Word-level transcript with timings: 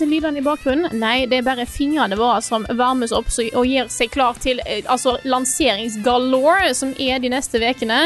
Disse 0.00 0.08
lydene 0.08 0.40
i 0.40 0.44
bakgrunnen? 0.44 0.94
Nei, 0.96 1.26
det 1.28 1.40
er 1.40 1.44
bare 1.44 1.66
fingrene 1.68 2.16
våre 2.16 2.40
som 2.44 2.64
varmes 2.78 3.12
opp 3.12 3.28
og 3.36 3.66
gir 3.68 3.88
seg 3.92 4.12
klar 4.14 4.38
til 4.40 4.60
eh, 4.64 4.80
altså, 4.88 5.18
lanseringsgalore, 5.28 6.72
som 6.74 6.94
er 6.96 7.20
de 7.20 7.28
neste 7.32 7.60
ukene. 7.60 7.98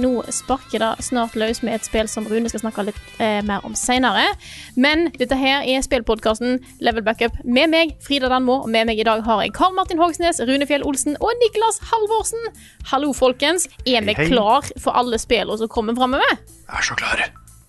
Nå 0.00 0.24
sparker 0.34 0.82
det 0.82 1.06
snart 1.06 1.36
løs 1.38 1.62
med 1.62 1.78
et 1.78 1.86
spill 1.86 2.10
som 2.10 2.26
Rune 2.26 2.50
skal 2.50 2.64
snakke 2.64 2.88
litt 2.88 3.22
eh, 3.22 3.38
mer 3.46 3.62
om 3.66 3.78
seinere. 3.78 4.26
Men 4.74 5.10
dette 5.20 5.38
her 5.38 5.62
er 5.62 5.86
spillpodkasten 5.86 6.58
Level 6.82 7.06
Backup 7.06 7.38
med 7.44 7.70
meg, 7.70 7.94
Frida 8.02 8.30
Danmo, 8.32 8.64
og 8.66 8.72
med 8.72 8.90
meg 8.90 9.00
i 9.00 9.06
dag 9.06 9.22
har 9.26 9.44
jeg 9.44 9.54
Karl 9.56 9.76
Martin 9.78 10.02
Hogsnes, 10.02 10.42
Rune 10.42 10.66
Fjell 10.66 10.86
Olsen 10.86 11.18
og 11.20 11.30
Niklas 11.44 11.78
Halvorsen. 11.92 12.50
Hallo, 12.90 13.14
folkens. 13.14 13.70
Er 13.86 14.02
vi 14.02 14.18
hei. 14.18 14.30
klar 14.32 14.66
for 14.82 14.98
alle 14.98 15.20
spillene 15.22 15.62
som 15.62 15.70
kommer 15.70 15.94
framover? 15.94 16.38
Jeg 16.66 16.80
er 16.82 16.88
så 16.90 16.98
klar. 16.98 17.28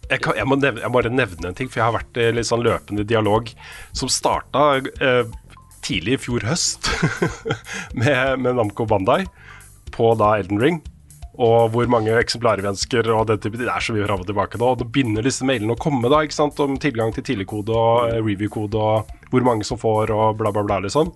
Jeg, 0.09 0.22
kan, 0.23 0.38
jeg, 0.39 0.47
må 0.47 0.55
nevne, 0.55 0.80
jeg 0.83 0.89
må 0.91 1.00
bare 1.02 1.11
nevne 1.11 1.50
en 1.52 1.58
ting, 1.58 1.67
for 1.72 1.81
jeg 1.81 1.88
har 1.89 1.97
vært 1.97 2.19
i 2.23 2.30
litt 2.38 2.47
sånn 2.47 2.63
løpende 2.63 3.03
dialog 3.08 3.50
som 3.97 4.08
starta 4.11 4.77
eh, 4.80 5.23
tidlig 5.83 6.16
i 6.17 6.22
fjor 6.25 6.45
høst 6.47 6.88
med, 7.99 8.39
med 8.44 8.55
Namco 8.59 8.86
Bandai 8.88 9.25
på 9.95 10.14
da 10.19 10.38
Elden 10.39 10.61
Ring. 10.64 10.80
Og 11.38 11.67
hvor 11.69 11.86
mange 11.86 12.16
eksemplarer 12.17 12.64
vi 12.66 12.69
ønsker, 12.72 13.05
og 13.14 13.27
det, 13.30 13.36
type- 13.44 13.59
det 13.59 13.67
er 13.69 13.83
så 13.83 13.94
mye 13.94 14.08
fram 14.08 14.23
og 14.23 14.25
tilbake 14.25 14.58
nå. 14.58 14.72
Og 14.73 14.80
det 14.80 14.88
begynner 14.95 15.22
disse 15.27 15.45
mailene 15.45 15.75
å 15.75 15.77
komme, 15.77 16.09
da, 16.09 16.23
ikke 16.25 16.33
sant, 16.33 16.58
om 16.64 16.80
tilgang 16.81 17.11
til 17.14 17.27
tidligkode 17.27 17.75
og 17.77 18.08
eh, 18.09 18.17
review-kode, 18.25 18.80
og 18.81 19.11
hvor 19.30 19.44
mange 19.45 19.67
som 19.67 19.77
får, 19.77 20.09
og 20.16 20.39
bla, 20.39 20.49
bla, 20.55 20.64
bla, 20.66 20.80
liksom. 20.88 21.11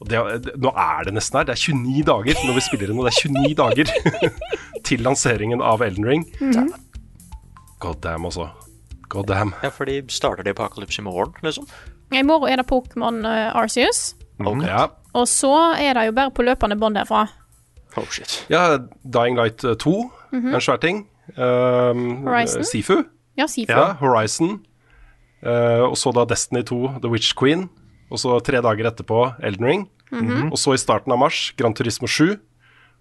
Og 0.00 0.08
det, 0.08 0.22
nå 0.62 0.70
er 0.80 1.08
det 1.10 1.16
nesten 1.18 1.40
her. 1.42 1.48
Det 1.50 1.58
er 1.58 1.64
29 1.76 2.06
dager 2.08 2.40
når 2.46 2.56
vi 2.56 2.64
spiller 2.70 2.92
inn, 2.94 3.02
og 3.02 3.08
det 3.08 3.12
er 3.12 3.36
29 3.36 3.58
dager 3.60 4.40
til 4.86 5.02
lanseringen 5.04 5.60
av 5.66 5.82
Elden 5.84 6.06
Ring. 6.08 6.24
God 7.86 8.02
damn, 8.02 8.24
altså. 8.26 8.48
God 9.08 9.28
damn. 9.30 9.54
Ja, 9.62 9.70
for 9.70 9.86
de 9.86 10.00
starter 10.10 10.42
det 10.42 10.56
på 10.58 10.64
Apocalypse 10.66 10.98
i 10.98 11.04
morgen, 11.06 11.34
liksom. 11.46 11.68
I 12.14 12.22
morgen 12.26 12.50
er 12.50 12.62
det 12.62 12.66
Pokémon 12.70 13.22
uh, 13.22 13.54
Arceus. 13.54 14.16
Ja. 14.66 14.88
Og 15.14 15.28
så 15.30 15.52
er 15.78 15.94
det 15.94 16.08
jo 16.08 16.14
bare 16.16 16.32
på 16.34 16.44
løpende 16.46 16.76
bånd 16.78 16.98
derfra. 16.98 17.26
Oh 17.96 18.04
shit. 18.12 18.42
ja, 18.52 18.76
Dying 19.06 19.38
Light 19.38 19.62
2, 19.62 19.92
en 20.36 20.60
svær 20.60 20.80
ting. 20.82 21.06
Um, 21.38 22.26
Horizon? 22.26 22.64
Sifu. 22.66 23.04
Ja, 23.38 23.46
Sifu. 23.48 23.72
Ja, 23.72 23.94
Horizon. 24.02 24.58
Uh, 25.46 25.86
og 25.86 25.96
så 25.96 26.12
da 26.12 26.26
Destiny 26.28 26.64
2, 26.66 26.98
The 27.00 27.12
Witch 27.12 27.32
Queen. 27.38 27.68
Og 28.10 28.20
så 28.22 28.36
tre 28.44 28.60
dager 28.62 28.90
etterpå 28.90 29.22
Elden 29.42 29.66
Ring. 29.66 29.86
Og 30.50 30.58
så 30.60 30.74
i 30.76 30.80
starten 30.80 31.14
av 31.14 31.18
mars 31.22 31.52
Gran 31.58 31.74
Turismo 31.74 32.06
7. 32.06 32.36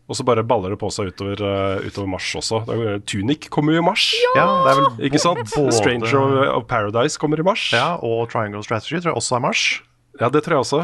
Og 0.06 0.14
så 0.20 0.22
bare 0.28 0.44
baller 0.46 0.70
det 0.70 0.78
på 0.78 0.92
seg 0.94 1.08
utover, 1.10 1.40
uh, 1.42 1.82
utover 1.82 2.08
mars 2.12 2.28
også. 2.38 2.60
Det 2.68 2.76
er 2.78 3.00
Tunic 3.10 3.48
kommer 3.50 3.74
jo 3.74 3.82
i 3.82 3.86
mars. 3.88 4.04
Ja, 4.36 4.44
det 4.66 4.74
er 4.76 4.80
vel 4.82 5.08
Ikke 5.10 5.22
sant? 5.24 5.42
både- 5.56 5.74
Stranger 5.74 6.14
of, 6.20 6.36
of 6.60 6.68
Paradise 6.70 7.18
kommer 7.18 7.40
i 7.42 7.46
mars. 7.48 7.64
Ja, 7.74 7.96
og 8.06 8.30
Triangle 8.30 8.62
Strategy 8.64 9.00
tror 9.02 9.16
jeg 9.16 9.18
også 9.24 9.40
er 9.40 9.46
mars. 9.48 9.64
Ja, 10.22 10.30
det 10.30 10.44
tror 10.46 10.60
jeg 10.60 10.66
også. 10.68 10.82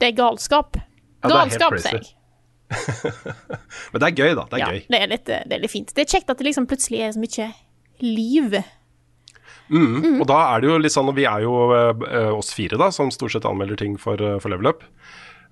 Det 0.00 0.08
er 0.10 0.16
galskap. 0.18 0.80
Galskap, 1.22 1.78
sier 1.78 2.00
jeg. 2.00 2.10
Men 3.92 4.02
det 4.02 4.08
er 4.10 4.14
gøy, 4.18 4.34
da. 4.38 4.44
Det 4.50 4.58
er 4.58 4.60
Ja, 4.62 4.66
gøy. 4.74 4.82
det 4.90 4.98
er, 5.00 5.06
litt, 5.10 5.24
det 5.30 5.54
er 5.56 5.62
litt 5.62 5.72
fint. 5.72 5.94
Det 5.94 6.04
er 6.04 6.10
kjekt 6.18 6.30
at 6.30 6.38
det 6.38 6.46
liksom 6.50 6.66
plutselig 6.70 7.00
er 7.06 7.14
så 7.14 7.22
mye 7.22 7.48
liv. 8.02 8.60
Og 9.70 10.24
da 10.26 10.38
er 10.56 10.62
det 10.64 10.70
jo 10.70 10.78
litt 10.82 10.94
sånn, 10.94 11.10
og 11.10 11.14
vi 11.18 11.26
er 11.30 11.44
jo 11.44 11.54
eh, 11.76 12.30
oss 12.34 12.50
fire 12.56 12.78
da, 12.80 12.88
som 12.94 13.10
stort 13.14 13.36
sett 13.36 13.46
anmelder 13.46 13.78
ting 13.78 13.94
for, 14.02 14.18
eh, 14.18 14.38
for 14.42 14.50
Level 14.50 14.66
Up. 14.72 14.82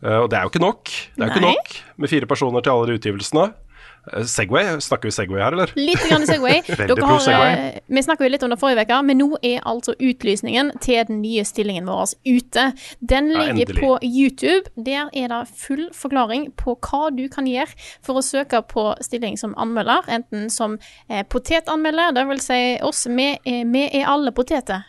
Eh, 0.04 0.18
og 0.22 0.28
det 0.30 0.38
er 0.38 0.44
jo 0.46 0.52
ikke 0.52 0.62
nok. 0.62 0.84
Det 1.16 1.22
er 1.24 1.26
jo 1.26 1.32
ikke 1.34 1.46
nok 1.48 1.72
med 1.98 2.08
fire 2.12 2.26
personer 2.30 2.62
til 2.62 2.70
alle 2.76 2.86
de 2.92 2.98
utgivelsene. 3.00 3.48
Eh, 4.12 4.22
Segway, 4.30 4.68
snakker 4.80 5.08
vi 5.10 5.12
Segway 5.12 5.40
her, 5.42 5.52
eller? 5.56 5.72
Litt 5.76 6.04
grann 6.08 6.22
Segway. 6.28 6.60
Dere 6.78 7.08
har, 7.08 7.18
Segway. 7.24 7.54
eh, 7.74 7.80
vi 7.92 8.02
snakka 8.06 8.24
jo 8.24 8.30
litt 8.30 8.44
om 8.46 8.52
det 8.54 8.58
forrige 8.60 8.84
uke, 8.86 8.98
men 9.08 9.18
nå 9.20 9.26
er 9.44 9.58
altså 9.68 9.92
utlysningen 9.98 10.70
til 10.84 11.02
den 11.10 11.18
nye 11.24 11.42
stillingen 11.44 11.90
vår 11.90 12.14
ute. 12.30 12.68
Den 13.02 13.32
ligger 13.34 13.74
ja, 13.74 13.80
på 13.82 13.90
YouTube. 14.06 14.70
Der 14.86 15.10
er 15.12 15.28
det 15.34 15.40
full 15.58 15.88
forklaring 15.98 16.46
på 16.56 16.76
hva 16.86 17.10
du 17.18 17.24
kan 17.34 17.50
gjøre 17.50 17.74
for 18.06 18.22
å 18.22 18.24
søke 18.24 18.62
på 18.70 18.86
stilling 19.04 19.36
som 19.40 19.52
anmelder, 19.60 20.06
enten 20.08 20.46
som 20.54 20.78
eh, 21.10 21.24
potetanmelder, 21.26 22.14
det 22.16 22.24
vil 22.30 22.40
si 22.46 22.62
oss, 22.86 23.04
vi, 23.10 23.32
er- 23.44 23.66
vi 23.74 23.84
er 23.98 24.06
alle 24.14 24.30
poteter. 24.32 24.86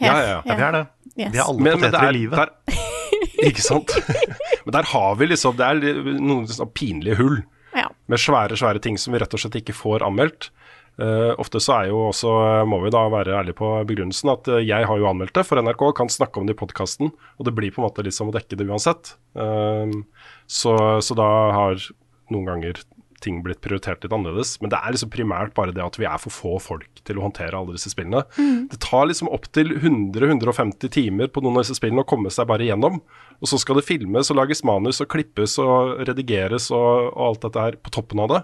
Her. 0.00 0.06
Ja, 0.08 0.14
ja, 0.16 0.28
ja. 0.30 0.40
Ja, 0.46 0.54
vi 0.56 0.62
er 0.70 0.72
det. 0.78 0.86
Yes. 1.12 1.32
Vi 1.34 1.38
er 1.38 1.44
alle 1.44 1.58
Men, 1.60 1.72
men 1.74 1.80
poteter 1.90 2.06
er, 2.06 2.08
i 2.08 2.16
livet. 2.16 2.38
der, 2.38 2.91
ikke 3.48 3.64
sant? 3.64 3.92
men 4.64 4.76
der 4.76 4.88
har 4.92 5.16
vi 5.20 5.28
liksom 5.30 5.56
Det 5.58 5.68
er 5.68 6.02
noen 6.18 6.46
sånn 6.50 6.72
pinlige 6.74 7.18
hull 7.20 7.42
Ja. 7.76 7.88
med 8.06 8.20
svære, 8.20 8.56
svære 8.58 8.82
ting 8.84 8.98
som 9.00 9.14
vi 9.14 9.20
rett 9.22 9.32
og 9.32 9.40
slett 9.40 9.60
ikke 9.62 9.76
får 9.76 10.04
anmeldt. 10.04 10.50
Uh, 11.00 11.32
ofte 11.40 11.56
så 11.62 11.78
er 11.78 11.86
jo 11.88 12.02
også, 12.10 12.30
eh, 12.44 12.66
må 12.68 12.82
vi 12.82 12.90
da 12.92 13.06
være 13.08 13.32
ærlige 13.38 13.56
på 13.56 13.68
begrunnelsen, 13.88 14.28
at 14.28 14.48
eh, 14.52 14.60
jeg 14.68 14.84
har 14.84 14.98
jo 15.00 15.06
anmeldt 15.08 15.32
det 15.38 15.46
for 15.48 15.56
NRK, 15.56 15.86
kan 15.96 16.10
snakke 16.12 16.36
om 16.36 16.44
det 16.44 16.52
i 16.52 16.58
podkasten, 16.60 17.08
og 17.40 17.48
det 17.48 17.54
blir 17.56 17.72
på 17.72 17.80
en 17.80 17.86
måte 17.86 18.04
litt 18.04 18.12
som 18.12 18.28
å 18.28 18.34
dekke 18.34 18.58
det 18.60 18.66
uansett. 18.68 19.14
Uh, 19.32 19.88
så, 20.44 20.76
så 21.00 21.16
da 21.16 21.30
har 21.56 21.80
noen 22.28 22.50
ganger 22.50 22.82
ting 23.24 23.40
blitt 23.44 23.60
prioritert 23.64 24.02
litt 24.04 24.12
annerledes. 24.12 24.56
Men 24.62 24.72
det 24.74 24.78
er 24.82 24.94
liksom 24.94 25.10
primært 25.14 25.54
bare 25.56 25.72
det 25.74 25.82
at 25.84 25.98
vi 26.00 26.06
er 26.10 26.20
for 26.22 26.34
få 26.34 26.56
folk 26.62 27.02
til 27.06 27.18
å 27.20 27.24
håndtere 27.26 27.56
alle 27.58 27.76
disse 27.76 27.92
spillene. 27.92 28.24
Det 28.70 28.80
tar 28.82 29.06
liksom 29.10 29.30
opptil 29.32 29.72
100-150 29.78 30.90
timer 30.92 31.30
på 31.32 31.42
noen 31.42 31.58
av 31.60 31.64
disse 31.66 31.78
spillene 31.78 32.04
å 32.04 32.08
komme 32.08 32.30
seg 32.34 32.48
bare 32.50 32.66
gjennom. 32.68 33.00
Og 33.42 33.50
så 33.50 33.58
skal 33.62 33.78
det 33.80 33.86
filmes 33.88 34.30
og 34.30 34.38
lages 34.38 34.64
manus 34.66 35.00
og 35.02 35.08
klippes 35.12 35.56
og 35.62 36.02
redigeres 36.08 36.68
og, 36.74 37.12
og 37.14 37.22
alt 37.30 37.46
dette 37.48 37.64
her 37.68 37.78
på 37.82 37.94
toppen 37.94 38.22
av 38.22 38.30
det. 38.36 38.42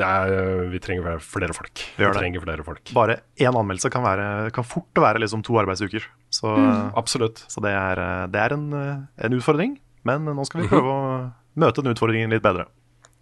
det 0.00 0.06
er, 0.08 0.32
vi 0.72 0.78
trenger 0.80 1.04
flere- 1.04 1.20
flere 1.20 1.52
folk. 1.58 1.82
Vi, 1.98 2.04
Vi 2.06 2.12
trenger 2.16 2.40
flere 2.46 2.64
folk. 2.64 2.80
Bare 2.96 3.18
én 3.36 3.52
anmeldelse 3.52 3.90
kan, 3.92 4.02
være, 4.06 4.50
kan 4.56 4.64
fort 4.64 4.94
være 4.96 5.20
liksom 5.20 5.42
to 5.44 5.58
arbeidsuker. 5.60 6.06
Så, 6.32 6.48
Absolutt. 6.96 7.44
så 7.52 7.60
det 7.60 7.74
er, 7.76 8.00
det 8.32 8.40
er 8.40 8.54
en, 8.56 8.70
en 8.72 9.36
utfordring. 9.36 9.76
Men 10.08 10.24
nå 10.26 10.46
skal 10.48 10.62
vi 10.64 10.70
prøve 10.72 10.88
å 10.96 11.02
møte 11.60 11.82
den 11.84 11.92
utfordringen 11.92 12.32
litt 12.32 12.42
bedre. 12.42 12.64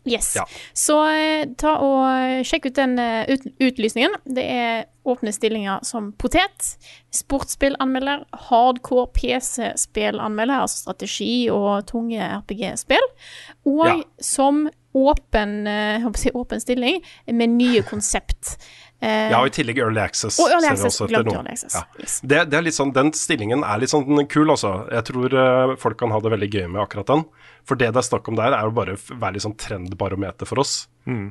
Yes. 0.08 0.32
Ja. 0.36 0.46
Så 0.72 0.96
eh, 1.12 1.44
ta 1.60 1.74
og 1.84 2.04
eh, 2.08 2.40
sjekk 2.46 2.70
ut 2.70 2.78
den 2.78 2.96
eh, 2.98 3.28
ut, 3.28 3.44
utlysningen. 3.60 4.14
Det 4.24 4.44
er 4.48 4.86
åpne 5.08 5.32
stillinger 5.32 5.84
som 5.84 6.10
potet, 6.20 6.74
sportsspillanmelder, 7.16 8.24
hardcore 8.48 9.08
PC-spillanmelder, 9.16 10.62
altså 10.64 10.84
strategi 10.86 11.48
og 11.52 11.86
tunge 11.90 12.20
RPG-spill, 12.20 13.08
og 13.68 13.86
Ja. 13.88 13.96
som 14.20 14.68
åpen, 14.94 15.64
si 16.18 16.30
åpen 16.34 16.60
stilling 16.60 17.00
med 17.26 17.48
nye 17.54 17.82
konsept. 17.86 18.56
Ja, 19.00 19.38
og 19.40 19.46
i 19.46 19.50
tillegg 19.54 19.78
Early 19.78 20.00
Access. 20.02 20.38
og 20.40 20.50
Early 20.50 20.66
Access. 20.66 21.00
også 21.00 21.08
Glemte. 21.08 21.36
Early 21.36 21.54
Access. 21.54 21.74
Ja. 21.74 21.84
Yes. 22.02 22.20
Det, 22.20 22.50
det 22.50 22.74
sånn, 22.74 22.92
Den 22.92 23.12
stillingen 23.12 23.62
er 23.64 23.78
litt 23.80 23.90
sånn 23.90 24.26
kul, 24.28 24.50
altså. 24.50 24.90
Jeg 24.92 25.04
tror 25.04 25.76
folk 25.78 25.96
kan 25.98 26.10
ha 26.10 26.20
det 26.20 26.30
veldig 26.34 26.50
gøy 26.50 26.66
med 26.68 26.82
akkurat 26.82 27.06
den. 27.06 27.24
For 27.70 27.78
det 27.78 27.92
det 27.94 28.00
er 28.00 28.06
snakk 28.08 28.26
om 28.26 28.34
der, 28.34 28.50
er 28.56 28.66
jo 28.66 28.74
bare 28.74 28.96
å 28.96 29.00
være 29.14 29.36
litt 29.36 29.44
sånn 29.44 29.54
trendbarometer 29.60 30.48
for 30.48 30.58
oss. 30.58 30.88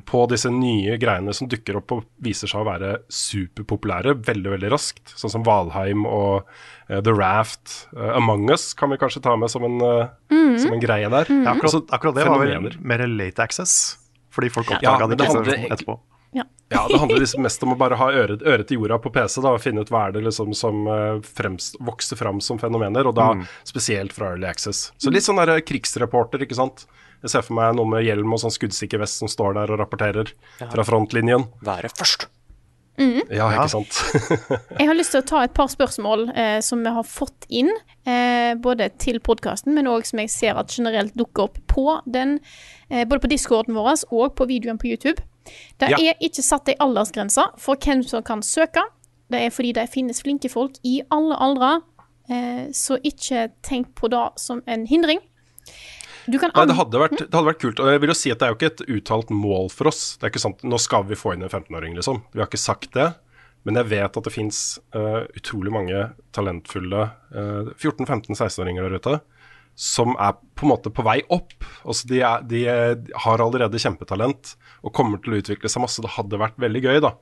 På 0.08 0.22
disse 0.28 0.48
nye 0.52 0.96
greiene 1.00 1.34
som 1.36 1.48
dukker 1.52 1.76
opp 1.78 1.92
og 1.94 2.06
viser 2.24 2.48
seg 2.50 2.62
å 2.62 2.68
være 2.68 2.94
superpopulære 3.12 4.16
veldig, 4.26 4.54
veldig 4.56 4.70
raskt. 4.72 5.12
Sånn 5.20 5.32
som 5.32 5.44
Valheim 5.46 6.06
og 6.08 6.48
uh, 6.48 6.98
The 6.98 7.12
Raft. 7.12 7.74
Uh, 7.92 8.14
Among 8.16 8.48
Us 8.52 8.70
kan 8.76 8.92
vi 8.92 8.98
kanskje 9.00 9.22
ta 9.24 9.36
med 9.40 9.52
som 9.52 9.64
en, 9.68 9.76
eh, 9.84 10.56
som 10.60 10.74
en 10.76 10.82
greie 10.82 11.12
der. 11.12 11.28
Ja, 11.28 11.54
akkurat, 11.54 11.92
akkurat 11.92 12.16
det 12.16 12.28
var 12.28 12.44
vel 12.44 12.70
mer 12.80 13.04
late 13.08 13.44
access. 13.44 13.76
Fordi 14.32 14.48
folk 14.54 14.72
oppdaga 14.72 15.06
ja, 15.06 15.12
det 15.12 15.28
ikke 15.28 15.60
etterpå. 15.74 16.00
Ja. 16.36 16.44
Ja, 16.70 16.84
det 16.86 17.00
handler 17.02 17.18
liksom 17.18 17.42
mest 17.42 17.62
om 17.66 17.72
å 17.74 17.78
bare 17.78 17.98
ha 17.98 18.06
øret, 18.14 18.44
øret 18.46 18.68
til 18.70 18.78
jorda 18.78 19.00
på 19.02 19.10
PC 19.10 19.40
da, 19.42 19.56
og 19.56 19.62
finne 19.62 19.82
ut 19.82 19.90
hva 19.90 20.04
er 20.06 20.14
det 20.14 20.22
liksom 20.28 20.54
som 20.54 20.84
eh, 20.86 21.18
fremst, 21.26 21.74
vokser 21.82 22.20
fram 22.20 22.38
som 22.44 22.60
fenomener, 22.62 23.10
og 23.10 23.16
da 23.18 23.32
spesielt 23.66 24.14
fra 24.14 24.32
Early 24.36 24.46
Access. 24.46 24.92
Så 25.02 25.10
litt 25.10 25.26
sånn 25.26 25.40
der 25.42 25.58
krigsreporter, 25.66 26.46
ikke 26.46 26.58
sant. 26.58 26.86
Jeg 27.24 27.34
ser 27.34 27.44
for 27.44 27.58
meg 27.58 27.74
noe 27.76 27.90
med 27.90 28.06
hjelm 28.06 28.32
og 28.32 28.40
sånn 28.44 28.54
skuddsikker 28.54 29.02
vest 29.02 29.18
som 29.20 29.28
står 29.28 29.58
der 29.58 29.72
og 29.74 29.82
rapporterer 29.82 30.30
fra 30.60 30.86
frontlinjen. 30.86 31.50
Være 31.66 31.90
først. 31.92 32.30
Ja, 33.32 33.46
ikke 33.54 33.68
sant. 33.72 33.98
Jeg 34.80 34.88
har 34.90 34.96
lyst 34.96 35.14
til 35.14 35.22
å 35.22 35.26
ta 35.26 35.42
et 35.46 35.54
par 35.56 35.70
spørsmål 35.72 36.26
eh, 36.34 36.58
som 36.64 36.82
vi 36.84 36.92
har 36.92 37.06
fått 37.06 37.46
inn, 37.48 37.70
eh, 38.04 38.52
både 38.60 38.90
til 39.00 39.20
podkasten, 39.24 39.72
men 39.76 39.88
òg 39.88 40.04
som 40.08 40.20
jeg 40.20 40.32
ser 40.32 40.60
at 40.60 40.74
generelt 40.74 41.14
dukker 41.16 41.48
opp 41.48 41.60
på 41.70 41.86
den, 42.04 42.38
eh, 42.90 43.06
både 43.08 43.22
på 43.24 43.30
discorden 43.32 43.78
vår 43.78 44.04
og 44.10 44.34
på 44.36 44.48
videoen 44.50 44.80
på 44.80 44.90
YouTube. 44.92 45.22
Det 45.80 45.88
Ja. 45.90 45.96
er 45.96 46.14
ikke 46.20 46.42
satt 46.44 46.68
ei 46.68 46.76
aldersgrense 46.78 47.42
for 47.58 47.76
hvem 47.76 48.02
som 48.06 48.22
kan 48.22 48.42
søke. 48.42 48.82
Det 49.30 49.40
er 49.40 49.50
fordi 49.50 49.72
det 49.72 49.88
finnes 49.90 50.20
flinke 50.22 50.50
folk 50.50 50.76
i 50.84 51.00
alle 51.10 51.36
aldre, 51.36 51.82
eh, 52.28 52.68
så 52.74 52.98
ikke 53.02 53.50
tenk 53.62 53.94
på 53.94 54.10
det 54.10 54.38
som 54.38 54.62
en 54.66 54.86
hindring. 54.86 55.20
Du 56.28 56.38
kan 56.38 56.50
Nei, 56.54 56.66
det 56.66 56.76
hadde, 56.76 56.98
vært, 56.98 57.16
det 57.18 57.32
hadde 57.32 57.46
vært 57.48 57.60
kult. 57.62 57.80
Og 57.80 57.86
jeg 57.90 58.00
vil 58.00 58.08
jo 58.12 58.14
si 58.14 58.30
at 58.30 58.38
det 58.38 58.46
er 58.46 58.52
jo 58.52 58.58
ikke 58.58 58.72
et 58.74 58.86
uttalt 58.98 59.30
mål 59.30 59.70
for 59.70 59.88
oss. 59.88 60.16
Det 60.16 60.24
er 60.26 60.30
ikke 60.30 60.42
sant, 60.42 60.62
Nå 60.62 60.78
skal 60.78 61.04
vi 61.04 61.14
få 61.18 61.32
inn 61.34 61.42
en 61.42 61.48
15-åring, 61.48 61.94
liksom. 61.96 62.22
Vi 62.34 62.38
har 62.42 62.46
ikke 62.46 62.60
sagt 62.60 62.92
det. 62.92 63.14
Men 63.64 63.74
jeg 63.76 63.90
vet 63.90 64.16
at 64.16 64.24
det 64.24 64.32
fins 64.32 64.78
utrolig 65.36 65.72
mange 65.72 66.14
talentfulle 66.32 67.10
uh, 67.34 67.68
14-15-16-åringer 67.76 68.86
der 68.88 68.96
ute 68.96 69.20
som 69.80 70.12
er 70.20 70.34
på 70.36 70.66
en 70.66 70.72
måte 70.74 70.90
på 70.92 71.04
vei 71.06 71.22
opp. 71.32 71.54
Altså 71.88 72.08
de, 72.10 72.18
er, 72.20 72.42
de 72.44 72.58
er, 72.68 72.98
har 73.24 73.40
allerede 73.40 73.80
kjempetalent 73.80 74.54
og 74.84 74.92
kommer 74.96 75.22
til 75.24 75.32
å 75.32 75.40
utvikle 75.40 75.70
seg 75.72 75.80
masse. 75.86 76.04
Det 76.04 76.12
hadde 76.18 76.40
vært 76.40 76.60
veldig 76.60 76.82
gøy 76.84 77.00
da, 77.00 77.14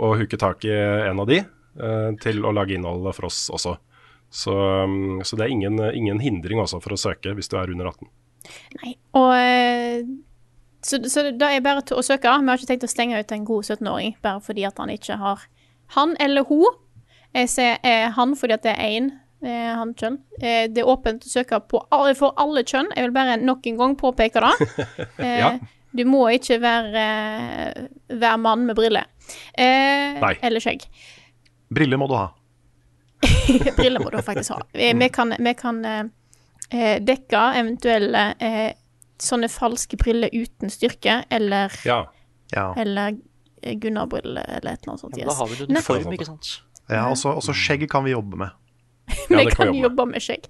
å 0.00 0.14
huke 0.16 0.40
tak 0.40 0.64
i 0.64 0.72
en 0.72 1.20
av 1.20 1.28
de 1.28 1.42
eh, 1.42 2.08
til 2.24 2.40
å 2.48 2.54
lage 2.56 2.78
innhold 2.78 3.10
for 3.12 3.28
oss 3.28 3.44
også. 3.52 3.76
Så, 4.32 4.56
um, 4.56 5.20
så 5.20 5.36
det 5.36 5.44
er 5.44 5.52
ingen, 5.52 5.76
ingen 5.92 6.22
hindring 6.24 6.62
også 6.62 6.80
for 6.80 6.96
å 6.96 7.00
søke 7.00 7.34
hvis 7.36 7.52
du 7.52 7.58
er 7.60 7.68
under 7.74 7.90
18. 7.90 8.08
Nei. 8.80 8.94
Og 9.20 9.32
eh, 9.36 10.06
så, 10.80 10.96
så 11.12 11.28
da 11.28 11.50
er 11.52 11.60
det 11.60 11.66
bare 11.66 11.84
til 11.84 12.00
å 12.00 12.06
søke. 12.06 12.32
Vi 12.40 12.48
har 12.48 12.62
ikke 12.62 12.70
tenkt 12.72 12.88
å 12.88 12.90
stenge 12.94 13.20
ut 13.20 13.36
en 13.36 13.44
god 13.50 13.68
17-åring 13.68 14.16
bare 14.24 14.40
fordi 14.40 14.64
at 14.64 14.80
han 14.80 14.96
ikke 14.96 15.20
har 15.20 15.44
Han 15.92 16.16
eller 16.24 16.48
hun. 16.48 16.80
Jeg 17.36 17.52
ser 17.52 17.84
eh, 17.84 18.08
han 18.16 18.32
fordi 18.32 18.56
at 18.56 18.64
det 18.64 18.72
er 18.72 18.96
én 18.96 19.12
eh, 19.44 19.74
han 19.76 19.94
kjønn. 19.98 20.18
Eh, 20.40 20.66
det 20.72 20.82
er 20.82 20.88
åpent 20.90 21.24
å 21.26 21.30
søke 21.32 21.58
på 21.68 21.80
alle, 21.92 22.14
for 22.18 22.34
alle 22.40 22.62
kjønn. 22.64 22.90
Jeg 22.96 23.08
vil 23.08 23.14
bare 23.16 23.36
nok 23.42 23.66
en 23.66 23.76
gang 23.80 23.96
påpeke 24.00 24.42
det. 24.44 24.68
Eh, 25.18 25.38
Ja. 25.42 25.52
Du 25.92 26.06
må 26.08 26.22
ikke 26.32 26.56
være, 26.62 27.00
eh, 27.76 27.82
være 28.16 28.38
mann 28.40 28.62
med 28.64 28.76
briller. 28.78 29.04
Eh, 29.52 30.14
Nei. 30.22 30.30
eller 30.40 30.62
skjegg. 30.64 30.86
Briller 31.68 32.00
må 32.00 32.06
du 32.08 32.14
ha. 32.16 32.30
Briller 33.76 34.00
må 34.00 34.08
du 34.10 34.16
faktisk 34.24 34.54
ha. 34.54 34.62
Vi, 34.72 34.88
vi 34.96 35.08
kan, 35.12 35.34
vi 35.38 35.52
kan 35.58 35.82
eh, 35.84 36.04
eh, 36.72 36.96
dekke 37.04 37.42
eventuelle 37.60 38.22
eh, 38.40 38.72
sånne 39.22 39.50
falske 39.52 39.98
briller 40.00 40.32
uten 40.32 40.72
styrke, 40.72 41.20
eller, 41.30 41.76
Ja. 41.84 42.00
Ja, 42.56 42.70
eller 42.76 43.14
eh, 43.62 43.76
Gunnar-briller, 43.80 44.48
eller 44.48 44.72
et 44.74 44.82
eller 44.82 44.94
annet 44.94 45.00
sånt. 45.04 45.16
Ja, 45.20 45.28
da 45.28 45.36
har 45.38 45.48
vi 45.52 45.60
det 45.60 45.68
uniform, 45.70 46.12
ikke 46.16 46.26
sant? 46.32 46.54
ja 46.90 47.04
også, 47.08 47.36
også 47.38 47.52
skjegg 47.56 47.84
kan 47.92 48.04
vi 48.04 48.12
jobbe 48.16 48.40
med. 48.40 48.50
Ja, 49.30 49.38
vi 49.38 49.44
det 49.44 49.56
kan 49.56 49.68
jobbe 49.72 49.88
jobbe 49.88 50.06
med 50.12 50.22
skjegg. 50.22 50.46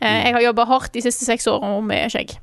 Eh, 0.00 0.18
jeg 0.26 0.34
har 0.34 0.42
jobba 0.48 0.64
hardt 0.70 0.92
de 0.94 1.02
siste 1.04 1.24
seks 1.26 1.46
årene 1.50 1.82
med 1.86 2.10
skjegg. 2.12 2.34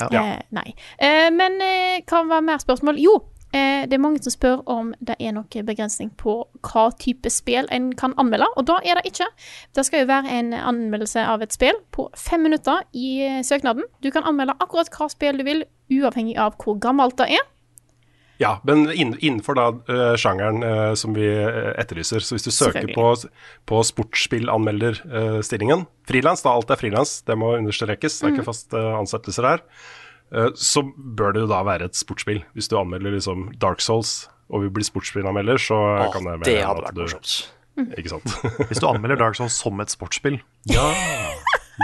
Ja. 0.00 0.08
Eh, 0.22 0.40
nei. 0.50 0.74
Eh, 0.98 1.30
men 1.34 1.60
eh, 1.62 2.02
hva 2.08 2.24
var 2.28 2.42
mer 2.42 2.58
spørsmål? 2.62 2.98
Jo, 2.98 3.14
eh, 3.54 3.84
det 3.86 3.94
er 3.94 4.02
mange 4.02 4.22
som 4.24 4.34
spør 4.34 4.62
om 4.70 4.92
det 5.00 5.14
er 5.20 5.36
noen 5.36 5.68
begrensning 5.68 6.10
på 6.18 6.40
hva 6.66 6.88
type 6.98 7.30
spill 7.30 7.68
en 7.70 7.92
kan 7.98 8.16
anmelde, 8.18 8.48
og 8.58 8.66
da 8.66 8.80
er 8.82 8.98
det 8.98 9.12
ikke. 9.12 9.28
Det 9.76 9.86
skal 9.86 10.02
jo 10.04 10.10
være 10.10 10.34
en 10.40 10.52
anmeldelse 10.58 11.22
av 11.22 11.44
et 11.46 11.54
spill 11.54 11.78
på 11.94 12.08
fem 12.18 12.42
minutter 12.48 12.82
i 12.92 13.20
eh, 13.22 13.40
søknaden. 13.46 13.86
Du 14.02 14.10
kan 14.10 14.26
anmelde 14.26 14.56
akkurat 14.58 14.90
hva 14.90 15.10
spill 15.12 15.38
du 15.38 15.46
vil, 15.46 15.64
uavhengig 15.94 16.38
av 16.40 16.56
hvor 16.58 16.80
gammelt 16.82 17.18
det 17.20 17.30
er. 17.38 17.44
Ja, 18.42 18.56
men 18.66 18.88
innenfor 18.90 19.54
da 19.54 19.68
uh, 19.86 20.16
sjangeren 20.18 20.58
uh, 20.66 20.94
som 20.98 21.14
vi 21.14 21.22
eh, 21.30 21.70
etterlyser. 21.78 22.18
Så 22.24 22.34
hvis 22.34 22.46
du 22.48 22.50
søker 22.50 22.88
på, 22.90 23.04
på 23.70 23.82
sportsspillanmelderstillingen, 23.86 25.84
frilans, 26.08 26.42
da 26.42 26.50
alt 26.54 26.70
er 26.74 26.80
frilans, 26.80 27.22
det 27.28 27.36
må 27.38 27.52
understrekes, 27.58 28.18
det 28.20 28.26
er 28.28 28.34
ikke 28.36 28.46
fast 28.48 28.74
uh, 28.76 28.96
ansettelser 28.98 29.46
her, 29.48 29.62
eh, 30.34 30.50
så 30.58 30.82
bør 30.84 31.34
det 31.36 31.44
jo 31.44 31.50
da 31.52 31.62
være 31.66 31.88
et 31.90 31.98
sportsspill. 31.98 32.42
Hvis 32.58 32.68
du 32.72 32.78
anmelder 32.80 33.14
liksom 33.16 33.52
Dark 33.62 33.80
Souls 33.84 34.24
og 34.52 34.64
vil 34.66 34.72
bli 34.76 34.84
sportsspillanmelder, 34.86 35.60
så 35.62 35.78
Å, 35.78 36.10
kan 36.12 36.26
det 36.26 36.34
det 36.44 36.58
være 36.58 36.68
hadde 36.68 36.84
vært 36.88 37.00
morsomt. 37.00 37.34
Ikke 37.98 38.10
sant. 38.12 38.34
Hvis 38.70 38.78
du 38.82 38.86
anmelder 38.86 39.18
Dark 39.18 39.34
Souls 39.38 39.56
som 39.58 39.80
et 39.82 39.90
sportsspill. 39.94 40.36
ja. 40.70 40.84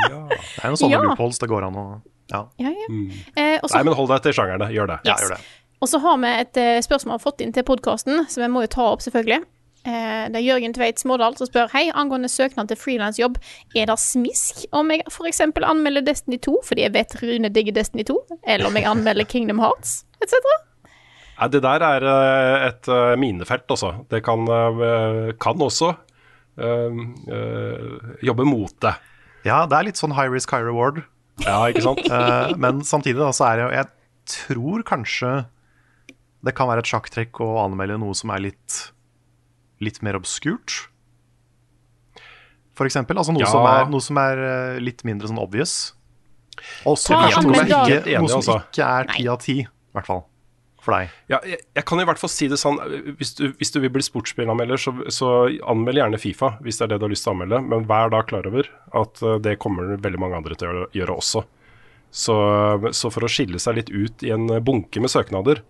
ja. 0.07 0.21
Det 0.31 0.63
er 0.63 0.71
noen 0.71 0.79
sånne 0.79 0.95
Ja. 0.99 1.01
loopholes 1.03 1.41
det 1.43 1.49
går 1.51 1.65
an 1.67 1.79
å 1.81 1.85
Ja, 2.31 2.45
Ja, 2.63 2.71
ja. 2.71 2.87
Eh, 3.35 3.57
og 3.59 3.73
Nei, 3.75 3.81
men 3.89 3.97
hold 3.99 4.13
deg 4.13 4.23
til 4.29 4.37
sjangerne. 4.37 4.69
Gjør 4.71 4.87
det. 4.93 4.99
ja 5.09 5.17
gjør 5.19 5.33
det. 5.35 5.41
Og 5.81 5.89
så 5.89 6.01
har 6.03 6.19
vi 6.21 6.31
et 6.43 6.61
spørsmål 6.85 7.15
vi 7.15 7.17
har 7.17 7.25
fått 7.25 7.41
inn 7.41 7.55
til 7.57 7.65
podkasten, 7.65 8.27
som 8.29 8.45
jeg 8.45 8.53
må 8.53 8.67
jo 8.67 8.73
ta 8.75 8.91
opp, 8.93 9.01
selvfølgelig. 9.05 9.41
Eh, 9.89 10.25
det 10.29 10.37
er 10.37 10.45
Jørgen 10.45 10.75
Tveit 10.77 11.01
Smådal 11.01 11.39
som 11.39 11.49
spør 11.49 11.71
Hei, 11.73 11.87
angående 11.97 12.29
søknad 12.29 12.69
til 12.69 12.77
frilansjobb, 12.77 13.39
er 13.73 13.89
det 13.89 13.97
smisk 13.97 14.67
om 14.77 14.91
jeg 14.93 15.07
f.eks. 15.09 15.41
anmelder 15.41 16.05
Destiny 16.05 16.37
2 16.45 16.59
fordi 16.69 16.85
jeg 16.85 16.93
vet 16.99 17.15
Rune 17.23 17.49
digger 17.49 17.79
Destiny 17.79 18.05
2, 18.05 18.19
eller 18.45 18.69
om 18.69 18.77
jeg 18.77 18.89
anmelder 18.91 19.25
Kingdom 19.25 19.63
Hearts, 19.63 20.03
etc.? 20.21 20.37
Ja, 21.39 21.49
det 21.49 21.63
der 21.65 21.85
er 21.87 22.05
eh, 22.11 22.67
et 22.67 22.91
eh, 22.93 23.15
minefelt, 23.17 23.65
altså. 23.73 23.95
Det 24.13 24.21
kan, 24.27 24.45
eh, 24.45 25.31
kan 25.41 25.65
også 25.65 25.95
øh, 26.61 27.01
eh, 27.33 27.95
jobbe 28.29 28.45
mot 28.45 28.75
det. 28.85 28.93
Ja, 29.49 29.63
det 29.65 29.79
er 29.79 29.89
litt 29.89 30.03
sånn 30.03 30.13
high 30.13 30.29
risk, 30.29 30.53
high 30.53 30.67
reward. 30.67 31.01
Ja, 31.47 31.63
ikke 31.73 31.87
sant? 31.87 32.05
Eh, 32.05 32.53
men 32.61 32.85
samtidig 32.85 33.23
da, 33.23 33.31
så 33.33 33.49
er 33.49 33.57
det 33.57 33.65
jo 33.65 33.73
Jeg 33.79 33.89
tror 34.35 34.85
kanskje 34.85 35.33
det 36.47 36.55
kan 36.57 36.69
være 36.71 36.85
et 36.85 36.91
sjakktrekk 36.91 37.41
å 37.45 37.51
anmelde 37.65 37.99
noe 38.01 38.15
som 38.17 38.31
er 38.35 38.41
litt, 38.49 38.79
litt 39.85 40.01
mer 40.07 40.17
obskurt. 40.21 40.87
For 42.77 42.89
eksempel. 42.89 43.19
Altså 43.21 43.35
noe, 43.37 43.45
Ja. 43.45 43.51
som 43.53 43.67
er, 43.69 43.85
noe 43.93 44.01
som 44.01 44.17
er 44.23 44.39
eh, 44.47 44.81
litt 44.81 45.05
mindre 45.05 45.29
sånn 45.29 45.41
obvious. 45.43 45.93
Og 46.89 46.97
så 47.01 47.13
Ta 47.15 47.29
kanskje 47.29 47.43
noe, 47.47 47.55
som 47.57 47.67
ikke, 47.69 48.01
Enig, 48.07 48.19
noe 48.21 48.29
som 48.33 48.41
altså. 48.41 48.57
ikke 48.71 48.89
er 48.89 49.11
ti 49.15 49.29
av 49.29 49.39
ti, 49.41 49.57
i 49.65 49.97
hvert 49.97 50.07
fall. 50.09 50.25
For 50.81 50.97
deg. 50.97 51.11
Ja, 51.29 51.39
jeg, 51.45 51.59
jeg 51.77 51.85
kan 51.85 52.01
i 52.01 52.05
hvert 52.09 52.17
fall 52.23 52.31
si 52.33 52.47
det 52.49 52.57
sånn 52.57 52.79
Hvis 53.19 53.35
du, 53.37 53.51
hvis 53.61 53.69
du 53.75 53.81
vil 53.83 53.91
bli 53.93 54.01
sportsspillanmelder, 54.01 54.81
så, 54.81 54.95
så 55.13 55.29
anmeld 55.69 56.01
gjerne 56.01 56.17
Fifa 56.23 56.55
hvis 56.65 56.79
det 56.81 56.87
er 56.87 56.93
det 56.95 56.99
du 57.03 57.05
har 57.05 57.13
lyst 57.13 57.27
til 57.27 57.33
å 57.33 57.37
anmelde, 57.37 57.59
men 57.69 57.85
vær 57.85 58.09
da 58.15 58.23
klar 58.25 58.49
over 58.49 58.65
at 58.97 59.21
eh, 59.21 59.37
det 59.45 59.59
kommer 59.61 59.93
veldig 60.01 60.21
mange 60.23 60.39
andre 60.41 60.57
til 60.57 60.71
å 60.71 60.73
gjøre, 60.73 60.87
gjøre 60.97 61.17
også. 61.21 61.43
Så, 62.11 62.37
så 62.97 63.11
for 63.13 63.23
å 63.23 63.31
skille 63.31 63.61
seg 63.61 63.77
litt 63.77 63.93
ut 63.93 64.25
i 64.25 64.33
en 64.33 64.49
bunke 64.65 65.05
med 65.05 65.13
søknader, 65.13 65.61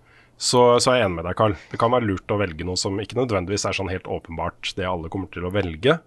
så, 0.40 0.62
så 0.80 0.92
er 0.92 1.00
jeg 1.00 1.08
enig 1.10 1.18
med 1.18 1.26
deg, 1.28 1.36
Carl. 1.36 1.54
Det 1.68 1.78
kan 1.80 1.92
være 1.92 2.08
lurt 2.08 2.32
å 2.32 2.38
velge 2.40 2.64
noe 2.64 2.80
som 2.80 2.96
ikke 3.02 3.18
nødvendigvis 3.18 3.66
er 3.68 3.76
sånn 3.76 3.92
helt 3.92 4.08
åpenbart 4.08 4.72
det 4.78 4.88
alle 4.88 5.10
kommer 5.12 5.28
til 5.34 5.44
å 5.44 5.52
velge. 5.52 5.98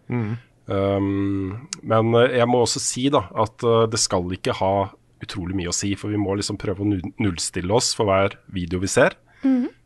Um, 0.66 1.68
men 1.84 2.16
eh, 2.16 2.38
jeg 2.40 2.48
må 2.48 2.62
også 2.64 2.80
si 2.80 3.10
da 3.12 3.26
at 3.44 3.66
eh, 3.68 3.84
det 3.92 4.00
skal 4.00 4.32
ikke 4.32 4.56
ha 4.62 4.74
utrolig 5.24 5.58
mye 5.60 5.72
å 5.72 5.76
si, 5.76 5.92
for 6.00 6.12
vi 6.12 6.20
må 6.20 6.38
liksom 6.40 6.58
prøve 6.60 6.84
å 6.84 6.88
nullstille 6.88 7.76
oss 7.76 7.92
for 7.98 8.10
hver 8.10 8.40
video 8.56 8.82
vi 8.84 8.90
ser. 8.92 9.18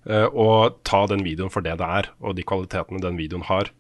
eh, 0.07 0.27
og 0.31 0.79
ta 0.87 1.03
den 1.11 1.25
videoen 1.25 1.51
for 1.53 1.65
det 1.65 1.75
det 1.81 1.89
er, 1.99 2.11
og 2.23 2.37
de 2.37 2.45
kvalitetene 2.47 3.03
den 3.03 3.19
videoen 3.19 3.45
har. 3.49 3.73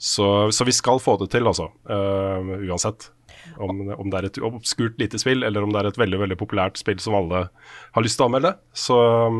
Så, 0.00 0.50
så 0.54 0.66
vi 0.66 0.74
skal 0.74 1.02
få 1.02 1.18
det 1.20 1.30
til, 1.34 1.46
altså. 1.46 1.68
Uh, 1.86 2.64
uansett. 2.66 3.10
Om, 3.56 3.82
om 3.98 4.10
det 4.10 4.18
er 4.18 4.28
et 4.28 4.40
obskurt 4.44 4.98
lite 5.00 5.18
spill, 5.20 5.42
eller 5.46 5.62
om 5.62 5.72
det 5.74 5.82
er 5.82 5.90
et 5.90 6.00
veldig 6.00 6.20
veldig 6.24 6.38
populært 6.40 6.80
spill 6.80 6.98
som 7.02 7.16
alle 7.18 7.46
har 7.94 8.04
lyst 8.04 8.18
til 8.18 8.26
å 8.26 8.30
anmelde, 8.30 8.54
så, 8.72 8.96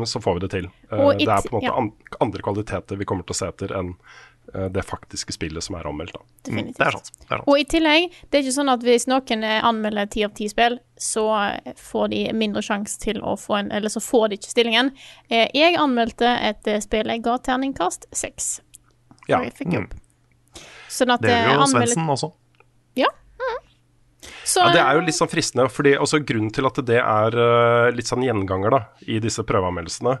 så 0.07 0.21
får 0.23 0.37
vi 0.37 0.45
det 0.45 0.51
til. 0.53 0.69
Uh, 0.91 1.09
det 1.17 1.27
er 1.27 1.43
på 1.43 1.51
en 1.51 1.57
måte 1.59 1.67
ja. 1.67 1.75
an, 1.79 1.91
andre 2.23 2.45
kvaliteter 2.45 3.01
vi 3.01 3.07
kommer 3.09 3.27
til 3.27 3.35
å 3.35 3.39
se 3.41 3.49
etter 3.51 3.73
enn 3.75 3.91
eh, 4.53 4.67
det 4.71 4.83
faktiske 4.87 5.35
spillet 5.35 5.65
som 5.65 5.77
er 5.79 5.89
anmeldt. 5.89 6.15
Da. 6.15 6.23
Definitivt. 6.47 6.77
Det 6.77 6.87
er 6.87 6.97
sant. 6.97 7.11
Det 7.17 7.27
er 7.27 7.33
sant. 7.33 7.49
Og 7.51 7.59
i 7.59 7.65
tillegg, 7.75 8.07
det 8.29 8.39
er 8.39 8.45
ikke 8.45 8.55
sånn 8.59 8.73
at 8.75 8.85
hvis 8.87 9.07
noen 9.11 9.47
eh, 9.49 9.57
anmelder 9.71 10.11
ti 10.13 10.23
av 10.27 10.35
ti 10.37 10.47
spill, 10.51 10.79
så 11.01 11.25
får 11.81 12.13
de 12.13 12.21
mindre 12.37 12.63
sjanse 12.63 13.01
til 13.01 13.19
å 13.19 13.35
få 13.39 13.57
en 13.59 13.73
Eller 13.75 13.91
så 13.91 13.99
får 14.03 14.29
de 14.31 14.39
ikke 14.39 14.53
stillingen. 14.53 14.93
Eh, 15.27 15.49
Jeg 15.57 15.75
anmeldte 15.81 16.29
et 16.51 16.71
spill 16.85 17.11
jeg 17.11 17.25
ga 17.25 17.35
terningkast 17.49 18.07
seks. 18.15 18.59
Ja. 19.27 19.41
Og 19.41 19.49
jeg 19.49 19.55
fikk 19.59 19.75
jobb. 19.75 19.95
Sånn 20.95 21.11
at 21.15 21.23
Det 21.25 21.33
gjør 21.33 21.49
jo 21.49 21.61
anmeldet... 21.65 21.95
Svendsen 21.95 22.11
også. 22.13 22.31
Så, 24.45 24.61
Ja, 24.61 24.71
Det 24.75 24.81
er 24.83 24.93
jo 24.99 25.05
litt 25.07 25.17
sånn 25.17 25.31
fristende, 25.31 25.65
fordi 25.73 25.95
også 25.97 26.19
grunnen 26.25 26.51
til 26.53 26.67
at 26.69 26.77
det 26.85 26.99
er 27.01 27.37
eh, 27.41 27.91
litt 27.95 28.05
sånn 28.09 28.21
gjenganger 28.23 28.69
da, 28.75 28.79
i 29.09 29.17
disse 29.23 29.41
prøveanmeldelsene, 29.47 30.19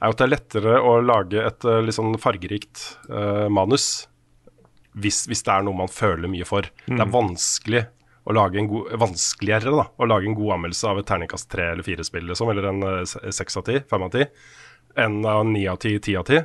er 0.00 0.08
jo 0.10 0.14
at 0.14 0.20
det 0.22 0.26
er 0.26 0.32
lettere 0.32 0.78
å 0.80 0.94
lage 1.04 1.42
et 1.44 1.64
eh, 1.68 1.82
litt 1.84 1.96
sånn 1.96 2.16
fargerikt 2.20 2.82
uh, 3.10 3.46
manus 3.52 4.06
hvis, 4.96 5.26
hvis 5.28 5.42
det 5.44 5.52
er 5.52 5.62
noe 5.66 5.76
man 5.76 5.88
føler 5.92 6.28
mye 6.32 6.46
for. 6.48 6.64
Det 6.88 6.96
er 7.04 7.12
vanskelig 7.12 7.82
å 8.26 8.32
lage 8.34 8.58
en 8.58 8.66
god, 8.70 8.94
vanskeligere 8.98 9.70
da, 9.76 9.84
å 10.00 10.08
lage 10.08 10.26
en 10.26 10.34
god 10.34 10.54
anmeldelse 10.56 10.88
av 10.88 10.98
et 11.02 11.06
terningkast 11.06 11.50
tre 11.52 11.68
eller 11.74 11.84
fire 11.86 12.02
spill, 12.08 12.24
liksom, 12.32 12.48
eller 12.50 12.70
en 12.72 12.80
se- 13.06 13.20
seks 13.36 13.60
av 13.60 13.66
ti, 13.68 13.76
fem 13.92 14.02
av 14.08 14.10
ti, 14.16 14.24
enn 14.96 15.20
av 15.28 15.44
ni 15.46 15.66
av 15.68 15.76
ti, 15.84 15.92
ti 16.00 16.16
av 16.16 16.24
ti. 16.26 16.40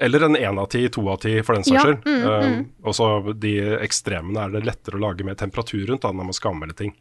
Eller 0.00 0.22
en 0.28 0.36
én 0.38 0.58
av 0.62 0.68
ti, 0.70 0.84
to 0.94 1.02
av 1.10 1.16
ti, 1.18 1.32
for 1.42 1.56
den 1.58 1.64
saks 1.66 1.74
Ja, 1.74 1.82
skyld. 1.88 2.04
mm, 2.06 2.26
Eh, 2.28 2.48
mm. 2.52 2.60
og 2.86 2.94
så 2.94 3.06
de 3.40 3.52
ekstremene 3.82 4.44
er 4.44 4.50
det 4.54 4.64
lettere 4.68 4.94
å 4.94 5.00
lage 5.02 5.24
med 5.26 5.36
temperatur 5.40 5.86
rundt 5.90 6.02
da, 6.06 6.12
når 6.14 6.28
man 6.28 6.36
skal 6.36 6.52
anmelde 6.54 6.76
ting. 6.78 6.92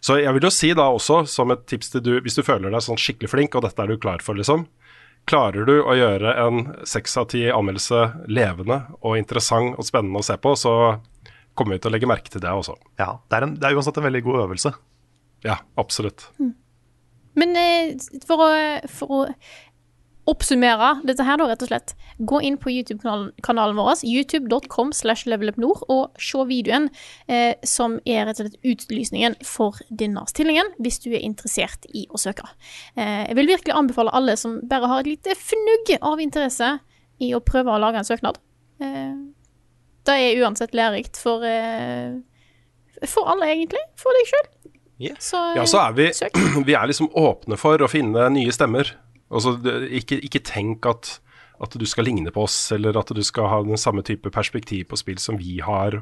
Så 0.00 0.20
jeg 0.22 0.32
vil 0.36 0.46
jo 0.46 0.50
si 0.54 0.70
da 0.78 0.86
også, 0.94 1.24
som 1.26 1.50
et 1.50 1.66
tips 1.66 1.90
til 1.90 2.00
du, 2.06 2.12
hvis 2.22 2.36
du 2.38 2.44
føler 2.46 2.70
deg 2.70 2.80
sånn 2.86 2.96
skikkelig 3.00 3.30
flink, 3.32 3.54
og 3.58 3.62
dette 3.66 3.82
er 3.82 3.88
du 3.90 3.96
klar 3.98 4.22
for, 4.22 4.38
liksom. 4.38 4.68
Klarer 5.26 5.66
du 5.66 5.82
å 5.82 5.92
gjøre 5.98 6.36
en 6.46 6.60
seks 6.86 7.16
av 7.20 7.26
ti 7.28 7.42
anmeldelse 7.50 8.04
levende 8.30 8.78
og 9.02 9.18
interessant 9.18 9.74
og 9.76 9.84
spennende 9.84 10.22
å 10.22 10.24
se 10.24 10.36
på, 10.40 10.54
så 10.56 10.76
kommer 11.58 11.74
vi 11.74 11.82
til 11.82 11.90
å 11.90 11.96
legge 11.98 12.06
merke 12.08 12.30
til 12.30 12.40
det 12.40 12.54
også. 12.54 12.78
Ja, 13.02 13.18
det 13.28 13.36
er, 13.36 13.42
en, 13.48 13.56
det 13.58 13.66
er 13.66 13.74
uansett 13.76 13.98
en 13.98 14.06
veldig 14.06 14.22
god 14.24 14.44
øvelse. 14.46 14.72
Ja, 15.44 15.58
absolutt. 15.76 16.30
Men 17.38 17.52
eh, 17.56 17.92
for 18.26 18.40
å, 18.46 18.48
for 18.88 19.12
å 19.14 19.18
oppsummere 20.28 20.98
dette 21.08 21.24
her, 21.24 21.38
da, 21.40 21.46
rett 21.48 21.62
og 21.64 21.70
slett. 21.70 21.94
Gå 22.28 22.40
inn 22.44 22.58
på 22.60 22.72
YouTube-kanalen 22.72 23.78
vår, 23.78 24.02
youtube.com 24.06 24.92
slash 24.96 25.28
levelupnord, 25.30 25.84
og 25.92 26.18
se 26.22 26.44
videoen 26.48 26.90
eh, 27.30 27.54
som 27.66 27.98
er 28.04 28.28
rett 28.28 28.42
og 28.42 28.48
slett 28.48 28.68
utlysningen 28.74 29.38
for 29.46 29.80
denne 29.88 30.24
stillingen, 30.30 30.72
hvis 30.82 31.00
du 31.04 31.10
er 31.12 31.24
interessert 31.24 31.88
i 31.94 32.06
å 32.12 32.20
søke. 32.20 32.46
Eh, 32.98 33.24
jeg 33.30 33.38
vil 33.40 33.52
virkelig 33.54 33.76
anbefale 33.76 34.14
alle 34.16 34.36
som 34.40 34.60
bare 34.68 34.90
har 34.90 35.04
et 35.04 35.12
lite 35.14 35.36
fnugg 35.38 35.96
av 35.98 36.22
interesse 36.22 36.76
i 37.24 37.32
å 37.34 37.42
prøve 37.42 37.74
å 37.74 37.80
lage 37.82 38.02
en 38.02 38.08
søknad. 38.08 38.38
Eh, 38.82 39.16
det 40.08 40.20
er 40.24 40.44
uansett 40.44 40.76
lærerikt 40.76 41.18
for, 41.20 41.44
eh, 41.44 42.20
for 43.06 43.28
alle, 43.28 43.50
egentlig. 43.52 43.82
For 43.98 44.16
deg 44.16 44.30
sjøl. 44.30 44.46
Yeah. 44.98 45.18
Så, 45.22 45.38
Ja, 45.54 45.64
så 45.66 45.78
er 45.86 45.92
vi, 45.94 46.08
søk. 46.12 46.38
vi 46.66 46.74
er 46.74 46.88
liksom 46.90 47.10
åpne 47.14 47.58
for 47.60 47.78
å 47.78 47.90
finne 47.90 48.28
nye 48.34 48.54
stemmer. 48.54 48.96
Altså, 49.28 49.56
ikke, 49.92 50.20
ikke 50.24 50.44
tenk 50.44 50.88
at, 50.88 51.18
at 51.62 51.76
du 51.76 51.84
skal 51.88 52.08
ligne 52.08 52.32
på 52.34 52.46
oss, 52.46 52.56
eller 52.72 52.96
at 52.98 53.12
du 53.14 53.22
skal 53.26 53.50
ha 53.50 53.62
den 53.66 53.80
samme 53.80 54.04
type 54.06 54.32
perspektiv 54.34 54.88
på 54.88 54.98
spill 55.00 55.20
som 55.22 55.38
vi 55.40 55.58
har, 55.64 56.00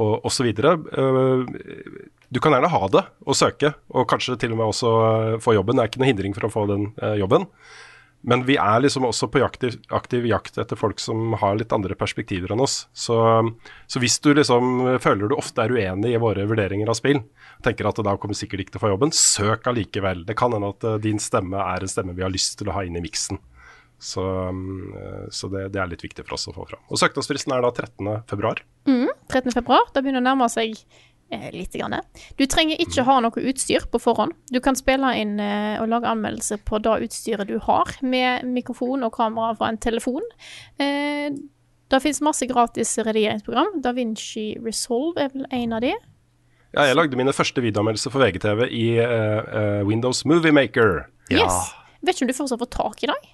og 0.00 0.26
osv. 0.28 0.48
Du 2.32 2.40
kan 2.40 2.54
gjerne 2.54 2.72
ha 2.72 2.82
det 2.88 3.02
og 3.28 3.36
søke, 3.36 3.74
og 3.92 4.08
kanskje 4.08 4.38
til 4.40 4.54
og 4.54 4.60
med 4.60 4.70
også 4.70 4.92
eh, 5.04 5.40
få 5.42 5.52
jobben. 5.52 5.76
Det 5.76 5.84
er 5.84 5.90
ikke 5.90 6.00
noe 6.00 6.08
hindring 6.08 6.36
for 6.36 6.48
å 6.48 6.52
få 6.52 6.62
den 6.70 6.86
eh, 7.02 7.18
jobben. 7.20 7.44
Men 8.22 8.44
vi 8.46 8.54
er 8.60 8.82
liksom 8.84 9.06
også 9.08 9.26
på 9.34 9.40
aktiv, 9.42 9.80
aktiv 9.90 10.26
jakt 10.30 10.58
etter 10.60 10.78
folk 10.78 11.00
som 11.02 11.34
har 11.40 11.56
litt 11.58 11.72
andre 11.74 11.96
perspektiver 11.98 12.54
enn 12.54 12.62
oss. 12.62 12.84
Så, 12.94 13.16
så 13.90 14.02
hvis 14.02 14.20
du 14.22 14.30
liksom 14.38 14.98
føler 15.02 15.30
du 15.30 15.34
ofte 15.34 15.64
er 15.64 15.74
uenig 15.74 16.14
i 16.14 16.20
våre 16.22 16.46
vurderinger 16.46 16.90
av 16.92 16.98
spill, 16.98 17.24
tenker 17.66 17.88
at 17.90 17.98
da 18.06 18.14
kommer 18.20 18.38
sikkert 18.38 18.64
ikke 18.64 18.76
til 18.76 18.82
å 18.82 18.84
få 18.84 18.92
jobben, 18.94 19.14
søk 19.16 19.66
allikevel. 19.70 20.22
Det 20.28 20.38
kan 20.38 20.54
hende 20.54 20.70
at 20.70 20.86
eh, 20.86 21.00
din 21.02 21.18
stemme 21.22 21.58
er 21.66 21.82
en 21.82 21.90
stemme 21.90 22.14
vi 22.14 22.24
har 22.26 22.32
lyst 22.32 22.60
til 22.60 22.70
å 22.70 22.76
ha 22.76 22.86
inn 22.86 22.98
i 22.98 23.02
miksen. 23.02 23.42
Så, 24.02 24.22
mm, 24.22 25.30
så 25.30 25.46
det, 25.50 25.68
det 25.74 25.78
er 25.78 25.90
litt 25.92 26.02
viktig 26.02 26.24
for 26.26 26.34
oss 26.34 26.48
å 26.50 26.54
få 26.56 26.66
fram. 26.66 26.82
Og 26.90 26.98
søknadsfristen 26.98 27.54
er 27.54 27.62
da 27.62 27.70
13. 27.70 28.08
februar. 28.30 28.62
Mm, 28.90 29.10
13. 29.30 29.52
februar. 29.54 29.86
Det 29.94 30.02
begynner 30.02 30.22
å 30.22 30.26
nærme 30.26 30.48
seg 30.50 30.74
eh, 30.74 31.11
litt. 31.54 31.72
Grann. 31.72 31.96
Du 32.36 32.44
trenger 32.50 32.80
ikke 32.82 33.04
ha 33.06 33.18
noe 33.24 33.46
utstyr 33.48 33.86
på 33.90 34.00
forhånd. 34.02 34.34
Du 34.52 34.60
kan 34.64 34.76
spille 34.76 35.14
inn 35.16 35.38
eh, 35.40 35.80
og 35.80 35.88
lage 35.88 36.10
anmeldelse 36.10 36.58
på 36.68 36.80
det 36.84 36.98
utstyret 37.06 37.48
du 37.48 37.58
har, 37.64 37.88
med 38.04 38.44
mikrofon 38.48 39.06
og 39.06 39.14
kamera 39.16 39.54
fra 39.56 39.72
en 39.72 39.80
telefon. 39.80 40.24
Eh, 40.76 41.32
det 41.92 42.00
finnes 42.00 42.22
masse 42.24 42.48
gratis 42.48 42.94
redigeringsprogram. 42.98 43.80
Da 43.84 43.92
Vinci 43.96 44.52
Resolve 44.64 45.20
er 45.20 45.32
vel 45.34 45.48
en 45.52 45.76
av 45.76 45.84
de. 45.84 45.92
Ja, 46.72 46.86
jeg 46.88 46.96
lagde 46.96 47.18
mine 47.20 47.34
første 47.36 47.60
videoanmeldelser 47.60 48.12
for 48.14 48.24
VGTV 48.24 48.64
i 48.72 48.86
uh, 48.96 49.42
eh, 49.44 49.80
Windows 49.84 50.24
Movie 50.24 50.54
Maker. 50.56 51.02
Yes. 51.28 51.74
Vet 52.00 52.16
ikke 52.16 52.24
om 52.24 52.30
du 52.30 52.36
fortsatt 52.38 52.62
får 52.64 52.70
tak 52.72 53.04
i 53.04 53.10
dag? 53.10 53.26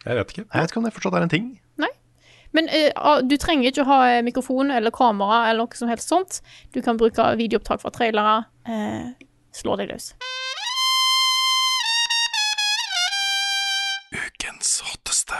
Jeg 0.00 0.18
vet 0.18 0.32
ikke. 0.32 0.42
Jeg 0.42 0.64
vet 0.64 0.72
ikke 0.72 0.80
om 0.80 0.88
det 0.88 0.94
fortsatt 0.96 1.18
er 1.20 1.26
en 1.26 1.32
ting. 1.32 1.46
Men 2.56 2.68
ah, 2.96 3.20
du 3.22 3.36
trenger 3.38 3.70
ikke 3.70 3.84
å 3.84 3.90
ha 3.90 4.00
eh, 4.10 4.24
mikrofon 4.26 4.72
eller 4.74 4.94
kamera 4.94 5.44
eller 5.50 5.64
noe 5.64 5.78
som 5.78 5.90
helst 5.90 6.10
sånt. 6.10 6.40
Du 6.74 6.80
kan 6.82 6.98
bruke 7.00 7.28
videoopptak 7.38 7.82
fra 7.84 7.94
trailere. 7.94 8.42
Uh, 8.66 9.14
slå 9.54 9.78
deg 9.78 9.92
løs. 9.92 10.12
Ukens 14.10 14.80
hotteste. 14.82 15.38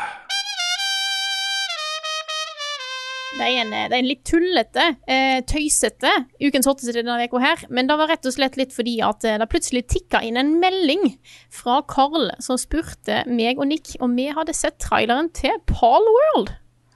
Det 3.41 3.47
er 3.47 3.61
en, 3.63 3.71
det 3.73 3.95
er 3.95 4.01
en 4.03 4.09
litt 4.09 4.25
tullete, 4.27 4.85
eh, 5.09 5.39
tøysete 5.49 6.11
ukens 6.43 6.67
hotteste 6.69 6.93
denne 6.99 7.25
uka 7.25 7.41
her. 7.43 7.63
Men 7.73 7.89
det 7.89 7.97
var 7.99 8.11
rett 8.13 8.27
og 8.29 8.35
slett 8.37 8.59
litt 8.61 8.75
fordi 8.75 8.99
at 9.07 9.25
det 9.25 9.51
plutselig 9.51 9.87
tikka 9.91 10.21
inn 10.27 10.39
en 10.39 10.59
melding 10.63 11.15
fra 11.55 11.81
Carl 11.91 12.29
som 12.43 12.61
spurte 12.61 13.23
meg 13.31 13.59
og 13.59 13.71
Nick 13.71 13.95
om 14.05 14.19
vi 14.19 14.29
hadde 14.35 14.55
sett 14.55 14.79
traileren 14.83 15.33
til 15.35 15.57
Palworld. 15.71 16.53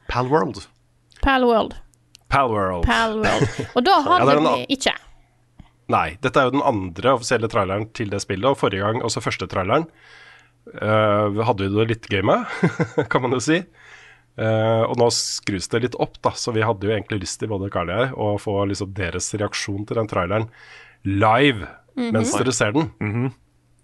Palworld. 0.09 0.63
Palworld. 1.23 1.75
Palworld. 2.33 2.85
Palworld. 2.87 3.49
Og 3.75 3.85
da 3.87 3.97
Ja, 3.99 4.03
hadde 4.09 4.31
er 4.33 4.41
den 4.41 4.49
vi 4.51 4.67
ikke. 4.79 4.95
Nei, 5.93 6.07
dette 6.25 6.41
er 6.41 6.49
jo 6.49 6.55
den 6.57 6.65
andre 6.65 7.13
offisielle 7.19 7.49
traileren 7.53 7.91
til 7.93 8.09
det 8.13 8.23
spillet, 8.25 8.47
og 8.49 8.57
forrige 8.61 8.81
gang, 8.87 9.03
også 9.05 9.21
første 9.21 9.47
traileren, 9.53 9.85
eh, 10.81 11.43
hadde 11.45 11.67
vi 11.67 11.75
det 11.75 11.89
litt 11.91 12.09
gøy 12.09 12.23
med, 12.25 12.47
kan 13.13 13.23
man 13.25 13.37
jo 13.37 13.43
si. 13.45 13.61
Uh, 14.35 14.83
og 14.91 14.97
nå 14.99 15.07
skrus 15.15 15.69
det 15.71 15.79
litt 15.85 15.97
opp, 16.03 16.17
da, 16.27 16.33
så 16.35 16.51
vi 16.51 16.65
hadde 16.67 16.89
jo 16.89 16.91
egentlig 16.91 17.21
lyst 17.23 17.39
til, 17.39 17.47
både 17.53 17.69
Carl 17.71 17.87
og 17.93 18.01
jeg, 18.01 18.15
å 18.19 18.31
få 18.43 18.55
liksom 18.67 18.91
deres 18.97 19.29
reaksjon 19.39 19.85
til 19.87 20.01
den 20.01 20.09
traileren 20.11 20.49
live 21.07 21.69
mens 21.95 22.33
Mhm. 22.33 22.41
dere 22.41 22.53
ser 22.57 22.73
den. 22.75 22.89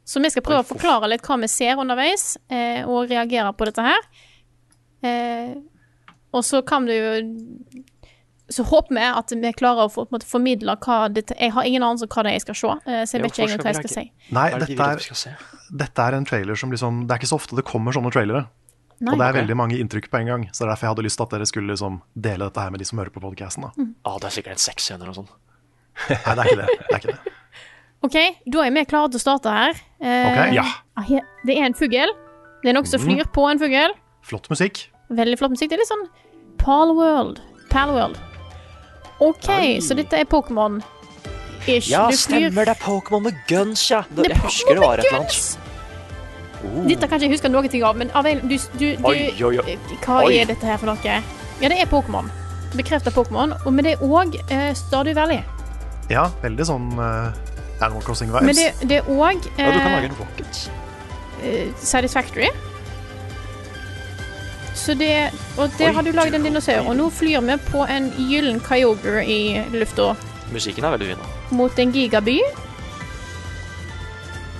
Så 0.02 0.18
vi 0.18 0.30
skal 0.32 0.42
prøve 0.42 0.64
å 0.64 0.66
forklare 0.66 1.06
litt 1.12 1.22
hva 1.22 1.36
vi 1.38 1.46
ser 1.46 1.78
underveis, 1.78 2.32
eh, 2.50 2.82
og 2.82 3.06
reagere 3.12 3.52
på 3.54 3.68
dette 3.68 3.84
her. 3.86 4.00
Eh, 5.06 5.54
og 6.32 6.44
så 6.46 6.60
kan 6.66 6.86
du 6.86 6.92
jo 6.94 7.12
Så 8.50 8.64
håper 8.66 8.94
vi 8.96 9.02
at 9.06 9.30
vi 9.30 9.50
klarer 9.54 9.86
å 9.86 9.90
få, 9.90 10.04
på 10.04 10.10
en 10.10 10.16
måte, 10.18 10.26
formidle 10.26 10.74
hva 10.82 11.08
dette 11.08 11.36
Jeg 11.38 11.52
har 11.54 11.62
ingen 11.68 11.82
anelse 11.86 12.06
om 12.08 12.10
hva 12.10 12.22
det 12.26 12.30
er 12.32 12.38
jeg 12.40 12.44
skal 12.48 12.56
se, 12.58 12.72
eh, 12.90 13.02
så 13.06 13.16
jeg 13.16 13.22
vet 13.22 13.30
ikke 13.30 13.42
egentlig 13.44 13.62
hva 13.64 13.70
jeg 13.74 13.78
skal 13.78 13.92
si. 13.94 14.04
Nei, 14.34 14.46
dette 14.58 14.88
er, 14.90 15.44
dette 15.84 16.06
er 16.06 16.16
en 16.18 16.26
trailer 16.26 16.58
som 16.58 16.72
liksom 16.74 17.04
Det 17.06 17.14
er 17.14 17.20
ikke 17.22 17.30
så 17.30 17.38
ofte 17.38 17.58
det 17.58 17.64
kommer 17.68 17.94
sånne 17.94 18.10
trailere. 18.14 18.46
Nei. 19.00 19.14
og 19.14 19.18
det 19.18 19.24
er 19.24 19.30
okay. 19.32 19.40
veldig 19.40 19.56
mange 19.56 19.76
inntrykk 19.80 20.10
på 20.12 20.18
en 20.18 20.26
gang. 20.28 20.42
Så 20.52 20.60
det 20.60 20.66
er 20.66 20.70
derfor 20.74 20.84
jeg 20.86 20.90
hadde 20.92 21.04
lyst 21.06 21.16
til 21.16 21.24
at 21.24 21.30
dere 21.32 21.46
skulle 21.48 21.70
liksom 21.72 21.94
dele 22.26 22.44
dette 22.50 22.60
her 22.66 22.70
med 22.74 22.82
de 22.82 22.88
som 22.90 22.98
hører 23.00 23.14
på 23.14 23.22
podkasten. 23.22 23.64
Mm. 23.78 23.94
Ah, 24.04 24.18
det 24.20 24.26
er 24.28 24.34
sikkert 24.34 24.58
en 24.58 24.60
sexscener 24.66 25.08
og 25.08 25.16
sånn. 25.22 25.30
Nei, 26.10 26.34
det 26.36 26.42
er 26.42 26.50
ikke 26.50 26.58
det. 26.58 26.66
det, 26.74 26.90
er 26.90 26.98
ikke 26.98 27.14
det. 27.14 27.32
OK, 28.04 28.18
da 28.52 28.66
er 28.66 28.74
vi 28.76 28.84
klare 28.90 29.08
til 29.14 29.20
å 29.20 29.22
starte 29.22 29.54
her. 29.54 29.80
Eh, 30.04 30.26
okay, 30.34 30.52
Ja. 30.58 30.66
ah, 31.00 31.08
Det 31.48 31.56
er 31.56 31.64
en 31.70 31.78
fugl. 31.78 32.12
Det 32.60 32.68
er 32.74 32.76
noe 32.76 32.84
som 32.84 33.00
Mhm. 33.00 33.08
flyr 33.08 33.30
på 33.32 33.46
en 33.48 33.62
fugl. 33.62 33.96
Flott 34.26 34.50
musikk. 34.52 34.90
Veldig 35.10 35.38
flott 35.40 35.54
musikk. 35.56 35.70
Det 35.72 35.78
er 35.78 35.82
litt 35.82 35.90
sånn 35.90 36.06
Palworld. 36.60 37.40
Palworld. 37.70 38.18
OK, 39.20 39.48
så 39.84 39.96
dette 39.98 40.16
er 40.16 40.28
Pokémon. 40.28 40.80
Ish. 41.68 41.90
Ja, 41.90 42.06
stemmer 42.16 42.64
det 42.64 42.76
er 42.76 42.80
Pokémon 42.80 43.26
med 43.26 43.36
guns, 43.48 43.82
ja. 43.90 44.04
Det, 44.08 44.24
Det 44.24 44.30
jeg 44.32 44.44
husker 44.46 44.78
det 44.78 44.84
var 44.84 45.02
et 45.02 45.10
eller 45.10 45.20
annet. 45.20 45.58
Oh. 46.60 46.80
Dette 46.88 47.08
kan 47.08 47.16
ikke 47.16 47.26
jeg 47.26 47.34
huske 47.36 47.50
noe 47.52 47.84
av, 47.88 47.96
men 47.96 48.10
av 48.16 48.26
en, 48.28 48.40
du, 48.44 48.56
du, 48.76 48.86
du 48.96 49.06
Oi, 49.08 49.30
oi, 49.44 49.54
oi. 49.60 49.76
Hva 50.04 50.22
Oi. 50.26 50.34
er 50.40 50.48
dette 50.48 50.66
her 50.66 50.80
for 50.80 50.90
noe? 50.92 50.98
Ja, 51.60 51.68
det 51.68 51.76
er 51.76 51.88
Pokémon. 51.88 52.28
Bekrefta 52.76 53.12
Pokémon. 53.12 53.54
Men 53.68 53.84
det 53.84 53.96
er 53.96 54.04
òg 54.04 54.36
uh, 54.40 54.70
Stardew 54.76 55.16
Valley. 55.16 55.40
Ja, 56.12 56.28
veldig 56.42 56.66
sånn 56.68 56.90
uh, 56.98 57.30
Animal 57.80 58.04
Crossing-vibes. 58.04 58.46
Men 58.46 58.56
det, 58.56 58.72
det 58.88 59.00
er 59.00 59.12
òg 59.12 59.40
Ja, 59.56 59.70
du 59.72 59.80
kan 59.80 59.96
lage 59.98 60.12
en 60.12 60.18
rocket. 60.20 60.64
Satisfactory. 61.80 62.50
Så 64.80 64.94
det 64.96 65.12
Og 65.60 65.68
der 65.78 65.92
har 65.92 66.02
du 66.06 66.10
lagd 66.16 66.34
en 66.34 66.46
dinosaur, 66.46 66.86
og 66.88 66.96
nå 66.96 67.10
flyr 67.12 67.42
vi 67.44 67.56
på 67.68 67.84
en 67.84 68.08
gyllen 68.16 68.60
Kyogre 68.64 69.20
i 69.28 69.60
lufta 69.76 70.14
Musikken 70.50 70.84
er 70.88 70.96
veldig 70.96 71.12
fin. 71.12 71.26
mot 71.54 71.78
en 71.78 71.92
gigaby. 71.92 72.38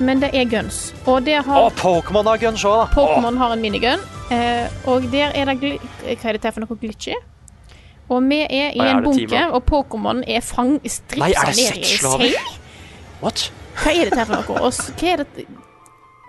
Men 0.00 0.20
det 0.22 0.30
er 0.36 0.44
guns. 0.48 0.94
Og 1.06 1.24
der 1.26 1.40
Å, 1.40 1.46
har 1.48 1.74
Pokémon 1.76 2.28
har 2.30 2.38
guns 2.40 2.62
òg, 2.64 2.76
da! 2.78 2.86
Pokémon 2.94 3.36
har 3.36 3.52
en 3.52 3.60
minigun, 3.64 4.04
eh, 4.32 4.68
og 4.88 5.08
der 5.12 5.34
er 5.36 5.50
det 5.50 5.56
gl 5.60 5.74
Hva 6.04 6.30
er 6.30 6.38
dette 6.38 6.52
for 6.54 6.64
noe 6.64 6.78
glitchy? 6.80 7.16
Og 8.10 8.22
vi 8.26 8.40
er 8.42 8.72
i 8.74 8.80
Nei, 8.80 8.86
en 8.90 9.02
det 9.02 9.10
bunke, 9.10 9.42
og 9.54 9.64
Pokémon 9.68 10.22
er 10.26 10.40
fang... 10.42 10.78
Stripsa 10.84 11.44
det 11.50 11.56
ned 11.58 11.84
i 11.84 11.98
seng. 12.00 12.54
What? 13.20 13.50
Hva 13.82 13.92
er 13.92 14.08
dette 14.08 14.16
til 14.16 14.30
for 14.30 14.38
noe? 14.40 14.62
Og 14.66 14.96
hva 14.96 15.12
er 15.12 15.22
det 15.24 15.46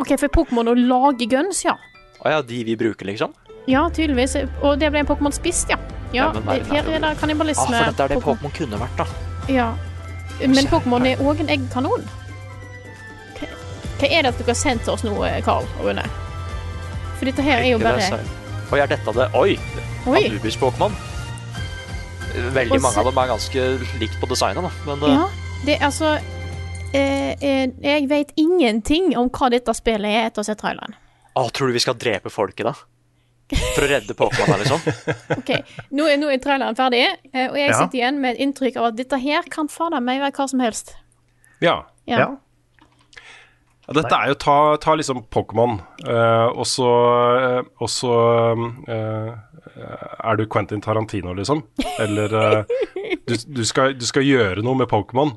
OK, 0.01 0.11
for 0.17 0.33
Pokémon 0.35 0.69
å 0.71 0.75
lage 0.77 1.29
guns, 1.29 1.63
ja. 1.65 1.77
Å 2.21 2.35
ja, 2.35 2.41
de 2.45 2.63
vi 2.65 2.75
bruker, 2.77 3.07
liksom? 3.09 3.33
Ja, 3.67 3.89
tydeligvis. 3.93 4.35
Og 4.61 4.79
det 4.79 4.89
ble 4.91 4.99
en 5.03 5.07
Pokémon 5.07 5.33
spist, 5.35 5.69
ja. 5.69 5.77
Ja, 6.13 6.31
det- 6.33 6.43
her 6.67 6.83
er 6.83 6.99
det 6.99 7.03
Ah, 7.03 7.13
kannibalisme. 7.15 7.65
for 7.67 7.91
dette 7.91 8.03
er 8.03 8.07
det 8.07 8.17
Pokémon- 8.23 8.53
kunne 8.53 8.77
vært, 8.79 8.97
da. 8.97 9.05
Ja. 9.47 9.73
Men 10.41 10.65
Pokémon 10.67 11.05
er 11.05 11.15
òg 11.17 11.39
en 11.39 11.49
eggkanon. 11.49 12.03
Hva- 13.37 13.47
Hva 13.99 14.07
er 14.11 14.21
det 14.21 14.25
at 14.25 14.37
dere 14.37 14.47
har 14.47 14.53
sendt 14.55 14.83
til 14.83 14.93
oss 14.93 15.03
nå, 15.03 15.43
Karl 15.45 15.63
og 15.79 15.85
Rune? 15.85 16.03
For 17.17 17.25
dette 17.25 17.41
her 17.41 17.59
er 17.59 17.69
jo 17.71 17.77
bare. 17.79 18.19
Oi, 18.71 18.79
er 18.79 18.87
dette 18.87 19.13
det? 19.13 19.29
Oi! 19.35 19.59
Oi. 20.07 20.23
Anubis-Pokémon. 20.29 20.91
Veldig 22.53 22.81
mange 22.81 22.97
av 22.97 23.05
dem 23.05 23.17
er 23.17 23.27
ganske 23.27 23.65
likt 23.99 24.19
på 24.21 24.27
designet, 24.31 24.63
da. 24.63 24.71
Men 24.87 24.99
det... 24.99 25.09
Ja, 25.09 25.25
det 25.65 25.75
er 25.81 25.85
altså 25.85 26.13
eh, 26.93 27.35
eh, 27.41 27.67
Jeg 27.83 28.07
vet 28.09 28.31
ingenting 28.37 29.15
om 29.17 29.29
hva 29.29 29.49
dette 29.51 29.73
spillet 29.75 30.05
er 30.09 30.25
etter 30.29 30.39
å 30.41 30.45
ha 30.45 30.49
sett 30.53 30.61
traileren. 30.63 30.95
å, 31.35 31.49
tror 31.51 31.67
du 31.67 31.73
vi 31.73 31.79
skal 31.79 31.93
drepe 31.95 32.31
folket, 32.31 32.65
da? 32.65 32.73
For 33.51 33.83
å 33.85 33.89
redde 33.91 34.15
Pokémon 34.17 34.51
her, 34.53 34.61
liksom. 34.63 34.79
Ok, 35.41 35.51
Nå 35.97 36.05
er, 36.07 36.17
nå 36.21 36.29
er 36.31 36.39
traileren 36.43 36.77
ferdig, 36.77 37.01
eh, 37.33 37.47
og 37.49 37.57
jeg 37.59 37.69
Ja. 37.71 37.77
sitter 37.81 37.99
igjen 37.99 38.21
med 38.23 38.35
et 38.35 38.45
inntrykk 38.45 38.77
av 38.79 38.85
at 38.91 38.95
dette 38.99 39.19
her 39.19 39.43
kan 39.51 39.67
fader 39.71 39.99
meg 40.03 40.21
være 40.23 40.31
hva 40.37 40.47
som 40.49 40.63
helst. 40.63 40.95
Ja. 41.61 41.81
Ja. 42.07 42.17
Ja. 42.25 42.29
Ja, 43.87 43.95
dette 43.97 44.15
er 44.15 44.29
jo 44.31 44.35
ta, 44.39 44.57
ta 44.79 44.93
liksom 44.95 45.23
Pokémon, 45.33 45.79
eh, 46.05 46.47
og 46.53 46.63
så, 46.69 46.87
eh, 47.41 47.61
og 47.81 47.89
så 47.91 48.13
eh, 48.87 49.31
er 50.21 50.37
du 50.39 50.45
Quentin 50.47 50.81
Tarantino, 50.81 51.33
liksom. 51.35 51.63
Eller 51.99 52.31
du, 53.27 53.35
du, 53.47 53.63
skal, 53.67 53.95
du 53.97 54.05
skal 54.07 54.23
gjøre 54.23 54.63
noe 54.63 54.77
med 54.79 54.87
Pokémon. 54.91 55.33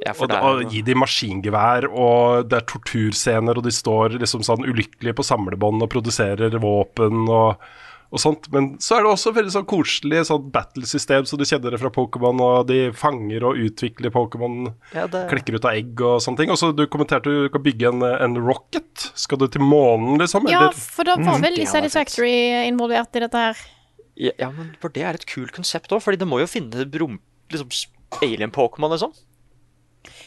Ja, 0.00 0.14
Og, 0.16 0.30
det 0.30 0.38
og 0.40 0.72
gi 0.72 0.80
dem 0.84 1.02
maskingevær, 1.02 1.90
og 1.92 2.48
det 2.48 2.56
er 2.56 2.66
torturscener, 2.70 3.58
og 3.58 3.66
de 3.66 3.72
står 3.74 4.16
liksom 4.22 4.44
sånn 4.46 4.64
ulykkelige 4.64 5.18
på 5.18 5.26
samlebånd 5.26 5.84
og 5.84 5.90
produserer 5.92 6.56
våpen 6.62 7.26
og, 7.28 7.60
og 8.08 8.22
sånt. 8.22 8.48
Men 8.54 8.70
så 8.80 8.96
er 8.96 9.04
det 9.04 9.10
også 9.10 9.34
veldig 9.36 9.52
sånn 9.58 9.68
koselig 9.68 10.22
sånn 10.30 10.48
battlesystem, 10.54 11.28
så 11.28 11.36
du 11.36 11.44
kjenner 11.44 11.76
det 11.76 11.82
fra 11.82 11.92
Pokémon, 11.92 12.40
og 12.46 12.70
de 12.72 12.80
fanger 12.96 13.44
og 13.44 13.60
utvikler 13.60 14.14
Pokémon, 14.14 14.72
ja, 14.96 15.04
det, 15.04 15.26
klekker 15.34 15.60
ut 15.60 15.68
av 15.68 15.76
egg 15.76 16.00
og 16.00 16.16
sånne 16.24 16.40
ting. 16.40 16.56
Og 16.56 16.62
så 16.62 16.72
du 16.72 16.86
kommenterte 16.88 17.28
du 17.28 17.52
kan 17.52 17.68
bygge 17.68 17.92
en, 17.92 18.08
en 18.08 18.40
rocket. 18.40 19.10
Skal 19.20 19.44
du 19.44 19.50
til 19.52 19.68
månen, 19.68 20.16
liksom? 20.22 20.48
Ja, 20.48 20.70
Eller? 20.70 20.84
for 20.96 21.12
da 21.12 21.20
var 21.20 21.28
vel 21.28 21.36
mm. 21.36 21.44
hadde 21.44 21.66
vært 21.66 21.76
Satisfactory 21.76 22.36
involvert 22.72 23.20
i 23.20 23.28
dette 23.28 23.48
her. 23.50 23.66
ja, 24.16 24.32
ja, 24.40 24.48
men 24.48 24.72
for 24.80 24.96
det 24.96 25.04
er 25.04 25.20
et 25.20 25.28
kult 25.28 25.52
konsept 25.52 25.92
òg, 25.92 26.00
fordi 26.08 26.24
det 26.24 26.28
må 26.32 26.40
jo 26.40 26.48
finne 26.48 26.88
rom, 26.96 27.20
liksom, 27.52 27.68
alien-Pokémon, 28.24 28.96
liksom. 28.96 29.12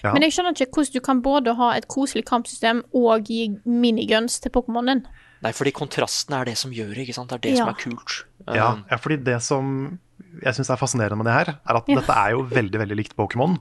Ja. 0.03 0.13
Men 0.13 0.22
jeg 0.25 0.32
skjønner 0.36 0.53
ikke 0.53 0.70
hvordan 0.77 0.94
du 0.94 1.00
kan 1.01 1.22
både 1.25 1.56
ha 1.58 1.72
et 1.77 1.88
koselig 1.88 2.25
kampsystem 2.30 2.84
og 2.94 3.24
gi 3.25 3.50
miniguns 3.65 4.39
til 4.44 4.51
Pokémonen. 4.53 5.03
Nei, 5.44 5.51
fordi 5.51 5.72
kontrasten 5.75 6.36
er 6.38 6.46
det 6.46 6.58
som 6.58 6.72
gjør 6.72 6.94
det, 6.96 7.08
ikke 7.08 7.15
sant? 7.18 7.30
Det 7.30 7.36
er 7.36 7.44
det 7.50 7.58
Ja. 7.58 7.65
som 7.65 7.70
er 7.74 7.80
kult. 7.82 8.24
Ja, 8.48 8.72
Um, 8.74 8.86
ja, 8.92 8.98
fordi 8.98 9.18
det 9.24 9.42
som 9.42 10.00
jeg 10.44 10.53
syns 10.56 10.70
er 10.70 10.77
fascinerende 10.77 11.18
med 11.18 11.25
det 11.25 11.34
her, 11.34 11.50
er 11.68 11.75
at 11.77 11.88
Ja. 11.88 11.96
dette 12.00 12.10
er 12.15 12.32
jo 12.32 12.44
veldig 12.44 12.80
veldig 12.80 12.96
likt 12.98 13.15
Pokémon, 13.15 13.58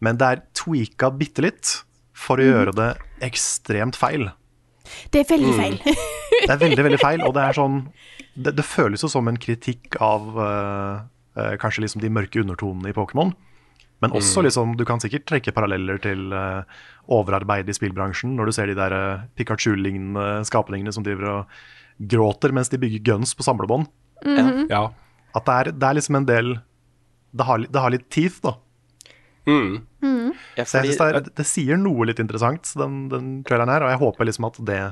men 0.00 0.16
det 0.16 0.26
er 0.26 0.42
tweaka 0.54 1.10
bitte 1.16 1.42
litt 1.42 1.82
for 2.12 2.36
å 2.36 2.40
å 2.40 2.44
gjøre 2.52 2.74
det 2.74 2.98
ekstremt 3.20 3.96
feil. 3.96 4.30
Det 5.10 5.20
er 5.24 5.36
veldig 5.36 5.52
Mm. 5.54 5.60
feil. 5.60 5.96
Det 6.46 6.50
er 6.50 6.58
veldig 6.58 6.84
veldig 6.84 7.00
feil, 7.00 7.22
og 7.22 7.34
det 7.34 7.42
er 7.42 7.52
sånn 7.52 7.88
Det, 8.36 8.56
det 8.56 8.64
føles 8.64 9.00
jo 9.00 9.08
som 9.08 9.28
en 9.28 9.36
kritikk 9.36 9.94
av 10.00 10.36
uh, 10.36 11.02
uh, 11.38 11.56
kanskje 11.56 11.82
liksom 11.84 12.00
de 12.02 12.08
mørke 12.10 12.40
undertonene 12.42 12.88
i 12.88 12.92
Pokémon. 12.92 13.32
Men 14.02 14.12
også 14.18 14.42
liksom, 14.44 14.74
du 14.76 14.84
kan 14.88 15.00
sikkert 15.00 15.24
trekke 15.30 15.54
paralleller 15.54 16.00
til 16.02 16.32
uh, 16.34 16.66
overarbeid 17.14 17.70
i 17.70 17.76
spillbransjen, 17.76 18.34
når 18.36 18.50
du 18.50 18.56
ser 18.56 18.68
de 18.68 18.76
der 18.76 18.92
uh, 18.92 19.22
Pikachu-lignende 19.38 20.42
skapningene 20.48 20.92
som 20.92 21.06
driver 21.06 21.30
og 21.30 21.54
gråter 22.10 22.52
mens 22.52 22.72
de 22.72 22.80
bygger 22.82 23.04
guns 23.06 23.32
på 23.38 23.46
samlebånd. 23.46 23.86
Ja. 24.70 24.88
At 25.34 25.46
det 25.46 25.54
er, 25.54 25.70
det 25.74 25.88
er 25.88 25.96
liksom 25.98 26.16
en 26.16 26.26
del 26.28 26.52
Det 27.34 27.44
har, 27.44 27.64
det 27.66 27.80
har 27.82 27.90
litt 27.90 28.06
teeth, 28.14 28.38
da. 28.44 28.54
Mm. 29.44 29.82
ja, 30.56 30.64
Så 30.64 30.78
jeg 30.78 30.86
fordi, 30.86 30.92
synes 30.94 31.00
det, 31.00 31.08
er, 31.18 31.32
det 31.40 31.46
sier 31.48 31.80
noe 31.80 32.06
litt 32.08 32.20
interessant, 32.22 32.70
den, 32.80 33.08
den 33.12 33.32
traileren 33.46 33.72
her. 33.72 33.84
Og 33.84 33.92
jeg 33.92 34.00
håper 34.00 34.28
liksom 34.30 34.48
at 34.48 34.60
det 34.64 34.82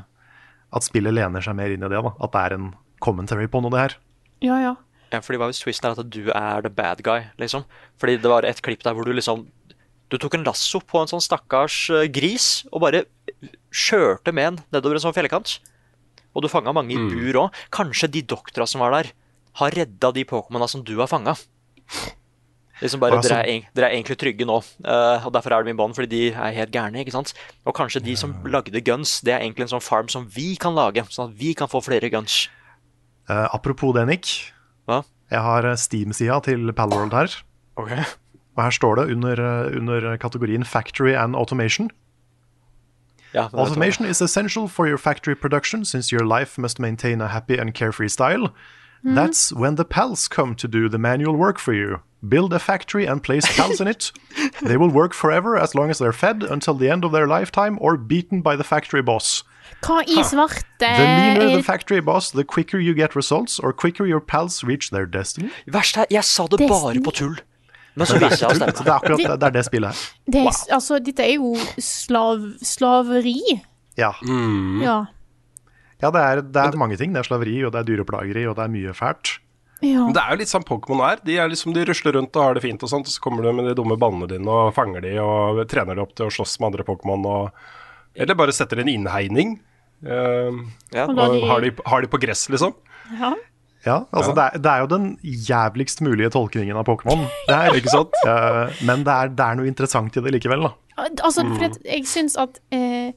At 0.73 0.87
spillet 0.87 1.15
lener 1.15 1.45
seg 1.45 1.57
mer 1.57 1.73
inn 1.73 1.85
i 1.85 1.89
det. 1.89 2.01
da 2.03 2.13
At 2.19 2.35
det 2.35 2.43
er 2.43 2.57
en 2.59 2.73
commentary 3.03 3.49
på 3.51 3.63
noe, 3.63 3.73
det 3.75 3.85
her. 3.85 3.97
Ja, 4.43 4.59
ja. 4.63 4.75
Ja, 5.13 5.21
fordi 5.21 5.39
hva 5.41 5.49
hvis 5.51 5.61
twisten 5.63 5.89
er 5.91 5.99
at 5.99 6.09
du 6.11 6.31
er 6.33 6.63
the 6.65 6.71
bad 6.73 7.03
guy, 7.05 7.27
liksom? 7.41 7.67
Fordi 8.01 8.17
det 8.23 8.31
var 8.33 8.47
et 8.49 8.63
klipp 8.65 8.83
der 8.87 8.97
hvor 8.97 9.05
du 9.05 9.13
liksom 9.13 9.47
Du 10.13 10.19
tok 10.21 10.35
en 10.37 10.45
lasso 10.45 10.81
på 10.85 11.01
en 11.01 11.09
sånn 11.09 11.23
stakkars 11.25 11.77
eh, 11.89 12.09
gris 12.13 12.67
og 12.69 12.83
bare 12.85 13.05
kjørte 13.73 14.35
med 14.37 14.45
en 14.51 14.59
nedover 14.75 14.99
en 14.99 15.05
sånn 15.07 15.15
fjellkant. 15.17 15.55
Og 16.37 16.45
du 16.45 16.49
fanga 16.53 16.75
mange 16.77 16.93
i 16.93 16.99
bur 17.01 17.39
òg. 17.47 17.61
Kanskje 17.73 18.11
de 18.13 18.21
doktora 18.29 18.67
som 18.69 18.85
var 18.85 18.93
der, 18.93 19.09
har 19.57 19.73
redda 19.73 20.13
de 20.13 20.27
Pokémona 20.29 20.69
som 20.69 20.85
du 20.85 20.99
har 20.99 21.09
fanga. 21.09 21.33
Liksom 22.83 23.01
bare, 23.01 23.17
Altså- 23.17 23.31
dere, 23.37 23.49
er, 23.49 23.69
dere 23.75 23.87
er 23.89 23.95
egentlig 23.97 24.19
trygge 24.19 24.45
nå, 24.45 24.57
uh, 24.85 25.25
og 25.27 25.33
derfor 25.33 25.53
er 25.53 25.63
det 25.63 25.71
min 25.71 25.77
bånd, 25.79 25.95
fordi 25.95 26.09
de 26.11 26.23
er 26.33 26.53
helt 26.57 26.73
gærne. 26.73 26.99
ikke 27.01 27.13
sant? 27.13 27.33
Og 27.65 27.75
kanskje 27.75 28.03
de 28.03 28.17
som 28.17 28.35
lagde 28.45 28.81
guns, 28.85 29.21
det 29.23 29.33
er 29.33 29.41
egentlig 29.41 29.69
en 29.71 29.79
sånn 29.79 29.87
farm 29.89 30.09
som 30.09 30.27
vi 30.27 30.57
kan 30.57 30.75
lage, 30.75 31.05
sånn 31.09 31.31
at 31.31 31.39
vi 31.39 31.55
kan 31.55 31.69
få 31.69 31.81
flere 31.81 32.11
guns. 32.11 32.49
Uh, 33.31 33.49
apropos 33.55 33.95
det, 33.95 34.07
Nick. 34.09 34.53
Jeg 35.33 35.41
har 35.41 35.65
eh, 35.65 35.77
Steam-sida 35.77 36.41
til 36.45 36.73
Palworld 36.77 37.17
her. 37.17 37.41
Ok. 37.77 37.91
Og 38.57 38.65
her 38.67 38.71
står 38.71 38.95
det 39.01 39.13
under, 39.17 39.41
eh, 39.41 39.77
under 39.77 40.17
kategorien 40.17 40.65
Factory 40.65 41.15
and 41.17 41.37
Automation. 41.37 41.91
Ja? 43.35 43.49
Automation 43.53 44.07
is 44.07 44.21
essential 44.21 44.69
for 44.69 44.87
your 44.87 44.99
factory 44.99 45.35
production 45.35 45.85
since 45.85 46.13
your 46.13 46.39
life 46.39 46.61
must 46.61 46.79
maintain 46.79 47.21
a 47.21 47.27
happy 47.27 47.57
and 47.59 47.73
carefree 47.75 48.09
style. 48.09 48.53
That's 49.05 49.53
when 49.53 49.77
the 49.77 49.85
pals 49.85 50.29
come 50.29 50.55
to 50.55 50.69
do 50.69 50.89
the 50.89 50.99
manual 50.99 51.35
work 51.37 51.59
for 51.59 51.73
you. 51.73 51.99
Build 52.23 52.53
a 52.55 52.59
factory 52.59 53.05
and 53.05 53.21
place 53.23 53.47
pals 53.57 53.81
in 53.81 53.89
it. 53.89 54.13
They 54.63 54.77
will 54.77 54.91
work 54.91 55.13
forever 55.13 55.57
as 55.59 55.75
long 55.75 55.91
as 55.91 55.99
they're 55.99 56.13
fed 56.13 56.45
until 56.45 56.75
the 56.75 56.89
end 56.89 57.05
of 57.05 57.11
their 57.13 57.27
lifetime 57.27 57.79
or 57.81 57.97
beaten 57.97 58.43
by 58.43 58.55
the 58.57 58.63
factory 58.65 59.03
boss. 59.03 59.43
Hva 59.83 60.03
i 60.07 60.23
svarte 60.23 60.63
The 60.79 61.07
meaner 61.07 61.49
the 61.57 61.63
factory 61.63 62.01
boss, 62.01 62.31
the 62.31 62.45
quicker 62.45 62.79
you 62.79 62.95
get 62.95 63.17
results, 63.17 63.59
or 63.59 63.73
quicker 63.73 64.07
your 64.07 64.21
pals 64.21 64.63
reach 64.63 64.91
their 64.91 65.07
destiny. 65.07 65.51
Verst 65.67 65.97
er, 65.99 66.07
jeg 66.11 66.23
sa 66.25 66.47
det 66.47 66.61
bare 66.69 67.03
på 67.03 67.11
tull. 67.11 67.41
Men 67.97 68.07
så 68.07 68.17
viser 68.23 68.49
det 68.49 68.57
seg 68.61 68.71
å 68.71 68.73
det 68.79 68.87
er 68.87 68.95
akkurat 68.95 69.19
det, 69.21 69.35
det 69.41 69.49
er 69.51 69.57
det 69.59 69.65
spillet 69.67 69.91
her. 69.91 70.05
det 70.33 70.45
er, 70.47 70.61
Altså, 70.79 70.99
dette 71.03 71.27
er 71.27 71.35
jo 71.35 71.57
slav, 71.83 72.47
slaveri. 72.63 73.37
Ja, 73.99 74.13
Ja. 74.23 74.99
ja 76.01 76.11
det, 76.15 76.23
er, 76.23 76.41
det 76.43 76.63
er 76.63 76.79
mange 76.81 76.97
ting. 76.97 77.13
Det 77.13 77.21
er 77.21 77.29
slaveri, 77.29 77.59
og 77.67 77.75
det 77.75 77.83
er 77.83 77.91
dyreplageri, 77.91 78.47
og 78.47 78.57
det 78.57 78.65
er 78.65 78.73
mye 78.73 78.95
fælt. 78.97 79.35
Ja. 79.83 80.05
Men 80.07 80.15
det 80.15 80.23
er 80.23 80.35
jo 80.37 80.41
litt 80.43 80.51
sånn 80.53 80.65
Pokémon 80.67 81.03
er. 81.09 81.21
De 81.27 81.37
er 81.43 81.51
liksom, 81.51 81.75
de 81.75 81.85
rusler 81.89 82.15
rundt 82.17 82.37
og 82.39 82.45
har 82.47 82.55
det 82.59 82.63
fint, 82.65 82.83
og 82.87 82.91
sånt, 82.93 83.09
og 83.11 83.15
så 83.15 83.23
kommer 83.25 83.43
du 83.43 83.53
med 83.57 83.67
de 83.71 83.77
dumme 83.79 83.97
ballene 83.99 84.29
dine 84.31 84.47
og 84.51 84.73
fanger 84.77 85.03
de 85.05 85.17
og 85.23 85.63
trener 85.71 85.99
de 85.99 86.05
opp 86.05 86.13
til 86.19 86.29
å 86.29 86.35
slåss 86.35 86.59
med 86.61 86.71
andre 86.73 86.87
Pokémon. 86.87 87.27
Og, 87.27 87.65
eller 88.15 88.39
bare 88.39 88.55
setter 88.55 88.83
en 88.83 88.91
innhegning. 88.93 89.57
Uh, 90.03 90.63
Ja. 90.95 91.07
Og 91.07 91.19
og 91.19 91.35
de- 91.35 91.47
har 91.49 91.61
de, 91.67 91.73
har 91.87 92.03
de 92.03 92.11
på 92.11 92.21
gress, 92.23 92.49
liksom. 92.51 92.75
ja. 93.19 93.35
Ja, 93.83 94.05
altså 94.15 94.31
Det, 94.31 94.43
er, 94.43 94.59
det 94.63 94.71
er 94.71 94.79
jo 94.85 94.87
den 94.87 95.07
jævligst 95.23 96.01
mulige 96.07 96.31
tolkningen 96.31 96.77
av 96.79 96.87
Pokémon. 96.87 97.25
Det 97.49 97.57
er, 97.57 97.75
ikke 97.75 97.91
sant? 97.91 98.15
uh, 98.31 98.71
men 98.87 99.03
det 99.03 99.11
er, 99.11 99.33
det 99.35 99.43
er 99.47 99.59
noe 99.59 99.67
interessant 99.67 100.15
i 100.17 100.23
det 100.23 100.33
likevel, 100.37 100.69
da. 100.69 100.71
Altså, 101.25 101.43
for 101.49 101.65
jeg, 101.67 101.81
jeg 101.89 102.07
syns 102.07 102.37
at 102.39 102.61
uh, 102.71 103.11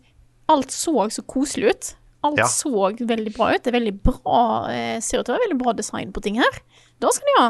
alt 0.49 0.73
så 0.73 1.06
så 1.13 1.21
koselig 1.30 1.69
ut. 1.75 1.91
Alt 2.25 2.39
Ja. 2.41 2.47
så 2.49 2.71
veldig 2.97 3.33
bra 3.35 3.51
ut. 3.53 3.61
Det 3.63 3.69
er 3.73 3.79
veldig 3.79 3.95
bra 4.05 4.39
eh, 4.71 4.97
ser 5.03 5.21
ut 5.21 5.27
til 5.27 5.35
å 5.35 5.38
være 5.38 5.45
veldig 5.47 5.61
bra 5.61 5.73
design 5.77 6.11
på 6.15 6.23
ting 6.25 6.39
her. 6.41 6.59
Da 7.03 7.11
skal 7.13 7.29
de 7.29 7.38
ha. 7.43 7.47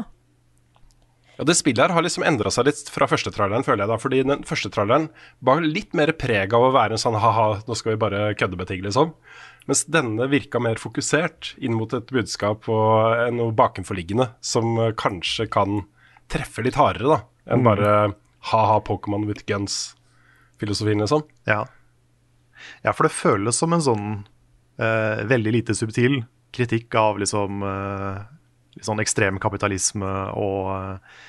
Ja, 1.37 1.43
Det 1.43 1.55
spillet 1.57 1.81
her 1.83 1.91
har 1.91 2.03
liksom 2.05 2.23
endra 2.23 2.51
seg 2.53 2.67
litt 2.69 2.89
fra 2.91 3.07
første 3.11 3.31
traileren, 3.35 3.63
føler 3.67 3.83
jeg 3.83 3.91
da. 3.91 3.97
Fordi 3.99 4.21
den 4.23 4.43
første 4.47 4.69
traileren 4.71 5.09
var 5.43 5.59
litt 5.65 5.93
mer 5.97 6.13
preg 6.15 6.53
av 6.55 6.63
å 6.63 6.73
være 6.75 6.95
en 6.95 7.01
sånn 7.01 7.17
ha-ha, 7.19 7.47
nå 7.67 7.75
skal 7.75 7.95
vi 7.95 8.01
bare 8.05 8.21
kødde 8.39 8.55
med 8.59 8.69
ting, 8.71 8.83
liksom. 8.85 9.11
Mens 9.67 9.83
denne 9.91 10.27
virka 10.31 10.61
mer 10.63 10.79
fokusert 10.79 11.55
inn 11.59 11.73
mot 11.75 11.91
et 11.97 12.07
budskap 12.13 12.69
og 12.71 13.15
eh, 13.17 13.31
noe 13.35 13.51
bakenforliggende 13.57 14.29
som 14.39 14.77
eh, 14.79 14.93
kanskje 14.95 15.49
kan 15.51 15.81
treffe 16.31 16.63
litt 16.63 16.77
hardere, 16.79 17.17
da, 17.17 17.19
enn 17.51 17.65
bare 17.65 18.13
ha-ha 18.51 18.79
Pokémon 18.85 19.25
with 19.27 19.43
guns-filosofien, 19.49 21.01
liksom. 21.03 21.25
Ja. 21.49 21.65
ja, 22.85 22.93
for 22.93 23.09
det 23.09 23.13
føles 23.17 23.59
som 23.59 23.73
en 23.75 23.83
sånn 23.83 24.07
veldig 24.77 25.51
lite 25.55 25.75
subtil 25.77 26.19
kritikk 26.55 26.95
av 26.95 27.19
liksom 27.19 27.63
eh, 27.67 28.19
litt 28.75 28.87
sånn 28.87 29.01
ekstrem 29.03 29.39
kapitalisme 29.43 30.11
og 30.39 30.69
eh, 30.75 31.23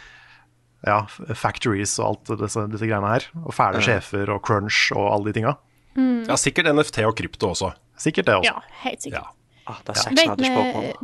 ja, 0.87 1.01
factories 1.35 1.97
og 1.99 2.07
alt 2.11 2.35
disse, 2.45 2.67
disse 2.71 2.89
greiene 2.89 3.15
her. 3.15 3.27
Og 3.43 3.55
fæle 3.57 3.83
sjefer 3.83 4.31
og 4.35 4.43
crunch 4.47 4.91
og 4.95 5.09
alle 5.11 5.31
de 5.31 5.41
tinga. 5.41 5.57
Ja, 5.97 6.37
sikkert 6.39 6.69
NFT 6.75 7.01
og 7.09 7.17
krypto 7.19 7.51
også. 7.55 7.73
Sikkert 7.99 8.29
det 8.29 8.37
også. 8.43 8.53
Ja, 8.53 8.83
helt 8.85 9.03
sikkert. 9.03 9.25
Ja. 9.25 9.33
Ah, 9.67 9.81
det 9.83 9.97
er 9.97 10.15
Vet 10.15 10.43
vi, 10.45 10.51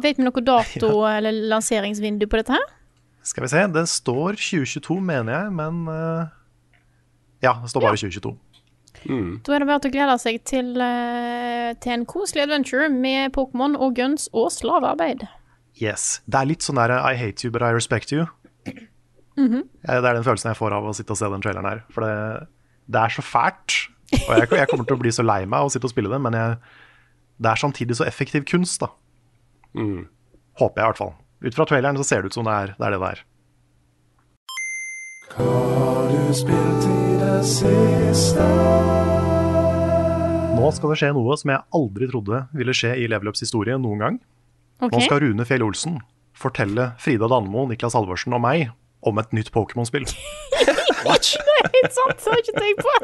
vet 0.04 0.20
vi 0.20 0.22
noe 0.22 0.42
dato 0.46 0.90
eller 1.16 1.34
lanseringsvindu 1.50 2.28
på 2.30 2.38
dette 2.38 2.54
her? 2.54 2.68
Skal 3.26 3.46
vi 3.46 3.50
se, 3.50 3.62
det 3.74 3.82
står 3.90 4.36
2022, 4.38 4.98
mener 5.02 5.34
jeg, 5.34 5.50
men 5.58 5.82
eh, 5.90 6.30
Ja, 7.42 7.56
det 7.62 7.72
står 7.72 7.88
bare 7.88 7.98
2022. 7.98 8.36
Da 9.46 9.54
er 9.54 9.62
det 9.62 9.68
bare 9.68 9.82
til 9.82 9.92
å 9.92 9.96
glede 9.96 10.16
seg 10.22 10.40
til, 10.48 10.72
eh, 10.80 11.72
til 11.82 11.92
en 11.92 12.06
koselig 12.06 12.46
adventure 12.46 12.88
med 12.92 13.32
Pokémon 13.36 13.76
og 13.78 13.96
guns 13.98 14.28
og 14.32 14.50
slavearbeid. 14.54 15.26
Yes. 15.80 16.20
Det 16.28 16.40
er 16.40 16.50
litt 16.50 16.62
sånn 16.62 16.78
der 16.78 16.94
I 16.98 17.16
hate 17.16 17.44
you, 17.44 17.50
but 17.50 17.62
I 17.62 17.72
respect 17.72 18.12
you. 18.12 18.26
Mm 19.36 19.48
-hmm. 19.48 19.62
Det 19.86 20.04
er 20.04 20.14
den 20.14 20.24
følelsen 20.24 20.48
jeg 20.48 20.56
får 20.56 20.72
av 20.72 20.84
å 20.84 20.92
sitte 20.92 21.10
og 21.10 21.16
se 21.16 21.24
den 21.24 21.42
traileren 21.42 21.68
her. 21.68 21.82
For 21.90 22.00
det, 22.00 22.46
det 22.86 23.00
er 23.00 23.08
så 23.08 23.22
fælt. 23.22 23.88
Og 24.28 24.38
jeg, 24.38 24.48
jeg 24.50 24.68
kommer 24.68 24.84
til 24.84 24.96
å 24.96 25.00
bli 25.00 25.10
så 25.10 25.22
lei 25.22 25.46
meg 25.46 25.58
av 25.58 25.66
å 25.66 25.70
sitte 25.70 25.84
og 25.84 25.90
spille 25.90 26.10
det, 26.10 26.20
men 26.20 26.32
jeg, 26.32 26.56
det 27.38 27.50
er 27.50 27.54
samtidig 27.54 27.96
så 27.96 28.04
effektiv 28.04 28.44
kunst, 28.44 28.80
da. 28.80 28.86
Håper 30.60 30.80
jeg, 30.80 30.84
i 30.84 30.90
hvert 30.90 30.98
fall. 30.98 31.14
Ut 31.42 31.54
fra 31.54 31.64
traileren 31.64 31.96
så 31.96 32.04
ser 32.04 32.22
det 32.22 32.26
ut 32.26 32.34
som 32.34 32.44
det 32.44 32.52
er 32.52 32.66
det 32.78 32.86
er 32.86 32.90
det 32.90 33.00
det 33.00 33.08
er. 33.08 33.24
Nå 36.32 36.38
skal 40.72 40.88
det 40.88 40.96
skje 41.02 41.10
noe 41.12 41.36
som 41.36 41.52
jeg 41.52 41.60
aldri 41.76 42.08
trodde 42.08 42.48
ville 42.56 42.72
skje 42.76 42.94
i 43.02 43.04
Level 43.10 43.28
Ups 43.32 43.42
historie 43.44 43.74
noen 43.76 43.98
gang. 44.00 44.16
Okay. 44.80 44.94
Nå 44.94 44.98
skal 45.04 45.20
Rune 45.26 45.44
Fjell 45.44 45.64
Olsen 45.66 45.94
fortelle 46.32 46.96
Frida 47.02 47.28
Danmo, 47.28 47.66
Niklas 47.68 47.92
Halvorsen 47.98 48.32
og 48.32 48.40
meg 48.44 48.70
om 49.04 49.18
et 49.20 49.32
nytt 49.36 49.50
Pokémon-spill. 49.52 50.06
What? 51.06 51.24
Nei, 51.36 51.80
sant, 51.92 52.16
det 52.16 52.28
har 52.30 52.36
jeg 52.38 52.44
ikke 52.46 52.60
tenkt 52.60 52.80
på. 52.86 52.92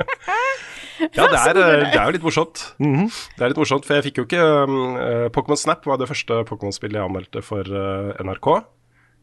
Ja, 0.99 1.29
det 1.31 1.39
er, 1.39 1.55
eh, 1.63 1.93
det 1.93 1.95
er 1.95 2.07
jo 2.09 2.15
litt 2.17 2.25
morsomt. 2.27 2.59
Det 2.81 3.43
er 3.45 3.49
litt 3.53 3.61
morsomt, 3.61 3.85
For 3.87 3.95
jeg 3.95 4.03
fikk 4.09 4.17
jo 4.19 4.25
ikke 4.27 4.43
uh, 4.43 5.31
Pokémon 5.31 5.61
Snap 5.61 5.87
var 5.87 5.95
det 6.01 6.11
første 6.11 6.43
Pokémon-spillet 6.49 6.99
jeg 6.99 7.07
anmeldte 7.07 7.39
for 7.47 7.63
eh, 7.63 8.19
NRK. 8.27 8.49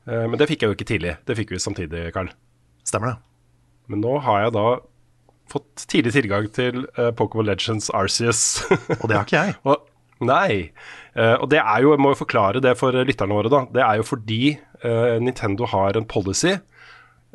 Eh, 0.08 0.24
men 0.30 0.39
det 0.39 0.48
fikk 0.48 0.63
jeg 0.63 0.70
jo 0.72 0.76
ikke 0.78 0.88
tidlig. 0.88 1.20
Det 1.28 1.36
fikk 1.36 1.52
vi 1.52 1.60
samtidig, 1.60 2.15
Karl. 2.15 2.32
Stemmer 2.88 3.12
det? 3.12 3.18
Men 3.91 4.04
nå 4.04 4.17
har 4.26 4.45
jeg 4.45 4.56
da 4.58 4.67
fått 5.52 5.86
tidlig 5.91 6.15
tilgang 6.15 6.48
til 6.54 6.86
uh, 6.98 7.12
Pokémon 7.17 7.45
Legends 7.48 7.91
Arceus. 7.93 8.63
Og 9.02 9.10
det 9.10 9.17
har 9.17 9.28
ikke 9.28 9.41
jeg. 9.41 9.58
Og, 9.69 9.89
nei. 10.26 10.71
Uh, 11.15 11.36
og 11.43 11.50
det 11.54 11.62
er 11.62 11.84
jo, 11.84 11.93
jeg 11.93 12.02
må 12.02 12.13
jo 12.13 12.21
forklare 12.24 12.63
det 12.63 12.74
for 12.80 12.95
lytterne 13.08 13.38
våre, 13.38 13.52
da. 13.54 13.65
Det 13.71 13.84
er 13.86 14.00
jo 14.02 14.08
fordi 14.08 14.56
uh, 14.84 15.17
Nintendo 15.21 15.69
har 15.69 16.00
en 16.00 16.08
policy 16.08 16.56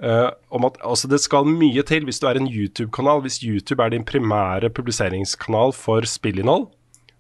eh, 0.03 0.29
om 0.49 0.67
at 0.69 0.79
altså, 0.85 1.09
det 1.11 1.21
skal 1.23 1.49
mye 1.49 1.83
til 1.87 2.07
hvis 2.09 2.21
du 2.21 2.27
er 2.29 2.41
en 2.41 2.49
YouTube-kanal. 2.49 3.23
Hvis 3.25 3.41
YouTube 3.45 3.83
er 3.85 3.95
din 3.95 4.07
primære 4.07 4.73
publiseringskanal 4.73 5.75
for 5.77 6.07
spillinnhold, 6.09 6.69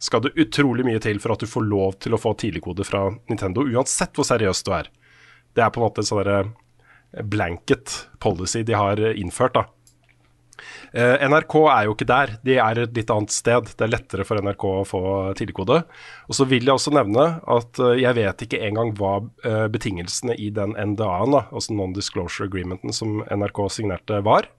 skal 0.00 0.24
det 0.24 0.36
utrolig 0.40 0.86
mye 0.86 1.00
til 1.02 1.20
for 1.20 1.34
at 1.34 1.42
du 1.42 1.50
får 1.50 1.66
lov 1.68 1.98
til 2.00 2.16
å 2.16 2.20
få 2.20 2.32
tidligkode 2.40 2.86
fra 2.88 3.10
Nintendo, 3.28 3.66
uansett 3.68 4.16
hvor 4.16 4.28
seriøs 4.28 4.64
du 4.64 4.72
er. 4.72 4.88
Det 5.56 5.64
er 5.64 5.72
på 5.72 5.80
en 5.80 5.86
måte 5.88 6.00
en 6.00 6.08
sånn 6.08 6.54
blanket 7.26 7.94
policy 8.22 8.62
de 8.66 8.76
har 8.78 9.02
innført, 9.12 9.56
da. 9.56 9.66
Eh, 10.92 11.22
NRK 11.28 11.54
er 11.70 11.86
jo 11.86 11.94
ikke 11.94 12.08
der, 12.08 12.32
de 12.46 12.56
er 12.62 12.80
et 12.82 12.96
litt 12.96 13.10
annet 13.14 13.34
sted. 13.34 13.70
Det 13.76 13.86
er 13.86 13.92
lettere 13.92 14.26
for 14.26 14.40
NRK 14.42 14.64
å 14.68 14.86
få 14.88 15.02
tidligkode. 15.38 15.82
Og 16.28 16.36
så 16.36 16.46
vil 16.50 16.66
jeg 16.66 16.76
også 16.76 16.94
nevne 16.94 17.26
at 17.40 17.80
eh, 17.82 18.00
jeg 18.02 18.18
vet 18.18 18.46
ikke 18.46 18.62
engang 18.66 18.94
hva 18.98 19.18
eh, 19.46 19.66
betingelsene 19.72 20.36
i 20.36 20.50
den 20.54 20.74
NDA-en, 20.74 21.38
altså 21.42 21.76
Non-Disclosure 21.76 22.50
Agreementen 22.50 22.94
som 22.96 23.22
NRK 23.28 23.62
signerte, 23.72 24.22
var. 24.26 24.50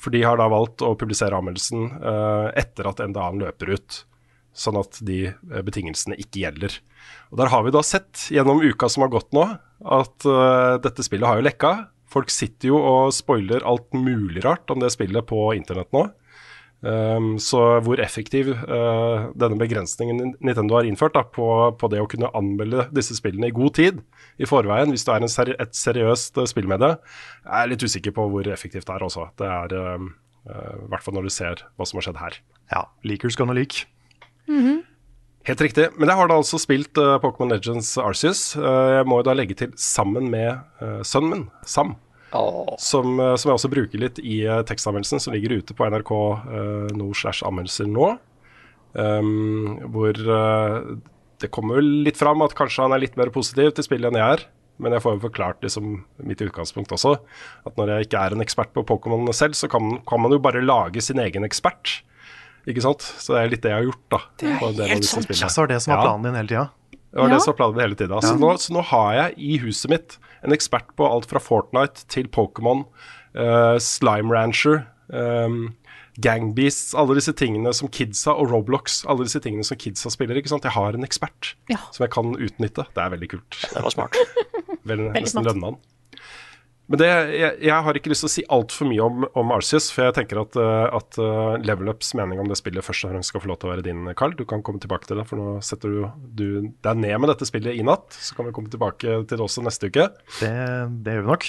For 0.00 0.12
de 0.14 0.22
har 0.24 0.40
da 0.40 0.48
valgt 0.48 0.84
å 0.84 0.94
publisere 0.96 1.36
anmeldelsen 1.36 1.90
etter 2.56 2.86
at 2.88 3.02
NDA-en 3.04 3.42
løper 3.42 3.74
ut. 3.76 3.98
Sånn 4.56 4.78
at 4.80 4.98
de 5.06 5.30
eh, 5.30 5.62
betingelsene 5.66 6.18
ikke 6.20 6.44
gjelder. 6.44 6.76
Og 7.30 7.40
Der 7.40 7.50
har 7.52 7.64
vi 7.64 7.74
da 7.74 7.82
sett 7.86 8.26
gjennom 8.34 8.62
uka 8.62 8.90
som 8.90 9.06
har 9.06 9.12
gått 9.12 9.30
nå, 9.36 9.46
at 9.80 10.26
uh, 10.28 10.76
dette 10.82 11.04
spillet 11.06 11.28
har 11.28 11.38
jo 11.38 11.46
lekka. 11.46 11.70
Folk 12.10 12.32
sitter 12.34 12.72
jo 12.72 12.80
og 12.82 13.14
spoiler 13.16 13.64
alt 13.64 13.94
mulig 13.96 14.42
rart 14.44 14.68
om 14.72 14.82
det 14.82 14.90
spillet 14.92 15.24
på 15.28 15.52
internett 15.56 15.88
nå. 15.94 16.08
Um, 16.80 17.34
så 17.36 17.60
hvor 17.84 18.00
effektiv 18.00 18.54
uh, 18.54 19.28
denne 19.36 19.58
begrensningen 19.60 20.32
Nintendo 20.40 20.78
har 20.78 20.88
innført 20.88 21.12
da, 21.12 21.26
på, 21.28 21.44
på 21.76 21.90
det 21.92 22.00
å 22.00 22.08
kunne 22.08 22.30
anmelde 22.32 22.86
disse 22.96 23.18
spillene 23.18 23.50
i 23.50 23.54
god 23.56 23.74
tid 23.76 23.98
i 24.40 24.48
forveien, 24.48 24.88
hvis 24.88 25.04
du 25.04 25.12
er 25.12 25.26
seri 25.28 25.58
et 25.60 25.76
seriøst 25.76 26.40
uh, 26.40 26.48
med 26.64 26.80
det, 26.80 26.94
jeg 27.44 27.58
er 27.58 27.70
litt 27.74 27.84
usikker 27.84 28.16
på 28.16 28.24
hvor 28.32 28.48
effektivt 28.48 28.88
det 28.88 28.96
er 28.96 29.04
også. 29.04 29.28
Det 29.36 29.50
er 29.52 29.76
uh, 29.76 30.08
i 30.48 30.88
hvert 30.88 31.04
fall 31.04 31.18
når 31.18 31.28
du 31.28 31.34
ser 31.36 31.66
hva 31.76 31.84
som 31.84 32.00
har 32.00 32.08
skjedd 32.08 32.22
her. 32.22 32.40
Ja, 32.72 32.86
Leakers 33.04 33.36
gonna 33.36 33.58
leak. 34.50 34.86
Helt 35.48 35.62
riktig. 35.64 35.88
Men 35.96 36.10
jeg 36.10 36.20
har 36.20 36.28
da 36.28 36.36
altså 36.36 36.60
spilt 36.60 36.98
uh, 37.00 37.16
Pokémon 37.22 37.54
Legends 37.54 37.94
Arceus. 38.00 38.42
Uh, 38.58 38.98
jeg 38.98 39.08
må 39.08 39.20
jo 39.20 39.26
da 39.30 39.34
legge 39.36 39.56
til 39.56 39.72
sammen 39.80 40.28
med 40.32 40.60
uh, 40.82 41.00
sønnen 41.06 41.32
min, 41.32 41.46
Sam. 41.64 41.94
Oh. 42.36 42.76
Som, 42.78 43.16
uh, 43.18 43.34
som 43.40 43.50
jeg 43.50 43.56
også 43.56 43.70
bruker 43.72 44.02
litt 44.02 44.20
i 44.20 44.42
tekstanmeldelsen 44.68 45.22
som 45.22 45.34
ligger 45.34 45.56
ute 45.62 45.74
på 45.74 45.88
NRK 45.88 46.12
uh, 46.12 46.90
no 46.94 47.08
slash 47.16 47.46
anmeldelser 47.46 47.88
nå. 47.88 48.12
Um, 48.90 49.78
hvor 49.94 50.16
det 51.40 51.48
kommer 51.54 51.78
vel 51.78 51.88
litt 52.04 52.18
fram 52.18 52.42
at 52.42 52.56
kanskje 52.58 52.82
han 52.82 52.94
er 52.96 53.04
litt 53.04 53.14
mer 53.16 53.30
positiv 53.32 53.70
til 53.76 53.86
spillet 53.86 54.10
enn 54.10 54.20
jeg 54.20 54.36
er. 54.36 54.44
Men 54.80 54.96
jeg 54.96 55.04
får 55.04 55.16
jo 55.16 55.24
forklart 55.24 55.64
liksom, 55.64 55.88
mitt 56.24 56.40
utgangspunkt 56.44 56.92
også. 56.96 57.14
At 57.68 57.80
når 57.80 57.94
jeg 57.94 58.08
ikke 58.08 58.22
er 58.26 58.36
en 58.36 58.44
ekspert 58.44 58.72
på 58.76 58.84
Pokémon 58.88 59.28
selv, 59.36 59.56
så 59.56 59.68
kan, 59.72 59.98
kan 60.08 60.20
man 60.20 60.32
jo 60.32 60.40
bare 60.42 60.64
lage 60.64 61.04
sin 61.04 61.20
egen 61.22 61.44
ekspert. 61.48 62.00
Ikke 62.70 62.82
sant? 62.84 63.02
Så 63.20 63.34
det 63.34 63.40
er 63.42 63.50
litt 63.54 63.62
det 63.64 63.72
jeg 63.72 63.78
har 63.80 63.88
gjort, 63.88 64.04
da. 64.14 64.20
Det 64.40 64.50
er 64.84 64.92
helt 64.94 65.08
sant. 65.08 65.30
Ja, 65.34 65.48
så 65.50 65.62
var 65.64 65.70
det 65.72 65.80
som 65.84 65.94
var 65.96 66.04
planen 66.06 66.28
din 66.28 66.38
hele 66.38 66.48
tida. 66.52 66.66
Det 67.10 67.18
var 67.18 67.28
Ja. 67.28 67.34
det 67.34 67.42
som 67.42 67.52
var 67.52 67.58
planen 67.58 67.80
hele 67.82 67.98
tida. 67.98 68.20
Så, 68.22 68.34
nå, 68.38 68.50
så 68.62 68.72
nå 68.76 68.84
har 68.86 69.12
jeg 69.18 69.34
i 69.38 69.58
huset 69.64 69.90
mitt 69.90 70.18
en 70.46 70.52
ekspert 70.54 70.92
på 70.96 71.08
alt 71.10 71.26
fra 71.26 71.40
Fortnite 71.42 72.06
til 72.08 72.28
Pokémon, 72.30 72.84
uh, 73.34 73.76
Slime 73.82 74.30
Rancher, 74.32 74.86
um, 75.12 75.74
Gangbeasts, 76.20 76.94
alle 76.94 77.14
disse 77.16 77.32
tingene 77.38 77.72
som 77.74 77.88
kidsa, 77.88 78.34
og 78.36 78.50
Roblox, 78.52 79.00
alle 79.08 79.24
disse 79.24 79.40
tingene 79.40 79.64
som 79.64 79.78
kidsa 79.80 80.10
spiller. 80.12 80.36
ikke 80.36 80.48
sant? 80.52 80.62
Jeg 80.66 80.72
har 80.76 80.92
en 80.94 81.04
ekspert 81.06 81.54
Ja. 81.70 81.78
som 81.90 82.04
jeg 82.04 82.10
kan 82.12 82.34
utnytte. 82.36 82.86
Det 82.94 82.98
er 83.02 83.10
veldig 83.14 83.28
kult. 83.30 83.50
Det 83.74 83.82
var 83.82 83.90
smart. 83.94 84.16
Vel, 84.84 84.98
Veldig 85.10 85.14
nesten 85.22 85.44
lønne 85.46 85.64
han. 85.72 85.76
Men 86.90 86.98
det, 86.98 87.08
jeg, 87.38 87.54
jeg 87.68 87.84
har 87.86 87.96
ikke 87.96 88.10
lyst 88.10 88.24
til 88.24 88.28
å 88.28 88.32
si 88.32 88.42
altfor 88.50 88.88
mye 88.90 89.04
om, 89.04 89.26
om 89.38 89.52
Arceus, 89.54 89.92
for 89.94 90.08
jeg 90.08 90.16
tenker 90.16 90.40
at, 90.42 90.56
uh, 90.58 90.88
at 90.98 91.18
uh, 91.22 91.54
Level 91.62 91.92
Ups 91.92 92.10
mening 92.18 92.40
om 92.42 92.50
det 92.50 92.58
spillet 92.58 92.82
først 92.82 93.06
og 93.06 93.12
fremst 93.12 93.30
skal 93.30 93.44
få 93.44 93.50
lov 93.52 93.60
til 93.62 93.70
å 93.70 93.72
være 93.76 93.84
din, 93.86 94.08
Carl. 94.18 94.34
Du 94.34 94.42
kan 94.48 94.64
komme 94.66 94.82
tilbake 94.82 95.06
til 95.06 95.20
det, 95.20 95.26
for 95.30 95.38
nå 95.38 95.60
setter 95.62 95.94
du, 95.94 96.00
du 96.34 96.46
deg 96.82 96.98
ned 96.98 97.14
med 97.22 97.30
dette 97.30 97.46
spillet 97.46 97.78
i 97.78 97.86
natt. 97.86 98.18
Så 98.18 98.34
kan 98.34 98.48
vi 98.48 98.54
komme 98.56 98.72
tilbake 98.72 99.20
til 99.22 99.30
det 99.30 99.46
også 99.46 99.62
neste 99.62 99.86
uke. 99.92 100.08
Det, 100.40 100.50
det 101.06 101.14
gjør 101.14 101.28
vi 101.28 101.32
nok. 101.36 101.46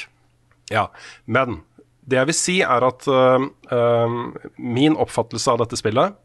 Ja, 0.72 0.86
Men 1.26 1.64
det 2.06 2.20
jeg 2.20 2.30
vil 2.30 2.38
si, 2.38 2.58
er 2.62 2.86
at 2.86 3.08
uh, 3.10 3.48
uh, 3.74 4.20
min 4.62 4.98
oppfattelse 5.00 5.54
av 5.54 5.64
dette 5.64 5.80
spillet 5.80 6.18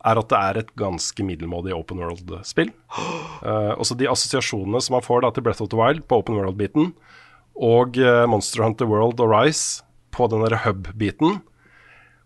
er 0.00 0.16
at 0.16 0.30
det 0.32 0.38
er 0.40 0.58
et 0.62 0.74
ganske 0.80 1.24
middelmådig 1.26 1.74
open 1.76 2.00
world-spill. 2.00 2.70
Uh, 3.44 3.76
også 3.80 3.94
de 4.00 4.08
assosiasjonene 4.10 4.80
som 4.82 4.96
man 4.96 5.06
får 5.06 5.22
da 5.22 5.32
til 5.34 5.44
Breath 5.46 5.62
of 5.62 5.70
the 5.70 5.78
Wild 5.78 6.06
på 6.08 6.18
open 6.22 6.38
world-biten, 6.40 6.94
og 7.60 7.98
uh, 8.00 8.24
Monster 8.30 8.64
Hunter 8.64 8.88
World 8.88 9.20
og 9.20 9.32
Rise 9.34 9.84
på 10.14 10.26
den 10.32 10.44
der 10.46 10.62
hub-biten. 10.64 11.40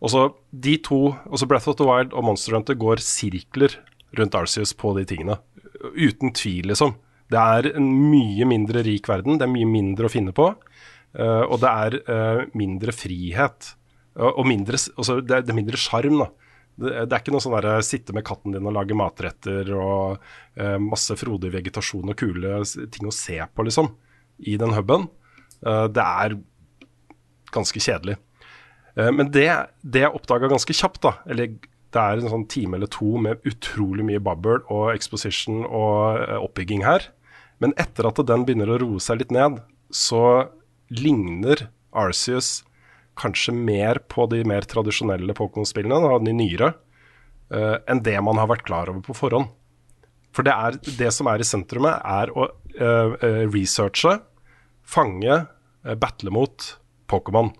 Og 0.05 0.13
så 0.13 0.29
de 0.53 0.77
to, 0.85 1.15
altså 1.31 1.49
Breath 1.49 1.71
of 1.71 1.79
the 1.81 1.87
Wild 1.89 2.13
og 2.13 2.27
Monster 2.29 2.57
Hunter 2.57 2.77
går 2.79 3.03
sirkler 3.03 3.79
rundt 4.19 4.37
Arceus 4.37 4.75
på 4.77 4.93
de 4.99 5.07
tingene. 5.09 5.39
Uten 5.97 6.33
tvil, 6.37 6.69
liksom. 6.71 6.95
Det 7.33 7.41
er 7.41 7.71
en 7.79 7.87
mye 8.11 8.47
mindre 8.49 8.85
rik 8.85 9.09
verden, 9.09 9.39
det 9.41 9.47
er 9.47 9.53
mye 9.55 9.69
mindre 9.69 10.09
å 10.09 10.13
finne 10.13 10.35
på. 10.37 10.53
eh, 11.17 11.45
og 11.49 11.61
det 11.63 11.71
er 11.71 11.97
eh, 12.05 12.45
mindre 12.55 12.93
frihet. 12.93 13.75
Og, 14.15 14.45
mindre, 14.47 14.79
altså, 14.95 15.19
det, 15.25 15.41
er, 15.41 15.57
mindre 15.57 15.81
sjarm, 15.81 16.21
da. 16.21 16.29
Det, 16.75 16.93
er 17.07 17.21
ikke 17.21 17.33
noe 17.35 17.43
sånn 17.43 17.55
der 17.57 17.87
sitte 17.87 18.15
med 18.15 18.27
katten 18.27 18.55
din 18.55 18.67
og 18.67 18.75
lage 18.75 18.97
matretter 18.99 19.69
og 19.79 20.21
eh, 20.59 20.77
masse 20.83 21.15
frodig 21.19 21.53
vegetasjon 21.55 22.11
og 22.13 22.19
kule 22.19 22.61
ting 22.95 23.09
å 23.09 23.15
se 23.15 23.39
på, 23.39 23.67
liksom, 23.67 23.91
i 24.47 24.59
den 24.61 24.75
huben. 24.77 25.09
Eh, 25.65 25.87
det 25.93 26.05
er 26.05 26.37
ganske 27.55 27.81
kjedelig. 27.81 28.19
Eh, 28.97 29.11
Men 29.13 29.31
det, 29.33 29.49
det 29.83 30.05
jeg 30.05 30.17
oppdaga 30.17 30.51
ganske 30.53 30.77
kjapt, 30.77 31.03
da, 31.07 31.17
eller 31.27 31.57
det 31.95 32.03
er 32.03 32.19
en 32.19 32.33
sånn 32.33 32.49
time 32.51 32.79
eller 32.79 32.91
to 32.91 33.15
med 33.23 33.43
utrolig 33.47 34.05
mye 34.07 34.23
babbel 34.23 34.65
og 34.67 34.93
exposition 34.95 35.63
og 35.65 36.21
eh, 36.21 36.39
oppbygging 36.41 36.85
her. 36.87 37.09
Men 37.63 37.75
etter 37.81 38.09
at 38.11 38.21
den 38.27 38.45
begynner 38.47 38.75
å 38.75 38.81
roe 38.83 39.03
seg 39.03 39.23
litt 39.23 39.35
ned, 39.35 39.61
så 39.95 40.51
ligner 40.91 41.69
Arceus 41.95 42.65
kanskje 43.19 43.55
mer 43.55 44.01
på 44.11 44.27
de 44.27 44.41
mer 44.43 44.67
tradisjonelle 44.67 45.37
Pokémon-spillene, 45.39 46.17
de 46.27 46.33
nyere, 46.35 46.73
enn 47.55 48.01
det 48.03 48.17
man 48.27 48.41
har 48.41 48.49
vært 48.51 48.65
klar 48.67 48.91
over 48.91 49.05
på 49.07 49.15
forhånd. 49.15 49.53
For 50.35 50.43
det, 50.43 50.51
er, 50.51 50.79
det 50.99 51.13
som 51.15 51.31
er 51.31 51.39
i 51.39 51.47
sentrumet, 51.47 52.03
er 52.03 52.33
å 52.35 52.49
uh, 52.51 53.15
researche, 53.55 54.17
fange, 54.83 55.37
battle 56.01 56.33
mot 56.35 56.71
Pokémon. 57.11 57.53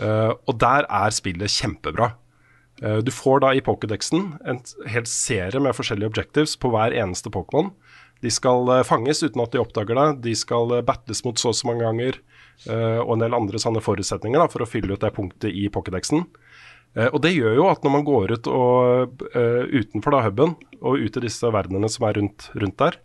Eh, 0.00 0.32
og 0.32 0.58
der 0.60 0.88
er 0.88 1.14
spillet 1.14 1.52
kjempebra. 1.52 2.14
Eh, 2.82 3.00
du 3.04 3.12
får 3.12 3.42
da 3.44 3.52
i 3.54 3.62
Pokédexen 3.64 4.32
en 4.48 4.62
hel 4.88 5.06
serie 5.10 5.60
med 5.60 5.76
forskjellige 5.76 6.08
objectives 6.12 6.56
på 6.56 6.72
hver 6.72 6.96
eneste 6.96 7.32
Pokémon. 7.34 7.70
De 8.22 8.30
skal 8.32 8.68
eh, 8.78 8.84
fanges 8.86 9.22
uten 9.22 9.42
at 9.44 9.52
de 9.52 9.60
oppdager 9.62 9.98
det. 9.98 10.08
De 10.28 10.34
skal 10.38 10.78
eh, 10.78 10.84
battles 10.86 11.24
mot 11.26 11.38
så 11.38 11.52
og 11.52 11.58
så 11.58 11.68
mange 11.70 11.84
ganger. 11.84 12.20
eh, 12.68 13.00
og 13.02 13.16
en 13.16 13.24
del 13.26 13.36
andre 13.36 13.60
sånne 13.60 13.82
forutsetninger 13.84 14.40
da, 14.40 14.48
for 14.50 14.64
å 14.64 14.68
fylle 14.68 14.94
ut 14.94 15.02
det 15.02 15.12
punktet 15.16 15.50
i 15.52 15.68
Pokédexen. 15.72 16.26
Eh, 16.96 17.08
og 17.08 17.22
det 17.24 17.34
gjør 17.34 17.56
jo 17.58 17.68
at 17.70 17.84
når 17.84 17.94
man 17.96 18.04
går 18.06 18.36
ut 18.36 18.50
og, 18.52 19.22
eh, 19.34 19.62
utenfor 19.80 20.14
da 20.14 20.24
huben, 20.28 20.56
og 20.82 21.00
ut 21.00 21.16
i 21.16 21.24
disse 21.24 21.48
verdenene 21.54 21.90
som 21.90 22.06
er 22.08 22.18
rundt, 22.20 22.50
rundt 22.54 22.78
der, 22.78 22.98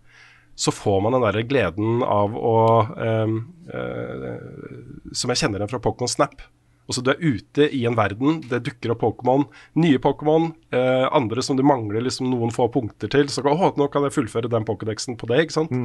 så 0.58 0.74
får 0.74 1.02
man 1.06 1.14
den 1.14 1.26
der 1.28 1.44
gleden 1.46 2.02
av 2.02 2.34
å 2.34 2.58
eh, 2.98 3.34
eh, 3.78 4.38
Som 5.14 5.30
jeg 5.30 5.44
kjenner 5.44 5.62
den 5.62 5.70
fra 5.70 5.80
Pokémon 5.84 6.10
Snap. 6.10 6.42
Også 6.88 7.04
Du 7.04 7.12
er 7.12 7.22
ute 7.22 7.68
i 7.76 7.84
en 7.86 7.98
verden, 8.00 8.40
det 8.48 8.64
dukker 8.66 8.94
opp 8.96 9.04
Pokémon, 9.04 9.44
nye 9.78 10.00
Pokémon, 10.02 10.50
eh, 10.72 11.04
andre 11.12 11.44
som 11.44 11.60
du 11.60 11.64
mangler 11.68 12.02
liksom 12.06 12.30
noen 12.32 12.54
få 12.56 12.70
punkter 12.74 13.12
til. 13.12 13.28
Så 13.30 13.44
å, 13.44 13.74
nå 13.78 13.90
kan 13.92 14.08
jeg 14.08 14.16
fullføre 14.16 14.50
den 14.50 14.66
Pokédexen 14.66 15.20
på 15.20 15.30
det, 15.30 15.44
ikke 15.46 15.58
sant. 15.60 15.76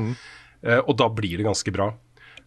Eh, 0.62 0.78
og 0.78 0.96
da 1.00 1.10
blir 1.12 1.36
det 1.40 1.48
ganske 1.48 1.74
bra. 1.74 1.90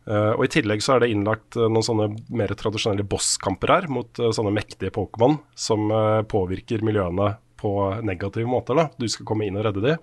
Eh, 0.07 0.31
og 0.37 0.45
I 0.45 0.51
tillegg 0.55 0.83
så 0.85 0.95
er 0.95 1.03
det 1.03 1.11
innlagt 1.11 1.59
eh, 1.59 1.67
noen 1.67 1.85
sånne 1.85 2.09
mer 2.31 2.55
tradisjonelle 2.57 3.05
bosskamper 3.11 3.75
her, 3.75 3.89
mot 3.91 4.09
sånne 4.15 4.55
mektige 4.55 4.93
Pokémon 4.95 5.37
som 5.51 5.91
påvirker 6.31 6.85
miljøene 6.85 7.35
på 7.59 7.75
negative 8.07 8.47
måter. 8.49 8.79
da. 8.79 8.89
Du 8.97 9.07
skal 9.11 9.27
komme 9.27 9.47
inn 9.47 9.59
og 9.59 9.67
redde 9.67 9.83
de. 9.83 9.97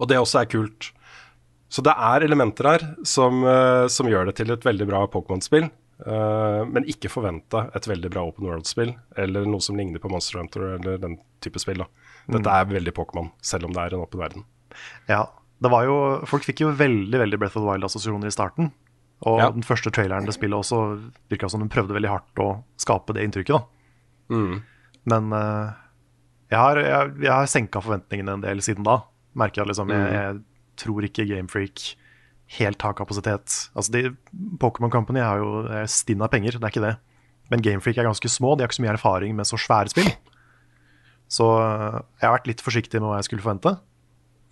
Og 0.00 0.10
det 0.10 0.20
også 0.20 0.42
er 0.42 0.50
kult. 0.50 0.92
Så 1.70 1.84
det 1.86 1.92
er 1.94 2.24
elementer 2.26 2.66
her 2.66 2.84
som, 3.06 3.44
eh, 3.46 3.86
som 3.92 4.08
gjør 4.10 4.26
det 4.26 4.36
til 4.40 4.50
et 4.50 4.64
veldig 4.66 4.88
bra 4.90 5.04
Pokémon-spill. 5.10 5.70
Uh, 6.00 6.64
men 6.64 6.86
ikke 6.88 7.10
forventa 7.12 7.66
et 7.76 7.84
veldig 7.84 8.08
bra 8.08 8.22
Open 8.24 8.46
World-spill, 8.48 8.94
eller 9.20 9.44
noe 9.44 9.60
som 9.60 9.76
ligner 9.76 10.00
på 10.00 10.08
Monster 10.08 10.38
Hunter 10.40 10.78
eller 10.78 10.96
den 10.96 11.18
type 11.44 11.60
spill. 11.60 11.82
da. 11.82 11.88
Dette 12.32 12.54
er 12.56 12.70
veldig 12.70 12.94
Pokémon, 12.96 13.28
selv 13.44 13.68
om 13.68 13.74
det 13.76 13.82
er 13.82 13.94
en 13.94 14.06
åpen 14.06 14.22
verden. 14.22 14.46
Ja, 15.10 15.26
det 15.60 15.70
var 15.70 15.84
jo, 15.84 15.98
Folk 16.24 16.46
fikk 16.46 16.62
jo 16.64 16.70
veldig 16.72 17.20
veldig 17.20 17.38
Breath 17.38 17.58
of 17.58 17.66
the 17.66 17.68
Wild-assosiasjoner 17.68 18.32
i 18.32 18.34
starten. 18.34 18.72
Og 19.28 19.38
Ja. 19.42 19.50
den 19.52 19.62
første 19.66 19.92
traileren 19.92 20.24
til 20.24 20.32
spillet 20.32 20.56
også 20.56 20.80
virka 21.28 21.50
som 21.50 21.60
den 21.60 21.68
prøvde 21.68 21.92
veldig 21.92 22.08
hardt 22.08 22.40
å 22.40 22.64
skape 22.80 23.12
det 23.12 23.26
inntrykket. 23.28 23.60
da. 23.60 23.66
Men 25.04 25.32
uh, 25.32 25.72
jeg 26.50 26.58
har, 26.58 26.76
jeg, 26.80 27.14
jeg 27.20 27.32
har 27.32 27.46
senka 27.46 27.82
forventningene 27.84 28.38
en 28.38 28.40
del 28.40 28.62
siden 28.64 28.84
da. 28.88 29.02
Merker 29.36 29.62
jeg 29.62 29.68
liksom, 29.74 29.92
jeg, 29.92 30.12
jeg 30.16 30.40
tror 30.80 31.06
ikke 31.06 31.28
Gamefreak 31.28 31.92
helt 32.58 32.82
har 32.82 32.96
kapasitet. 32.98 33.70
Altså 33.78 34.10
Pokémon 34.58 34.90
Company 34.90 35.22
er 35.22 35.38
jo 35.42 35.84
stinn 35.90 36.24
av 36.24 36.32
penger, 36.32 36.58
det 36.58 36.66
er 36.66 36.74
ikke 36.74 36.88
det. 36.88 36.96
Men 37.50 37.62
Gamefreak 37.62 37.98
er 37.98 38.08
ganske 38.08 38.30
små, 38.30 38.54
de 38.54 38.64
har 38.64 38.70
ikke 38.70 38.80
så 38.80 38.86
mye 38.86 38.94
erfaring 38.94 39.36
med 39.38 39.48
så 39.48 39.58
svære 39.58 39.92
spill. 39.92 40.10
Så 41.30 41.46
eh, 41.62 41.98
jeg 42.18 42.26
har 42.26 42.36
vært 42.38 42.50
litt 42.50 42.62
forsiktig 42.64 42.98
med 42.98 43.10
hva 43.10 43.20
jeg 43.20 43.28
skulle 43.28 43.44
forvente. 43.44 43.76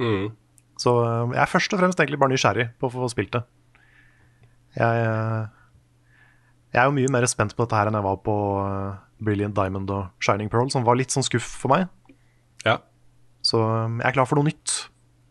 Mm. 0.03 0.31
Så 0.79 0.95
øh, 1.03 1.35
jeg 1.35 1.43
er 1.43 1.51
først 1.51 1.75
og 1.75 1.83
fremst 1.83 2.01
egentlig 2.01 2.21
bare 2.23 2.35
nysgjerrig 2.35 2.69
på 2.79 2.91
å 2.91 2.95
få 2.95 3.11
spilt 3.11 3.35
det. 3.35 3.43
Jeg, 4.79 5.07
øh, 5.11 5.47
jeg 6.75 6.83
er 6.83 6.87
jo 6.87 6.95
mye 7.01 7.15
mer 7.15 7.27
spent 7.31 7.57
på 7.57 7.67
dette 7.67 7.79
her 7.79 7.91
enn 7.91 7.99
jeg 7.99 8.07
var 8.07 8.21
på 8.23 8.37
Brilliant 9.25 9.57
Diamond 9.57 9.91
og 9.91 10.23
Shining 10.23 10.51
Pearl, 10.53 10.71
som 10.71 10.87
var 10.87 10.99
litt 10.99 11.15
sånn 11.15 11.27
skuff 11.27 11.49
for 11.65 11.75
meg. 11.75 11.89
Ja. 12.67 12.79
Så 13.43 13.59
jeg 13.63 14.07
er 14.07 14.15
klar 14.15 14.29
for 14.29 14.39
noe 14.39 14.47
nytt, 14.51 14.77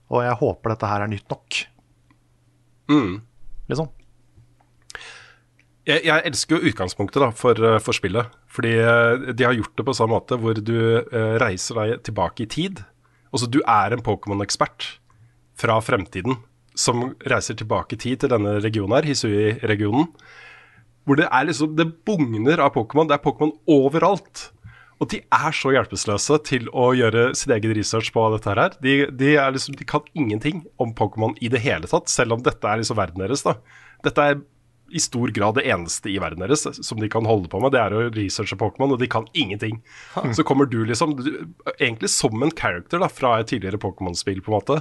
og 0.08 0.24
jeg 0.24 0.39
håper 0.39 0.74
dette 0.74 0.89
her 0.91 1.04
er 1.04 1.12
nytt 1.12 1.32
nok. 1.32 1.62
Mm. 2.91 3.15
Liksom. 3.67 3.89
Jeg, 5.88 6.04
jeg 6.04 6.24
elsker 6.28 6.58
jo 6.58 6.72
utgangspunktet 6.72 7.24
da, 7.24 7.32
for, 7.36 7.60
eh, 7.63 7.80
for 7.84 7.96
spillet. 7.96 8.32
Fordi 8.52 8.74
eh, 8.82 9.32
de 9.32 9.48
har 9.48 9.56
gjort 9.56 9.76
det 9.80 9.88
på 9.88 9.96
samme 9.96 10.17
måte, 10.17 10.39
hvor 10.39 10.60
du 10.60 10.78
eh, 11.00 11.36
reiser 11.43 11.80
deg 11.82 12.06
tilbake 12.08 12.43
i 12.43 12.52
tid. 12.52 12.84
Altså 13.32 13.50
du 13.52 13.62
er 13.63 13.96
en 13.96 14.04
Pokémon-ekspert 14.04 14.89
fra 15.58 15.80
fremtiden 15.84 16.39
som 16.78 17.08
reiser 17.28 17.58
tilbake 17.58 17.96
i 17.96 18.02
tid 18.02 18.22
til 18.22 18.32
denne 18.32 18.60
regionen 18.62 18.98
her, 18.98 19.08
Hisui-regionen. 19.08 20.12
Hvor 21.08 21.17
det 21.17 21.30
er 21.32 21.48
liksom 21.48 21.76
Det 21.76 21.88
bugner 22.06 22.60
av 22.60 22.76
Pokémon. 22.76 23.08
Det 23.08 23.15
er 23.15 23.24
Pokémon 23.24 23.56
overalt. 23.72 24.52
Og 24.98 25.10
de 25.12 25.20
er 25.22 25.54
så 25.54 25.72
hjelpeløse 25.76 26.40
til 26.48 26.68
å 26.74 26.90
gjøre 26.98 27.30
sin 27.38 27.54
egen 27.54 27.74
research 27.78 28.10
på 28.16 28.24
dette 28.34 28.50
her. 28.50 28.78
De, 28.82 28.96
de, 29.14 29.34
er 29.38 29.54
liksom, 29.54 29.78
de 29.78 29.86
kan 29.88 30.06
ingenting 30.18 30.64
om 30.82 30.94
Pokémon 30.98 31.36
i 31.38 31.52
det 31.54 31.62
hele 31.62 31.90
tatt, 31.90 32.10
selv 32.10 32.34
om 32.34 32.46
dette 32.46 32.66
er 32.66 32.82
liksom 32.82 32.98
verden 32.98 33.22
deres. 33.22 33.46
da. 33.46 33.60
Dette 34.06 34.26
er 34.26 34.40
i 34.96 35.02
stor 35.04 35.32
grad 35.36 35.58
det 35.58 35.66
eneste 35.68 36.10
i 36.10 36.16
verden 36.22 36.44
deres 36.44 36.64
som 36.64 37.00
de 37.02 37.10
kan 37.12 37.28
holde 37.28 37.50
på 37.52 37.60
med, 37.60 37.74
det 37.76 37.82
er 37.82 37.96
å 37.96 38.06
researche 38.16 38.58
Pokémon, 38.60 38.94
og 38.96 39.02
de 39.02 39.10
kan 39.12 39.28
ingenting. 39.38 39.82
Så 40.36 40.46
kommer 40.48 40.70
du 40.70 40.80
liksom, 40.88 41.18
du, 41.20 41.32
egentlig 41.76 42.12
som 42.14 42.42
en 42.44 42.54
character 42.56 43.04
da, 43.04 43.12
fra 43.12 43.36
et 43.42 43.52
tidligere 43.52 43.82
Pokémon-spill, 43.84 44.40
på 44.46 44.54
en 44.54 44.58
måte, 44.58 44.80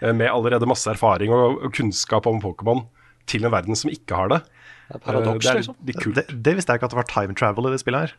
eh, 0.00 0.14
med 0.16 0.30
allerede 0.32 0.68
masse 0.68 0.88
erfaring 0.90 1.34
og, 1.36 1.60
og 1.60 1.76
kunnskap 1.76 2.26
om 2.30 2.40
Pokémon, 2.42 2.86
til 3.28 3.44
en 3.46 3.54
verden 3.54 3.78
som 3.78 3.92
ikke 3.92 4.18
har 4.18 4.32
det. 4.32 4.42
Det 4.88 4.98
er 4.98 5.04
paradoks, 5.04 5.52
liksom. 5.60 5.76
det. 5.84 6.00
Det, 6.16 6.24
det 6.48 6.56
visste 6.58 6.72
jeg 6.72 6.80
ikke 6.80 6.90
at 6.90 6.96
det 6.96 7.02
var 7.02 7.10
time 7.12 7.36
travel 7.38 7.68
i 7.68 7.76
det 7.76 7.82
spillet 7.84 8.08
her. 8.08 8.16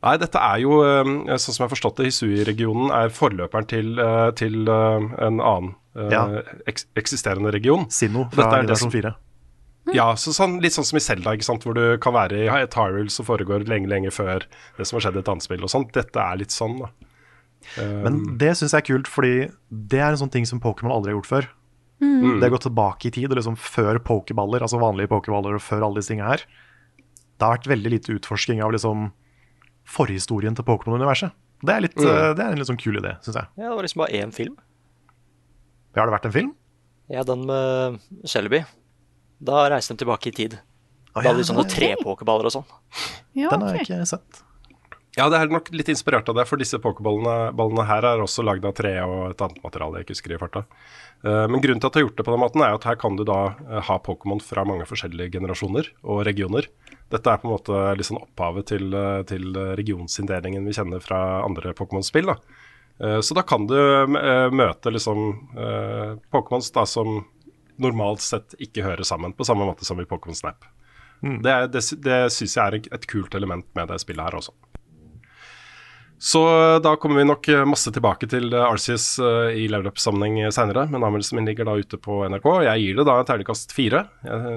Nei, 0.00 0.16
dette 0.16 0.40
er 0.40 0.60
jo, 0.62 0.78
eh, 0.80 1.36
sånn 1.36 1.52
som 1.52 1.62
jeg 1.62 1.68
har 1.68 1.74
forstått 1.74 1.98
det, 2.00 2.06
Hisui-regionen 2.08 2.92
er 2.96 3.12
forløperen 3.12 3.66
til, 3.68 3.98
eh, 4.00 4.30
til 4.32 4.68
eh, 4.68 5.08
en 5.26 5.40
annen 5.40 5.74
Ja. 5.94 6.42
eks 6.66 6.86
eksisterende 6.96 7.52
region. 7.52 7.84
Dette 8.30 8.30
fra 8.30 8.58
er 8.60 8.66
det 8.66 8.78
som 8.78 8.90
4. 8.90 9.14
Ja, 9.92 10.12
så 10.14 10.30
sånn, 10.32 10.60
litt 10.62 10.72
sånn 10.72 10.84
som 10.86 10.96
i 10.96 11.00
sant? 11.42 11.64
hvor 11.64 11.74
du 11.74 11.98
kan 11.98 12.12
være 12.14 12.46
i 12.46 12.48
et 12.62 12.70
Tyrell 12.70 13.10
som 13.10 13.26
foregår 13.26 13.66
lenge, 13.66 13.88
lenge 13.88 14.10
før 14.12 14.44
det 14.78 14.86
som 14.86 14.96
har 14.98 15.10
skjedd 15.10 15.16
i 15.16 15.18
et 15.18 15.28
annet 15.28 15.42
spill 15.42 15.62
og 15.62 15.70
sånt. 15.72 15.92
Dette 15.92 16.16
er 16.16 16.36
litt 16.36 16.50
sånn, 16.50 16.78
da. 16.78 16.90
Men 17.76 18.38
det 18.38 18.56
syns 18.56 18.70
jeg 18.72 18.84
er 18.84 18.88
kult, 18.94 19.08
fordi 19.08 19.50
det 19.70 19.98
er 19.98 20.12
en 20.12 20.20
sånn 20.20 20.30
ting 20.30 20.46
som 20.46 20.60
Pokémon 20.60 20.92
aldri 20.92 21.12
har 21.12 21.20
gjort 21.20 21.32
før. 21.32 21.48
Det 22.00 22.40
har 22.40 22.50
gått 22.54 22.68
tilbake 22.68 23.06
i 23.08 23.10
tid, 23.10 23.30
og 23.30 23.36
liksom 23.36 23.56
før 23.58 23.98
pokerballer, 23.98 24.62
altså 24.64 24.80
vanlige 24.80 25.08
pokerballer, 25.08 25.54
og 25.54 25.60
før 25.60 25.84
alle 25.84 26.00
disse 26.00 26.08
tingene 26.14 26.30
her. 26.30 26.44
Det 27.36 27.44
har 27.44 27.58
vært 27.58 27.68
veldig 27.68 27.90
lite 27.90 28.14
utforsking 28.16 28.62
av 28.62 28.72
liksom 28.72 29.10
forhistorien 29.88 30.56
til 30.56 30.66
Pokémon-universet. 30.66 31.34
Det, 31.60 31.74
er 31.74 31.84
litt, 31.84 31.96
eh, 32.00 32.32
det 32.36 32.44
er 32.44 32.54
en 32.54 32.60
litt 32.60 32.70
sånn 32.70 32.80
kul 32.80 32.96
idé, 33.00 33.16
syns 33.24 33.36
jeg. 33.36 33.48
Ja, 33.60 33.68
det 33.68 33.76
var 33.76 33.86
liksom 33.86 34.02
bare 34.04 34.20
én 34.22 34.34
film. 34.34 34.56
Ja, 35.94 36.02
Har 36.02 36.10
det 36.10 36.16
vært 36.16 36.28
en 36.30 36.36
film? 36.36 36.52
Ja, 37.10 37.24
den 37.26 37.46
med 37.48 37.98
Shelby. 38.30 38.62
Da 39.42 39.64
reiste 39.72 39.96
de 39.96 40.04
tilbake 40.04 40.30
i 40.30 40.36
tid. 40.36 40.60
Da 41.10 41.24
hadde 41.24 41.40
de 41.42 41.48
sånne 41.48 41.64
ok. 41.64 41.72
trepokerballer 41.74 42.46
og 42.46 42.54
sånn. 42.54 42.68
Ja, 43.34 43.50
Den 43.50 43.64
har 43.66 43.74
jeg 43.74 43.88
ikke 43.88 44.06
sett. 44.06 44.42
Ja, 45.18 45.26
det 45.28 45.40
er 45.42 45.50
nok 45.50 45.68
litt 45.74 45.88
inspirert 45.90 46.28
av 46.30 46.36
det, 46.38 46.44
for 46.46 46.60
disse 46.60 46.78
pokerballene 46.78 47.82
her 47.88 48.04
er 48.06 48.20
også 48.22 48.44
lagd 48.46 48.64
av 48.68 48.76
tre 48.78 48.92
og 49.02 49.32
et 49.32 49.42
annet 49.42 49.58
materiale 49.64 49.98
jeg 49.98 50.06
ikke 50.06 50.14
husker 50.14 50.34
i 50.36 50.38
farta. 50.38 50.62
Eh, 51.26 51.46
Men 51.50 51.60
grunnen 51.64 51.80
til 51.82 51.90
at 51.90 51.96
jeg 51.98 52.04
har 52.04 52.06
gjort 52.08 52.20
det 52.20 52.26
på 52.28 52.34
den 52.36 52.42
måten, 52.44 52.62
er 52.62 52.76
at 52.78 52.86
her 52.86 52.94
kan 53.00 53.16
du 53.18 53.24
da 53.26 53.38
eh, 53.66 53.80
ha 53.88 53.96
Pokémon 54.06 54.38
fra 54.44 54.62
mange 54.64 54.86
forskjellige 54.86 55.32
generasjoner 55.34 55.90
og 56.04 56.22
regioner. 56.28 56.68
Dette 57.10 57.26
er 57.32 57.42
på 57.42 57.48
en 57.50 57.54
måte 57.56 57.80
litt 57.98 58.06
sånn 58.06 58.22
opphavet 58.22 58.70
til, 58.70 58.86
eh, 58.94 59.22
til 59.26 59.50
regionsinndelingen 59.82 60.64
vi 60.70 60.76
kjenner 60.78 61.02
fra 61.02 61.20
andre 61.42 61.74
Pokémon-spill. 61.74 62.30
da. 62.30 62.38
Så 63.24 63.32
da 63.32 63.40
kan 63.48 63.64
du 63.66 63.72
møte 64.52 64.90
liksom 64.92 65.48
Pokémons 66.30 66.66
da 66.74 66.82
som 66.84 67.22
normalt 67.80 68.20
sett 68.20 68.52
ikke 68.60 68.84
hører 68.84 69.06
sammen, 69.08 69.32
på 69.32 69.46
samme 69.48 69.64
måte 69.64 69.86
som 69.88 69.98
i 70.02 70.04
Pokémon 70.04 70.36
Snap. 70.36 70.66
Det, 71.22 71.48
er- 71.48 71.70
det, 71.72 71.80
det 72.04 72.18
syns 72.34 72.56
jeg 72.58 72.60
er 72.60 72.76
et 72.92 73.06
kult 73.08 73.32
element 73.34 73.64
med 73.74 73.88
det 73.88 73.96
spillet 74.04 74.20
her 74.28 74.36
også. 74.36 74.52
Så 76.20 76.40
da 76.84 76.92
kommer 77.00 77.22
vi 77.22 77.24
nok 77.24 77.48
eh, 77.48 77.62
masse 77.64 77.88
tilbake 77.96 78.28
til 78.28 78.52
eh, 78.52 78.66
Arceus 78.66 79.14
eh, 79.24 79.54
i 79.62 79.68
level 79.72 79.88
up-sammenheng 79.88 80.52
seinere, 80.52 80.84
men 80.92 81.00
anmeldelsen 81.00 81.38
min 81.38 81.48
ligger 81.48 81.64
da 81.68 81.78
ute 81.80 81.96
på 81.96 82.18
NRK. 82.28 82.48
Jeg 82.66 82.82
gir 82.84 82.98
det 82.98 83.06
da 83.08 83.16
en 83.16 83.30
terningkast 83.30 83.72
fire. 83.72 84.04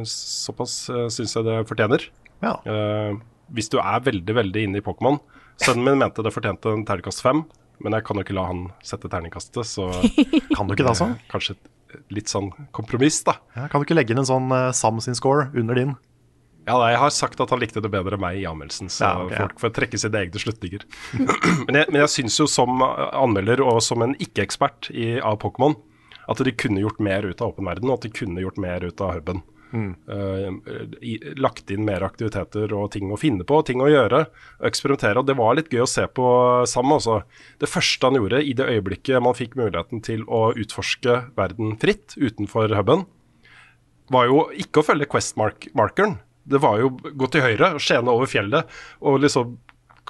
Såpass 0.10 0.76
syns 1.16 1.38
jeg 1.38 1.48
det 1.48 1.62
fortjener. 1.70 2.10
Ja. 2.44 2.58
Uh, 2.68 3.22
hvis 3.56 3.72
du 3.72 3.78
er 3.80 4.04
veldig, 4.04 4.34
veldig 4.36 4.66
inne 4.68 4.82
i 4.82 4.84
Pokémon 4.84 5.20
Sønnen 5.62 5.86
min 5.86 6.00
mente 6.02 6.24
det 6.26 6.34
fortjente 6.34 6.72
en 6.74 6.84
terningkast 6.88 7.22
fem, 7.24 7.44
men 7.84 7.96
jeg 7.96 8.06
kan 8.08 8.18
jo 8.18 8.24
ikke 8.26 8.36
la 8.36 8.48
han 8.50 8.64
sette 8.86 9.10
terningkastet, 9.12 9.68
så 9.70 9.90
Kan 10.56 10.68
du 10.68 10.74
ikke 10.74 10.84
det, 10.84 10.94
altså? 10.96 11.12
eh, 11.14 11.28
kanskje 11.32 11.56
litt 12.14 12.32
sånn 12.32 12.50
kompromiss, 12.74 13.20
da. 13.28 13.38
Ja, 13.54 13.68
kan 13.70 13.80
du 13.80 13.86
ikke 13.86 13.98
legge 13.98 14.16
inn 14.16 14.24
en 14.24 14.30
sånn 14.30 14.50
uh, 14.52 14.72
Sam 14.76 14.98
sin 15.04 15.18
score 15.18 15.52
under 15.54 15.78
din? 15.78 15.94
Ja, 16.64 16.78
jeg 16.88 17.00
har 17.02 17.12
sagt 17.12 17.42
at 17.44 17.52
han 17.52 17.60
likte 17.60 17.82
det 17.84 17.92
bedre 17.92 18.18
enn 18.18 18.24
meg 18.24 18.40
i 18.40 18.46
anmeldelsen, 18.48 18.92
så 18.94 19.04
Ja, 19.04 19.14
okay, 19.26 19.36
ja. 19.36 19.48
folk 19.48 19.64
får 19.64 19.74
trekke 19.78 20.00
sine 20.00 20.22
egne 20.22 20.44
slutninger. 20.44 20.86
men 21.68 21.80
jeg, 21.82 21.90
men 21.90 22.00
jeg 22.04 22.14
syns 22.14 22.40
jo 22.40 22.48
som 22.48 22.84
anmelder 22.84 23.64
og 23.66 23.82
som 23.84 24.06
en 24.06 24.16
ikke-ekspert 24.16 24.92
av 25.22 25.42
Pokémon, 25.44 25.76
at 26.32 26.40
de 26.40 26.54
kunne 26.56 26.84
gjort 26.84 27.02
mer 27.04 27.28
ut 27.28 27.42
av 27.42 27.52
åpen 27.52 27.68
verden, 27.68 27.92
og 27.92 28.00
at 28.00 28.08
de 28.08 28.14
kunne 28.16 28.44
gjort 28.46 28.62
mer 28.64 28.86
ut 28.88 29.04
av 29.04 29.18
huben. 29.18 29.44
Eh, 29.74 30.54
i, 31.02 31.14
lagt 31.42 31.72
inn 31.74 31.82
mer 31.86 32.04
aktiviteter 32.06 32.74
og 32.78 32.92
ting 32.94 33.10
å 33.12 33.18
finne 33.18 33.46
på, 33.48 33.58
ting 33.66 33.82
å 33.82 33.90
gjøre, 33.90 34.26
eksperimentere. 34.70 35.22
Og 35.22 35.30
det 35.30 35.38
var 35.40 35.58
litt 35.58 35.74
gøy 35.74 35.84
å 35.86 35.90
se 35.90 36.06
på 36.06 36.28
Sam 36.70 36.94
også. 36.94 37.22
Det 37.62 37.70
første 37.72 38.10
han 38.10 38.20
gjorde 38.20 38.44
i 38.46 38.54
det 38.58 38.70
øyeblikket 38.70 39.24
man 39.26 39.38
fikk 39.38 39.58
muligheten 39.60 40.04
til 40.06 40.26
å 40.30 40.52
utforske 40.54 41.24
verden 41.38 41.74
fritt 41.82 42.14
utenfor 42.20 42.76
huben, 42.78 43.08
var 44.14 44.30
jo 44.30 44.46
ikke 44.60 44.84
å 44.84 44.86
følge 44.86 45.10
Quest-markeren. 45.10 46.20
Det 46.44 46.60
var 46.64 46.82
jo 46.82 46.92
gå 46.92 47.30
til 47.32 47.46
høyre 47.46 47.76
skjene 47.82 48.12
over 48.12 48.30
fjellet 48.30 48.70
og 49.00 49.22
liksom 49.24 49.56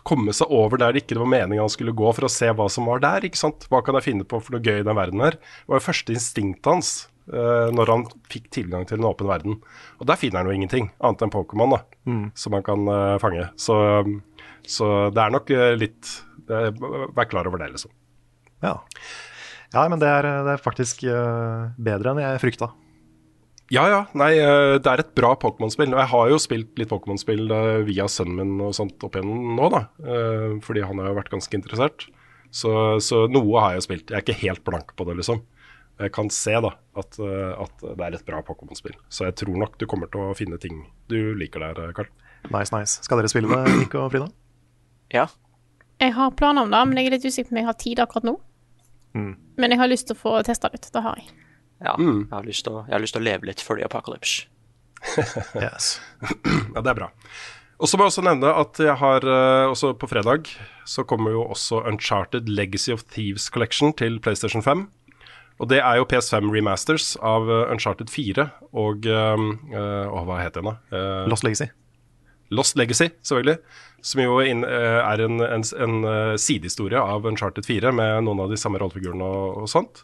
komme 0.07 0.33
seg 0.35 0.51
over 0.51 0.79
der 0.81 0.93
det 0.93 1.03
ikke 1.03 1.19
var 1.21 1.31
meningen 1.31 1.63
han 1.63 1.71
skulle 1.71 1.95
gå, 1.95 2.09
for 2.15 2.27
å 2.27 2.31
se 2.31 2.49
hva 2.51 2.67
som 2.71 2.89
var 2.89 3.01
der. 3.03 3.25
ikke 3.27 3.39
sant? 3.39 3.67
Hva 3.71 3.81
kan 3.85 3.97
jeg 3.97 4.07
finne 4.09 4.27
på 4.27 4.39
for 4.43 4.55
noe 4.55 4.63
gøy 4.63 4.81
i 4.81 4.85
den 4.85 4.99
verden 4.99 5.23
her? 5.23 5.37
Det 5.39 5.71
var 5.71 5.79
jo 5.79 5.87
første 5.87 6.15
instinktet 6.15 6.69
hans 6.69 6.91
uh, 7.31 7.71
når 7.73 7.93
han 7.93 8.05
fikk 8.31 8.49
tilgang 8.53 8.87
til 8.89 8.99
en 8.99 9.09
åpen 9.09 9.31
verden. 9.31 9.59
Og 10.01 10.09
der 10.09 10.19
finner 10.19 10.41
han 10.41 10.51
jo 10.51 10.57
ingenting, 10.57 10.91
annet 10.99 11.25
enn 11.25 11.33
Pokémon, 11.33 11.77
da, 11.77 11.81
som 12.39 12.57
han 12.57 12.67
kan 12.67 12.87
uh, 12.89 13.17
fange. 13.23 13.47
Så, 13.59 13.77
så 14.67 14.93
det 15.15 15.23
er 15.23 15.35
nok 15.37 15.53
uh, 15.55 15.71
litt 15.79 16.15
det, 16.43 16.73
Vær 17.15 17.29
klar 17.31 17.47
over 17.47 17.61
det, 17.61 17.71
liksom. 17.77 17.93
Ja. 18.63 18.77
ja, 19.71 19.87
men 19.91 20.01
det 20.01 20.09
er, 20.11 20.27
det 20.43 20.57
er 20.57 20.63
faktisk 20.63 21.03
bedre 21.03 22.11
enn 22.11 22.19
jeg 22.19 22.41
frykta. 22.43 22.73
Ja, 23.73 23.83
ja. 23.89 24.01
Nei, 24.17 24.33
eh, 24.37 24.75
det 24.77 24.89
er 24.89 25.01
et 25.01 25.13
bra 25.17 25.31
Pokémon-spill. 25.39 25.93
Og 25.95 26.01
jeg 26.01 26.11
har 26.11 26.27
jo 26.29 26.41
spilt 26.41 26.77
litt 26.77 26.91
Pokémon-spill 26.91 27.47
eh, 27.49 27.79
via 27.87 28.05
sønnen 28.11 28.37
min 28.37 28.67
og 28.67 28.75
sånt 28.77 29.01
opp 29.05 29.17
igjennom 29.17 29.55
nå, 29.57 29.69
da. 29.73 29.85
Eh, 30.03 30.59
Fordi 30.65 30.83
han 30.85 31.01
har 31.01 31.09
jo 31.09 31.17
vært 31.17 31.31
ganske 31.33 31.57
interessert. 31.57 32.05
Så, 32.53 32.69
så 33.01 33.23
noe 33.33 33.63
har 33.63 33.77
jeg 33.77 33.87
spilt. 33.87 34.11
Jeg 34.13 34.19
er 34.19 34.25
ikke 34.25 34.41
helt 34.43 34.63
blank 34.67 34.93
på 34.97 35.07
det, 35.09 35.17
liksom. 35.21 35.41
Jeg 36.01 36.13
kan 36.13 36.29
se 36.33 36.53
da 36.61 36.73
at, 36.97 37.17
at 37.21 37.83
det 37.85 38.05
er 38.05 38.15
et 38.17 38.25
bra 38.27 38.41
Pokémon-spill. 38.45 38.95
Så 39.13 39.27
jeg 39.27 39.37
tror 39.41 39.57
nok 39.61 39.77
du 39.81 39.87
kommer 39.89 40.09
til 40.13 40.21
å 40.25 40.35
finne 40.37 40.57
ting 40.61 40.83
du 41.09 41.33
liker 41.37 41.61
der, 41.61 41.93
Karl. 41.97 42.09
Nice, 42.53 42.73
nice. 42.73 42.97
Skal 43.05 43.21
dere 43.21 43.29
spille 43.31 43.49
det, 43.49 43.75
Nico 43.77 44.01
og 44.03 44.11
Frida? 44.13 44.27
Ja. 45.13 45.27
Jeg 46.01 46.13
har 46.17 46.33
planer 46.37 46.65
om 46.65 46.73
det, 46.73 46.81
men 46.89 46.99
jeg 46.99 47.09
er 47.09 47.15
litt 47.15 47.25
usikker 47.29 47.49
på 47.49 47.55
om 47.55 47.61
jeg 47.61 47.69
har 47.69 47.79
tid 47.85 48.01
akkurat 48.03 48.27
nå. 48.27 48.35
Men 49.13 49.73
jeg 49.73 49.81
har 49.81 49.89
lyst 49.89 50.09
til 50.09 50.17
å 50.17 50.21
få 50.25 50.35
testa 50.45 50.69
det 50.73 50.81
ut. 50.81 50.89
Det 50.93 51.05
har 51.05 51.21
jeg. 51.21 51.29
Ja, 51.83 51.97
jeg, 51.99 52.27
har 52.31 52.45
lyst 52.47 52.65
til 52.67 52.77
å, 52.79 52.83
jeg 52.87 52.95
har 52.95 53.03
lyst 53.03 53.17
til 53.17 53.23
å 53.23 53.27
leve 53.27 53.49
litt 53.49 53.63
før 53.63 53.81
the 53.81 53.87
apocalypse. 53.87 54.47
Yes. 55.59 55.97
Ja, 56.73 56.79
det 56.79 56.93
er 56.93 56.95
bra. 56.95 57.09
Og 57.83 57.89
så 57.91 57.97
må 57.99 58.05
jeg 58.05 58.13
også 58.13 58.23
nevne 58.23 58.53
at 58.55 58.79
jeg 58.79 58.95
har 59.01 59.25
eh, 59.27 59.67
også 59.67 59.91
på 59.99 60.07
fredag 60.07 60.47
så 60.87 61.03
kommer 61.07 61.33
jo 61.33 61.43
også 61.43 61.81
Uncharted 61.89 62.49
Legacy 62.49 62.93
of 62.93 63.03
Thieves 63.11 63.49
Collection 63.51 63.93
til 63.93 64.19
PlayStation 64.23 64.63
5. 64.63 64.85
Og 65.61 65.69
det 65.69 65.79
er 65.83 65.99
jo 65.99 66.07
PS5 66.09 66.49
remasters 66.53 67.13
av 67.21 67.49
eh, 67.51 67.71
Uncharted 67.73 68.11
4 68.11 68.47
og 68.79 69.07
eh, 69.07 69.47
eh, 69.75 70.05
Åh, 70.07 70.27
hva 70.27 70.39
heter 70.41 70.63
den, 70.63 70.71
da? 70.71 70.77
Uh, 70.93 71.27
Lost 71.31 71.45
Legacy. 71.45 71.69
Lost 72.53 72.77
Legacy, 72.77 73.09
selvfølgelig. 73.25 73.57
Som 74.03 74.21
jo 74.21 74.39
in, 74.43 74.63
er 74.67 75.21
en, 75.23 75.39
en, 75.41 75.63
en 75.85 75.93
eh, 76.05 76.33
sidehistorie 76.41 76.99
av 76.99 77.25
Uncharted 77.25 77.65
4 77.65 77.93
med 77.95 78.25
noen 78.27 78.43
av 78.43 78.51
de 78.51 78.59
samme 78.59 78.81
rollefigurene 78.81 79.25
og, 79.25 79.63
og 79.63 79.71
sånt. 79.71 80.03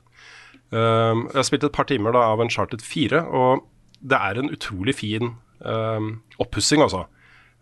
Um, 0.69 1.25
jeg 1.31 1.39
har 1.39 1.47
spilt 1.47 1.65
et 1.65 1.75
par 1.75 1.87
timer 1.89 2.13
da 2.13 2.27
av 2.31 2.41
Uncharted 2.43 2.83
4, 2.85 3.23
og 3.25 3.63
det 3.99 4.17
er 4.17 4.39
en 4.39 4.51
utrolig 4.53 4.95
fin 4.99 5.33
um, 5.65 6.11
oppussing, 6.41 6.83
altså. 6.85 7.07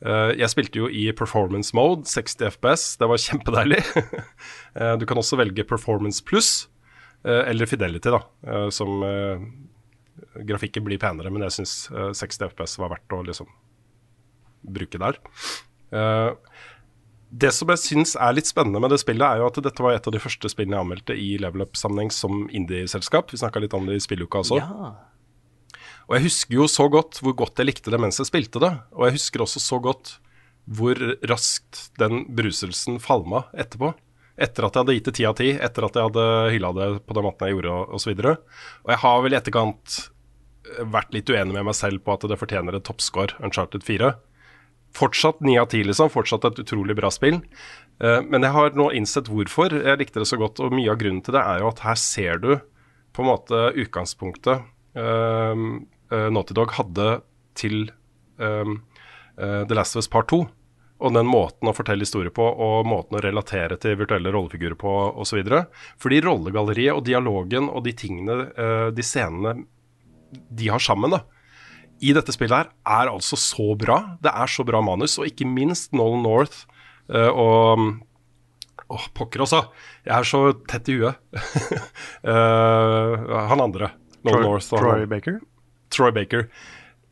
Uh, 0.03 0.35
jeg 0.37 0.51
spilte 0.53 0.81
jo 0.81 0.89
i 0.91 1.07
performance 1.17 1.73
mode, 1.77 2.05
60 2.05 2.51
FPS. 2.57 2.89
Det 3.01 3.07
var 3.09 3.23
kjempedeilig. 3.23 3.79
uh, 4.77 4.93
du 4.99 5.07
kan 5.09 5.17
også 5.17 5.39
velge 5.39 5.65
performance 5.67 6.23
pluss, 6.25 6.67
uh, 7.25 7.45
eller 7.47 7.69
fidelity, 7.69 8.13
da, 8.13 8.21
som 8.73 8.99
Grafikken 10.47 10.85
blir 10.85 10.99
penere, 11.01 11.31
men 11.33 11.45
jeg 11.45 11.59
syns 11.59 11.73
60 12.19 12.51
FPS 12.51 12.77
var 12.81 12.91
verdt 12.93 13.13
å 13.13 13.23
liksom 13.25 13.49
bruke 14.67 14.99
der. 15.01 15.17
Uh, 15.93 16.35
det 17.29 17.51
som 17.51 17.69
jeg 17.73 17.81
syns 17.83 18.15
er 18.15 18.35
litt 18.37 18.47
spennende 18.47 18.79
med 18.79 18.93
det 18.93 19.01
spillet, 19.01 19.25
er 19.25 19.41
jo 19.41 19.49
at 19.49 19.59
dette 19.63 19.83
var 19.83 19.97
et 19.97 20.07
av 20.07 20.13
de 20.15 20.21
første 20.21 20.51
spillene 20.51 20.77
jeg 20.77 20.85
anmeldte 20.85 21.17
i 21.19 21.33
level 21.41 21.65
up-sammenheng 21.65 22.11
som 22.13 22.45
indie-selskap. 22.55 23.33
Vi 23.33 23.41
snakka 23.41 23.61
litt 23.63 23.75
om 23.75 23.87
det 23.89 23.97
i 23.97 24.03
spilluka 24.03 24.43
også. 24.43 24.61
Ja. 24.61 24.93
Og 26.07 26.15
jeg 26.15 26.27
husker 26.29 26.55
jo 26.55 26.69
så 26.71 26.87
godt 26.91 27.19
hvor 27.19 27.35
godt 27.35 27.59
jeg 27.59 27.67
likte 27.67 27.91
det 27.91 27.99
mens 27.99 28.19
jeg 28.21 28.29
spilte 28.29 28.61
det. 28.63 28.71
Og 28.95 29.09
jeg 29.09 29.17
husker 29.17 29.43
også 29.43 29.63
så 29.63 29.79
godt 29.83 30.15
hvor 30.67 30.99
raskt 31.27 31.89
den 31.99 32.25
bruselsen 32.35 33.01
falma 33.03 33.45
etterpå. 33.55 33.91
Etter 34.37 34.67
at 34.67 34.75
jeg 34.75 34.85
hadde 34.85 34.95
gitt 34.95 35.07
det 35.09 35.15
ti 35.17 35.25
av 35.27 35.35
ti, 35.39 35.49
etter 35.51 35.87
at 35.87 35.97
jeg 35.97 36.07
hadde 36.07 36.25
hylla 36.53 36.71
det 36.77 36.87
på 37.09 37.15
den 37.17 37.25
måten 37.25 37.47
jeg 37.47 37.57
gjorde, 37.57 37.77
osv. 37.97 38.11
Og, 38.13 38.59
og 38.85 38.93
jeg 38.93 39.01
har 39.03 39.23
vel 39.25 39.33
i 39.33 39.39
etterkant 39.39 39.97
vært 40.93 41.15
litt 41.15 41.31
uenig 41.31 41.55
med 41.55 41.65
meg 41.69 41.77
selv 41.77 42.03
på 42.05 42.13
at 42.13 42.25
det 42.29 42.39
fortjener 42.39 42.77
et 42.77 42.85
toppscore, 42.87 43.35
Uncharted 43.43 43.85
4. 43.87 44.11
Fortsatt 44.97 45.43
ni 45.45 45.57
av 45.61 45.69
ti, 45.71 45.83
liksom. 45.85 46.09
Fortsatt 46.13 46.47
et 46.49 46.63
utrolig 46.63 46.95
bra 46.97 47.11
spill. 47.13 47.39
Eh, 48.01 48.19
men 48.25 48.45
jeg 48.45 48.55
har 48.55 48.77
nå 48.77 48.89
innsett 48.97 49.29
hvorfor 49.31 49.75
jeg 49.77 50.01
likte 50.01 50.23
det 50.23 50.29
så 50.29 50.39
godt, 50.41 50.61
og 50.63 50.75
mye 50.75 50.91
av 50.93 50.99
grunnen 51.01 51.23
til 51.25 51.37
det 51.37 51.43
er 51.43 51.61
jo 51.63 51.71
at 51.71 51.83
her 51.85 52.01
ser 52.01 52.41
du 52.43 52.51
på 53.15 53.23
en 53.23 53.31
måte 53.31 53.61
utgangspunktet 53.81 54.67
uh, 54.99 55.55
Naughty 56.29 56.53
Dog 56.53 56.75
hadde 56.77 57.07
til 57.57 57.87
The 58.37 59.73
Last 59.73 59.97
of 59.97 60.03
Us 60.03 60.09
Part 60.11 60.29
2. 60.29 60.43
Og 61.01 61.13
den 61.13 61.25
måten 61.29 61.69
å 61.69 61.73
fortelle 61.73 62.05
historier 62.05 62.33
på, 62.33 62.45
og 62.45 62.85
måten 62.89 63.17
å 63.17 63.21
relatere 63.23 63.79
til 63.81 63.97
virtuelle 63.97 64.29
rollefigurer 64.33 64.77
på 64.77 64.93
osv. 65.17 65.41
Fordi 65.97 66.21
rollegalleriet 66.25 66.93
og 66.93 67.03
dialogen 67.09 67.69
og 67.69 67.81
de 67.85 67.95
tingene, 67.97 68.37
de 68.93 69.05
scenene 69.05 69.55
de 70.29 70.69
har 70.69 70.81
sammen, 70.83 71.17
da, 71.17 71.23
i 72.03 72.13
dette 72.15 72.33
spillet 72.35 72.53
her 72.53 72.69
er 73.01 73.09
altså 73.11 73.37
så 73.39 73.71
bra. 73.79 74.01
Det 74.21 74.31
er 74.33 74.51
så 74.51 74.65
bra 74.67 74.81
manus, 74.85 75.17
og 75.19 75.29
ikke 75.29 75.47
minst 75.49 75.93
Nolan 75.97 76.23
North 76.25 76.65
uh, 77.13 77.29
og 77.31 77.87
Åh, 78.87 79.03
pokker 79.19 79.41
også. 79.43 79.65
Jeg 80.07 80.13
er 80.15 80.23
så 80.29 80.39
tett 80.71 80.87
i 80.87 80.93
huet. 80.95 81.17
uh, 82.23 83.47
han 83.51 83.59
andre. 83.63 83.89
Nolan 84.23 84.37
Troy, 84.39 84.45
North. 84.45 84.69
og 84.73 84.79
Troy 84.79 84.99
han- 85.01 85.09
Baker. 85.11 85.39
Troy 85.91 86.11
Baker. 86.15 86.47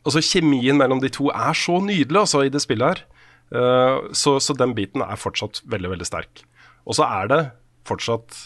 Altså 0.06 0.22
Kjemien 0.24 0.78
mellom 0.78 1.00
de 1.02 1.10
to 1.12 1.28
er 1.34 1.52
så 1.58 1.76
nydelig 1.84 2.22
altså, 2.22 2.44
i 2.46 2.52
det 2.52 2.62
spillet 2.64 2.86
her. 2.88 3.04
Uh, 3.52 4.08
så, 4.16 4.38
så 4.42 4.56
den 4.58 4.72
biten 4.76 5.04
er 5.04 5.20
fortsatt 5.20 5.60
veldig, 5.68 5.92
veldig 5.96 6.08
sterk. 6.08 6.44
Og 6.86 6.96
så 6.96 7.04
er 7.06 7.28
det 7.30 7.40
fortsatt 7.86 8.38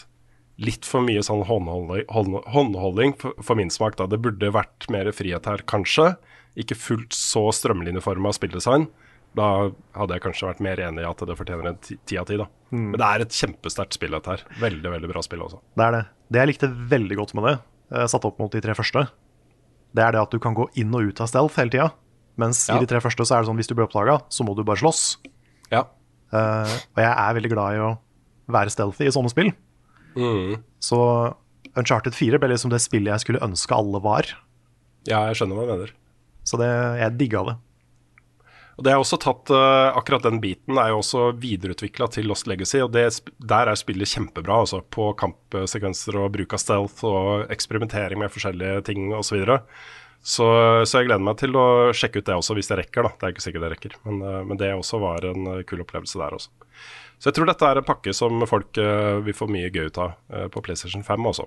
litt 0.61 0.85
for 0.85 1.01
mye 1.01 1.23
sånn 1.25 1.45
håndholding, 1.47 2.03
håndholding 2.11 3.15
for, 3.21 3.33
for 3.41 3.57
min 3.57 3.71
smak. 3.73 3.95
Da. 3.97 4.09
Det 4.11 4.19
burde 4.21 4.51
vært 4.53 4.89
mer 4.93 5.07
frihet 5.15 5.47
her, 5.49 5.63
kanskje. 5.69 6.11
Ikke 6.59 6.75
fullt 6.75 7.13
så 7.15 7.45
strømlinjeforma 7.55 8.33
spilldesign. 8.35 8.87
Da 9.37 9.71
hadde 9.95 10.17
jeg 10.17 10.23
kanskje 10.25 10.49
vært 10.49 10.59
mer 10.65 10.81
enig 10.83 11.05
i 11.05 11.07
at 11.07 11.21
det 11.23 11.37
fortjener 11.39 11.69
en 11.69 11.77
ti 11.79 12.17
av 12.19 12.25
ti. 12.27 12.35
da. 12.35 12.47
Men 12.75 12.97
det 12.99 13.07
er 13.07 13.23
et 13.23 13.35
kjempesterkt 13.37 13.95
spill, 13.95 14.11
dette 14.11 14.27
her. 14.33 14.43
Veldig, 14.59 14.91
veldig 14.91 15.09
bra 15.13 15.21
spill 15.23 15.43
også. 15.45 15.61
Det 15.79 15.85
er 15.85 15.91
det. 15.95 16.01
Det 16.31 16.41
jeg 16.41 16.49
likte 16.51 16.67
veldig 16.91 17.17
godt 17.21 17.33
med 17.39 17.47
det, 17.47 17.53
eh, 17.95 18.07
satt 18.11 18.25
opp 18.27 18.39
mot 18.39 18.51
de 18.51 18.59
tre 18.63 18.75
første, 18.75 19.05
det 19.95 20.03
er 20.03 20.11
det 20.15 20.21
at 20.21 20.31
du 20.31 20.39
kan 20.39 20.55
gå 20.55 20.67
inn 20.79 20.91
og 20.95 21.07
ut 21.11 21.21
av 21.23 21.27
stealth 21.31 21.55
hele 21.59 21.71
tida. 21.71 21.89
Mens 22.39 22.67
Ja. 22.67 22.75
i 22.75 22.79
de 22.79 22.87
tre 22.87 22.99
første 23.03 23.23
så 23.27 23.35
er 23.35 23.41
det 23.43 23.49
sånn 23.49 23.57
hvis 23.59 23.67
du 23.67 23.75
blir 23.75 23.87
oppdaga, 23.87 24.21
så 24.31 24.43
må 24.47 24.55
du 24.55 24.63
bare 24.63 24.79
slåss. 24.79 25.17
Ja. 25.71 25.83
Uh, 26.33 26.67
og 26.95 26.99
jeg 27.03 27.11
er 27.11 27.33
veldig 27.35 27.49
glad 27.51 27.75
i 27.75 27.79
å 27.83 27.97
være 28.51 28.71
stealthy 28.71 29.07
i 29.07 29.11
sånne 29.11 29.29
spill. 29.31 29.51
Mm. 30.15 30.63
Så 30.79 30.99
Uncharted 31.75 32.13
4 32.15 32.39
ble 32.39 32.49
liksom 32.51 32.71
det 32.71 32.79
spillet 32.83 33.11
jeg 33.15 33.19
skulle 33.25 33.43
ønske 33.43 33.71
alle 33.75 33.99
var. 34.03 34.23
ja, 35.07 35.27
jeg 35.27 35.35
skjønner 35.39 35.55
hva 35.55 35.65
du 35.67 35.71
mener. 35.75 35.91
Så 36.47 36.57
det, 36.59 36.71
jeg 37.01 37.17
digga 37.19 37.43
det. 37.51 37.59
Og 38.81 38.85
det 38.87 38.95
er 38.95 38.97
også 38.97 39.19
tatt, 39.21 39.51
uh, 39.53 39.93
Akkurat 39.93 40.23
den 40.25 40.39
biten 40.41 40.79
er 40.81 40.89
jo 40.89 41.01
også 41.03 41.27
videreutvikla 41.37 42.07
til 42.09 42.25
Lost 42.31 42.47
Legacy, 42.49 42.79
og 42.81 42.89
det, 42.95 43.03
der 43.37 43.69
er 43.69 43.77
spillet 43.77 44.09
kjempebra. 44.09 44.63
altså 44.63 44.81
På 44.81 45.11
kampsekvenser 45.19 46.17
og 46.17 46.31
bruk 46.33 46.55
av 46.57 46.63
stealth 46.63 47.05
og 47.05 47.51
eksperimentering 47.53 48.17
med 48.23 48.33
forskjellige 48.33 48.81
ting 48.89 49.11
osv. 49.13 49.27
Så, 49.31 49.37
videre. 49.37 49.59
så 50.23 50.47
Så 50.85 50.97
jeg 50.97 51.11
gleder 51.11 51.27
meg 51.27 51.37
til 51.37 51.53
å 51.61 51.67
sjekke 51.93 52.23
ut 52.23 52.25
det 52.31 52.39
også, 52.39 52.57
hvis 52.57 52.71
jeg 52.73 52.81
rekker. 52.81 53.05
da 53.05 53.13
Det 53.13 53.27
er 53.27 53.35
ikke 53.35 53.45
sikkert 53.45 53.67
jeg 53.67 53.75
rekker, 53.75 53.97
men, 54.07 54.21
uh, 54.25 54.41
men 54.49 54.57
det 54.57 54.73
også 54.73 54.97
var 55.03 55.29
en 55.29 55.47
eh, 55.59 55.63
kul 55.63 55.85
opplevelse 55.85 56.17
der 56.17 56.33
også. 56.39 56.49
Så 57.21 57.29
jeg 57.29 57.37
tror 57.37 57.51
dette 57.51 57.67
er 57.69 57.77
en 57.77 57.85
pakke 57.85 58.17
som 58.17 58.41
folk 58.49 58.81
uh, 58.81 59.21
vil 59.21 59.37
få 59.37 59.45
mye 59.45 59.69
gøy 59.69 59.91
ut 59.91 60.01
av 60.01 60.17
på 60.49 60.65
PlayStation 60.65 61.05
5 61.05 61.33
også. 61.35 61.45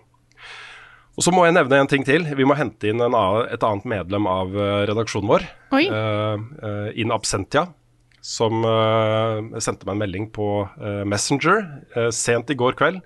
Og 1.14 1.22
så 1.22 1.30
må 1.34 1.44
jeg 1.46 1.54
nevne 1.54 1.78
en 1.78 1.90
ting 1.90 2.02
til. 2.06 2.26
Vi 2.34 2.46
må 2.46 2.56
hente 2.58 2.90
inn 2.90 3.02
en 3.02 3.14
annen, 3.14 3.46
et 3.54 3.62
annet 3.62 3.86
medlem 3.86 4.26
av 4.30 4.54
eh, 4.58 4.82
redaksjonen 4.90 5.30
vår. 5.30 5.46
Oi. 5.76 5.86
eh, 5.86 6.44
eh, 6.66 6.88
in 7.04 7.14
absentia, 7.14 7.68
som 8.24 8.64
uh, 8.64 9.60
sendte 9.60 9.84
meg 9.84 9.98
en 9.98 10.00
melding 10.00 10.26
på 10.32 10.46
uh, 10.64 11.02
Messenger 11.04 11.58
sent 12.16 12.48
i 12.48 12.56
går 12.56 12.72
kveld. 12.78 13.02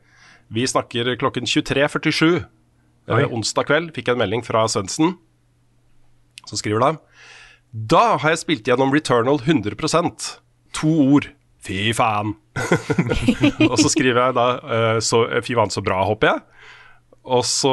Vi 0.55 0.63
snakker 0.71 1.11
klokken 1.19 1.43
23.47 1.43 2.29
Oi. 2.39 2.39
eh, 3.19 3.25
onsdag 3.27 3.67
kveld. 3.67 3.91
Fikk 3.97 4.09
jeg 4.13 4.15
en 4.15 4.23
melding 4.23 4.45
fra 4.47 4.63
Svendsen, 4.71 5.17
som 6.47 6.61
skriver 6.61 6.85
da 6.85 6.93
Da 7.69 8.05
har 8.23 8.37
jeg 8.37 8.45
spilt 8.45 8.71
gjennom 8.71 8.95
Returnal 8.95 9.43
100% 9.43 10.31
To 10.79 10.95
ord. 11.09 11.33
Fy 11.67 11.91
faen. 11.99 12.37
og 13.67 13.75
så 13.83 13.91
skriver 13.91 14.23
jeg 14.23 14.39
da 14.39 14.47
så, 15.03 15.25
Fy 15.43 15.59
faen, 15.59 15.75
så 15.75 15.83
bra, 15.83 15.99
håper 16.07 16.31
jeg. 16.31 16.58
Og 17.29 17.45
så 17.45 17.73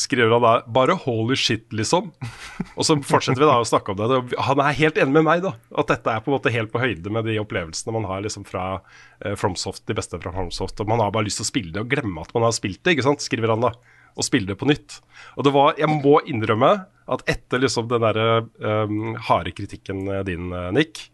skriver 0.00 0.32
han 0.32 0.44
da 0.44 0.52
bare 0.64 0.96
'holy 0.96 1.36
shit', 1.36 1.68
liksom. 1.76 2.10
Og 2.78 2.86
så 2.86 2.96
fortsetter 3.04 3.42
vi 3.42 3.48
da 3.48 3.58
å 3.60 3.68
snakke 3.68 3.92
om 3.92 4.00
det. 4.00 4.38
Han 4.48 4.62
er 4.64 4.78
helt 4.78 5.00
enig 5.00 5.14
med 5.18 5.26
meg, 5.28 5.44
da. 5.44 5.54
At 5.76 5.92
dette 5.92 6.14
er 6.14 6.24
på 6.24 6.32
en 6.32 6.38
måte 6.38 6.52
helt 6.54 6.72
på 6.72 6.80
høyde 6.80 7.12
med 7.12 7.28
de 7.28 7.36
opplevelsene 7.42 7.94
man 7.96 8.08
har 8.08 8.24
liksom 8.24 8.46
fra 8.48 8.80
eh, 9.20 9.36
Fromsoft, 9.36 9.84
de 9.90 9.96
beste 9.98 10.20
fra 10.22 10.32
Fromsoft. 10.32 10.80
Og 10.80 10.88
man 10.88 11.04
har 11.04 11.12
bare 11.12 11.28
lyst 11.28 11.42
til 11.42 11.48
å 11.48 11.52
spille 11.52 11.74
det 11.76 11.84
og 11.84 11.92
glemme 11.92 12.24
at 12.24 12.32
man 12.36 12.48
har 12.48 12.56
spilt 12.56 12.80
det, 12.80 12.96
ikke 12.96 13.08
sant, 13.10 13.24
skriver 13.24 13.52
han 13.52 13.68
da. 13.68 13.74
Og 14.16 14.26
spille 14.26 14.48
det 14.48 14.58
på 14.58 14.66
nytt. 14.66 14.98
Og 15.36 15.46
det 15.46 15.54
var, 15.54 15.76
jeg 15.78 15.92
må 15.92 16.18
innrømme 16.26 16.72
at 17.10 17.24
etter 17.30 17.62
liksom 17.62 17.88
den 17.90 18.02
derre 18.04 18.44
um, 18.62 19.14
harde 19.28 19.52
kritikken 19.54 20.06
eh, 20.08 20.24
din, 20.26 20.50
eh, 20.54 20.70
Nick, 20.74 21.10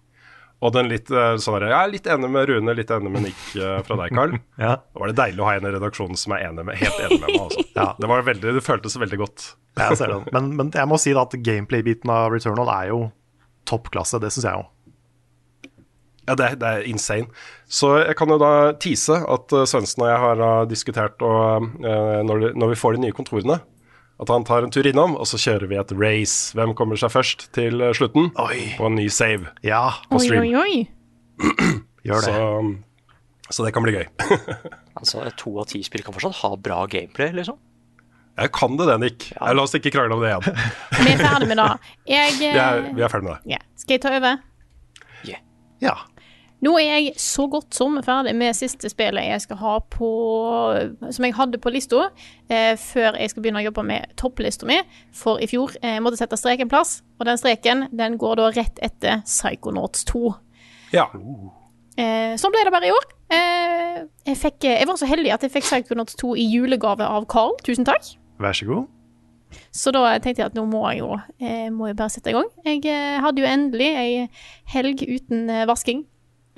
og 0.65 0.73
den 0.73 0.89
litt 0.89 1.11
eh, 1.13 1.35
sånn 1.43 1.67
Jeg 1.67 1.77
er 1.77 1.91
litt 1.93 2.07
enig 2.09 2.31
med 2.33 2.47
Rune, 2.49 2.75
litt 2.77 2.93
enig 2.95 3.11
med 3.13 3.27
Nick 3.27 3.41
eh, 3.61 3.81
fra 3.85 3.99
deg, 4.01 4.15
Carl. 4.17 4.37
Ja. 4.63 4.79
Da 4.81 5.03
var 5.03 5.13
det 5.13 5.19
deilig 5.19 5.43
å 5.43 5.49
ha 5.49 5.57
en 5.59 5.69
i 5.69 5.73
redaksjonen 5.75 6.21
som 6.21 6.33
er 6.37 6.47
enig 6.49 6.65
med, 6.65 6.79
helt 6.81 7.03
enig 7.05 7.19
med 7.21 7.29
meg. 7.29 7.43
Altså. 7.43 7.67
Ja. 7.77 7.91
det, 7.99 8.09
var 8.13 8.25
veldig, 8.31 8.55
det 8.57 8.65
føltes 8.65 8.97
veldig 9.01 9.21
godt. 9.21 9.51
Jeg 9.77 9.99
ser 10.01 10.15
det. 10.15 10.33
Men, 10.33 10.55
men 10.57 10.73
jeg 10.73 10.89
må 10.89 10.99
si 11.01 11.13
da 11.17 11.27
at 11.27 11.37
gameplay-biten 11.37 12.13
av 12.13 12.31
Returnal 12.33 12.73
er 12.73 12.89
jo 12.95 13.03
toppklasse. 13.69 14.23
Det 14.23 14.33
syns 14.33 14.49
jeg 14.49 14.63
jo. 14.63 14.65
Ja, 16.27 16.35
det, 16.35 16.49
det 16.63 16.71
er 16.73 16.89
insane. 16.89 17.29
Så 17.71 17.93
jeg 18.01 18.17
kan 18.19 18.33
jo 18.33 18.41
da 18.41 18.73
tease 18.83 19.21
at 19.21 19.53
uh, 19.55 19.67
Svendsen 19.69 20.03
og 20.03 20.09
jeg 20.11 20.23
har 20.25 20.41
diskutert 20.67 21.23
og, 21.23 21.69
når 21.85 22.73
vi 22.73 22.79
får 22.81 22.97
de 22.97 23.05
nye 23.05 23.15
kontorene, 23.15 23.61
at 24.23 24.33
han 24.33 24.47
tar 24.49 24.65
en 24.65 24.73
tur 24.73 24.87
innom, 24.89 25.17
og 25.21 25.29
så 25.29 25.39
kjører 25.41 25.69
vi 25.69 25.77
et 25.81 25.93
race. 25.99 26.57
Hvem 26.57 26.73
kommer 26.79 26.97
seg 27.01 27.13
først 27.13 27.49
til 27.57 27.83
uh, 27.85 27.93
slutten? 27.97 28.31
Oi. 28.41 28.73
På 28.79 28.89
en 28.89 28.97
ny 28.97 29.11
save. 29.13 29.53
Ja, 29.67 29.91
På 30.09 30.21
stream. 30.23 30.47
oi, 30.47 30.55
oi. 30.57 30.83
oi. 31.45 31.71
gjør 32.07 32.25
det. 32.25 32.33
Så, 32.33 32.49
um, 32.63 32.73
så 33.53 33.67
det 33.67 33.75
kan 33.77 33.87
bli 33.87 33.97
gøy. 33.99 34.09
Altså, 34.97 35.21
Et 35.29 35.35
to 35.37 35.51
av 35.61 35.67
ti 35.69 35.83
spill 35.85 36.01
kan 36.01 36.15
fortsatt 36.17 36.39
ha 36.41 36.55
bra 36.57 36.79
gameplay, 36.89 37.29
liksom. 37.37 37.59
Jeg 38.37 38.49
kan 38.57 38.79
det, 38.81 38.87
det, 38.89 38.95
Nick. 39.03 39.27
Ja. 39.35 39.51
La 39.53 39.65
oss 39.65 39.77
ikke 39.77 39.93
krangle 39.93 40.17
om 40.17 40.25
det 40.25 40.31
igjen. 40.31 40.57
Vi 41.05 41.13
er 41.13 41.21
ferdig 41.21 41.49
med 41.51 41.61
det. 41.61 41.67
Jeg 42.09 42.37
Vi 42.41 42.49
er, 42.49 42.81
eh, 42.81 42.89
vi 42.97 43.05
er 43.05 43.13
ferdig 43.13 43.29
med 43.29 43.35
det. 43.35 43.53
Yeah. 43.53 43.67
Skal 43.77 43.99
jeg 43.99 44.05
ta 44.07 44.13
over? 44.17 44.41
Ja. 45.85 45.93
Nå 46.65 46.73
er 46.81 46.87
jeg 46.87 47.13
så 47.21 47.45
godt 47.53 47.77
som 47.77 47.99
ferdig 48.05 48.33
med 48.39 48.57
siste 48.57 48.89
spillet 48.89 49.29
jeg 49.29 49.43
skal 49.45 49.59
ha 49.61 49.75
på 49.93 50.09
Som 51.13 51.27
jeg 51.27 51.35
hadde 51.37 51.61
på 51.61 51.73
lista 51.75 52.07
eh, 52.49 52.73
før 52.81 53.19
jeg 53.21 53.33
skal 53.33 53.45
begynne 53.45 53.61
å 53.61 53.67
jobbe 53.67 53.85
med 53.87 54.17
topplista 54.17 54.69
mi. 54.69 54.79
For 55.15 55.43
i 55.43 55.49
fjor 55.51 55.77
eh, 55.83 55.99
jeg 55.99 56.07
måtte 56.07 56.21
sette 56.21 56.39
strek 56.41 56.65
en 56.65 56.73
plass, 56.73 57.03
og 57.21 57.29
den 57.29 57.41
streken 57.41 57.87
den 57.93 58.17
går 58.21 58.41
da 58.41 58.49
rett 58.57 58.81
etter 58.85 59.23
Psychonauts 59.29 60.09
2. 60.09 60.25
Ja. 60.97 61.07
Eh, 61.97 62.35
sånn 62.41 62.53
ble 62.55 62.65
det 62.67 62.75
bare 62.75 62.89
i 62.89 62.97
år. 62.97 63.07
Eh, 63.37 64.03
jeg, 64.31 64.41
fikk, 64.41 64.67
jeg 64.69 64.89
var 64.89 65.01
så 65.01 65.09
heldig 65.09 65.37
at 65.37 65.47
jeg 65.47 65.55
fikk 65.55 65.69
Psychonauts 65.69 66.17
2 66.21 66.37
i 66.41 66.51
julegave 66.57 67.05
av 67.05 67.29
Carl. 67.31 67.57
Tusen 67.67 67.89
takk. 67.89 68.15
Vær 68.41 68.57
så 68.57 68.69
god. 68.69 68.93
Så 69.75 69.93
da 69.95 70.03
tenkte 70.23 70.43
jeg 70.43 70.51
at 70.51 70.57
nå 70.57 70.65
må 70.69 70.83
jeg 70.91 71.01
jo 71.03 71.15
eh, 71.17 71.69
må 71.73 71.91
jeg 71.91 71.99
bare 71.99 72.13
sette 72.13 72.33
i 72.33 72.37
gang. 72.37 72.49
Jeg 72.67 72.83
eh, 72.91 73.19
hadde 73.23 73.43
jo 73.43 73.49
endelig 73.49 73.89
ei 74.01 74.29
helg 74.73 75.05
uten 75.07 75.51
eh, 75.53 75.67
vasking. 75.69 76.05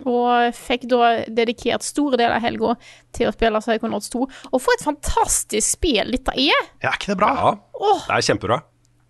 Og 0.07 0.55
fikk 0.55 0.85
da 0.91 1.25
dedikert 1.27 1.83
store 1.83 2.17
deler 2.21 2.37
av 2.37 2.43
helga 2.45 2.77
til 3.17 3.27
å 3.29 3.33
spille 3.35 3.59
Psychonauts 3.65 4.11
2. 4.15 4.21
Og 4.53 4.61
for 4.63 4.75
et 4.77 4.85
fantastisk 4.87 5.67
spill 5.79 6.13
dette 6.15 6.35
er! 6.39 6.69
Ja, 6.83 6.93
er 6.93 6.99
ikke 7.01 7.15
det 7.15 7.19
bra? 7.19 7.33
ja. 7.35 7.55
Åh. 7.79 8.05
Det 8.07 8.15
er 8.19 8.27
kjempebra. 8.29 8.61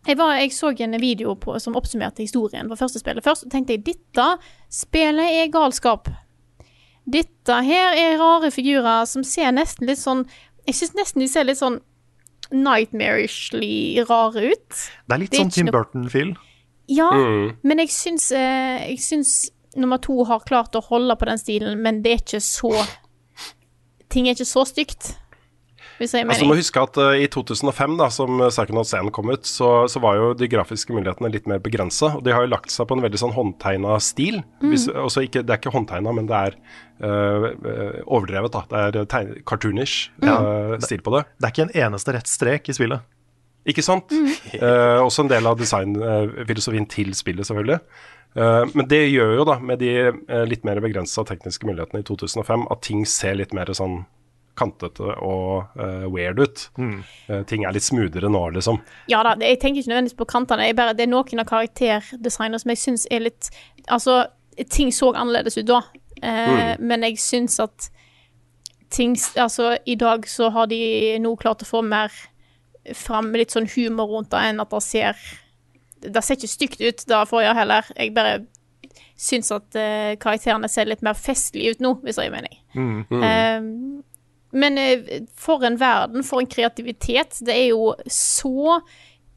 Jeg, 0.09 0.17
var, 0.17 0.37
jeg 0.41 0.53
så 0.57 0.71
en 0.81 1.01
video 1.01 1.35
på, 1.37 1.59
som 1.61 1.77
oppsummerte 1.77 2.23
historien 2.25 2.69
på 2.71 2.77
første 2.81 2.99
spillet 3.03 3.25
først, 3.25 3.45
og 3.45 3.51
tenkte 3.53 3.75
jeg 3.77 3.85
dette 3.85 4.29
spillet 4.73 5.43
er 5.43 5.51
galskap. 5.53 6.09
Dette 7.09 7.59
her 7.65 7.97
er 7.97 8.17
rare 8.21 8.51
figurer 8.53 9.05
som 9.09 9.25
ser 9.25 9.53
nesten 9.53 9.87
litt 9.89 10.01
sånn 10.01 10.27
Jeg 10.69 10.75
syns 10.77 10.95
nesten 10.97 11.23
de 11.25 11.29
ser 11.29 11.45
litt 11.49 11.57
sånn 11.61 11.79
nightmarishly 12.53 14.05
rare 14.09 14.53
ut. 14.53 14.69
Det 15.09 15.15
er 15.15 15.21
litt 15.23 15.31
Det 15.33 15.39
er 15.39 15.45
sånn 15.45 15.53
Tim 15.55 15.71
Burton-feel. 15.73 16.35
Ja, 16.89 17.11
Mm. 17.13 17.57
men 17.63 17.79
jeg 17.79 17.89
syns, 17.93 18.31
eh, 18.33 18.89
jeg 18.89 18.99
syns 18.99 19.51
nummer 19.77 20.01
to 20.03 20.23
har 20.29 20.45
klart 20.49 20.77
å 20.79 20.85
holde 20.85 21.17
på 21.19 21.29
den 21.29 21.41
stilen, 21.41 21.81
men 21.85 22.03
det 22.05 22.15
er 22.15 22.23
ikke 22.25 22.45
så 22.45 22.73
Ting 24.09 24.25
er 24.25 24.33
ikke 24.33 24.49
så 24.49 24.63
stygt, 24.65 25.11
hvis 25.99 26.15
jeg 26.15 26.25
Altså, 26.25 26.47
du 26.47 26.49
må 26.49 26.57
huske 26.57 26.81
at 26.81 26.97
uh, 26.97 27.11
I 27.19 27.27
2005, 27.29 27.97
da, 27.99 28.07
som 28.15 28.39
Psychonauts 28.47 28.95
1 28.97 29.11
kom 29.15 29.33
ut, 29.35 29.45
så, 29.45 29.71
så 29.91 30.01
var 30.01 30.17
jo 30.17 30.31
de 30.39 30.49
grafiske 30.51 30.95
mulighetene 30.95 31.31
litt 31.35 31.49
mer 31.51 31.61
begrensa. 31.61 32.15
Og 32.17 32.23
de 32.25 32.33
har 32.35 32.47
jo 32.47 32.53
lagt 32.53 32.73
seg 32.73 32.89
på 32.89 32.97
en 32.97 33.05
veldig 33.05 33.21
sånn 33.21 33.35
håndtegna 33.35 33.99
stil. 34.01 34.41
Hvis, 34.63 34.87
også 34.89 35.27
ikke, 35.27 35.43
det 35.43 35.55
er 35.55 35.61
ikke 35.61 35.75
håndtegna, 35.75 36.15
men 36.15 36.31
det 36.31 36.39
er 36.39 36.57
eh, 36.57 37.49
eh, 37.51 38.01
overdrevet. 38.07 38.55
da. 38.55 38.89
Det 38.95 39.05
er 39.05 39.35
cartoonish 39.49 40.09
uh, 40.23 40.79
stil 40.87 41.03
på 41.05 41.19
det. 41.19 41.27
Det 41.37 41.51
er 41.51 41.57
ikke 41.57 41.69
en 41.69 41.77
eneste 41.89 42.15
rett 42.15 42.31
strek 42.31 42.71
i 42.71 42.79
spillet. 42.79 43.05
Ikke 43.69 43.85
sant? 43.85 44.13
Eh, 44.55 44.99
også 45.03 45.27
en 45.27 45.31
del 45.31 45.49
av 45.49 45.59
designfilosofien 45.61 46.87
til 46.89 47.13
spillet, 47.17 47.45
selvfølgelig. 47.45 47.83
Eh, 48.39 48.65
men 48.75 48.89
det 48.91 49.03
gjør 49.09 49.35
jo, 49.41 49.49
da, 49.49 49.59
med 49.59 49.83
de 49.83 49.91
eh, 50.07 50.45
litt 50.47 50.67
mer 50.69 50.81
begrensa 50.85 51.25
tekniske 51.27 51.67
mulighetene 51.69 52.05
i 52.05 52.07
2005, 52.07 52.69
at 52.71 52.87
ting 52.87 53.03
ser 53.09 53.39
litt 53.41 53.57
mer 53.57 53.73
sånn 53.77 54.03
kantete 54.59 55.15
og 55.23 55.79
uh, 55.79 56.07
weird 56.11 56.41
ut. 56.41 56.65
Eh, 56.79 57.43
ting 57.49 57.65
er 57.65 57.75
litt 57.77 57.87
smoothere 57.87 58.31
nå, 58.33 58.43
liksom. 58.57 58.81
Ja 59.11 59.23
da, 59.27 59.37
jeg 59.39 59.61
tenker 59.63 59.83
ikke 59.83 59.93
nødvendigvis 59.93 60.19
på 60.19 60.29
kantene. 60.33 60.69
Jeg 60.69 60.79
bare, 60.79 60.97
det 60.99 61.07
er 61.07 61.13
noen 61.13 61.43
av 61.43 61.49
karakterdesignene 61.49 62.61
som 62.63 62.75
jeg 62.75 62.83
syns 62.83 63.07
er 63.11 63.27
litt 63.29 63.53
Altså, 63.89 64.27
ting 64.69 64.91
så 64.93 65.15
annerledes 65.17 65.57
ut 65.57 65.69
da, 65.69 65.79
eh, 66.21 66.75
men 66.77 67.07
jeg 67.07 67.21
syns 67.23 67.57
at 67.63 67.87
ting 68.93 69.15
Altså, 69.39 69.77
i 69.87 69.95
dag 70.01 70.27
så 70.29 70.51
har 70.53 70.69
de 70.69 70.81
nå 71.23 71.37
klart 71.41 71.65
å 71.65 71.69
få 71.69 71.81
mer 71.87 72.13
fram 72.97 73.31
litt 73.37 73.55
sånn 73.55 73.69
humor 73.69 74.11
rundt 74.13 74.33
det 74.33 74.43
enn 74.49 74.61
at 74.61 74.73
det 74.73 74.83
ser 74.85 75.23
Det 76.03 76.23
ser 76.25 76.39
ikke 76.39 76.51
stygt 76.51 76.81
ut, 76.83 77.05
det 77.09 77.25
forrige 77.31 77.57
heller. 77.59 77.89
Jeg 77.97 78.15
bare 78.17 78.39
syns 79.19 79.51
at 79.55 79.75
uh, 79.75 80.15
karakterene 80.21 80.71
ser 80.71 80.89
litt 80.91 81.03
mer 81.07 81.19
festlige 81.19 81.75
ut 81.75 81.83
nå, 81.85 81.97
hvis 82.05 82.21
jeg 82.23 82.33
mener. 82.35 82.55
Uh, 82.77 84.03
men 84.59 84.81
uh, 84.81 85.13
for 85.37 85.67
en 85.67 85.79
verden, 85.81 86.25
for 86.27 86.43
en 86.43 86.51
kreativitet. 86.51 87.41
Det 87.45 87.55
er 87.55 87.71
jo 87.73 87.93
så 88.07 88.81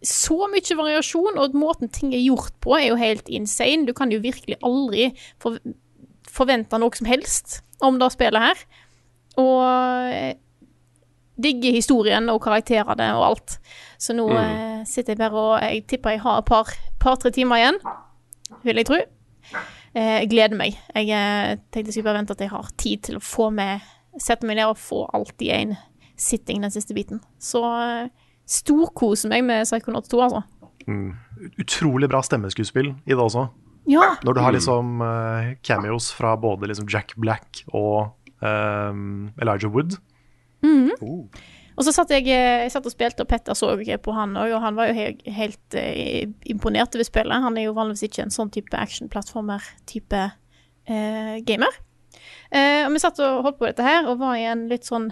så 0.02 0.48
mye 0.50 0.76
variasjon, 0.78 1.36
og 1.38 1.54
måten 1.54 1.92
ting 1.94 2.16
er 2.18 2.24
gjort 2.24 2.56
på, 2.64 2.74
er 2.74 2.88
jo 2.88 2.98
helt 2.98 3.28
insane. 3.30 3.86
Du 3.86 3.94
kan 3.94 4.10
jo 4.10 4.18
virkelig 4.24 4.58
aldri 4.66 5.12
for, 5.38 5.60
forvente 6.26 6.80
noe 6.82 6.98
som 6.98 7.06
helst 7.06 7.60
om 7.86 8.00
det 8.02 8.10
spillet 8.16 8.48
her. 8.48 8.64
Og 9.42 9.62
digge 11.42 11.62
digger 11.62 11.78
historien 11.78 12.30
og 12.34 12.42
karakterene 12.44 13.12
og 13.18 13.28
alt. 13.30 13.60
Så 14.02 14.16
nå 14.18 14.26
eh, 14.34 14.82
sitter 14.90 15.14
jeg 15.14 15.22
bare 15.22 15.42
og 15.42 15.52
Jeg 15.62 15.84
tipper 15.90 16.16
jeg 16.16 16.24
har 16.24 16.42
et 16.42 16.48
par, 16.48 16.72
par-tre 17.02 17.30
timer 17.34 17.62
igjen, 17.62 17.78
vil 18.66 18.82
jeg 18.82 18.90
tro. 18.90 18.98
Eh, 19.94 20.18
jeg 20.24 20.32
gleder 20.32 20.58
meg. 20.58 20.78
Jeg 20.96 21.12
eh, 21.14 21.58
tenkte 21.70 21.92
jeg 21.92 21.98
skulle 22.00 22.10
bare 22.10 22.22
vente 22.22 22.36
at 22.38 22.42
jeg 22.42 22.54
har 22.54 22.72
tid 22.82 23.04
til 23.10 23.20
å 23.20 23.26
få 23.26 23.52
med 23.54 23.90
Sette 24.20 24.44
meg 24.44 24.58
ned 24.58 24.68
og 24.68 24.76
få 24.76 25.06
alt 25.16 25.40
i 25.40 25.54
én 25.56 25.70
sitting 26.20 26.66
den 26.66 26.74
siste 26.74 26.92
biten. 26.98 27.22
Så 27.40 27.62
eh, 27.64 28.10
storkoser 28.44 29.32
meg 29.32 29.46
med 29.48 29.64
Psychonauts 29.64 30.12
2, 30.12 30.20
altså. 30.26 30.42
Utrolig 31.62 32.10
bra 32.12 32.20
stemmeskuespill 32.26 32.90
i 32.92 33.14
det 33.14 33.22
også. 33.24 33.46
Ja. 33.88 34.18
Når 34.28 34.36
du 34.36 34.42
har 34.44 34.52
liksom 34.54 35.00
uh, 35.00 35.54
cameos 35.64 36.12
fra 36.14 36.36
både 36.38 36.68
liksom 36.70 36.90
Jack 36.92 37.16
Black 37.16 37.64
og 37.72 38.12
um, 38.44 39.32
Elijah 39.42 39.72
Wood. 39.72 39.96
Og 41.78 41.86
så 41.88 41.94
satt 41.96 42.12
jeg, 42.14 42.28
eh, 42.28 42.64
jeg 42.66 42.74
satt 42.74 42.88
og 42.88 42.94
spilte, 42.94 43.24
og 43.24 43.30
Petter 43.32 43.58
så 43.58 43.72
på 43.76 44.16
han 44.16 44.36
òg, 44.38 44.54
og 44.56 44.62
han 44.62 44.76
var 44.76 44.92
jo 44.92 44.98
helt, 44.98 45.24
helt 45.28 45.78
eh, 45.80 46.28
imponert 46.46 46.96
over 46.96 47.08
spillet. 47.08 47.44
Han 47.46 47.58
er 47.58 47.70
jo 47.70 47.78
vanligvis 47.78 48.10
ikke 48.10 48.26
en 48.26 48.34
sånn 48.34 48.52
type 48.52 48.76
action-plattformer-type 48.78 50.22
eh, 50.86 51.36
gamer. 51.48 51.80
Eh, 52.52 52.84
og 52.86 52.92
vi 52.94 53.04
satt 53.04 53.20
og 53.24 53.46
holdt 53.46 53.60
på 53.62 53.70
dette 53.70 53.86
her, 53.86 54.08
og 54.10 54.20
var 54.20 54.36
i 54.36 54.48
en 54.52 54.68
litt 54.72 54.84
sånn 54.88 55.12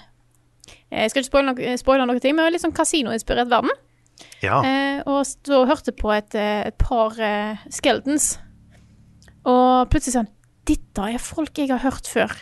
eh, 0.92 1.06
Jeg 1.06 1.14
skal 1.14 1.24
ikke 1.24 1.32
spoile 1.32 1.54
noe, 1.54 1.78
spoile 1.80 2.10
noe 2.10 2.24
ting, 2.24 2.36
men 2.36 2.52
litt 2.52 2.66
sånn 2.66 2.76
kasinoinspirert 2.76 3.52
verden. 3.52 3.72
Ja. 4.44 4.60
Eh, 4.64 5.00
og 5.08 5.24
så 5.28 5.64
hørte 5.68 5.96
på 5.96 6.12
et, 6.16 6.36
eh, 6.36 6.68
et 6.68 6.78
par 6.80 7.16
eh, 7.24 7.60
skeletons. 7.72 8.38
Og 9.48 9.90
plutselig 9.92 10.20
sånn 10.20 10.34
Dette 10.70 11.02
er 11.02 11.18
folk 11.24 11.58
jeg 11.58 11.72
har 11.72 11.82
hørt 11.82 12.06
før. 12.06 12.36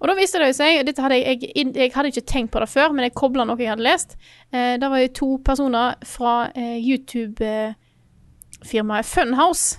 Og 0.00 0.08
da 0.10 0.14
viste 0.18 0.38
det 0.42 0.50
seg 0.58 0.82
dette 0.84 1.00
hadde 1.00 1.16
jeg, 1.16 1.40
jeg, 1.56 1.70
jeg 1.76 1.92
hadde 1.94 2.08
ikke 2.12 2.26
tenkt 2.28 2.52
på 2.52 2.60
det 2.60 2.68
før, 2.68 2.92
men 2.92 3.04
jeg 3.06 3.14
kobla 3.16 3.44
noe 3.48 3.56
jeg 3.60 3.70
hadde 3.72 3.82
lest. 3.86 4.16
Eh, 4.52 4.76
det 4.80 4.88
var 4.92 4.98
jo 5.00 5.08
to 5.16 5.28
personer 5.46 5.94
fra 6.04 6.34
eh, 6.52 6.76
YouTube-firmaet 6.84 9.06
Funhouse 9.08 9.78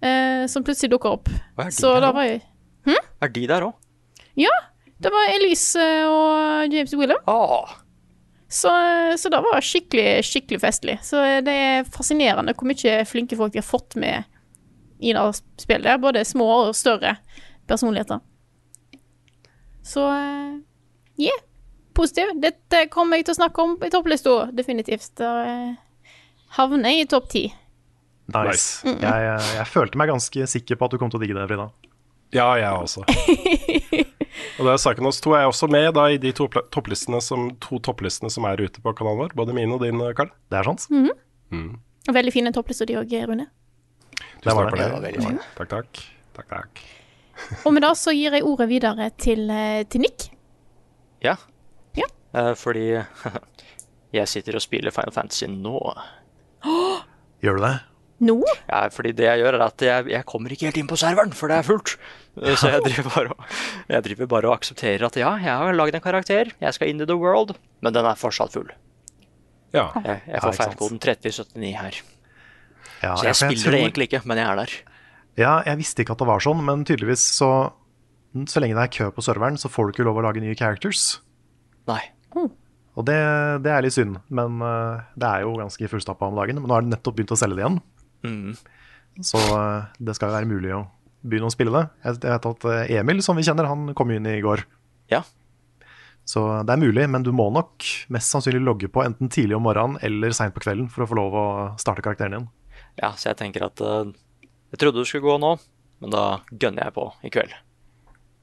eh, 0.00 0.46
som 0.48 0.64
plutselig 0.64 0.90
dukka 0.94 1.08
opp. 1.18 1.28
Hva 1.56 1.64
er 1.68 1.70
de 1.70 1.74
Så 1.76 1.92
der 2.00 2.12
jo 2.30 2.40
Er 3.22 3.28
de 3.36 3.46
der 3.52 3.62
òg? 3.68 3.74
Ja, 4.40 4.54
det 5.02 5.10
var 5.12 5.28
Elise 5.34 5.86
og 6.08 6.72
James 6.72 6.94
William. 6.96 7.20
Ah, 7.28 7.68
Så, 8.48 8.70
så 9.20 9.28
det 9.32 9.40
var 9.44 9.60
skikkelig, 9.64 10.24
skikkelig 10.24 10.60
festlig. 10.60 10.98
Så 11.04 11.16
det 11.44 11.52
er 11.52 11.84
fascinerende 11.92 12.54
hvor 12.56 12.66
mye 12.68 13.04
flinke 13.08 13.36
folk 13.36 13.52
de 13.52 13.58
har 13.60 13.68
fått 13.68 13.94
med 14.00 14.24
i 15.02 15.12
det 15.12 15.34
spillet. 15.60 16.00
Både 16.00 16.24
små 16.24 16.48
og 16.68 16.74
større 16.76 17.16
personligheter. 17.68 18.20
Så 19.82 20.04
eh, 20.08 20.58
yeah, 21.20 21.40
positiv. 21.96 22.34
Dette 22.42 22.86
kommer 22.92 23.20
jeg 23.20 23.28
til 23.28 23.36
å 23.36 23.40
snakke 23.40 23.64
om 23.64 23.76
i 23.82 23.90
topplista, 23.92 24.36
definitivt. 24.54 25.10
Da 25.20 25.32
eh, 25.46 26.12
havner 26.58 26.94
jeg 26.94 27.06
i 27.06 27.10
topp 27.10 27.30
ti. 27.32 27.46
Nice. 28.32 28.86
Jeg, 28.86 29.00
jeg, 29.02 29.48
jeg 29.58 29.68
følte 29.68 29.98
meg 30.00 30.12
ganske 30.12 30.46
sikker 30.54 30.78
på 30.78 30.86
at 30.86 30.94
du 30.94 31.00
kom 31.00 31.10
til 31.12 31.20
å 31.20 31.24
digge 31.24 31.36
det, 31.36 31.48
Frida. 31.50 31.68
Ja, 32.32 32.46
jeg 32.56 32.70
også. 32.72 33.02
og 34.56 34.62
det 34.64 34.72
er 34.72 34.80
saken 34.80 35.08
oss 35.10 35.20
to 35.20 35.34
er 35.36 35.44
også 35.50 35.68
med 35.68 35.90
da, 35.98 36.06
i 36.08 36.16
de 36.22 36.32
to, 36.36 36.46
topplistene 36.72 37.20
som, 37.20 37.50
to 37.60 37.80
topplistene 37.84 38.32
som 38.32 38.46
er 38.48 38.62
ute 38.62 38.80
på 38.80 38.94
kanalen 38.96 39.26
vår. 39.26 39.36
Både 39.36 39.56
min 39.56 39.74
og 39.74 39.84
din, 39.84 40.00
Karl. 40.16 40.32
Det 40.48 40.62
er 40.62 40.70
sant? 40.70 40.88
Veldig 42.08 42.32
fine 42.34 42.54
topplister, 42.56 42.88
de 42.88 42.96
òg, 43.02 43.12
Rune. 43.28 43.50
Det 44.42 44.56
var 44.56 44.72
Tusen 44.72 44.72
takk 44.72 44.80
det. 44.80 45.14
for 45.20 45.28
det. 45.28 45.46
Takk, 45.58 45.70
takk. 45.76 46.04
Takk, 46.32 46.50
takk. 46.56 46.84
Og 47.66 47.72
med 47.74 47.82
det 47.84 47.92
så 48.00 48.12
gir 48.16 48.32
jeg 48.36 48.44
ordet 48.48 48.68
videre 48.70 49.10
til, 49.20 49.44
eh, 49.50 49.82
til 49.90 50.00
Nick. 50.06 50.28
ja. 51.24 51.36
Ja. 51.98 52.06
Eh, 52.34 52.54
fordi 52.56 52.86
jeg 54.18 54.28
sitter 54.28 54.56
og 54.56 54.62
spiller 54.64 54.90
Final 54.94 55.12
Fantasy 55.12 55.44
nå. 55.50 55.78
Gjør 57.42 57.58
du 57.58 57.64
det? 57.66 57.74
Nå? 58.22 58.36
Ja, 58.70 58.84
fordi 58.94 59.10
det 59.18 59.24
jeg 59.26 59.40
gjør, 59.42 59.56
er 59.58 59.64
at 59.66 59.82
jeg, 59.82 60.06
jeg 60.12 60.24
kommer 60.30 60.52
ikke 60.54 60.68
helt 60.68 60.76
inn 60.78 60.86
på 60.90 60.94
serveren, 61.00 61.32
for 61.34 61.50
det 61.50 61.56
er 61.58 61.66
fullt. 61.66 61.96
Eh, 62.38 62.54
Så 62.54 62.70
jeg 62.70 62.84
driver 62.86 63.08
bare 63.16 63.34
og, 63.34 63.56
jeg 63.90 64.04
driver 64.06 64.28
bare 64.30 64.46
og 64.50 64.54
aksepterer 64.60 65.08
at 65.08 65.18
ja, 65.18 65.32
jeg 65.42 65.56
har 65.64 65.74
lagd 65.74 65.98
en 65.98 66.04
karakter, 66.04 66.52
jeg 66.62 66.76
skal 66.76 66.92
inn 66.92 67.02
i 67.02 67.08
the 67.10 67.16
world, 67.18 67.56
men 67.82 67.96
den 67.96 68.06
er 68.06 68.20
fortsatt 68.20 68.54
full. 68.54 68.70
Ja. 69.74 69.88
Jeg, 70.04 70.20
jeg 70.28 70.42
får 70.44 70.54
feilkoden 70.60 71.00
3079 71.02 71.74
her. 71.80 71.98
Ja, 73.02 73.16
Så 73.16 73.24
jeg 73.26 73.32
jeg 73.32 73.36
spiller 73.40 73.62
tror- 73.64 73.74
det 73.74 73.82
egentlig 73.82 74.06
ikke, 74.12 74.22
men 74.30 74.38
jeg 74.38 74.46
er 74.52 74.60
der. 74.62 74.74
Ja, 75.40 75.62
jeg 75.64 75.78
visste 75.80 76.02
ikke 76.04 76.12
at 76.16 76.20
det 76.20 76.28
var 76.28 76.42
sånn, 76.44 76.60
men 76.66 76.82
tydeligvis 76.84 77.22
så 77.38 77.48
Så 78.48 78.60
lenge 78.60 78.76
det 78.76 78.82
er 78.86 78.92
kø 78.96 79.10
på 79.12 79.20
serveren, 79.24 79.58
så 79.60 79.68
får 79.68 79.86
du 79.86 79.92
ikke 79.92 80.04
lov 80.08 80.16
å 80.16 80.22
lage 80.24 80.40
nye 80.40 80.54
characters. 80.56 81.20
Nei. 81.88 82.00
Og 82.92 83.04
det, 83.08 83.16
det 83.64 83.70
er 83.72 83.82
litt 83.84 83.92
synd, 83.92 84.18
men 84.32 84.56
eh, 84.64 85.02
det 85.16 85.28
er 85.28 85.42
jo 85.44 85.54
ganske 85.56 85.88
fullstappa 85.88 86.28
om 86.28 86.36
dagen. 86.36 86.58
Men 86.60 86.68
nå 86.68 86.74
har 86.76 86.84
de 86.84 86.92
nettopp 86.92 87.16
begynt 87.16 87.32
å 87.32 87.38
selge 87.40 87.56
det 87.58 87.64
igjen, 87.66 87.80
Mm. 88.22 88.52
så 89.20 89.36
eh, 89.42 89.84
det 89.98 90.14
skal 90.14 90.30
jo 90.30 90.34
være 90.36 90.46
mulig 90.48 90.72
å 90.76 90.82
begynne 91.26 91.48
å 91.48 91.52
spille 91.52 91.72
det. 91.74 91.82
Jeg 92.04 92.20
jeg 92.22 92.32
vet 92.32 92.48
at 92.52 92.66
eh, 92.70 92.92
Emil, 93.00 93.20
som 93.24 93.36
vi 93.36 93.42
kjenner, 93.44 93.66
han 93.68 93.92
kom 93.98 94.12
inn 94.14 94.28
i 94.30 94.36
går. 94.44 94.62
Ja. 95.10 95.22
Så 96.24 96.44
det 96.64 96.72
er 96.76 96.80
mulig, 96.84 97.08
men 97.10 97.24
du 97.26 97.32
må 97.34 97.48
nok 97.52 97.82
mest 98.14 98.30
sannsynlig 98.32 98.62
logge 98.62 98.88
på 98.92 99.02
enten 99.04 99.28
tidlig 99.32 99.56
om 99.58 99.64
morgenen 99.66 99.98
eller 100.06 100.30
seint 100.36 100.54
på 100.54 100.62
kvelden 100.62 100.86
for 100.92 101.02
å 101.04 101.08
få 101.10 101.18
lov 101.18 101.34
å 101.34 101.46
starte 101.82 102.00
karakteren 102.04 102.36
din. 102.38 102.48
ja, 103.02 103.10
så 103.16 103.32
jeg 103.32 103.40
tenker 103.42 103.66
at 103.66 103.80
eh, 103.82 104.12
Jeg 104.72 104.80
trodde 104.80 105.02
du 105.02 105.08
skulle 105.08 105.26
gå 105.26 105.36
nå, 105.40 105.52
men 106.02 106.12
da 106.12 106.24
gønner 106.50 106.88
jeg 106.88 106.96
på 106.96 107.08
i 107.22 107.32
kveld. 107.32 107.52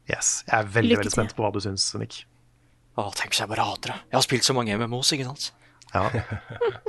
Yes. 0.10 0.44
Jeg 0.48 0.56
er 0.58 0.68
veldig 0.74 1.00
veldig 1.02 1.14
spent 1.14 1.34
på 1.38 1.46
hva 1.46 1.52
du 1.54 1.62
syns, 1.64 1.88
Nick. 2.02 2.24
Å, 2.98 3.08
tenk 3.16 3.34
hvis 3.34 3.42
jeg 3.44 3.50
bare 3.52 3.66
hater 3.66 3.94
det. 3.94 3.98
Jeg 4.10 4.18
har 4.18 4.26
spilt 4.26 4.46
så 4.48 4.56
mange 4.58 4.78
MMOs, 4.78 5.14
ikke 5.16 5.28
sant? 5.30 5.50
Ja, 5.90 6.04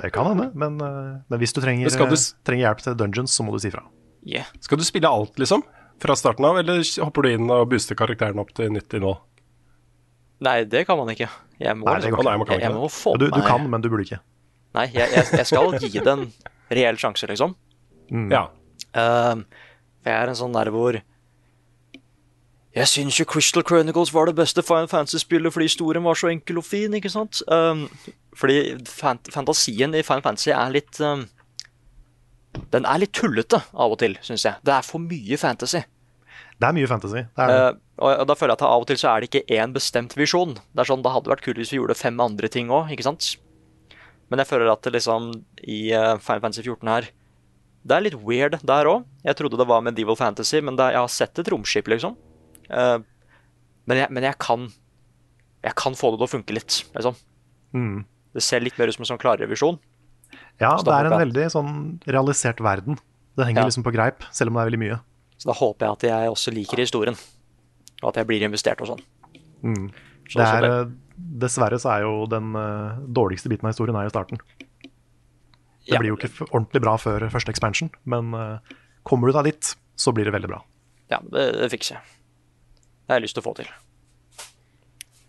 det 0.03 0.11
kan 0.13 0.29
hende, 0.29 0.51
men, 0.59 0.77
eh, 0.85 1.13
men 1.33 1.41
hvis 1.41 1.55
du 1.57 1.63
trenger, 1.65 1.89
Men 1.89 2.11
du 2.13 2.17
eh, 2.17 2.25
trenger 2.45 2.67
hjelp 2.67 2.83
til 2.85 2.97
dungeons, 3.01 3.37
så 3.37 3.47
må 3.47 3.55
du 3.55 3.61
si 3.63 3.73
fra. 3.73 3.87
Yeah. 4.29 4.49
Skal 4.61 4.81
du 4.81 4.85
spille 4.85 5.09
alt, 5.09 5.39
liksom? 5.41 5.65
Fra 6.01 6.17
starten 6.17 6.45
av, 6.45 6.59
eller 6.61 6.85
hopper 7.05 7.25
du 7.25 7.31
inn 7.33 7.49
og 7.53 7.69
booster 7.73 7.97
karakteren 7.97 8.41
opp 8.41 8.53
til 8.57 8.73
nytt 8.73 8.93
nå? 9.01 9.15
Nei, 10.45 10.59
det 10.69 10.87
kan 10.89 11.01
man 11.01 11.09
ikke. 11.13 11.29
Jeg 11.61 11.77
må, 11.77 11.89
Nei, 11.89 11.99
det 12.01 12.13
kan, 12.13 12.21
ikke. 12.21 12.29
Nei, 12.29 12.37
man 12.41 12.49
kan 12.49 12.57
jeg, 12.57 12.63
ikke 12.63 12.71
jeg 12.71 12.77
må 12.77 12.93
få 12.93 13.17
Du, 13.21 13.27
du 13.29 13.37
meg 13.37 13.49
kan, 13.49 13.67
men 13.73 13.85
du 13.85 13.91
burde 13.93 14.07
ikke. 14.09 14.21
Nei, 14.77 14.87
jeg, 14.95 15.13
jeg, 15.13 15.27
jeg 15.41 15.49
skal 15.49 15.77
gi 15.81 15.91
det 15.97 16.13
en 16.13 16.25
reell 16.71 17.01
sjanse, 17.01 17.29
liksom. 17.29 17.57
Ja. 18.33 18.47
Ehm, 18.99 19.45
jeg 20.07 20.17
er 20.17 20.31
en 20.31 20.39
sånn 20.39 20.57
der 20.57 20.71
hvor 20.75 20.99
Jeg 22.71 22.87
syns 22.87 23.19
jo 23.19 23.27
Crystal 23.27 23.65
Chronicles 23.67 24.13
var 24.15 24.29
det 24.31 24.37
beste 24.39 24.63
Final 24.63 24.89
Fantasy-spillet 24.91 25.53
fordi 25.53 25.67
historien 25.67 26.05
var 26.07 26.19
så 26.19 26.31
enkel 26.31 26.61
og 26.61 26.67
fin, 26.67 26.95
ikke 26.95 27.11
sant? 27.11 27.43
Um, 27.51 27.89
fordi 28.39 28.77
fant 28.87 29.27
fantasien 29.35 29.95
i 29.99 30.05
Final 30.07 30.23
Fantasy 30.23 30.53
er 30.55 30.71
litt 30.71 31.01
um, 31.03 31.25
Den 32.71 32.87
er 32.87 33.03
litt 33.03 33.15
tullete 33.17 33.59
av 33.75 33.97
og 33.97 33.99
til, 33.99 34.15
syns 34.23 34.47
jeg. 34.47 34.63
Det 34.63 34.75
er 34.77 34.87
for 34.87 35.03
mye 35.03 35.39
fantasy. 35.39 35.83
Det 36.61 36.69
er 36.69 36.77
mye 36.77 36.91
fantasy. 36.91 37.25
Det 37.27 37.43
er 37.43 37.51
det. 37.51 37.59
Uh, 37.59 38.07
og 38.07 38.27
da 38.31 38.37
føler 38.39 38.55
jeg 38.55 38.61
at 38.63 38.67
av 38.71 38.83
og 38.85 38.89
til 38.89 38.99
så 39.03 39.11
er 39.11 39.21
det 39.21 39.29
ikke 39.31 39.59
én 39.59 39.75
bestemt 39.75 40.15
visjon. 40.17 40.55
Det 40.55 40.83
er 40.83 40.89
sånn, 40.89 41.03
Det 41.03 41.13
hadde 41.13 41.35
vært 41.35 41.43
kult 41.45 41.59
hvis 41.59 41.75
vi 41.75 41.81
gjorde 41.83 41.99
fem 41.99 42.23
andre 42.23 42.49
ting 42.49 42.71
òg? 42.71 42.95
Men 44.31 44.41
jeg 44.41 44.47
føler 44.47 44.71
at 44.71 44.87
det 44.87 44.95
liksom 44.95 45.33
i 45.67 45.91
eh, 45.91 46.17
Final 46.23 46.45
Fantasy 46.47 46.63
14 46.63 46.89
her 46.89 47.11
Det 47.87 47.97
er 47.97 48.05
litt 48.05 48.17
weird 48.21 48.59
der 48.67 48.89
òg. 48.91 49.05
Jeg 49.25 49.37
trodde 49.39 49.57
det 49.57 49.67
var 49.67 49.81
Medieval 49.83 50.17
Fantasy, 50.17 50.61
men 50.61 50.77
det, 50.77 50.91
jeg 50.93 51.01
har 51.01 51.09
sett 51.09 51.39
et 51.41 51.49
romskip, 51.49 51.89
liksom. 51.89 52.17
Uh, 52.71 52.99
men, 53.89 53.97
jeg, 54.05 54.11
men 54.11 54.23
jeg 54.23 54.37
kan 54.39 54.69
Jeg 55.65 55.75
kan 55.77 55.93
få 55.99 56.13
det 56.13 56.21
til 56.21 56.27
å 56.29 56.31
funke 56.39 56.55
litt, 56.57 56.77
liksom. 56.95 57.17
Mm. 57.77 58.05
Det 58.33 58.43
ser 58.43 58.61
litt 58.65 58.79
mer 58.79 58.89
ut 58.89 58.95
som 58.97 59.03
en 59.05 59.11
sånn 59.11 59.21
klarrevisjon. 59.21 59.77
Ja, 60.61 60.77
det 60.77 60.89
er 60.93 61.05
en 61.09 61.13
jeg- 61.13 61.21
veldig 61.27 61.47
sånn 61.53 61.73
realisert 62.07 62.61
verden. 62.65 62.97
Det 63.37 63.45
henger 63.47 63.63
Ja. 63.63 63.67
liksom 63.69 63.85
på 63.85 63.93
greip, 63.93 64.23
selv 64.33 64.49
om 64.49 64.55
det 64.55 64.61
er 64.63 64.71
veldig 64.71 64.81
mye. 64.81 65.01
Så 65.37 65.47
da 65.49 65.53
håper 65.53 65.87
jeg 65.87 65.93
at 65.93 66.03
jeg 66.09 66.31
også 66.31 66.53
liker 66.55 66.77
historien. 66.79 67.17
Og 68.03 68.09
at 68.09 68.17
jeg 68.17 68.27
blir 68.27 68.41
investert 68.43 68.81
og 68.81 68.89
sånn. 68.89 69.03
Mm. 69.63 69.91
Så- 70.29 70.39
Det 70.39 70.47
er, 70.47 70.65
eh, 70.65 70.91
dessverre 71.19 71.79
så 71.81 71.91
er 71.99 72.01
jo 72.03 72.27
den 72.27 72.55
uh, 72.57 72.97
dårligste 73.05 73.49
biten 73.49 73.65
av 73.69 73.73
historien 73.75 73.97
er 73.97 74.09
jo 74.09 74.11
starten. 74.17 74.39
Det 75.87 75.95
Ja. 75.95 75.99
blir 75.99 76.13
jo 76.13 76.17
ikke 76.17 76.47
ordentlig 76.51 76.83
bra 76.85 76.97
før 77.01 77.25
første 77.33 77.51
expansion, 77.51 77.91
men 78.05 78.35
eh, 78.35 78.59
kommer 79.05 79.27
du 79.31 79.33
deg 79.39 79.45
dit, 79.53 79.75
så 79.97 80.13
blir 80.13 80.25
det 80.29 80.33
veldig 80.35 80.49
bra. 80.53 80.61
Ja, 81.11 81.19
det, 81.25 81.47
det 81.59 81.71
fikser 81.73 81.97
jeg. 81.97 82.03
Det 83.07 83.09
har 83.15 83.19
jeg 83.21 83.25
lyst 83.29 83.35
til 83.39 83.43
å 83.43 83.49
få 83.49 83.55
til. 83.57 83.71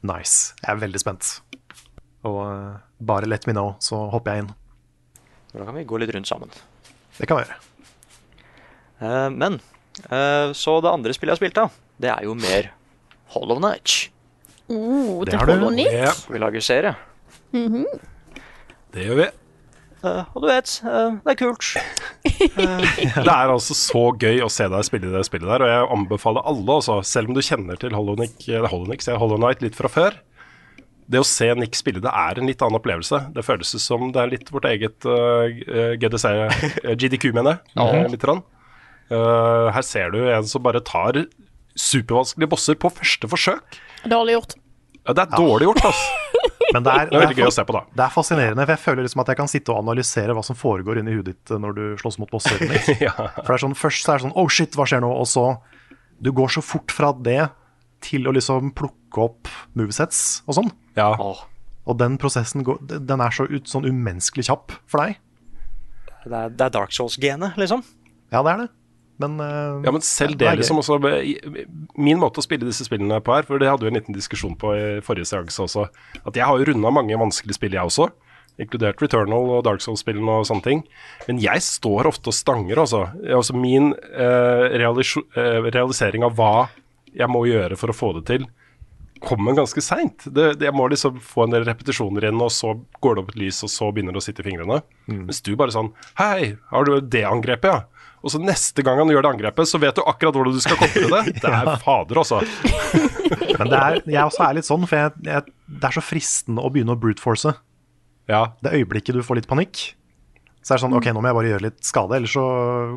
Nice. 0.03 0.53
Jeg 0.61 0.69
er 0.75 0.81
veldig 0.81 0.99
spent. 1.01 1.41
Og 2.27 2.39
eh, 2.45 2.77
bare 3.01 3.29
let 3.29 3.47
me 3.47 3.53
know, 3.55 3.75
så 3.81 4.03
hopper 4.11 4.35
jeg 4.35 4.43
inn. 4.45 4.51
Da 5.53 5.65
kan 5.67 5.75
vi 5.75 5.83
gå 5.85 5.97
litt 5.99 6.13
rundt 6.15 6.29
sammen. 6.29 6.51
Det 7.17 7.27
kan 7.27 7.37
vi 7.39 7.43
gjøre. 7.45 7.57
Uh, 9.01 9.29
men 9.33 9.55
uh, 10.13 10.53
så 10.53 10.75
det 10.85 10.91
andre 10.91 11.13
spillet 11.17 11.33
jeg 11.33 11.37
har 11.37 11.41
spilt, 11.41 11.57
da, 11.57 11.65
det 12.01 12.11
er 12.13 12.27
jo 12.27 12.35
mer 12.37 12.69
Hollow 13.33 13.57
Night. 13.63 14.11
Oh, 14.69 15.23
Det 15.25 15.31
det 15.33 15.39
har 15.41 15.49
du. 15.49 15.53
holder 15.55 15.75
nytt. 15.75 15.91
Ja, 15.91 16.11
Vi 16.29 16.39
lager 16.39 16.61
serie. 16.63 16.93
det 17.51 19.05
gjør 19.07 19.17
vi. 19.23 19.27
Eh, 20.01 20.23
og 20.33 20.41
du 20.41 20.47
vet, 20.49 20.71
eh, 20.87 21.17
det 21.25 21.33
er 21.35 21.37
kult. 21.37 21.67
Det 23.21 23.33
er 23.33 23.51
altså 23.53 23.75
så 23.77 24.01
gøy 24.17 24.41
å 24.45 24.49
se 24.51 24.65
deg 24.71 24.85
spille 24.87 25.11
det 25.13 25.21
spillet 25.27 25.49
der, 25.49 25.63
og 25.65 25.69
jeg 25.71 25.87
anbefaler 25.95 26.45
alle, 26.49 26.77
også, 26.79 26.99
selv 27.05 27.29
om 27.29 27.37
du 27.37 27.41
kjenner 27.45 27.77
til 27.81 27.93
Hollow, 27.97 28.17
Nick, 28.19 28.37
eh, 28.49 28.65
Hollow, 28.65 28.89
Nick, 28.89 29.05
Hollow 29.05 29.37
Knight 29.41 29.61
litt 29.65 29.77
fra 29.77 29.91
før. 29.91 30.17
Det 31.11 31.19
å 31.19 31.27
se 31.27 31.49
Nick 31.59 31.75
spille 31.75 32.01
det 32.03 32.11
er 32.15 32.39
en 32.39 32.47
litt 32.47 32.61
annen 32.63 32.79
opplevelse. 32.79 33.19
Det 33.35 33.43
føles 33.43 33.73
som 33.83 34.09
det 34.15 34.21
er 34.21 34.31
litt 34.31 34.51
vårt 34.53 34.67
eget 34.69 35.03
uh, 35.09 35.43
GDC, 35.99 36.25
eh, 36.47 36.93
GDQ, 36.95 37.33
mener 37.35 37.57
jeg. 37.57 37.83
eh, 37.83 38.07
litt 38.13 38.23
grann. 38.23 38.39
Eh, 39.11 39.67
her 39.75 39.83
ser 39.83 40.13
du 40.13 40.21
en 40.31 40.47
som 40.47 40.63
bare 40.63 40.79
tar 40.87 41.25
supervanskelige 41.75 42.51
bosser 42.53 42.79
på 42.79 42.93
første 42.95 43.27
forsøk. 43.27 43.81
Dårlig 44.07 44.37
gjort. 44.37 44.55
Ja, 45.01 45.15
det 45.17 45.25
er 45.25 45.35
dårlig 45.35 45.67
gjort, 45.67 45.83
altså. 45.91 46.20
Men 46.73 46.83
det 46.85 46.91
er, 46.93 47.09
Det 47.11 47.17
er 47.21 47.27
det 47.31 47.37
gøy 47.37 47.45
er, 47.45 47.49
å 47.51 47.55
se 47.55 47.63
på, 47.67 47.73
da. 47.75 47.81
det 47.99 48.03
er 48.05 48.13
fascinerende, 48.13 48.65
for 48.65 48.73
jeg 48.75 48.83
føler 48.85 49.05
liksom 49.07 49.21
at 49.23 49.31
jeg 49.33 49.39
kan 49.41 49.49
sitte 49.51 49.73
og 49.73 49.79
analysere 49.83 50.35
hva 50.37 50.43
som 50.45 50.57
foregår 50.59 50.99
inni 51.01 51.15
huet 51.17 51.29
ditt 51.31 51.51
eh, 51.53 51.59
når 51.61 51.75
du 51.77 51.81
slåss 52.01 52.19
mot 52.21 52.31
bosser. 52.31 52.59
Nick. 52.71 52.89
ja. 53.01 53.13
For 53.15 53.49
det 53.51 53.57
er 53.57 53.63
sånn, 53.65 53.75
Først 53.77 54.05
så 54.05 54.13
er 54.13 54.21
det 54.21 54.25
sånn 54.27 54.35
Oh 54.39 54.47
shit, 54.51 54.75
hva 54.79 54.85
skjer 54.89 55.03
nå? 55.03 55.09
Og 55.11 55.27
så 55.31 55.45
Du 56.21 56.31
går 56.37 56.51
så 56.53 56.61
fort 56.65 56.91
fra 56.93 57.11
det 57.17 57.49
til 58.05 58.27
å 58.29 58.33
liksom 58.33 58.71
plukke 58.77 59.21
opp 59.25 59.49
movesets 59.77 60.41
og 60.49 60.57
sånn. 60.59 60.71
ja. 60.97 61.11
Og 61.89 61.97
den 61.97 62.15
prosessen 62.21 62.61
går, 62.63 62.77
den 62.85 63.21
er 63.25 63.33
så 63.33 63.47
ut, 63.49 63.65
sånn 63.67 63.87
umenneskelig 63.89 64.45
kjapp 64.51 64.73
for 64.89 65.01
deg. 65.01 65.17
det, 66.25 66.29
er, 66.37 66.49
det 66.53 66.65
er 66.67 66.73
Dark 66.75 66.93
Souls-genet, 66.93 67.57
liksom. 67.57 67.81
Ja, 68.31 68.43
det 68.45 68.51
er 68.53 68.59
det. 68.61 68.67
Men, 69.21 69.37
uh, 69.39 69.85
Ja, 69.85 69.93
men 69.93 70.03
selv 70.05 70.35
det 70.35 70.45
det, 70.45 70.49
er 70.49 70.59
liksom 70.59 70.81
også 70.81 70.97
Min 71.95 72.19
måte 72.21 72.41
å 72.41 72.45
spille 72.45 72.67
disse 72.67 72.87
spillene 72.87 73.21
på 73.23 73.35
her, 73.35 73.47
for 73.47 73.61
det 73.61 73.69
hadde 73.69 73.85
vi 73.85 73.93
en 73.93 73.99
liten 73.99 74.17
diskusjon 74.17 74.57
på 74.59 74.73
i 74.75 74.83
forrige 75.05 75.29
seanse 75.29 75.61
også, 75.63 75.87
at 76.25 76.37
jeg 76.37 76.47
har 76.47 76.59
jo 76.59 76.67
runda 76.71 76.91
mange 76.93 77.17
vanskelige 77.19 77.59
spill, 77.59 77.77
jeg 77.77 77.91
også. 77.91 78.09
Inkludert 78.61 79.01
Returnal 79.01 79.49
og 79.55 79.63
Dark 79.65 79.81
Souls-spillene 79.83 80.41
og 80.41 80.47
sånne 80.49 80.65
ting. 80.65 80.81
Men 81.27 81.39
jeg 81.41 81.63
står 81.65 82.09
ofte 82.09 82.31
og 82.31 82.37
stanger, 82.37 82.81
altså. 82.83 83.05
altså 83.23 83.55
min 83.57 83.93
uh, 83.95 84.65
realis 84.75 85.15
uh, 85.17 85.69
realisering 85.71 86.25
av 86.27 86.35
hva 86.37 86.55
jeg 87.11 87.31
må 87.31 87.45
gjøre 87.47 87.77
for 87.79 87.91
å 87.91 87.95
få 87.95 88.11
det 88.19 88.25
til, 88.29 88.49
kommer 89.21 89.55
ganske 89.55 89.81
seint. 89.85 90.25
Jeg 90.33 90.73
må 90.73 90.87
liksom 90.89 91.19
få 91.23 91.45
en 91.45 91.55
del 91.55 91.65
repetisjoner 91.67 92.29
inn, 92.29 92.41
og 92.41 92.51
så 92.53 92.73
går 93.03 93.17
det 93.17 93.23
opp 93.23 93.33
et 93.33 93.41
lys, 93.43 93.61
og 93.65 93.71
så 93.71 93.89
begynner 93.93 94.15
det 94.15 94.21
å 94.21 94.25
sitte 94.25 94.43
i 94.43 94.47
fingrene. 94.49 94.81
Mens 95.11 95.43
du 95.45 95.53
bare 95.59 95.73
sånn 95.73 95.91
Hei, 96.19 96.55
har 96.71 96.87
du 96.87 96.95
det 97.01 97.23
angrepet, 97.29 97.69
ja? 97.69 98.00
Og 98.21 98.33
så 98.33 98.41
neste 98.41 98.83
gang 98.85 98.99
han 99.01 99.09
gjør 99.09 99.25
det 99.25 99.31
angrepet, 99.31 99.69
så 99.69 99.79
vet 99.81 99.97
du 99.97 100.03
akkurat 100.05 100.35
hvordan 100.37 100.53
du 100.53 100.61
skal 100.61 100.77
kontre 100.77 101.07
det. 101.09 101.21
Det 101.41 101.49
er 101.49 101.71
fader, 101.81 102.21
altså. 102.21 102.41
men 103.59 103.71
det 103.71 103.79
er, 103.79 103.97
jeg 104.05 104.21
også 104.27 104.43
er 104.45 104.57
litt 104.57 104.67
sånn, 104.67 104.85
for 104.89 104.99
jeg, 104.99 105.13
jeg, 105.25 105.53
det 105.81 105.87
er 105.89 105.95
så 105.95 106.03
fristende 106.05 106.61
å 106.61 106.69
begynne 106.73 106.93
å 106.93 106.99
brute 107.01 107.23
force. 107.23 107.53
Ja. 108.29 108.43
Det 108.61 108.75
øyeblikket 108.77 109.17
du 109.17 109.23
får 109.25 109.41
litt 109.41 109.49
panikk, 109.49 109.81
så 110.61 110.73
er 110.73 110.77
det 110.77 110.83
sånn 110.85 110.97
OK, 110.97 111.09
nå 111.09 111.23
må 111.23 111.31
jeg 111.31 111.37
bare 111.39 111.51
gjøre 111.55 111.65
litt 111.65 111.81
skade, 111.85 112.17
ellers 112.19 112.35
så 112.37 112.45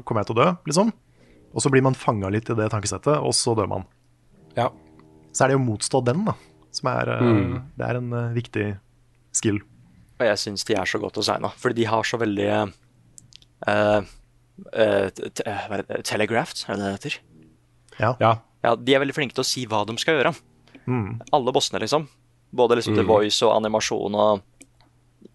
kommer 0.04 0.22
jeg 0.22 0.30
til 0.30 0.36
å 0.36 0.40
dø, 0.42 0.48
liksom. 0.68 0.92
Og 1.54 1.64
så 1.64 1.70
blir 1.72 1.84
man 1.86 1.96
fanga 1.96 2.28
litt 2.34 2.50
i 2.50 2.56
det 2.58 2.66
tankesettet, 2.72 3.16
og 3.16 3.32
så 3.36 3.56
dør 3.56 3.70
man. 3.70 3.86
ja. 4.58 4.70
Så 5.34 5.44
er 5.44 5.50
det 5.50 5.56
å 5.58 5.64
motstå 5.64 5.98
den, 6.06 6.20
da, 6.28 6.36
som 6.70 6.88
er, 6.92 7.08
mm. 7.18 7.54
det 7.74 7.86
er 7.88 7.96
en 7.98 8.12
eh, 8.14 8.34
viktig 8.36 8.66
skill. 9.34 9.56
Og 10.20 10.28
jeg 10.28 10.38
syns 10.38 10.62
de 10.68 10.76
er 10.78 10.86
så 10.86 11.00
godt 11.02 11.18
designa, 11.18 11.50
fordi 11.58 11.80
de 11.80 11.88
har 11.90 12.06
så 12.06 12.20
veldig 12.20 12.46
eh, 12.54 14.12
det, 14.54 15.30
Telegraphed, 16.06 16.64
er 16.68 16.78
det 16.78 16.84
det 16.84 16.92
heter? 16.96 17.16
Ja. 17.98 18.14
ja. 18.20 18.32
Ja, 18.64 18.74
De 18.76 18.94
er 18.94 19.02
veldig 19.02 19.16
flinke 19.16 19.36
til 19.36 19.44
å 19.44 19.48
si 19.48 19.64
hva 19.68 19.82
de 19.86 19.96
skal 20.00 20.18
gjøre. 20.18 20.32
Mm. 20.88 21.20
Alle 21.36 21.54
bossene, 21.54 21.82
liksom. 21.82 22.06
Både 22.54 22.78
liksom 22.78 22.96
til 22.96 23.06
voice 23.08 23.42
og 23.44 23.56
animasjon 23.56 24.14
og 24.14 24.42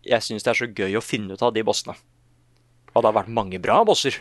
Jeg 0.07 0.23
syns 0.23 0.45
det 0.45 0.51
er 0.53 0.57
så 0.57 0.67
gøy 0.69 0.95
å 0.95 1.03
finne 1.03 1.35
ut 1.35 1.43
av 1.43 1.53
de 1.53 1.63
bossene. 1.65 1.95
Og 2.93 3.01
det 3.01 3.09
har 3.09 3.17
vært 3.19 3.33
mange 3.35 3.59
bra 3.61 3.81
bosser. 3.85 4.15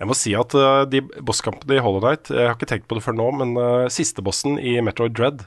Jeg 0.00 0.08
må 0.08 0.16
si 0.18 0.32
at 0.34 0.54
uh, 0.58 0.82
de 0.88 1.02
bosskampene 1.22 1.76
i 1.76 1.82
Hollow 1.82 2.02
Night 2.02 2.32
Jeg 2.32 2.48
har 2.48 2.56
ikke 2.56 2.66
tenkt 2.66 2.88
på 2.90 2.96
det 2.98 3.04
før 3.04 3.14
nå, 3.14 3.28
men 3.38 3.52
uh, 3.54 3.90
siste 3.92 4.24
bossen 4.24 4.56
i 4.58 4.80
Metroid 4.82 5.14
Dread 5.14 5.44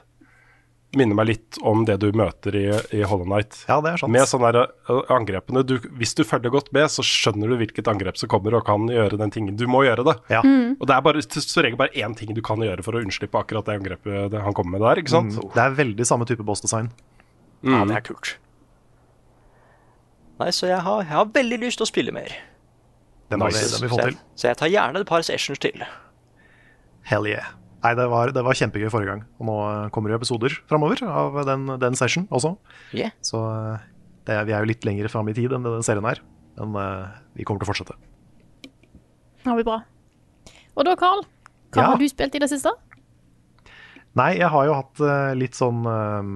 minner 0.96 1.16
meg 1.18 1.26
litt 1.28 1.56
om 1.66 1.82
det 1.84 1.96
du 2.00 2.06
møter 2.16 2.54
i, 2.56 2.64
i 2.94 3.00
Hollow 3.02 3.26
Knight. 3.26 3.58
Ja, 3.68 3.80
det 3.84 3.90
er 3.90 4.00
sant. 4.00 4.12
Med 4.14 4.28
sånne 4.30 4.52
der, 4.54 4.70
uh, 4.88 5.00
angrepene 5.12 5.64
du, 5.66 5.74
Hvis 5.98 6.14
du 6.16 6.22
følger 6.24 6.52
godt 6.54 6.70
med, 6.72 6.86
så 6.92 7.02
skjønner 7.04 7.50
du 7.50 7.56
hvilket 7.60 7.90
angrep 7.90 8.16
som 8.20 8.30
kommer, 8.32 8.54
og 8.56 8.64
kan 8.68 8.86
gjøre 8.88 9.18
den 9.20 9.34
tingen 9.34 9.58
du 9.58 9.66
må 9.68 9.82
gjøre 9.84 10.06
det. 10.06 10.14
Ja. 10.32 10.40
Og 10.46 10.86
det 10.86 10.94
er 10.96 11.04
bare, 11.04 11.20
til 11.26 11.42
som 11.44 11.66
regel 11.66 11.76
bare 11.80 11.92
én 11.98 12.14
ting 12.16 12.32
du 12.36 12.40
kan 12.44 12.62
gjøre 12.62 12.86
for 12.86 12.96
å 12.96 13.02
unnslippe 13.02 13.36
akkurat 13.42 13.66
det 13.66 13.76
angrepet 13.80 14.30
det 14.32 14.40
han 14.46 14.56
kommer 14.56 14.78
med 14.78 14.86
der. 14.86 15.02
ikke 15.02 15.12
sant? 15.16 15.36
Mm. 15.36 15.52
Det 15.56 15.64
er 15.66 15.76
veldig 15.82 16.06
samme 16.08 16.28
type 16.30 16.46
boss-design. 16.46 16.92
Mm. 17.66 17.74
Ja, 17.74 17.84
det 17.90 17.98
er 17.98 18.06
kult. 18.12 18.36
Nei, 20.40 20.50
så 20.52 20.68
jeg 20.68 20.80
har, 20.84 21.02
jeg 21.02 21.16
har 21.16 21.30
veldig 21.32 21.58
lyst 21.62 21.80
til 21.80 21.86
å 21.86 21.90
spille 21.90 22.12
mer. 22.12 22.32
Den 23.32 23.40
har 23.42 23.50
vi, 23.50 23.56
Nice. 23.58 23.72
den 23.80 23.88
har 23.88 23.88
vi 23.88 23.94
Så 23.96 24.02
jeg, 24.02 24.12
til. 24.14 24.18
så 24.38 24.48
jeg 24.52 24.58
tar 24.60 24.68
gjerne 24.70 25.00
et 25.02 25.08
par 25.08 25.22
sessions 25.26 25.58
til. 25.58 25.82
Hell 27.08 27.26
yeah. 27.26 27.48
Nei, 27.86 27.92
det 27.94 28.06
var, 28.10 28.32
det 28.34 28.42
var 28.42 28.56
kjempegøy 28.58 28.88
forrige 28.90 29.12
gang. 29.12 29.20
Og 29.38 29.46
nå 29.46 29.54
eh, 29.62 29.82
kommer 29.94 30.10
det 30.10 30.16
episoder 30.18 30.54
framover 30.66 31.02
av 31.06 31.36
den, 31.46 31.68
den 31.82 31.94
session 31.98 32.24
også. 32.34 32.56
Yeah. 32.96 33.12
Så 33.22 33.38
eh, 33.46 33.84
det, 34.26 34.38
vi 34.48 34.54
er 34.56 34.64
jo 34.64 34.70
litt 34.72 34.86
lenger 34.88 35.06
fram 35.12 35.28
i 35.30 35.34
tid 35.36 35.54
enn 35.54 35.62
det 35.66 35.76
serien 35.86 36.08
er. 36.10 36.18
Men 36.58 36.74
eh, 36.82 37.14
vi 37.38 37.46
kommer 37.46 37.62
til 37.62 37.68
å 37.68 37.70
fortsette. 37.70 37.94
Det 39.46 39.54
blir 39.60 39.68
bra. 39.68 39.78
Og 40.74 40.88
da, 40.88 40.96
Carl, 40.98 41.22
hva 41.76 41.84
Ja. 41.84 41.88
har 41.92 42.00
du 42.02 42.08
spilt 42.10 42.34
i 42.34 42.42
det 42.42 42.50
siste? 42.50 42.72
Nei, 44.16 44.32
jeg 44.40 44.48
har 44.50 44.66
jo 44.66 44.74
hatt 44.80 45.00
litt 45.38 45.54
sånn 45.58 45.84
eh, 45.86 46.30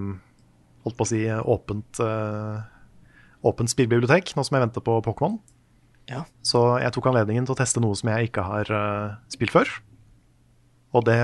Holdt 0.85 0.97
på 0.97 1.05
å 1.05 1.09
si 1.11 1.19
åpent 1.29 1.99
Åpent 3.45 3.73
spillbibliotek, 3.73 4.31
nå 4.37 4.45
som 4.45 4.57
jeg 4.57 4.63
venter 4.67 4.83
på 4.85 4.95
Pokémon. 5.05 5.39
Ja. 6.13 6.23
Så 6.45 6.61
jeg 6.83 6.93
tok 6.93 7.07
anledningen 7.11 7.45
til 7.49 7.55
å 7.55 7.59
teste 7.59 7.81
noe 7.81 7.97
som 7.97 8.09
jeg 8.13 8.29
ikke 8.29 8.45
har 8.45 8.69
spilt 9.33 9.53
før. 9.55 9.69
Og 10.97 11.07
det 11.07 11.21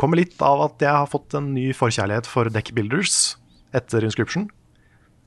kommer 0.00 0.20
litt 0.20 0.40
av 0.44 0.62
at 0.64 0.82
jeg 0.82 0.92
har 0.92 1.10
fått 1.10 1.36
en 1.36 1.52
ny 1.54 1.70
forkjærlighet 1.76 2.28
for 2.28 2.48
deck 2.52 2.72
builders 2.76 3.36
etter 3.76 4.04
Inscription. 4.06 4.48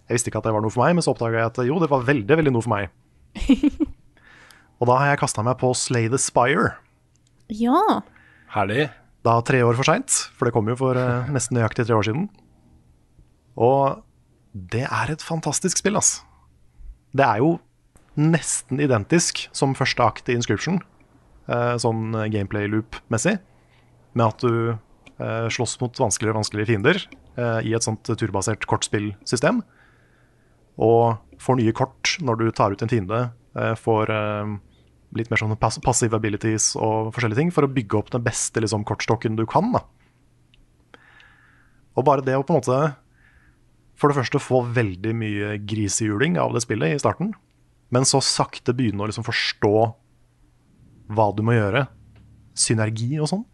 Jeg 0.10 0.18
visste 0.18 0.32
ikke 0.32 0.42
at 0.42 0.48
det 0.50 0.56
var 0.56 0.64
noe 0.64 0.74
for 0.74 0.84
meg, 0.84 0.98
men 0.98 1.06
så 1.06 1.14
oppdaga 1.14 1.40
jeg 1.40 1.52
at 1.52 1.62
jo, 1.68 1.78
det 1.82 1.90
var 1.92 2.08
veldig 2.08 2.40
veldig 2.40 2.54
noe 2.54 2.66
for 2.66 2.74
meg. 2.74 2.90
og 4.80 4.90
da 4.90 4.98
har 5.00 5.14
jeg 5.14 5.22
kasta 5.24 5.46
meg 5.46 5.60
på 5.62 5.72
Slay 5.78 6.10
the 6.12 6.20
Spire. 6.22 6.74
Ja. 7.54 8.02
Herlig. 8.54 8.90
Da 9.24 9.38
tre 9.46 9.62
år 9.64 9.78
for 9.80 9.88
seint, 9.88 10.12
for 10.36 10.48
det 10.48 10.54
kom 10.56 10.68
jo 10.68 10.76
for 10.80 11.00
eh, 11.00 11.30
nesten 11.36 11.58
nøyaktig 11.58 11.88
tre 11.88 11.96
år 11.96 12.10
siden. 12.10 12.28
Og 13.56 14.04
det 14.54 14.84
er 14.86 15.14
et 15.14 15.24
fantastisk 15.24 15.80
spill, 15.80 15.98
altså. 16.02 16.26
Det 17.14 17.24
er 17.26 17.40
jo 17.42 17.56
nesten 18.20 18.82
identisk 18.82 19.48
som 19.56 19.74
første 19.78 20.04
akt 20.04 20.30
i 20.30 20.36
Inscription, 20.38 20.82
eh, 21.48 21.74
sånn 21.82 22.12
gameplay 22.34 22.68
loop-messig, 22.70 23.38
med 24.18 24.26
at 24.28 24.44
du 24.44 24.74
eh, 24.74 25.48
slåss 25.54 25.78
mot 25.82 26.04
vanskeligere 26.06 26.36
og 26.36 26.44
vanskeligere 26.44 26.72
fiender 26.72 27.00
eh, 27.38 27.60
i 27.70 27.74
et 27.76 27.86
sånt 27.86 28.08
turbasert 28.20 28.68
kortspillsystem. 28.70 29.62
Og 30.84 31.40
får 31.42 31.60
nye 31.60 31.74
kort 31.76 32.16
når 32.24 32.40
du 32.40 32.46
tar 32.56 32.74
ut 32.74 32.84
en 32.84 32.92
fiende, 32.92 33.26
eh, 33.58 33.74
får 33.80 34.14
litt 35.14 35.30
mer 35.30 35.38
sånn 35.38 35.54
pass 35.62 35.78
passive 35.84 36.18
abilities 36.18 36.72
og 36.74 37.12
forskjellige 37.14 37.44
ting 37.44 37.52
for 37.54 37.68
å 37.68 37.74
bygge 37.74 38.00
opp 38.00 38.10
den 38.14 38.24
beste 38.26 38.64
liksom, 38.64 38.86
kortstokken 38.88 39.38
du 39.38 39.46
kan. 39.50 39.70
Da. 39.76 39.84
Og 41.94 42.06
bare 42.08 42.26
det 42.26 42.38
å 42.38 42.46
på 42.46 42.56
en 42.56 42.62
måte 42.62 42.80
for 43.94 44.10
det 44.10 44.18
første 44.18 44.42
få 44.42 44.64
veldig 44.74 45.14
mye 45.16 45.58
grisehjuling 45.70 46.40
av 46.42 46.56
det 46.56 46.64
spillet 46.66 46.96
i 46.96 47.02
starten, 47.02 47.34
men 47.94 48.08
så 48.10 48.24
sakte 48.26 48.74
begynne 48.74 49.06
å 49.06 49.10
liksom 49.10 49.26
forstå 49.28 49.76
hva 51.14 51.28
du 51.38 51.44
må 51.46 51.54
gjøre, 51.54 51.86
synergi 52.58 53.12
og 53.22 53.30
sånn. 53.30 53.46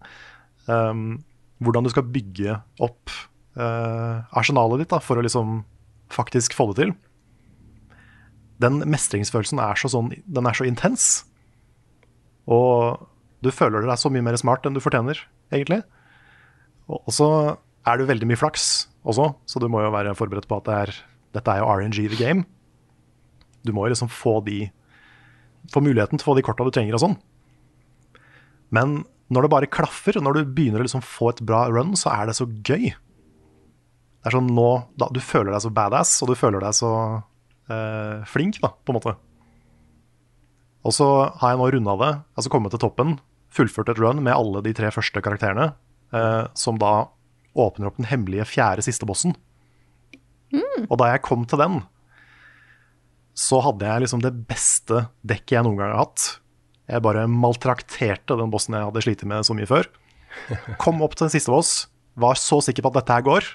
Um, 0.70 1.22
hvordan 1.60 1.86
du 1.86 1.92
skal 1.92 2.08
bygge 2.08 2.56
opp 2.84 3.12
uh, 3.60 4.26
arsenalet 4.38 4.84
ditt 4.84 4.94
da, 4.94 5.02
for 5.04 5.20
å 5.20 5.24
liksom 5.26 5.64
faktisk 6.14 6.56
få 6.58 6.70
det 6.72 6.84
til. 6.84 6.94
Den 8.64 8.82
mestringsfølelsen 8.92 9.62
er 9.64 9.80
så, 9.80 9.92
sånn, 9.92 10.12
den 10.26 10.48
er 10.50 10.58
så 10.58 10.68
intens. 10.68 11.10
Og 12.50 13.02
du 13.46 13.52
føler 13.56 13.86
deg 13.86 14.00
så 14.00 14.12
mye 14.12 14.26
mer 14.26 14.38
smart 14.40 14.66
enn 14.68 14.76
du 14.76 14.84
fortjener, 14.84 15.20
egentlig. 15.54 15.82
Og 16.90 17.12
så 17.14 17.30
er 17.88 18.00
det 18.00 18.10
veldig 18.10 18.28
mye 18.30 18.40
flaks 18.40 18.90
også, 19.08 19.30
så 19.48 19.62
du 19.62 19.70
må 19.72 19.84
jo 19.84 19.94
være 19.94 20.16
forberedt 20.18 20.50
på 20.50 20.60
at 20.60 20.68
det 20.68 20.80
er, 20.80 20.96
dette 21.38 21.54
er 21.54 21.62
jo 21.62 21.70
RNG 21.70 22.10
the 22.10 22.20
game. 22.20 22.44
Du 23.64 23.72
må 23.76 23.86
jo 23.86 23.96
liksom 23.96 24.12
få 24.12 24.40
de 24.48 24.70
Få 25.70 25.82
muligheten 25.84 26.18
til 26.18 26.24
å 26.24 26.30
få 26.32 26.34
de 26.38 26.42
korta 26.48 26.64
du 26.66 26.72
trenger 26.74 26.96
og 26.96 27.02
sånn. 27.04 27.16
Men 28.74 28.94
når 29.30 29.46
det 29.46 29.52
bare 29.54 29.70
klaffer, 29.72 30.18
når 30.22 30.40
du 30.40 30.54
begynner 30.58 30.82
å 30.82 30.88
liksom 30.88 31.06
få 31.06 31.32
et 31.34 31.42
bra 31.46 31.66
run, 31.70 31.94
så 32.00 32.12
er 32.16 32.30
det 32.30 32.38
så 32.40 32.48
gøy. 32.50 32.90
Det 32.90 34.28
er 34.28 34.36
sånn 34.36 34.50
nå 34.52 34.70
da, 35.00 35.08
Du 35.14 35.22
føler 35.24 35.54
deg 35.54 35.64
så 35.64 35.72
badass, 35.74 36.18
og 36.24 36.32
du 36.32 36.38
føler 36.40 36.64
deg 36.64 36.76
så 36.76 36.92
eh, 37.70 38.26
flink, 38.28 38.60
da, 38.64 38.74
på 38.74 38.94
en 38.94 39.00
måte. 39.00 39.16
Og 40.88 40.96
så 40.96 41.08
har 41.42 41.54
jeg 41.54 41.62
nå 41.62 41.70
runda 41.76 41.96
det, 42.02 42.12
altså 42.40 42.52
kommet 42.52 42.74
til 42.74 42.82
toppen, 42.82 43.18
fullført 43.54 43.94
et 43.94 44.02
run 44.02 44.24
med 44.26 44.36
alle 44.36 44.64
de 44.66 44.74
tre 44.78 44.90
første 44.94 45.22
karakterene, 45.24 45.72
eh, 46.16 46.44
som 46.58 46.82
da 46.82 47.10
åpner 47.60 47.90
opp 47.90 48.00
den 48.00 48.10
hemmelige 48.10 48.48
fjerde 48.50 48.86
siste 48.86 49.08
bossen. 49.10 49.36
Og 50.88 50.98
da 51.00 51.12
jeg 51.12 51.24
kom 51.26 51.46
til 51.50 51.62
den, 51.62 51.82
så 53.38 53.62
hadde 53.64 53.88
jeg 53.88 54.04
liksom 54.04 54.24
det 54.24 54.34
beste 54.50 55.06
dekket 55.28 55.58
jeg 55.58 55.68
noen 55.68 55.80
gang 55.80 55.94
har 55.94 56.08
hatt. 56.08 56.39
Jeg 56.90 57.04
bare 57.06 57.28
maltrakterte 57.30 58.38
den 58.40 58.50
bossen 58.54 58.74
jeg 58.76 58.88
hadde 58.88 59.04
slitt 59.06 59.24
med 59.30 59.46
så 59.46 59.56
mye 59.58 59.70
før. 59.70 59.90
Kom 60.82 61.04
opp 61.06 61.16
til 61.18 61.28
den 61.28 61.34
siste 61.36 61.54
boss, 61.54 61.88
var 62.20 62.40
så 62.40 62.60
sikker 62.66 62.86
på 62.86 62.92
at 62.92 63.00
dette 63.02 63.18
her 63.18 63.26
går. 63.28 63.46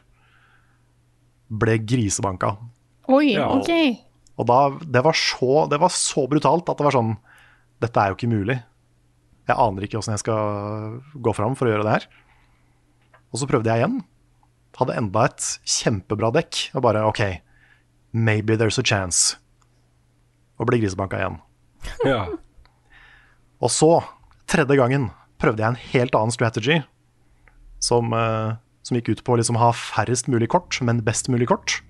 Ble 1.62 1.78
grisebanka. 1.82 2.55
Oi, 3.12 3.35
Ja. 3.35 3.51
OK. 3.53 3.70
Og 4.35 4.47
da, 4.51 4.59
det, 4.82 5.03
var 5.07 5.14
så, 5.14 5.66
det 5.70 5.78
var 5.78 5.93
så 5.95 6.24
brutalt 6.26 6.66
at 6.66 6.80
det 6.80 6.87
var 6.89 6.95
sånn 6.97 7.12
Dette 7.85 8.01
er 8.01 8.11
jo 8.11 8.16
ikke 8.16 8.30
mulig. 8.32 8.57
Jeg 9.47 9.57
aner 9.61 9.85
ikke 9.85 9.99
åssen 10.01 10.14
jeg 10.14 10.22
skal 10.24 10.97
gå 11.22 11.35
fram 11.37 11.55
for 11.59 11.68
å 11.68 11.72
gjøre 11.74 11.85
det 11.87 11.93
her. 11.99 12.07
Og 13.35 13.39
så 13.43 13.49
prøvde 13.51 13.68
jeg 13.70 13.82
igjen. 13.82 13.99
Hadde 14.78 14.97
enda 14.99 15.26
et 15.28 15.49
kjempebra 15.68 16.30
dekk. 16.35 16.61
Og 16.78 16.85
bare 16.87 17.03
OK, 17.07 17.20
maybe 18.14 18.57
there's 18.57 18.78
a 18.80 18.87
chance. 18.87 19.37
Og 20.59 20.70
ble 20.70 20.80
grisebanka 20.82 21.20
igjen. 21.20 21.39
Ja. 22.09 22.22
Og 23.65 23.73
så, 23.73 23.91
tredje 24.51 24.77
gangen, 24.77 25.09
prøvde 25.41 25.65
jeg 25.65 25.73
en 25.73 25.81
helt 25.95 26.19
annen 26.19 26.35
strategy. 26.35 26.83
Som, 27.85 28.12
uh, 28.12 28.61
som 28.85 28.99
gikk 28.99 29.15
ut 29.15 29.25
på 29.25 29.35
å 29.35 29.41
liksom 29.41 29.59
ha 29.61 29.73
færrest 29.77 30.29
mulig 30.33 30.51
kort, 30.53 30.79
men 30.85 31.03
best 31.05 31.31
mulig 31.33 31.49
kort. 31.51 31.81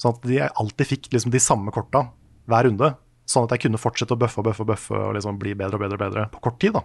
Sånn 0.00 0.16
at 0.16 0.26
de 0.26 0.40
alltid 0.48 0.88
fikk 0.88 1.12
liksom 1.12 1.32
de 1.32 1.40
samme 1.42 1.72
korta 1.74 2.08
hver 2.50 2.66
runde. 2.68 2.94
Sånn 3.28 3.46
at 3.46 3.54
jeg 3.54 3.66
kunne 3.66 3.80
fortsette 3.80 4.16
å 4.16 4.20
bøffe 4.20 4.42
og 4.42 4.48
bøffe 4.48 4.64
og 4.64 4.72
bøffe 4.72 4.98
og 4.98 5.14
liksom 5.16 5.38
bli 5.40 5.54
bedre 5.58 5.78
og 5.78 5.84
bedre 5.84 5.98
og 5.98 6.02
bedre 6.02 6.26
på 6.32 6.42
kort 6.48 6.58
tid. 6.62 6.74
da. 6.76 6.82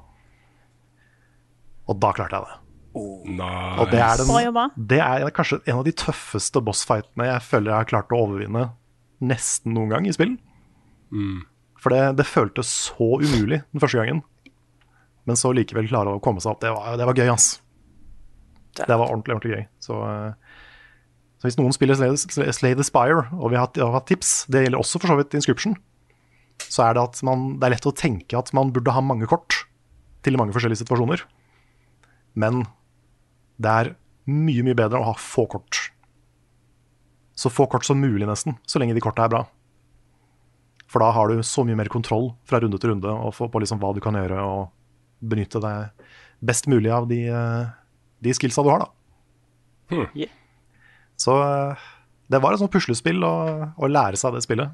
Og 1.88 2.00
da 2.04 2.14
klarte 2.16 2.38
jeg 2.38 2.48
det. 2.48 2.58
Nice. 2.98 3.74
Og 3.78 3.92
det 3.92 4.00
er, 4.02 4.22
den, 4.22 4.72
det 4.90 5.00
er 5.04 5.34
kanskje 5.36 5.60
en 5.68 5.80
av 5.80 5.84
de 5.86 5.94
tøffeste 5.94 6.62
bossfightene 6.66 7.28
jeg 7.28 7.44
føler 7.46 7.72
jeg 7.72 7.78
har 7.78 7.90
klart 7.92 8.14
å 8.16 8.22
overvinne 8.24 8.64
nesten 9.22 9.76
noen 9.76 9.92
gang 9.94 10.08
i 10.10 10.14
spill. 10.16 10.34
For 11.78 11.94
det, 11.94 12.02
det 12.18 12.26
føltes 12.26 12.70
så 12.90 13.08
umulig 13.22 13.62
den 13.74 13.82
første 13.84 14.00
gangen. 14.02 14.24
Men 15.28 15.38
så 15.40 15.52
likevel 15.54 15.90
klare 15.90 16.16
å 16.16 16.22
komme 16.24 16.42
seg 16.42 16.54
opp. 16.56 16.62
Det 16.64 16.72
var, 16.74 16.96
det 16.98 17.06
var 17.10 17.18
gøy, 17.20 17.30
ass. 17.34 17.50
Det 18.78 18.88
var 18.94 19.10
ordentlig, 19.10 19.36
ordentlig 19.36 19.54
gøy. 19.58 19.66
Så, 19.84 19.98
eh, 20.08 20.56
så 21.42 21.50
hvis 21.50 21.58
noen 21.60 21.76
spiller 21.76 21.98
Slay, 22.00 22.16
Slay- 22.56 22.78
the 22.80 22.86
Spire, 22.88 23.26
og 23.36 23.52
vi 23.54 23.60
har 23.60 23.70
hatt 23.94 24.08
tips, 24.10 24.46
det 24.50 24.64
gjelder 24.66 24.80
også 24.82 25.02
for 25.04 25.12
så 25.12 25.18
vidt 25.20 25.36
Inscription, 25.38 25.76
så 26.64 26.88
er 26.88 26.98
det 26.98 27.04
at 27.04 27.20
man, 27.28 27.52
det 27.60 27.68
er 27.68 27.76
lett 27.76 27.90
å 27.90 27.94
tenke 27.96 28.38
at 28.40 28.50
man 28.58 28.72
burde 28.74 28.94
ha 28.96 29.04
mange 29.06 29.28
kort 29.30 29.60
til 30.26 30.38
mange 30.40 30.56
forskjellige 30.56 30.82
situasjoner. 30.82 31.22
Men 32.38 32.64
det 33.62 33.74
er 33.74 33.92
mye, 34.30 34.64
mye 34.66 34.78
bedre 34.78 35.02
å 35.02 35.12
ha 35.12 35.14
få 35.20 35.46
kort. 35.52 35.84
Så 37.38 37.52
få 37.54 37.68
kort 37.70 37.86
som 37.86 38.00
mulig, 38.02 38.26
nesten, 38.26 38.58
så 38.66 38.82
lenge 38.82 38.96
de 38.98 39.04
korta 39.04 39.28
er 39.28 39.34
bra. 39.36 39.44
For 40.88 41.04
da 41.04 41.12
har 41.16 41.28
du 41.32 41.42
så 41.44 41.66
mye 41.68 41.76
mer 41.76 41.90
kontroll 41.92 42.30
fra 42.48 42.62
runde 42.64 42.80
til 42.80 42.94
runde 42.94 43.12
og 43.12 43.34
få- 43.36 43.50
på 43.52 43.60
liksom 43.60 43.80
hva 43.82 43.94
du 43.96 44.00
kan 44.04 44.16
gjøre, 44.16 44.40
og 44.40 44.72
benytte 45.28 45.60
deg 45.60 46.08
best 46.48 46.68
mulig 46.72 46.92
av 46.94 47.08
de, 47.10 47.26
eh, 47.28 47.66
de 48.24 48.34
skillsa 48.38 48.64
du 48.64 48.70
har, 48.72 48.86
da. 48.86 48.90
Hmm. 49.92 50.08
Yeah. 50.16 50.32
Så 51.18 51.36
eh, 51.44 51.86
det 52.30 52.42
var 52.44 52.54
et 52.54 52.62
sånt 52.62 52.72
puslespill 52.72 53.24
å, 53.24 53.34
å 53.76 53.90
lære 53.90 54.20
seg 54.20 54.36
det 54.36 54.44
spillet. 54.46 54.72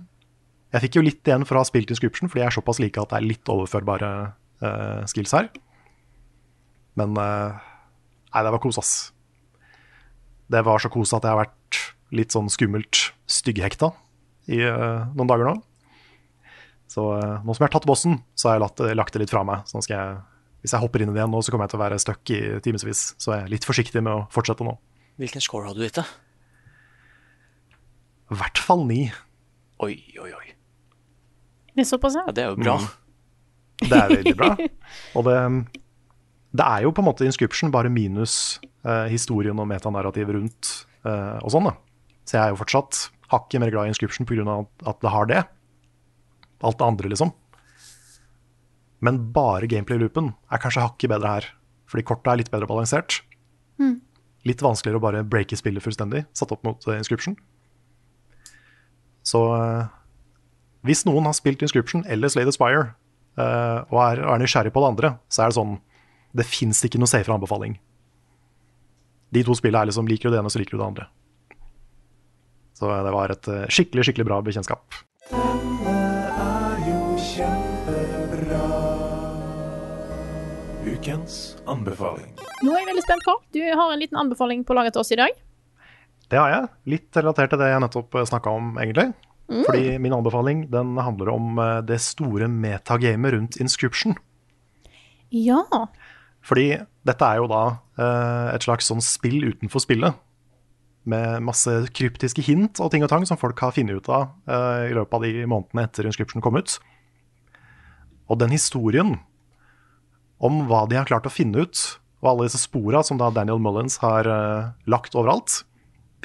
Jeg 0.74 0.82
fikk 0.88 0.96
jo 0.98 1.06
litt 1.06 1.30
igjen 1.30 1.46
for 1.46 1.56
å 1.58 1.62
ha 1.62 1.70
spilt 1.70 1.92
Inscription, 1.94 2.30
fordi 2.30 2.42
jeg 2.42 2.50
er 2.50 2.56
såpass 2.58 2.80
like 2.82 2.98
at 3.02 3.12
det 3.14 3.20
er 3.20 3.28
litt 3.30 3.50
overførbare 3.54 4.10
uh, 4.66 5.04
skills 5.06 5.34
her. 5.38 5.52
Men 6.98 7.14
uh, 7.14 7.54
nei, 8.34 8.42
det 8.42 8.54
var 8.56 8.62
kos, 8.64 8.80
ass. 8.82 8.94
Det 10.50 10.64
var 10.66 10.82
så 10.82 10.90
kos 10.94 11.14
at 11.14 11.26
jeg 11.26 11.30
har 11.30 11.44
vært 11.44 11.80
litt 12.14 12.34
sånn 12.34 12.50
skummelt 12.50 13.04
stygghekta 13.30 13.92
i 14.50 14.64
uh, 14.66 15.06
noen 15.14 15.30
dager 15.30 15.52
nå. 15.52 15.56
Så 16.92 17.06
eh, 17.18 17.36
nå 17.44 17.56
som 17.56 17.64
jeg 17.64 17.70
har 17.70 17.76
tatt 17.78 17.90
bossen, 17.90 18.20
så 18.38 18.50
har 18.50 18.58
jeg 18.58 18.66
latt, 18.66 18.84
lagt 19.00 19.16
det 19.16 19.24
litt 19.24 19.34
fra 19.34 19.44
meg. 19.48 19.64
Så 19.70 19.78
nå 19.78 19.86
skal 19.86 19.96
jeg, 19.98 20.18
hvis 20.64 20.76
jeg 20.76 20.84
hopper 20.84 21.04
inn 21.04 21.12
i 21.12 21.16
det 21.16 21.22
igjen 21.24 21.34
nå, 21.34 21.42
så 21.44 21.54
kommer 21.54 21.68
jeg 21.68 21.74
til 21.74 21.82
å 21.82 21.84
være 21.84 22.02
stuck 22.02 22.34
i 22.36 22.42
timevis. 22.66 23.06
Så 23.22 23.34
jeg 23.34 23.46
er 23.46 23.54
litt 23.54 23.68
forsiktig 23.68 24.04
med 24.04 24.14
å 24.14 24.26
fortsette 24.34 24.68
nå. 24.68 24.76
Hvilken 25.22 25.44
score 25.46 25.70
hadde 25.70 25.82
du 25.82 25.88
gitt 25.88 26.00
det? 26.02 26.08
I 28.34 28.40
hvert 28.40 28.62
fall 28.62 28.84
ni. 28.90 29.02
Oi, 29.84 29.96
oi, 30.22 30.32
oi. 30.34 30.54
Det 31.74 31.84
er 31.84 31.90
såpass, 31.90 32.18
ja. 32.18 32.26
Ja, 32.30 32.36
det 32.36 32.46
er 32.46 32.52
jo 32.54 32.60
bra. 32.62 32.76
Det 33.84 33.98
er 33.98 34.14
veldig 34.14 34.36
bra. 34.38 34.52
Og 35.18 35.26
det, 35.28 35.38
det 36.54 36.68
er 36.68 36.86
jo 36.86 36.94
på 36.94 37.04
en 37.04 37.10
måte 37.10 37.26
Inscription, 37.28 37.74
bare 37.74 37.92
minus 37.94 38.60
eh, 38.86 39.10
historien 39.12 39.58
og 39.60 39.68
metanarrativet 39.70 40.38
rundt 40.38 40.72
eh, 41.06 41.40
og 41.42 41.50
sånn. 41.54 41.70
da. 41.72 41.74
Så 42.24 42.38
jeg 42.38 42.44
er 42.46 42.54
jo 42.54 42.62
fortsatt 42.62 43.02
hakket 43.34 43.64
mer 43.64 43.74
glad 43.74 43.90
i 43.90 43.94
Inscription 43.94 44.30
pga. 44.30 44.60
at 44.90 45.02
det 45.02 45.14
har 45.14 45.30
det. 45.30 45.42
Alt 46.64 46.80
det 46.80 46.88
andre, 46.88 47.12
liksom. 47.12 47.34
Men 49.04 49.20
bare 49.36 49.68
gameplay-loopen 49.68 50.32
er 50.32 50.62
kanskje 50.64 50.86
hakket 50.86 51.12
bedre 51.12 51.36
her. 51.36 51.48
Fordi 51.92 52.06
kortet 52.08 52.32
er 52.32 52.40
litt 52.40 52.52
bedre 52.54 52.70
balansert. 52.70 53.20
Litt 54.48 54.64
vanskeligere 54.64 55.00
å 55.00 55.04
bare 55.04 55.24
breake 55.28 55.58
spillet 55.60 55.84
fullstendig, 55.84 56.26
satt 56.36 56.52
opp 56.56 56.64
mot 56.68 56.88
eh, 56.90 57.00
Inscription. 57.00 57.36
Så 59.24 59.40
eh, 59.56 59.92
hvis 60.88 61.06
noen 61.08 61.30
har 61.30 61.36
spilt 61.38 61.64
Inscription 61.64 62.04
eller 62.12 62.32
Slay 62.32 62.48
the 62.48 62.52
Spire, 62.56 62.92
uh, 63.40 63.88
og 63.88 64.00
er, 64.04 64.20
er 64.20 64.42
nysgjerrig 64.42 64.74
på 64.76 64.84
det 64.84 64.90
andre, 64.92 65.14
så 65.32 65.46
er 65.46 65.52
det 65.52 65.56
sånn 65.56 65.78
Det 66.36 66.46
fins 66.50 66.82
ikke 66.84 67.00
noe 67.00 67.08
safer 67.08 67.32
anbefaling. 67.32 67.78
De 69.34 69.44
to 69.48 69.56
spillene 69.56 69.86
er 69.86 69.90
liksom 69.92 70.10
liker 70.10 70.28
du 70.28 70.36
det 70.36 70.42
ene, 70.42 70.52
så 70.52 70.60
liker 70.60 70.76
du 70.76 70.82
det 70.82 70.90
andre. 70.90 71.08
Så 72.76 72.90
det 72.90 73.14
var 73.16 73.32
et 73.32 73.50
skikkelig, 73.72 74.10
skikkelig 74.10 74.28
bra 74.28 74.42
bekjentskap. 74.44 75.00
Ukens 80.84 81.56
anbefaling. 81.70 82.34
Nå 82.64 82.74
er 82.74 82.82
jeg 82.82 82.88
veldig 82.90 83.04
spent, 83.06 83.24
på. 83.24 83.36
Du 83.56 83.62
har 83.64 83.92
en 83.94 84.02
liten 84.02 84.20
anbefaling 84.20 84.66
på 84.68 84.76
laget 84.76 84.96
til 84.96 85.04
oss 85.04 85.14
i 85.16 85.20
dag. 85.20 85.38
Det 86.32 86.40
har 86.40 86.52
jeg. 86.52 86.68
Litt 86.96 87.20
relatert 87.20 87.54
til 87.54 87.62
det 87.62 87.70
jeg 87.72 87.84
nettopp 87.84 88.18
snakka 88.28 88.52
om, 88.52 88.74
egentlig. 88.82 89.14
Fordi 89.48 89.98
min 90.04 90.16
anbefaling 90.16 90.66
den 90.72 90.96
handler 90.98 91.34
om 91.34 91.60
eh, 91.60 91.80
det 91.88 92.00
store 92.02 92.48
metagamet 92.52 93.36
rundt 93.36 93.58
inscription. 93.62 94.16
Ja. 95.32 95.64
Fordi 96.44 96.68
dette 97.08 97.28
er 97.28 97.42
jo 97.42 97.50
da 97.52 97.64
eh, 98.00 98.54
et 98.56 98.66
slags 98.66 98.88
sånn 98.92 99.04
spill 99.04 99.44
utenfor 99.52 99.84
spillet. 99.84 100.20
Med 101.08 101.44
masse 101.44 101.72
kryptiske 101.92 102.44
hint 102.48 102.80
og 102.80 102.94
ting 102.94 103.04
og 103.04 103.12
tang 103.12 103.28
som 103.28 103.40
folk 103.40 103.60
har 103.60 103.76
funnet 103.76 104.00
ut 104.00 104.08
av 104.12 104.32
eh, 104.48 104.90
i 104.92 104.96
løpet 104.96 105.20
av 105.20 105.28
de 105.28 105.46
månedene 105.48 105.88
etter 105.88 106.08
inscription 106.08 106.44
kom 106.44 106.60
ut. 106.60 106.78
Og 108.32 108.40
den 108.40 108.56
historien 108.56 109.18
om 110.44 110.64
hva 110.70 110.84
de 110.90 111.00
har 111.00 111.08
klart 111.08 111.28
å 111.28 111.34
finne 111.34 111.66
ut, 111.66 111.82
og 112.24 112.32
alle 112.32 112.48
disse 112.48 112.62
spora 112.62 113.04
som 113.04 113.20
da 113.20 113.32
Daniel 113.34 113.62
Mullins 113.64 113.98
har 114.04 114.28
uh, 114.28 114.72
lagt 114.90 115.16
overalt, 115.16 115.62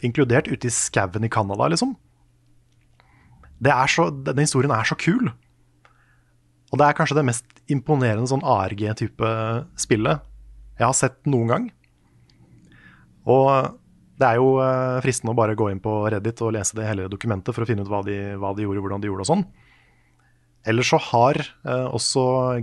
inkludert 0.07 0.51
ute 0.51 0.69
i 0.69 0.75
skauen 0.75 1.27
i 1.27 1.31
Canada, 1.33 1.71
liksom. 1.71 1.97
Så, 3.59 4.11
denne 4.23 4.45
historien 4.45 4.71
er 4.71 4.87
så 4.87 4.95
kul. 4.99 5.33
Og 6.71 6.79
det 6.79 6.87
er 6.87 6.95
kanskje 6.95 7.17
det 7.19 7.27
mest 7.27 7.63
imponerende 7.73 8.31
sånn 8.31 8.45
ARG-type 8.47 9.31
spillet 9.81 10.23
jeg 10.79 10.87
har 10.87 10.95
sett 10.95 11.19
noen 11.27 11.51
gang. 11.51 11.65
Og 13.29 13.49
det 14.19 14.27
er 14.29 14.39
jo 14.39 14.53
eh, 14.63 14.99
fristende 15.03 15.35
å 15.35 15.39
bare 15.39 15.57
gå 15.59 15.69
inn 15.73 15.83
på 15.83 15.95
Reddit 16.11 16.41
og 16.47 16.55
lese 16.55 16.77
det 16.79 16.87
hele 16.87 17.09
dokumentet 17.11 17.55
for 17.55 17.65
å 17.65 17.69
finne 17.69 17.83
ut 17.83 17.91
hva 17.91 18.05
de, 18.07 18.17
hva 18.39 18.53
de 18.55 18.65
gjorde, 18.65 18.85
hvordan 18.85 19.03
de 19.03 19.11
gjorde 19.11 19.27
og 19.27 19.31
sånn. 19.33 19.45
Ellers 20.67 20.91
så 20.91 20.99
har 21.13 21.39
eh, 21.39 21.87
også 21.95 22.23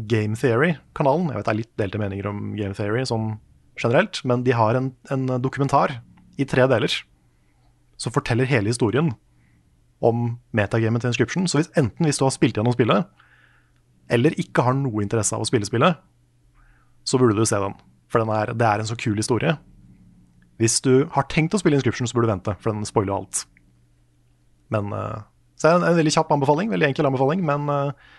Game 0.09 0.35
Theory-kanalen 0.35 1.29
Jeg 1.31 1.39
vet 1.39 1.47
det 1.47 1.53
er 1.53 1.61
litt 1.61 1.75
delte 1.79 2.01
meninger 2.01 2.27
om 2.29 2.41
Game 2.57 2.75
Theory 2.77 3.05
sånn 3.07 3.37
generelt, 3.79 4.21
men 4.27 4.43
de 4.45 4.53
har 4.55 4.77
en, 4.77 4.91
en 5.11 5.27
dokumentar 5.43 5.99
i 6.39 6.47
tre 6.47 6.67
deler 6.71 6.91
som 7.99 8.13
forteller 8.15 8.47
hele 8.47 8.71
historien 8.71 9.13
om 10.03 10.35
metagamet 10.55 11.03
til 11.03 11.11
Inscription. 11.11 11.47
Så 11.47 11.59
hvis, 11.59 11.71
enten 11.79 12.07
hvis 12.07 12.19
du 12.19 12.25
har 12.27 12.33
spilt 12.35 12.59
gjennom 12.59 12.75
spillet, 12.75 13.07
eller 14.11 14.35
ikke 14.39 14.65
har 14.67 14.75
noe 14.77 15.03
interesse 15.03 15.35
av 15.35 15.43
å 15.43 15.47
spille 15.47 15.67
spillet, 15.67 15.97
så 17.05 17.19
burde 17.21 17.37
du 17.37 17.47
se 17.47 17.59
den. 17.61 17.75
For 18.11 18.21
den 18.21 18.31
er, 18.33 18.51
det 18.53 18.67
er 18.67 18.81
en 18.81 18.89
så 18.89 18.97
kul 18.99 19.17
historie. 19.17 19.55
Hvis 20.61 20.79
du 20.85 21.07
har 21.15 21.27
tenkt 21.31 21.55
å 21.55 21.59
spille 21.61 21.79
Inscription, 21.79 22.07
så 22.07 22.17
burde 22.17 22.29
du 22.29 22.35
vente, 22.35 22.55
for 22.61 22.71
den 22.71 22.87
spoiler 22.87 23.17
alt. 23.17 23.45
Men 24.73 24.91
eh, 24.95 25.23
Så 25.55 25.69
er 25.69 25.75
det 25.75 25.81
en, 25.81 25.89
en 25.91 25.99
veldig 25.99 26.15
kjapp 26.17 26.33
anbefaling, 26.35 26.71
veldig 26.73 26.89
enkel 26.91 27.07
anbefaling, 27.07 27.43
men 27.47 27.69
uh, 27.71 28.15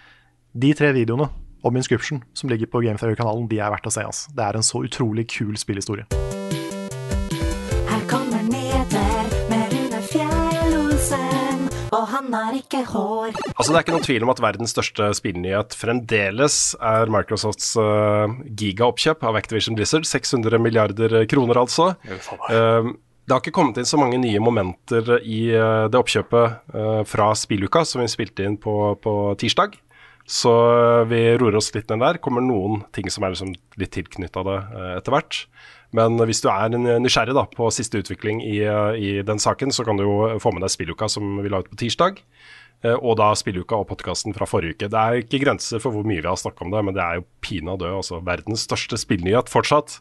de 0.57 0.73
tre 0.77 0.93
videoene 0.97 1.29
om 1.67 1.77
Inscription 1.77 2.23
som 2.37 2.49
ligger 2.49 2.71
på 2.71 2.81
Game 2.85 2.99
Theory-kanalen, 3.01 3.49
de 3.51 3.61
er 3.61 3.73
verdt 3.75 3.89
å 3.89 3.93
se. 3.93 4.05
Altså. 4.07 4.33
Det 4.37 4.45
er 4.47 4.59
en 4.59 4.67
så 4.67 4.83
utrolig 4.87 5.27
kul 5.33 5.57
spillhistorie. 5.61 6.07
Her 7.91 8.05
kommer 8.09 8.45
Neder 8.47 9.33
med 9.51 9.75
Rune 9.75 10.03
Fjell-Olsen, 10.09 11.67
og 11.91 12.05
han 12.15 12.33
har 12.39 12.57
ikke 12.57 12.85
hår. 12.89 13.37
Altså 13.53 13.69
Det 13.69 13.77
er 13.77 13.85
ikke 13.85 13.97
noen 13.97 14.09
tvil 14.09 14.27
om 14.27 14.33
at 14.33 14.45
verdens 14.47 14.77
største 14.77 15.11
spillnyhet 15.19 15.77
fremdeles 15.77 16.61
er 16.81 17.13
Microsofts 17.13 17.75
uh, 17.81 18.31
gigaoppkjøp 18.47 19.27
av 19.27 19.41
Activision 19.43 19.77
Blizzard. 19.77 20.09
600 20.09 20.63
milliarder 20.63 21.25
kroner, 21.29 21.67
altså. 21.67 21.93
Uh, 22.49 22.95
det 23.27 23.35
har 23.35 23.43
ikke 23.43 23.57
kommet 23.59 23.81
inn 23.81 23.89
så 23.89 23.99
mange 23.99 24.21
nye 24.23 24.41
momenter 24.43 25.17
i 25.19 25.49
uh, 25.51 25.89
det 25.91 25.99
oppkjøpet 25.99 26.77
uh, 26.77 27.03
fra 27.09 27.33
spilluka 27.35 27.83
som 27.83 28.05
vi 28.05 28.11
spilte 28.11 28.47
inn 28.47 28.55
på, 28.63 28.95
på 29.03 29.15
tirsdag. 29.41 29.75
Så 30.27 30.53
uh, 30.53 31.03
vi 31.11 31.35
roer 31.35 31.59
oss 31.59 31.73
litt 31.75 31.91
ned 31.91 32.05
der. 32.05 32.21
Kommer 32.23 32.45
noen 32.45 32.85
ting 32.95 33.11
som 33.11 33.27
er 33.27 33.35
liksom 33.35 33.51
litt 33.83 33.93
tilknytta 33.99 34.47
det 34.47 34.61
etter 34.95 35.17
hvert. 35.17 35.41
Men 35.97 36.19
hvis 36.29 36.43
du 36.45 36.49
er 36.53 36.71
nysgjerrig 36.75 37.35
da, 37.35 37.47
på 37.51 37.71
siste 37.75 37.99
utvikling 38.03 38.43
i, 38.45 38.61
i 38.99 39.11
den 39.27 39.43
saken, 39.43 39.75
så 39.75 39.87
kan 39.87 39.99
du 39.99 40.05
jo 40.05 40.17
få 40.43 40.53
med 40.55 40.63
deg 40.63 40.75
spilluka 40.75 41.09
som 41.11 41.39
vi 41.43 41.51
la 41.51 41.63
ut 41.63 41.71
på 41.71 41.79
tirsdag. 41.83 42.19
Uh, 42.85 42.97
og 42.97 43.17
da 43.21 43.31
spilluka 43.39 43.79
og 43.81 43.89
podkasten 43.91 44.35
fra 44.37 44.49
forrige 44.49 44.77
uke. 44.77 44.91
Det 44.93 45.01
er 45.01 45.23
ikke 45.23 45.41
grenser 45.45 45.81
for 45.83 45.97
hvor 45.97 46.07
mye 46.07 46.21
vi 46.21 46.29
har 46.29 46.39
snakka 46.41 46.67
om 46.67 46.75
det, 46.75 46.85
men 46.87 46.97
det 46.97 47.05
er 47.05 47.21
jo 47.21 47.29
pinadø 47.45 47.95
altså 47.99 48.21
verdens 48.27 48.67
største 48.69 48.99
spillnyhet 49.01 49.53
fortsatt. 49.53 50.01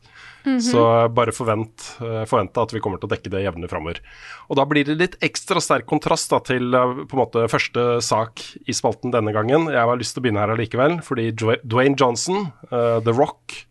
Så 0.61 0.81
bare 1.15 1.33
forvent, 1.33 1.81
forvent, 1.97 2.29
forvente 2.29 2.61
at 2.61 2.73
vi 2.75 2.81
kommer 2.83 3.01
til 3.01 3.09
å 3.09 3.13
dekke 3.15 3.31
det 3.33 3.41
jevnlig 3.45 3.69
framover. 3.71 4.01
Og 4.49 4.59
da 4.59 4.65
blir 4.69 4.85
det 4.85 4.97
litt 4.99 5.15
ekstra 5.25 5.61
sterk 5.63 5.87
kontrast 5.89 6.29
da, 6.33 6.41
til 6.45 6.69
på 6.69 7.17
en 7.17 7.21
måte 7.21 7.47
første 7.51 7.85
sak 8.05 8.43
i 8.65 8.75
spalten 8.75 9.13
denne 9.13 9.33
gangen. 9.35 9.69
Jeg 9.73 9.89
har 9.89 9.97
lyst 9.97 10.15
til 10.15 10.21
å 10.21 10.25
begynne 10.27 10.43
her 10.43 10.53
allikevel, 10.53 10.99
fordi 11.05 11.31
Dwayne 11.33 11.65
Dwayne 11.65 11.97
Johnson, 11.99 12.51
uh, 12.69 13.01
The 13.01 13.15
Rock, 13.15 13.63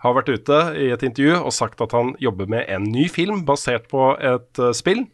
har 0.00 0.14
vært 0.16 0.30
ute 0.32 0.60
i 0.80 0.88
et 0.94 1.02
intervju 1.04 1.42
og 1.42 1.52
sagt 1.52 1.82
at 1.84 1.92
han 1.92 2.14
jobber 2.22 2.48
med 2.48 2.70
en 2.72 2.86
ny 2.88 3.08
film 3.12 3.42
basert 3.48 3.90
på 3.90 4.14
et 4.16 4.62
uh, 4.62 4.70
spill. 4.76 5.04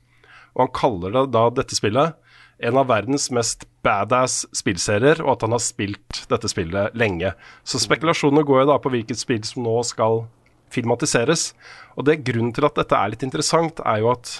Og 0.54 0.66
han 0.66 0.76
kaller 0.76 1.16
det 1.16 1.24
da 1.34 1.48
dette 1.52 1.76
spillet 1.76 2.14
en 2.58 2.78
av 2.80 2.88
verdens 2.88 3.28
mest 3.34 3.66
badass 3.84 4.44
spillserier, 4.56 5.20
og 5.24 5.34
at 5.34 5.44
han 5.46 5.54
har 5.56 5.62
spilt 5.62 6.22
dette 6.30 6.48
spillet 6.50 6.96
lenge. 6.96 7.34
Så 7.66 7.80
spekulasjonene 7.82 8.46
går 8.46 8.62
jo 8.62 8.70
da 8.72 8.78
på 8.82 8.92
hvilket 8.94 9.20
spill 9.20 9.44
som 9.46 9.66
nå 9.66 9.76
skal 9.86 10.24
filmatiseres. 10.72 11.50
Og 11.96 12.08
det 12.08 12.22
Grunnen 12.26 12.54
til 12.56 12.66
at 12.68 12.78
dette 12.78 12.96
er 12.98 13.12
litt 13.12 13.24
interessant, 13.26 13.80
er 13.84 14.02
jo 14.02 14.10
at 14.14 14.38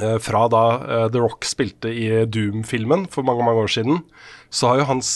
eh, 0.00 0.18
fra 0.22 0.46
da 0.52 0.64
eh, 0.78 1.06
The 1.12 1.22
Rock 1.22 1.46
spilte 1.48 1.92
i 1.92 2.08
Doom-filmen 2.30 3.08
for 3.12 3.26
mange 3.26 3.46
mange 3.46 3.66
år 3.66 3.74
siden, 3.78 4.04
så 4.50 4.72
har 4.72 4.82
jo 4.82 4.90
hans 4.94 5.10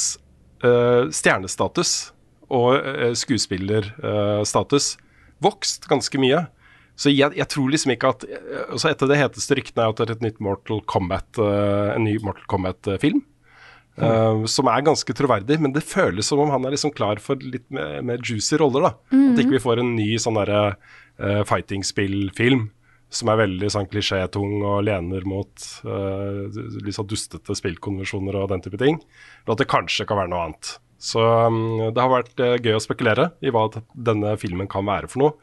eh, 0.66 1.06
stjernestatus 1.14 2.12
og 2.50 2.82
uh, 2.82 3.12
skuespillerstatus 3.14 4.96
vokst 5.38 5.84
ganske 5.86 6.18
mye. 6.18 6.48
Så 7.01 7.12
jeg, 7.12 7.32
jeg, 7.38 7.48
tror 7.48 7.70
liksom 7.72 7.94
ikke 7.94 8.11
at 8.12 8.24
altså 8.68 8.90
Et 8.90 9.03
av 9.07 9.09
de 9.09 9.16
heteste 9.16 9.57
ryktene 9.57 9.86
er 9.86 9.92
at 9.92 10.01
det 10.01 10.05
er 10.05 10.16
et 10.18 10.24
nytt 10.26 10.40
Mortal 10.44 10.82
Kombat, 10.84 11.28
uh, 11.40 11.94
en 11.94 12.05
ny 12.05 12.18
Mortal 12.20 12.44
Kombat-film. 12.51 13.22
Uh, 14.01 14.46
som 14.48 14.68
er 14.70 14.84
ganske 14.86 15.14
troverdig, 15.16 15.59
men 15.61 15.74
det 15.74 15.82
føles 15.84 16.28
som 16.30 16.40
om 16.40 16.53
han 16.53 16.64
er 16.64 16.72
liksom 16.72 16.92
klar 16.96 17.20
for 17.20 17.40
litt 17.42 17.66
mer, 17.74 17.98
mer 18.07 18.20
juicy 18.22 18.61
roller. 18.61 18.86
da 18.86 19.16
Mhm. 19.16 19.32
At 19.32 19.40
ikke 19.42 19.57
vi 19.57 19.64
får 19.64 19.80
en 19.80 19.96
ny 19.96 20.11
sånn 20.16 20.38
derre 20.38 20.76
uh, 21.20 21.42
fighting-spill-film 21.44 22.68
som 23.11 23.30
er 23.32 23.40
veldig 23.42 23.70
sånn 23.74 23.88
klisjétung 23.90 24.61
og 24.62 24.84
lener 24.86 25.24
mot 25.26 25.64
uh, 25.84 26.46
sånn 26.94 27.11
dustete 27.11 27.57
spillkonvensjoner 27.59 28.38
og 28.38 28.53
den 28.53 28.62
type 28.62 28.78
ting. 28.78 29.01
Og 29.46 29.57
at 29.57 29.64
det 29.64 29.70
kanskje 29.72 30.07
kan 30.07 30.20
være 30.20 30.30
noe 30.30 30.44
annet. 30.46 30.76
Så 31.01 31.20
um, 31.20 31.90
det 31.90 32.01
har 32.01 32.12
vært 32.12 32.42
uh, 32.44 32.55
gøy 32.61 32.76
å 32.76 32.84
spekulere 32.84 33.30
i 33.42 33.51
hva 33.51 33.66
denne 33.94 34.36
filmen 34.40 34.70
kan 34.70 34.86
være 34.86 35.11
for 35.11 35.24
noe. 35.24 35.34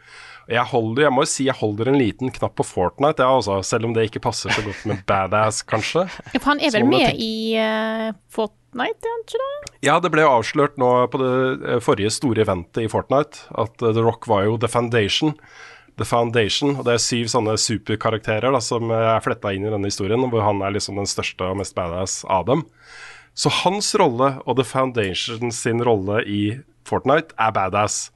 Jeg, 0.47 0.63
holder, 0.71 1.03
jeg 1.03 1.11
må 1.11 1.23
jo 1.25 1.29
si 1.29 1.45
jeg 1.49 1.59
holder 1.59 1.91
en 1.91 1.99
liten 1.99 2.31
knapp 2.31 2.55
på 2.55 2.65
Fortnite, 2.67 3.23
ja, 3.23 3.35
også, 3.35 3.59
selv 3.67 3.89
om 3.89 3.95
det 3.95 4.05
ikke 4.07 4.23
passer 4.23 4.53
så 4.55 4.63
godt 4.63 4.85
med 4.87 5.01
Badass, 5.09 5.63
kanskje. 5.67 6.05
Ja, 6.33 6.39
For 6.39 6.53
han 6.53 6.61
er 6.63 6.71
vel 6.75 6.87
med 6.87 7.19
i 7.19 7.57
uh, 7.59 8.11
Fortnite, 8.31 9.09
er 9.11 9.23
ikke 9.25 9.41
det? 9.41 9.71
Ja, 9.83 9.97
det 10.03 10.11
ble 10.13 10.23
jo 10.23 10.35
avslørt 10.37 10.77
nå 10.79 10.91
på 11.11 11.19
det 11.21 11.31
eh, 11.57 11.81
forrige 11.83 12.13
store 12.15 12.45
eventet 12.45 12.85
i 12.85 12.91
Fortnite 12.91 13.47
at 13.59 13.75
uh, 13.83 13.91
The 13.91 14.05
Rock 14.05 14.29
var 14.31 14.45
jo 14.47 14.55
The 14.61 14.71
Foundation. 14.71 15.35
The 15.97 16.05
Foundation, 16.05 16.75
og 16.77 16.85
Det 16.85 16.93
er 16.93 17.01
syv 17.01 17.29
sånne 17.31 17.55
superkarakterer 17.57 18.53
da, 18.53 18.61
som 18.61 18.91
er 18.93 19.23
fletta 19.25 19.49
inn 19.55 19.65
i 19.65 19.71
denne 19.73 19.89
historien, 19.89 20.27
hvor 20.29 20.45
han 20.45 20.61
er 20.61 20.75
liksom 20.75 20.99
den 20.99 21.09
største 21.09 21.47
og 21.49 21.57
mest 21.57 21.73
badass 21.77 22.21
av 22.29 22.45
dem. 22.49 22.63
Så 23.37 23.49
hans 23.63 23.89
rolle 23.97 24.35
og 24.45 24.59
The 24.59 24.65
Foundation 24.65 25.51
sin 25.53 25.81
rolle 25.85 26.21
i 26.25 26.41
Fortnite 26.87 27.35
er 27.41 27.53
badass. 27.53 28.07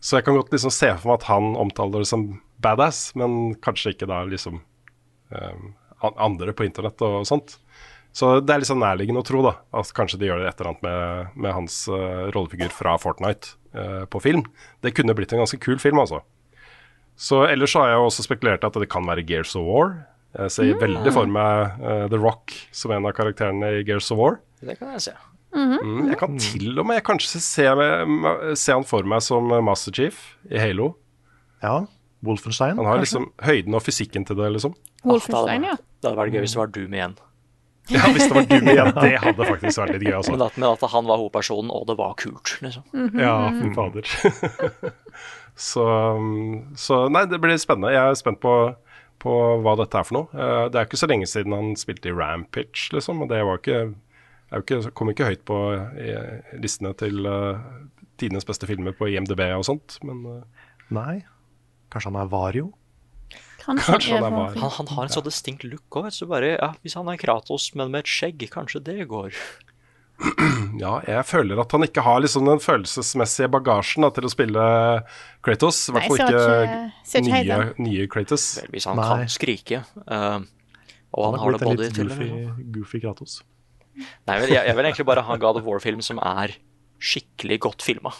Så 0.00 0.18
jeg 0.18 0.26
kan 0.26 0.36
godt 0.38 0.52
liksom 0.54 0.72
se 0.74 0.92
for 0.94 1.10
meg 1.10 1.20
at 1.20 1.28
han 1.30 1.54
omtaler 1.58 2.04
det 2.04 2.10
som 2.10 2.28
badass, 2.62 3.12
men 3.18 3.54
kanskje 3.62 3.94
ikke 3.94 4.08
da 4.10 4.22
liksom 4.28 4.60
um, 5.30 5.72
andre 6.14 6.54
på 6.54 6.66
internett 6.66 7.02
og 7.02 7.26
sånt. 7.28 7.58
Så 8.14 8.38
det 8.42 8.54
er 8.54 8.66
sånn 8.66 8.82
nærliggende 8.82 9.22
å 9.22 9.26
tro 9.26 9.42
da, 9.44 9.54
at 9.78 9.90
kanskje 9.94 10.20
de 10.22 10.30
gjør 10.30 10.46
et 10.46 10.58
eller 10.58 10.72
annet 10.72 10.86
med, 10.86 11.34
med 11.44 11.54
hans 11.54 11.80
uh, 11.90 12.30
rollefigur 12.34 12.72
fra 12.74 12.96
Fortnite 12.98 13.54
uh, 13.76 14.04
på 14.10 14.22
film. 14.24 14.46
Det 14.82 14.94
kunne 14.96 15.14
blitt 15.18 15.34
en 15.34 15.42
ganske 15.42 15.60
kul 15.62 15.78
film, 15.82 16.00
altså. 16.02 16.22
Så 17.18 17.42
ellers 17.50 17.74
så 17.74 17.82
har 17.82 17.92
jeg 17.92 18.06
også 18.06 18.24
spekulert 18.26 18.66
at 18.66 18.78
det 18.78 18.90
kan 18.90 19.06
være 19.06 19.26
Gears 19.26 19.56
of 19.58 19.66
War. 19.66 19.96
Jeg 20.38 20.54
ser 20.54 20.80
veldig 20.80 21.12
for 21.14 21.30
meg 21.30 21.80
uh, 21.82 22.06
The 22.10 22.20
Rock 22.20 22.54
som 22.74 22.94
en 22.94 23.08
av 23.08 23.16
karakterene 23.16 23.78
i 23.80 23.86
Gears 23.86 24.10
of 24.14 24.20
War. 24.22 24.38
Det 24.62 24.78
kan 24.78 24.94
jeg 24.94 25.08
se. 25.10 25.14
Mm, 25.54 26.10
jeg 26.10 26.18
kan 26.20 26.34
til 26.38 26.78
og 26.78 26.86
med 26.86 27.00
kanskje 27.06 27.40
se, 27.40 27.64
med, 27.74 28.42
se 28.60 28.74
han 28.74 28.84
for 28.86 29.06
meg 29.08 29.22
som 29.24 29.48
eh, 29.54 29.62
Master 29.64 29.94
Chief 29.96 30.18
i 30.50 30.58
Halo. 30.60 30.92
Ja, 31.62 31.86
Wolfenstein, 32.26 32.76
Han 32.76 32.86
har 32.86 32.98
kanskje? 32.98 33.06
liksom 33.06 33.30
høyden 33.46 33.78
og 33.78 33.82
fysikken 33.86 34.26
til 34.26 34.36
det, 34.38 34.50
liksom. 34.56 34.74
Wolfenstein, 35.06 35.64
ja. 35.70 35.76
Det 35.78 36.10
hadde 36.10 36.18
vært 36.20 36.34
gøy 36.34 36.44
hvis 36.44 36.54
det 36.56 36.60
var 36.60 36.70
Doom 36.74 36.94
igjen. 37.00 37.16
Ja, 37.88 38.02
hvis 38.12 38.26
det 38.28 38.34
var 38.36 38.44
Doom 38.50 38.66
igjen, 38.68 38.90
det 39.00 39.12
hadde 39.22 39.44
faktisk 39.48 39.80
vært 39.80 39.94
litt 39.94 40.02
gøy. 40.04 40.16
Altså. 40.18 40.32
Men 40.34 40.42
at, 40.44 40.56
men 40.60 40.66
at 40.68 40.82
han 40.92 41.06
var 41.08 41.20
hovedpersonen, 41.22 41.70
og 41.72 41.86
det 41.88 41.94
var 41.96 42.18
kult, 42.20 42.50
liksom. 42.60 42.84
Ja, 43.16 43.36
fy 43.54 43.70
fader. 43.72 44.10
så, 45.70 45.86
um, 46.18 46.74
så 46.76 46.98
nei, 47.08 47.22
det 47.30 47.40
blir 47.40 47.56
spennende. 47.56 47.94
Jeg 47.94 48.12
er 48.12 48.18
spent 48.20 48.42
på, 48.44 48.52
på 49.24 49.38
hva 49.64 49.74
dette 49.80 49.96
er 50.02 50.04
for 50.04 50.18
noe. 50.18 50.28
Eh, 50.36 50.66
det 50.68 50.82
er 50.82 50.90
ikke 50.90 51.00
så 51.00 51.08
lenge 51.08 51.30
siden 51.32 51.56
han 51.56 51.72
spilte 51.80 52.12
i 52.12 52.14
Rampage, 52.18 52.90
liksom. 52.92 53.24
Og 53.24 53.32
det 53.32 53.40
var 53.48 53.62
ikke, 53.62 53.80
er 54.50 54.60
jo 54.60 54.64
ikke, 54.64 54.92
kom 54.96 55.12
ikke 55.12 55.28
høyt 55.28 55.44
på 55.48 55.56
eh, 55.76 56.52
listene 56.62 56.94
til 56.98 57.26
uh, 57.28 57.60
tidenes 58.20 58.46
beste 58.48 58.68
filmer 58.70 58.94
på 58.96 59.10
IMDb 59.12 59.42
og 59.58 59.66
sånt, 59.68 59.98
men 60.06 60.24
uh, 60.24 60.68
Nei. 60.94 61.20
Kanskje 61.92 62.12
han 62.12 62.20
er 62.22 62.30
Vario? 62.32 62.70
Kanskje, 63.60 63.92
Kanskje 63.92 64.14
han 64.16 64.24
er 64.24 64.32
vario. 64.32 64.40
var. 64.40 64.60
Han, 64.62 64.70
han 64.78 64.90
har 64.96 65.08
en 65.08 65.12
så 65.12 65.20
distinkt 65.24 65.64
look 65.68 65.98
òg. 66.00 66.08
Ja, 66.48 66.70
hvis 66.80 66.96
han 66.96 67.08
er 67.12 67.18
Kratos, 67.20 67.70
men 67.76 67.90
med 67.92 68.06
et 68.06 68.12
skjegg, 68.12 68.46
kanskje 68.52 68.80
det 68.86 69.02
går. 69.10 69.36
ja, 70.82 70.94
jeg 71.06 71.24
føler 71.28 71.60
at 71.62 71.74
han 71.76 71.84
ikke 71.86 72.02
har 72.02 72.22
liksom 72.24 72.48
den 72.48 72.62
følelsesmessige 72.62 73.50
bagasjen 73.52 74.06
da, 74.06 74.10
til 74.16 74.26
å 74.26 74.32
spille 74.32 74.64
Kratos. 75.44 75.82
I 75.90 75.94
hvert 75.94 76.08
fall 76.08 76.22
ikke, 76.24 76.46
ikke- 77.04 77.24
nye, 77.28 77.60
nye 77.84 78.08
Kratos. 78.10 78.48
Vel, 78.62 78.72
hvis 78.74 78.88
han 78.88 78.98
Nei. 78.98 79.06
kan 79.12 79.30
skrike. 79.36 79.82
Uh, 80.08 80.40
og 81.12 81.28
han, 81.28 81.36
Han 81.36 81.38
har 81.38 81.44
har 81.44 81.58
det 81.60 81.78
litt 81.84 81.94
til 82.00 82.10
goofy, 82.10 82.30
goofy 82.74 83.02
Kratos. 83.04 83.38
Nei, 83.98 84.34
men 84.38 84.48
jeg, 84.50 84.62
jeg 84.62 84.76
vil 84.78 84.88
egentlig 84.88 85.06
bare 85.08 85.24
ha 85.26 85.36
en 85.36 85.42
God 85.42 85.60
of 85.60 85.66
War-film 85.66 86.02
som 86.04 86.20
er 86.22 86.54
skikkelig 86.98 87.60
godt 87.66 87.84
filma. 87.86 88.12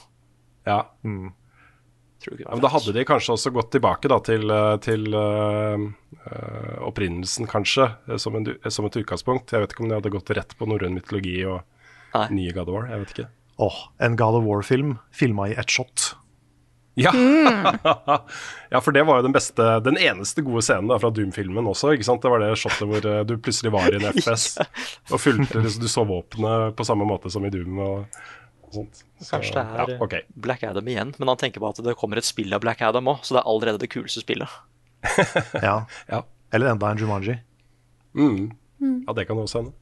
Ja. 0.69 0.83
Tror 1.03 2.35
du 2.35 2.37
ikke 2.37 2.43
det 2.43 2.47
Ja, 2.49 2.55
men 2.57 2.65
da 2.65 2.71
hadde 2.75 2.95
de 2.97 3.07
kanskje 3.07 3.35
også 3.37 3.53
gått 3.55 3.73
tilbake 3.75 4.11
da, 4.11 4.19
til, 4.27 4.51
eh, 4.51 4.75
til 4.85 5.09
uh, 5.15 5.89
uh, 6.27 6.77
opprinnelsen, 6.89 7.49
kanskje, 7.51 7.89
som, 8.19 8.39
en, 8.39 8.53
som 8.71 8.89
et 8.89 9.01
utgangspunkt. 9.03 9.55
Jeg 9.55 9.65
vet 9.65 9.75
ikke 9.75 9.87
om 9.87 9.93
de 9.93 9.99
hadde 10.01 10.15
gått 10.15 10.33
rett 10.39 10.55
på 10.59 10.69
norrøn 10.71 10.99
mytologi 10.99 11.41
og 11.49 11.63
Nei. 12.15 12.27
nye 12.41 12.55
God 12.57 12.71
of 12.71 12.79
War. 12.79 12.89
Jeg 12.93 13.05
vet 13.05 13.15
ikke. 13.17 13.29
Åh, 13.69 13.79
en 14.07 14.19
God 14.19 14.41
of 14.41 14.47
War-film 14.47 14.97
filma 15.15 15.51
i 15.51 15.57
ett 15.59 15.71
shot. 15.75 16.13
Ja. 16.99 17.13
ja, 18.73 18.81
for 18.81 18.95
det 18.95 19.05
var 19.07 19.21
jo 19.21 19.27
den 19.29 19.35
beste, 19.35 19.67
den 19.87 19.99
eneste 20.03 20.43
gode 20.47 20.65
scenen 20.67 20.91
da, 20.91 20.99
fra 21.01 21.11
Doom-filmen 21.15 21.69
også. 21.71 21.93
ikke 21.95 22.07
sant? 22.09 22.25
Det 22.25 22.33
var 22.33 22.43
det 22.43 22.51
shotet 22.59 22.89
hvor 22.91 23.07
eh, 23.07 23.21
du 23.29 23.37
plutselig 23.39 23.73
var 23.75 23.87
i 23.93 24.01
en 24.01 24.09
FPS 24.17 24.49
og 25.13 25.23
fulgte, 25.23 25.63
liksom, 25.63 25.85
du 25.85 25.93
så 25.93 26.05
våpenet 26.09 26.77
på 26.79 26.87
samme 26.89 27.07
måte 27.09 27.31
som 27.33 27.47
i 27.47 27.53
Doom 27.55 27.79
og, 27.85 28.21
og 28.67 28.81
sånt. 28.81 29.05
Så, 29.21 29.31
Kanskje 29.37 29.55
det 29.59 29.65
er 29.65 29.95
ja, 29.95 29.99
okay. 30.05 30.27
Black 30.35 30.67
Adam 30.67 30.91
igjen, 30.91 31.15
men 31.19 31.33
han 31.33 31.41
tenker 31.41 31.63
på 31.63 31.71
at 31.71 31.83
det 31.87 31.97
kommer 31.99 32.21
et 32.21 32.29
spill 32.29 32.55
av 32.57 32.65
Black 32.65 32.83
Adam 32.87 33.15
òg, 33.15 33.23
så 33.23 33.39
det 33.39 33.45
er 33.45 33.53
allerede 33.55 33.85
det 33.85 33.93
kuleste 33.95 34.25
spillet. 34.27 34.59
Ja. 35.63 35.85
Ja. 36.11 36.25
Eller 36.51 36.73
enda 36.73 36.89
en 36.91 36.99
Jumanji. 36.99 37.37
Mm. 38.17 38.49
Ja, 39.07 39.13
det 39.15 39.29
kan 39.29 39.39
også 39.39 39.61
hende. 39.61 39.75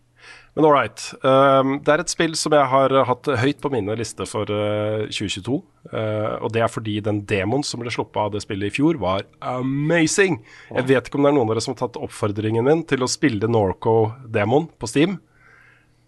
Men 0.57 0.65
all 0.65 0.73
right. 0.73 1.03
Um, 1.21 1.75
det 1.85 1.93
er 1.93 2.01
et 2.01 2.13
spill 2.13 2.33
som 2.39 2.55
jeg 2.57 2.65
har 2.73 2.93
hatt 3.05 3.29
høyt 3.43 3.59
på 3.61 3.71
min 3.75 3.91
liste 3.99 4.25
for 4.25 4.49
uh, 4.49 5.05
2022. 5.13 5.59
Uh, 5.93 6.33
og 6.41 6.49
det 6.55 6.63
er 6.65 6.73
fordi 6.73 6.97
den 7.05 7.21
demoen 7.29 7.65
som 7.67 7.83
ble 7.83 7.93
sluppet 7.93 8.23
av 8.23 8.33
det 8.33 8.41
spillet 8.47 8.73
i 8.73 8.77
fjor, 8.79 8.97
var 9.03 9.27
amazing. 9.45 10.41
Jeg 10.73 10.89
vet 10.89 11.11
ikke 11.11 11.21
om 11.21 11.29
det 11.29 11.35
er 11.35 11.37
noen 11.37 11.51
av 11.51 11.55
dere 11.55 11.67
som 11.67 11.77
har 11.77 11.83
tatt 11.85 12.01
oppfordringen 12.01 12.65
min 12.65 12.87
til 12.89 13.05
å 13.05 13.11
spille 13.11 13.53
Norco-demoen 13.53 14.71
på 14.81 14.89
Steam. 14.89 15.19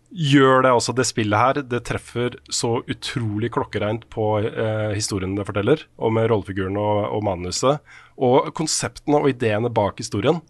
Gjør 0.09 0.63
det 0.65 0.73
også. 0.73 0.95
Det 0.97 1.05
spillet 1.05 1.37
her 1.43 1.59
det 1.69 1.83
treffer 1.85 2.39
så 2.49 2.79
utrolig 2.89 3.51
klokkereint 3.53 4.07
på 4.09 4.39
eh, 4.41 4.95
historien 4.97 5.35
det 5.37 5.45
forteller, 5.45 5.83
og 6.01 6.15
med 6.17 6.31
rollefigurene 6.33 6.81
og, 6.81 7.01
og 7.19 7.27
manuset. 7.29 7.85
Og 8.17 8.49
konseptene 8.57 9.21
og 9.21 9.29
ideene 9.35 9.69
bak 9.69 10.01
historien. 10.01 10.41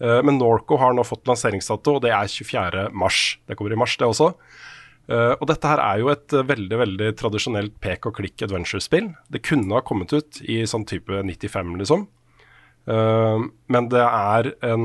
Eh, 0.00 0.20
men 0.22 0.38
Norco 0.38 0.78
har 0.80 0.94
nå 0.94 1.04
fått 1.06 1.28
lanseringsdato, 1.28 1.96
og 1.96 2.04
det 2.04 2.14
er 2.14 2.30
24. 2.30 2.88
mars. 2.96 3.38
Det 3.46 3.58
kommer 3.58 3.74
i 3.74 3.78
mars, 3.78 3.96
det 4.00 4.08
også. 4.08 4.32
Eh, 5.04 5.32
og 5.36 5.46
dette 5.50 5.68
her 5.68 5.82
er 5.84 6.00
jo 6.00 6.10
et 6.12 6.34
eh, 6.34 6.46
veldig 6.48 6.80
veldig 6.80 7.12
tradisjonelt 7.20 7.78
pek 7.84 8.08
og 8.10 8.18
klikk 8.18 8.46
adventure-spill. 8.46 9.12
Det 9.30 9.44
kunne 9.44 9.76
ha 9.76 9.84
kommet 9.86 10.14
ut 10.16 10.42
i 10.42 10.62
sånn 10.68 10.86
type 10.88 11.22
95, 11.22 11.78
liksom. 11.82 12.06
Men 12.84 13.86
det 13.88 14.02
er 14.04 14.50
en 14.68 14.82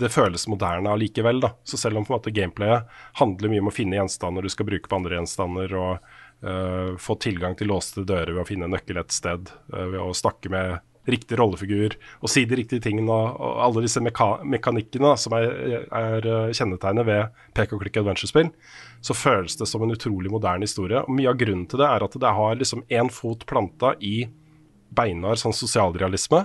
Det 0.00 0.08
føles 0.08 0.46
moderne 0.48 0.88
allikevel, 0.88 1.36
da. 1.42 1.50
Så 1.60 1.76
selv 1.76 1.98
om 2.00 2.06
på 2.06 2.14
en 2.14 2.16
måte 2.16 2.32
gameplayet 2.32 2.88
handler 3.20 3.52
mye 3.52 3.60
om 3.60 3.68
å 3.68 3.74
finne 3.76 3.98
gjenstander 3.98 4.40
du 4.40 4.48
skal 4.48 4.64
bruke 4.70 4.88
på 4.88 4.96
andre 4.96 5.18
gjenstander, 5.18 5.74
og 5.76 5.98
uh, 6.44 6.96
få 6.96 7.18
tilgang 7.20 7.56
til 7.58 7.68
låste 7.68 8.04
dører 8.08 8.32
ved 8.32 8.44
å 8.44 8.48
finne 8.48 8.70
nøkkel 8.72 9.02
et 9.02 9.12
sted, 9.12 9.52
uh, 9.72 9.84
ved 9.84 10.00
å 10.00 10.16
snakke 10.16 10.48
med 10.52 10.80
riktig 11.10 11.38
rollefigur 11.38 11.96
og 12.22 12.30
si 12.32 12.44
de 12.48 12.58
riktige 12.58 12.82
tingene, 12.84 13.12
og, 13.12 13.58
alle 13.64 13.84
disse 13.84 14.02
meka 14.02 14.28
mekanikkene 14.48 15.14
som 15.20 15.36
er, 15.36 15.50
er 15.88 16.28
eh, 16.28 16.54
kjennetegnet 16.56 17.08
ved 17.08 17.42
pek 17.56 17.74
og 17.76 17.82
klikk 17.82 18.00
adventure-spill, 18.00 18.50
så 19.04 19.16
føles 19.16 19.58
det 19.60 19.68
som 19.68 19.84
en 19.84 19.94
utrolig 19.94 20.32
moderne 20.32 20.64
historie. 20.64 21.02
Og 21.04 21.12
Mye 21.12 21.32
av 21.32 21.38
grunnen 21.40 21.66
til 21.68 21.82
det 21.82 21.90
er 21.90 22.06
at 22.06 22.18
det 22.20 22.34
har 22.38 22.58
liksom 22.60 22.86
én 22.88 23.12
fot 23.12 23.44
planta 23.50 23.94
i 24.00 24.24
beinhard 24.94 25.40
sånn 25.40 25.56
sosialrealisme. 25.56 26.44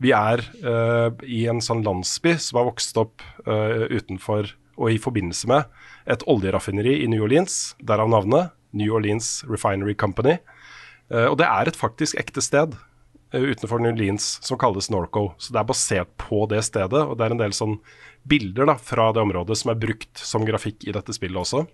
Vi 0.00 0.14
er 0.16 0.40
uh, 0.64 1.10
i 1.28 1.42
en 1.50 1.60
sånn 1.60 1.82
landsby 1.84 2.36
som 2.40 2.60
har 2.60 2.70
vokst 2.70 2.96
opp 3.00 3.20
uh, 3.44 3.84
utenfor 3.90 4.54
og 4.80 4.94
i 4.94 5.00
forbindelse 5.02 5.50
med 5.50 5.66
et 6.08 6.22
oljeraffineri 6.30 7.02
i 7.02 7.08
New 7.10 7.26
Orleans, 7.26 7.74
derav 7.84 8.08
navnet 8.08 8.54
New 8.72 8.94
Orleans 8.96 9.42
Refinery 9.50 9.92
Company. 9.98 10.38
Uh, 11.12 11.26
og 11.28 11.36
det 11.42 11.50
er 11.50 11.68
et 11.68 11.76
faktisk 11.76 12.16
ekte 12.22 12.40
sted 12.44 12.78
utenfor 13.32 13.78
New 13.78 13.92
Orleans 13.92 14.38
som 14.42 14.58
kalles 14.58 14.90
Norco. 14.90 15.30
Så 15.38 15.54
det 15.54 15.60
er 15.60 15.68
basert 15.68 16.14
på 16.18 16.44
det 16.50 16.62
stedet, 16.66 17.04
og 17.04 17.16
det 17.18 17.26
er 17.26 17.36
en 17.36 17.42
del 17.42 17.54
sånn 17.56 17.76
bilder 18.28 18.68
da, 18.72 18.76
fra 18.76 19.10
det 19.14 19.22
området 19.22 19.56
som 19.58 19.72
er 19.72 19.80
brukt 19.80 20.18
som 20.18 20.44
grafikk 20.46 20.84
i 20.88 20.94
dette 20.96 21.14
spillet 21.16 21.40
også. 21.40 21.64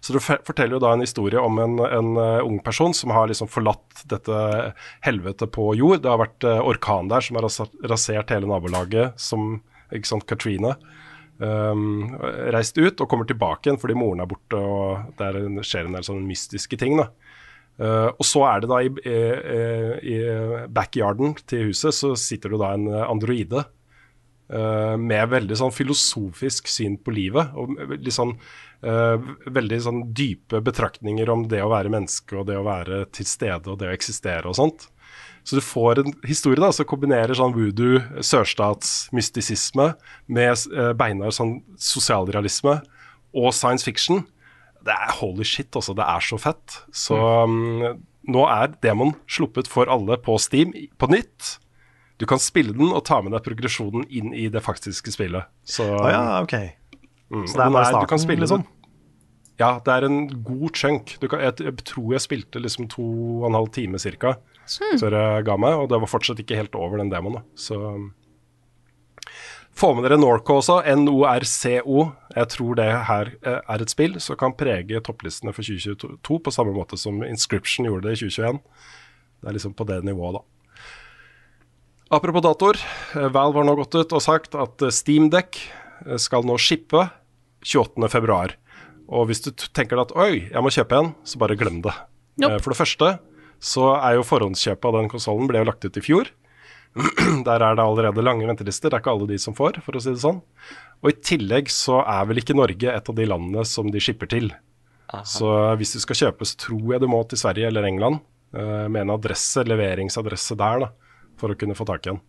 Så 0.00 0.14
det 0.16 0.22
forteller 0.24 0.78
jo 0.78 0.82
da 0.82 0.94
en 0.96 1.04
historie 1.04 1.40
om 1.40 1.58
en, 1.60 1.76
en 1.84 2.14
eh, 2.16 2.38
ung 2.40 2.58
person 2.64 2.94
som 2.96 3.12
har 3.12 3.28
liksom 3.28 3.50
forlatt 3.52 4.04
dette 4.08 4.38
helvetet 5.04 5.52
på 5.52 5.74
jord. 5.76 6.00
Det 6.00 6.08
har 6.08 6.22
vært 6.22 6.46
eh, 6.48 6.62
orkan 6.72 7.10
der 7.12 7.24
som 7.24 7.36
har 7.36 7.44
rasert 7.92 8.32
hele 8.32 8.48
nabolaget, 8.48 9.20
som 9.20 9.58
ikke 9.92 10.08
sant, 10.08 10.26
Katrina. 10.30 10.76
Um, 11.40 12.18
reist 12.52 12.76
ut 12.76 13.00
og 13.00 13.08
kommer 13.08 13.24
tilbake 13.24 13.64
igjen 13.64 13.78
fordi 13.80 13.94
moren 13.96 14.20
er 14.20 14.28
borte 14.28 14.58
og 14.60 15.14
det 15.16 15.24
er 15.24 15.62
skjer 15.64 15.86
en 15.88 15.94
del 15.96 16.04
sånne 16.04 16.28
mystiske 16.28 16.76
ting. 16.80 16.98
da. 17.00 17.08
Eh, 17.80 18.08
og 18.12 18.26
så 18.26 18.44
er 18.50 18.62
det 18.62 18.70
da 18.70 18.80
i, 18.84 18.90
i, 19.08 19.18
i 20.12 20.16
backyarden 20.68 21.36
til 21.48 21.70
huset 21.70 21.96
så 21.96 22.12
sitter 22.18 22.52
det 22.52 22.60
da 22.60 22.72
en 22.76 22.88
androide 23.06 23.64
uh, 24.52 24.96
med 25.00 25.30
veldig 25.32 25.56
sånn 25.58 25.74
filosofisk 25.74 26.68
syn 26.70 26.98
på 27.00 27.14
livet. 27.14 27.52
Og 27.58 27.74
veldig 27.94 28.14
sånn, 28.14 28.34
uh, 28.86 29.32
veldig 29.46 29.80
sånn 29.86 30.00
dype 30.16 30.62
betraktninger 30.66 31.30
om 31.32 31.46
det 31.50 31.62
å 31.64 31.70
være 31.72 31.92
menneske 31.92 32.40
og 32.40 32.48
det 32.50 32.58
å 32.58 32.66
være 32.66 33.04
til 33.16 33.28
stede 33.28 33.72
og 33.72 33.80
det 33.80 33.90
å 33.90 33.96
eksistere 33.96 34.50
og 34.50 34.58
sånt. 34.58 34.88
Så 35.42 35.56
du 35.56 35.64
får 35.64 36.02
en 36.02 36.12
historie 36.28 36.60
da, 36.60 36.68
som 36.74 36.86
kombinerer 36.88 37.34
sånn 37.36 37.54
voodoo, 37.54 38.02
sørstatsmystisisme 38.20 39.86
med 40.28 40.66
eh, 40.76 40.90
beinhard 40.92 41.32
sånn 41.32 41.54
sosialrealisme 41.80 42.76
og 43.32 43.54
science 43.56 43.86
fiction. 43.88 44.20
Det 44.86 44.94
er 44.94 45.16
holy 45.18 45.44
shit, 45.46 45.70
altså. 45.76 45.94
Det 45.96 46.06
er 46.06 46.24
så 46.24 46.38
fett. 46.40 46.78
Så 46.96 47.16
mm, 47.16 48.00
nå 48.32 48.44
er 48.48 48.74
demon 48.84 49.14
sluppet 49.30 49.68
for 49.70 49.90
alle 49.92 50.16
på 50.24 50.36
Steam 50.40 50.72
på 51.00 51.10
nytt. 51.12 51.56
Du 52.20 52.26
kan 52.28 52.40
spille 52.42 52.74
den 52.76 52.92
og 52.92 53.04
ta 53.08 53.20
med 53.24 53.32
deg 53.32 53.44
progresjonen 53.46 54.04
inn 54.12 54.34
i 54.36 54.48
det 54.52 54.60
faktiske 54.64 55.12
spillet. 55.14 55.48
Så, 55.64 55.86
oh, 55.88 56.08
ja, 56.12 56.42
okay. 56.42 56.74
mm, 57.32 57.46
Så 57.48 57.56
det 57.56 57.64
er 57.64 57.72
bare 57.72 57.72
bare 57.72 57.88
du 57.88 57.96
kan 57.96 58.04
starten, 58.04 58.24
spille 58.26 58.44
liksom? 58.44 58.64
den. 58.66 58.76
Ja, 59.60 59.70
det 59.84 59.92
er 59.92 60.06
en 60.08 60.20
god 60.44 60.76
chunk. 60.76 61.14
Du 61.20 61.26
kan, 61.28 61.40
jeg, 61.44 61.56
jeg 61.64 61.84
tror 61.88 62.14
jeg 62.14 62.24
spilte 62.24 62.60
liksom 62.60 62.88
to 62.92 63.04
og 63.40 63.48
en 63.50 63.56
halv 63.58 63.72
time 63.76 64.00
cirka, 64.00 64.34
før 65.00 65.12
det 65.16 65.24
ga 65.48 65.56
meg, 65.60 65.76
og 65.76 65.90
det 65.92 66.00
var 66.00 66.12
fortsatt 66.12 66.40
ikke 66.40 66.56
helt 66.60 66.76
over 66.78 67.00
den 67.00 67.12
demoen. 67.12 67.40
Da. 67.40 67.42
Så 67.60 67.80
få 69.76 69.92
med 69.96 70.04
dere 70.06 70.18
Norco 70.20 70.58
også, 70.60 70.80
NORCO. 70.98 72.04
Jeg 72.36 72.50
tror 72.52 72.78
det 72.78 72.88
her 73.08 73.32
eh, 73.40 73.60
er 73.60 73.82
et 73.84 73.92
spill 73.92 74.18
som 74.22 74.38
kan 74.40 74.54
prege 74.58 75.00
topplistene 75.04 75.54
for 75.56 75.66
2022 75.66 76.38
på 76.44 76.54
samme 76.54 76.74
måte 76.76 76.98
som 77.00 77.22
Inscription 77.26 77.88
gjorde 77.88 78.08
det 78.08 78.18
i 78.18 78.22
2021. 78.26 78.60
Det 79.40 79.48
er 79.48 79.56
liksom 79.56 79.76
på 79.76 79.86
det 79.88 80.02
nivået, 80.04 80.40
da. 80.40 80.44
Apropos 82.10 82.42
datoer. 82.42 82.80
eh, 83.16 83.28
Valve 83.32 83.62
har 83.62 83.68
nå 83.68 83.76
gått 83.78 83.94
ut 83.94 84.16
og 84.16 84.24
sagt 84.24 84.56
at 84.58 84.82
eh, 84.82 84.94
Steamdeck 84.94 85.62
skal 86.16 86.46
nå 86.48 86.54
shippe 86.56 87.10
28.2. 87.60 88.54
Og 89.10 89.26
hvis 89.28 89.42
du 89.44 89.50
tenker 89.52 89.98
deg 89.98 90.06
at 90.06 90.14
oi, 90.16 90.32
jeg 90.48 90.62
må 90.64 90.70
kjøpe 90.72 90.96
en, 90.96 91.10
så 91.28 91.40
bare 91.42 91.58
glem 91.60 91.82
det. 91.84 91.92
Nope. 92.40 92.60
For 92.64 92.72
det 92.72 92.78
første 92.80 93.10
så 93.60 93.90
er 93.98 94.16
jo 94.16 94.24
forhåndskjøpet 94.24 94.86
av 94.88 94.96
den 94.96 95.10
konsollen 95.12 95.48
ble 95.50 95.60
jo 95.60 95.68
lagt 95.68 95.84
ut 95.84 95.98
i 96.00 96.04
fjor. 96.04 96.30
Der 97.46 97.62
er 97.62 97.76
det 97.78 97.84
allerede 97.84 98.22
lange 98.24 98.48
ventelister. 98.48 98.90
Det 98.90 98.98
er 98.98 99.02
ikke 99.04 99.12
alle 99.14 99.28
de 99.30 99.38
som 99.38 99.54
får, 99.54 99.78
for 99.84 99.94
å 99.96 100.02
si 100.02 100.10
det 100.14 100.22
sånn. 100.24 100.40
Og 101.00 101.12
i 101.12 101.18
tillegg 101.24 101.70
så 101.72 102.00
er 102.02 102.26
vel 102.28 102.40
ikke 102.42 102.56
Norge 102.58 102.90
et 102.92 103.10
av 103.12 103.16
de 103.16 103.26
landene 103.30 103.62
som 103.68 103.88
de 103.94 104.02
skipper 104.02 104.28
til. 104.32 104.50
Så 105.26 105.46
hvis 105.80 105.94
du 105.96 106.00
skal 106.02 106.18
kjøpe, 106.18 106.46
så 106.46 106.58
tror 106.66 106.92
jeg 106.94 107.02
du 107.02 107.08
må 107.10 107.22
til 107.30 107.40
Sverige 107.40 107.70
eller 107.70 107.86
England 107.88 108.20
eh, 108.54 108.84
med 108.90 109.04
en 109.06 109.14
adresse, 109.16 109.64
leveringsadresse 109.66 110.54
der, 110.60 110.84
da, 110.84 110.90
for 111.40 111.50
å 111.54 111.56
kunne 111.58 111.74
få 111.78 111.86
tak 111.88 112.04
i 112.06 112.12
den. 112.12 112.20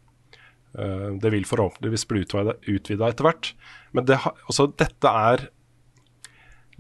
Eh, 0.78 1.08
det 1.22 1.34
vil 1.34 1.46
forhåpentligvis 1.50 2.08
bli 2.10 2.24
utvida 2.26 3.10
etter 3.12 3.28
hvert. 3.28 3.52
Men 3.94 4.08
det, 4.10 4.22
ha- 4.24 4.34
altså, 4.48 4.70
dette 4.82 5.12
er 5.26 5.50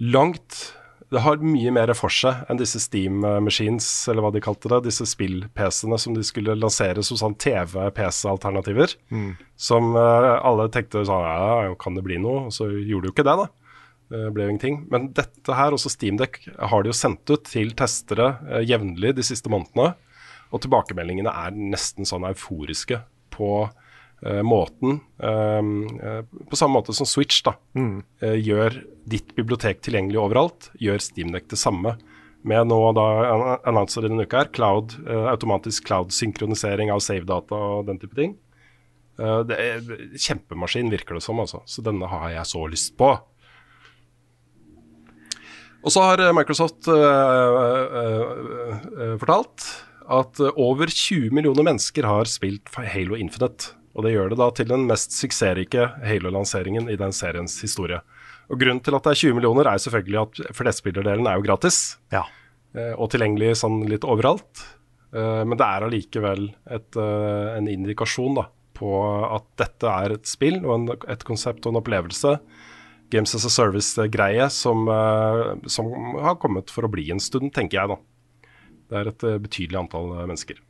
langt 0.02 0.72
Det 1.12 1.20
har 1.26 1.42
mye 1.44 1.72
mer 1.76 1.92
for 1.98 2.14
seg 2.14 2.46
enn 2.48 2.60
disse 2.60 2.80
Steam 2.80 3.18
Machines, 3.44 3.88
eller 4.08 4.24
hva 4.24 4.30
de 4.32 4.40
kalte 4.44 4.70
det. 4.72 4.78
Disse 4.86 5.04
spill-PC-ene 5.12 5.98
som 6.00 6.16
de 6.16 6.24
skulle 6.24 6.56
lansere 6.56 7.04
som 7.04 7.20
sånn 7.20 7.36
TV-PC-alternativer. 7.36 8.94
Som 9.60 9.92
eh, 10.00 10.30
alle 10.40 10.70
tenkte 10.72 11.04
sånn 11.08 11.26
Ja, 11.28 11.74
kan 11.82 12.00
det 12.00 12.06
bli 12.08 12.22
noe? 12.24 12.46
Og 12.48 12.56
så 12.56 12.70
gjorde 12.72 13.10
det 13.10 13.12
jo 13.12 13.16
ikke 13.18 13.28
det, 13.28 13.36
da. 13.42 13.50
Det 14.12 14.24
ble 14.36 14.46
jo 14.48 14.54
ingenting. 14.54 14.80
Men 14.92 15.12
dette 15.16 15.56
her, 15.56 15.76
også 15.76 15.92
Steamdeck, 15.92 16.42
har 16.60 16.84
de 16.84 16.92
jo 16.92 16.96
sendt 16.96 17.32
ut 17.32 17.44
til 17.48 17.76
testere 17.76 18.34
eh, 18.48 18.64
jevnlig 18.72 19.12
de 19.20 19.28
siste 19.28 19.52
månedene. 19.52 19.94
Og 20.52 20.64
tilbakemeldingene 20.64 21.32
er 21.32 21.56
nesten 21.56 22.08
sånn 22.08 22.28
euforiske 22.28 23.04
på 23.36 23.52
eh, 23.68 23.81
måten 24.46 25.00
eh, 25.18 25.62
eh, 26.06 26.22
På 26.50 26.56
samme 26.60 26.78
måte 26.78 26.94
som 26.94 27.08
Switch 27.10 27.40
da, 27.46 27.56
eh, 28.22 28.38
gjør 28.38 28.76
ditt 29.10 29.34
bibliotek 29.36 29.82
tilgjengelig 29.82 30.20
overalt, 30.22 30.70
gjør 30.80 31.02
Steamdeck 31.02 31.48
det 31.50 31.58
samme. 31.58 31.96
Med 32.46 32.70
nå 32.70 32.78
da 32.98 33.08
an- 33.34 33.66
annonser 33.70 34.06
denne 34.06 34.26
uka 34.26 34.44
her, 34.44 34.52
cloud, 34.54 34.94
eh, 35.08 35.26
automatisk 35.34 35.86
cloud-synkronisering 35.90 36.94
av 36.94 37.02
save-data 37.02 37.58
og 37.58 37.90
den 37.90 38.00
type 38.02 38.18
ting. 38.18 38.38
Eh, 39.20 39.42
det 39.50 39.58
er 39.58 39.82
kjempemaskin, 40.18 40.90
virker 40.94 41.18
det 41.18 41.26
som, 41.26 41.42
altså. 41.42 41.62
Så 41.66 41.84
denne 41.86 42.08
har 42.10 42.30
jeg 42.34 42.46
så 42.50 42.64
lyst 42.70 42.96
på. 42.98 43.12
Og 45.82 45.90
så 45.94 46.06
har 46.06 46.22
eh, 46.22 46.34
Microsoft 46.38 46.88
uh, 46.94 46.94
uh, 46.94 48.34
uh, 49.02 49.16
fortalt 49.22 49.66
at 50.12 50.42
over 50.60 50.90
20 50.92 51.32
millioner 51.34 51.66
mennesker 51.66 52.06
har 52.06 52.30
spilt 52.30 52.70
Halo 52.76 53.16
Infinite. 53.18 53.74
Og 53.96 54.06
det 54.06 54.14
gjør 54.14 54.32
det 54.32 54.38
da 54.40 54.48
til 54.56 54.70
den 54.72 54.86
mest 54.88 55.12
suksessrike 55.18 55.90
Halo-lanseringen 56.08 56.88
i 56.92 56.96
den 57.00 57.12
seriens 57.16 57.58
historie. 57.64 58.00
Og 58.52 58.60
Grunnen 58.60 58.80
til 58.84 58.96
at 58.96 59.04
det 59.04 59.12
er 59.14 59.20
20 59.22 59.36
millioner, 59.38 59.68
er 59.68 59.82
selvfølgelig 59.84 60.22
at 60.22 60.56
flestspillerdelen 60.56 61.28
er 61.28 61.40
jo 61.40 61.46
gratis. 61.46 61.98
Ja. 62.12 62.24
eh, 62.76 62.94
Og 62.96 63.12
tilgjengelig 63.12 63.58
sånn 63.64 63.82
litt 63.92 64.08
overalt. 64.08 64.64
Eh, 65.14 65.44
Men 65.44 65.58
det 65.60 65.68
er 65.68 65.86
allikevel 65.88 66.50
eh, 66.72 67.58
en 67.58 67.68
indikasjon 67.68 68.36
da, 68.40 68.48
på 68.80 68.92
at 69.36 69.46
dette 69.60 69.88
er 69.88 70.16
et 70.16 70.26
spill 70.28 70.62
og 70.66 70.74
en, 70.78 70.88
et 71.12 71.24
konsept 71.28 71.66
og 71.66 71.74
en 71.76 71.82
opplevelse 71.84 72.38
Games 73.12 73.36
as 73.36 73.44
a 73.44 73.50
Service-greie 73.52 74.46
som, 74.50 74.88
som 75.68 75.90
har 76.24 76.38
kommet 76.40 76.72
for 76.72 76.88
å 76.88 76.90
bli 76.94 77.10
en 77.12 77.20
stund, 77.20 77.52
tenker 77.52 77.76
jeg 77.82 77.92
da. 77.92 77.98
Det 78.88 78.96
er 79.02 79.10
et 79.12 79.26
betydelig 79.44 79.82
antall 79.82 80.14
mennesker. 80.30 80.62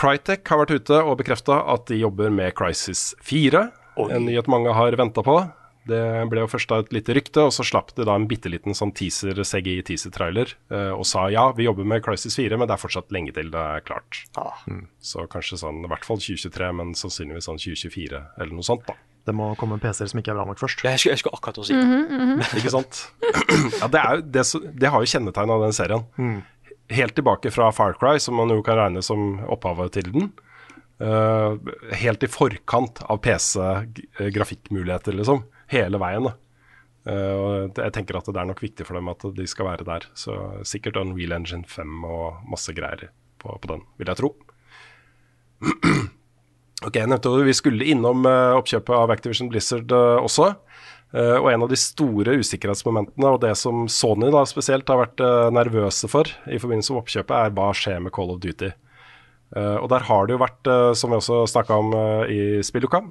Crytek 0.00 0.48
har 0.48 0.62
vært 0.62 0.78
ute 0.80 0.98
og 1.04 1.18
bekrefta 1.20 1.60
at 1.68 1.90
de 1.90 1.98
jobber 2.00 2.32
med 2.32 2.54
Crisis 2.56 3.10
4. 3.26 3.66
En 4.00 4.24
nyhet 4.24 4.46
mange 4.48 4.72
har 4.72 4.96
venta 4.96 5.24
på. 5.24 5.34
Det 5.90 6.00
ble 6.30 6.44
jo 6.44 6.48
først 6.48 6.72
et 6.76 6.92
lite 6.94 7.14
rykte, 7.16 7.42
og 7.48 7.52
så 7.52 7.64
slapp 7.66 7.92
de 7.96 8.06
da 8.08 8.14
en 8.16 8.26
bitte 8.30 8.48
liten 8.52 8.76
sånn 8.76 8.92
teaser, 8.96 9.36
CGI-teaser-trailer 9.36 10.52
eh, 10.72 10.92
og 10.92 11.06
sa 11.08 11.24
ja, 11.32 11.46
vi 11.56 11.66
jobber 11.66 11.88
med 11.88 12.04
Crisis 12.04 12.36
4, 12.38 12.56
men 12.60 12.68
det 12.68 12.76
er 12.76 12.82
fortsatt 12.82 13.12
lenge 13.12 13.34
til 13.36 13.48
det 13.52 13.60
er 13.60 13.84
klart. 13.84 14.22
Mm. 14.68 14.84
Så 15.04 15.24
kanskje 15.32 15.58
sånn 15.60 15.82
i 15.84 15.90
hvert 15.90 16.06
fall 16.06 16.20
2023, 16.20 16.72
men 16.80 16.92
sannsynligvis 16.96 17.48
sånn 17.48 17.60
2024 17.60 18.20
eller 18.40 18.54
noe 18.56 18.68
sånt, 18.70 18.84
da. 18.88 18.96
Det 19.28 19.34
må 19.36 19.50
komme 19.60 19.76
PC-er 19.80 20.08
som 20.08 20.20
ikke 20.22 20.32
er 20.32 20.38
bra 20.38 20.46
nok 20.48 20.60
først. 20.62 20.80
Jeg 20.80 21.00
skulle, 21.00 21.12
jeg 21.12 21.20
skulle 21.20 21.36
akkurat 21.36 21.58
å 21.60 21.64
si 21.68 21.76
det. 21.76 22.46
Ikke 22.56 22.72
sant? 22.72 23.02
ja, 23.82 23.88
det, 23.92 24.00
er 24.00 24.16
jo, 24.16 24.22
det, 24.24 24.44
det 24.80 24.92
har 24.94 25.04
jo 25.04 25.10
kjennetegna 25.12 25.58
den 25.60 25.76
serien. 25.76 26.06
Helt 26.90 27.14
tilbake 27.14 27.50
fra 27.54 27.72
Far 27.72 27.94
Cry, 28.00 28.18
som 28.18 28.34
man 28.40 28.50
jo 28.50 28.62
kan 28.66 28.78
regne 28.78 29.02
som 29.04 29.38
opphavet 29.46 29.94
til 29.94 30.10
den. 30.10 30.30
Uh, 31.00 31.56
helt 31.96 32.24
i 32.26 32.28
forkant 32.28 32.98
av 33.06 33.20
PC-grafikkmuligheter, 33.24 35.14
liksom. 35.16 35.44
Hele 35.70 36.00
veien. 36.02 36.32
og 37.10 37.78
jeg 37.78 37.92
tenker 37.96 38.18
at 38.18 38.26
det 38.28 38.36
er 38.36 38.48
nok 38.50 38.58
viktig 38.60 38.84
for 38.84 38.98
dem 38.98 39.08
at 39.08 39.22
de 39.36 39.46
skal 39.48 39.70
være 39.70 39.86
der. 39.86 40.04
Så 40.18 40.34
sikkert 40.68 40.98
Unreal 41.00 41.32
Engine 41.38 41.64
5 41.64 42.02
og 42.04 42.42
masse 42.50 42.74
greier 42.76 43.08
på, 43.40 43.54
på 43.54 43.70
den, 43.70 43.86
vil 43.96 44.10
jeg 44.10 44.20
tro. 44.20 44.34
Ok, 46.80 46.94
jeg 46.96 47.10
nevnte 47.12 47.28
Vi 47.44 47.52
skulle 47.52 47.84
innom 47.92 48.24
uh, 48.24 48.56
oppkjøpet 48.56 48.94
av 48.96 49.10
Activision 49.12 49.50
Blizzard 49.52 49.92
også. 49.92 50.54
Eh, 51.10 51.36
og 51.40 51.48
en 51.50 51.64
av 51.66 51.70
de 51.70 51.78
store 51.78 52.36
usikkerhetsmomentene, 52.38 53.32
og 53.32 53.40
det 53.42 53.56
som 53.58 53.88
Sony 53.90 54.28
da 54.30 54.44
spesielt 54.46 54.88
har 54.90 55.00
vært 55.00 55.22
eh, 55.24 55.48
nervøse 55.54 56.10
for 56.10 56.30
i 56.46 56.60
forbindelse 56.62 56.94
med 56.94 57.02
oppkjøpet, 57.02 57.34
er 57.34 57.56
hva 57.56 57.72
skjer 57.74 57.98
med 58.04 58.14
Call 58.14 58.30
of 58.30 58.38
Duty. 58.44 58.70
Eh, 59.56 59.76
og 59.80 59.88
der 59.90 60.06
har 60.06 60.28
det 60.28 60.36
jo 60.36 60.44
vært, 60.44 60.70
som 60.98 61.10
vi 61.10 61.18
også 61.18 61.42
snakka 61.50 61.80
om 61.82 61.96
i 62.30 62.40
Spilluka, 62.66 63.02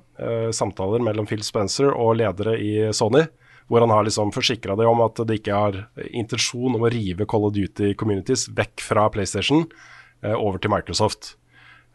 samtaler 0.56 1.04
mellom 1.04 1.28
Phil 1.28 1.44
Spencer 1.44 1.92
og 1.92 2.16
ledere 2.22 2.56
i 2.64 2.74
Sony, 2.96 3.26
hvor 3.70 3.84
han 3.84 3.92
har 3.94 4.08
liksom 4.08 4.32
forsikra 4.34 4.78
det 4.80 4.88
om 4.90 5.04
at 5.04 5.20
det 5.28 5.42
ikke 5.42 5.60
har 5.60 5.82
intensjon 6.08 6.80
om 6.80 6.88
å 6.88 6.92
rive 6.94 7.28
Call 7.30 7.50
of 7.50 7.54
Duty 7.54 7.92
Communities 8.00 8.48
vekk 8.56 8.82
fra 8.82 9.10
PlayStation 9.14 9.68
over 10.24 10.58
til 10.60 10.72
Microsoft. 10.74 11.36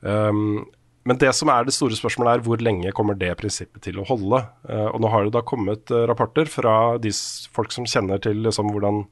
Um, 0.04 0.66
men 1.04 1.20
det 1.20 1.30
som 1.36 1.50
er 1.52 1.66
det 1.66 1.74
store 1.76 1.96
spørsmålet 1.98 2.38
er 2.38 2.42
hvor 2.46 2.62
lenge 2.64 2.92
kommer 2.96 3.16
det 3.20 3.34
prinsippet 3.36 3.82
til 3.84 4.00
å 4.00 4.06
holde. 4.08 4.40
Eh, 4.70 4.86
og 4.88 5.02
nå 5.04 5.10
har 5.12 5.26
det 5.26 5.34
da 5.36 5.44
kommet 5.44 5.92
eh, 5.92 6.06
rapporter 6.08 6.48
fra 6.48 6.96
de 7.00 7.12
folk 7.52 7.74
som 7.76 7.88
kjenner 7.88 8.22
til 8.24 8.40
liksom, 8.46 8.72
hvordan, 8.72 9.02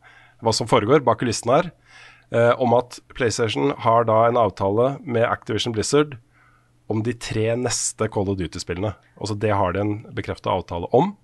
hva 0.41 0.55
som 0.57 0.71
foregår 0.71 1.05
bak 1.05 1.21
kulissene 1.21 1.59
her, 1.59 1.69
eh, 2.33 2.53
om 2.57 2.73
at 2.79 2.97
PlayStation 3.13 3.75
har 3.85 4.09
da 4.09 4.23
en 4.25 4.41
avtale 4.41 4.95
med 5.05 5.29
Activision 5.29 5.77
Blizzard 5.77 6.17
om 6.89 7.05
de 7.05 7.13
tre 7.13 7.51
neste 7.61 8.09
Call 8.13 8.33
of 8.33 8.41
Duty-spillene. 8.41 8.95
Altså 9.21 9.37
Det 9.37 9.53
har 9.53 9.77
de 9.77 9.85
en 9.85 9.95
bekrefta 10.17 10.53
avtale 10.53 10.89
om. 10.97 11.15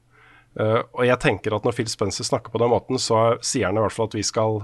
Og 0.58 1.02
jeg 1.04 1.20
tenker 1.22 1.54
at 1.54 1.66
når 1.66 1.74
Phil 1.76 1.90
Spencer 1.92 2.26
snakker 2.26 2.50
på 2.50 2.58
den 2.58 2.72
måten, 2.72 2.98
så 2.98 3.36
sier 3.44 3.68
han 3.68 3.76
i 3.78 3.82
hvert 3.84 3.94
fall 3.94 4.08
at 4.08 4.16
vi 4.16 4.24
skal, 4.26 4.56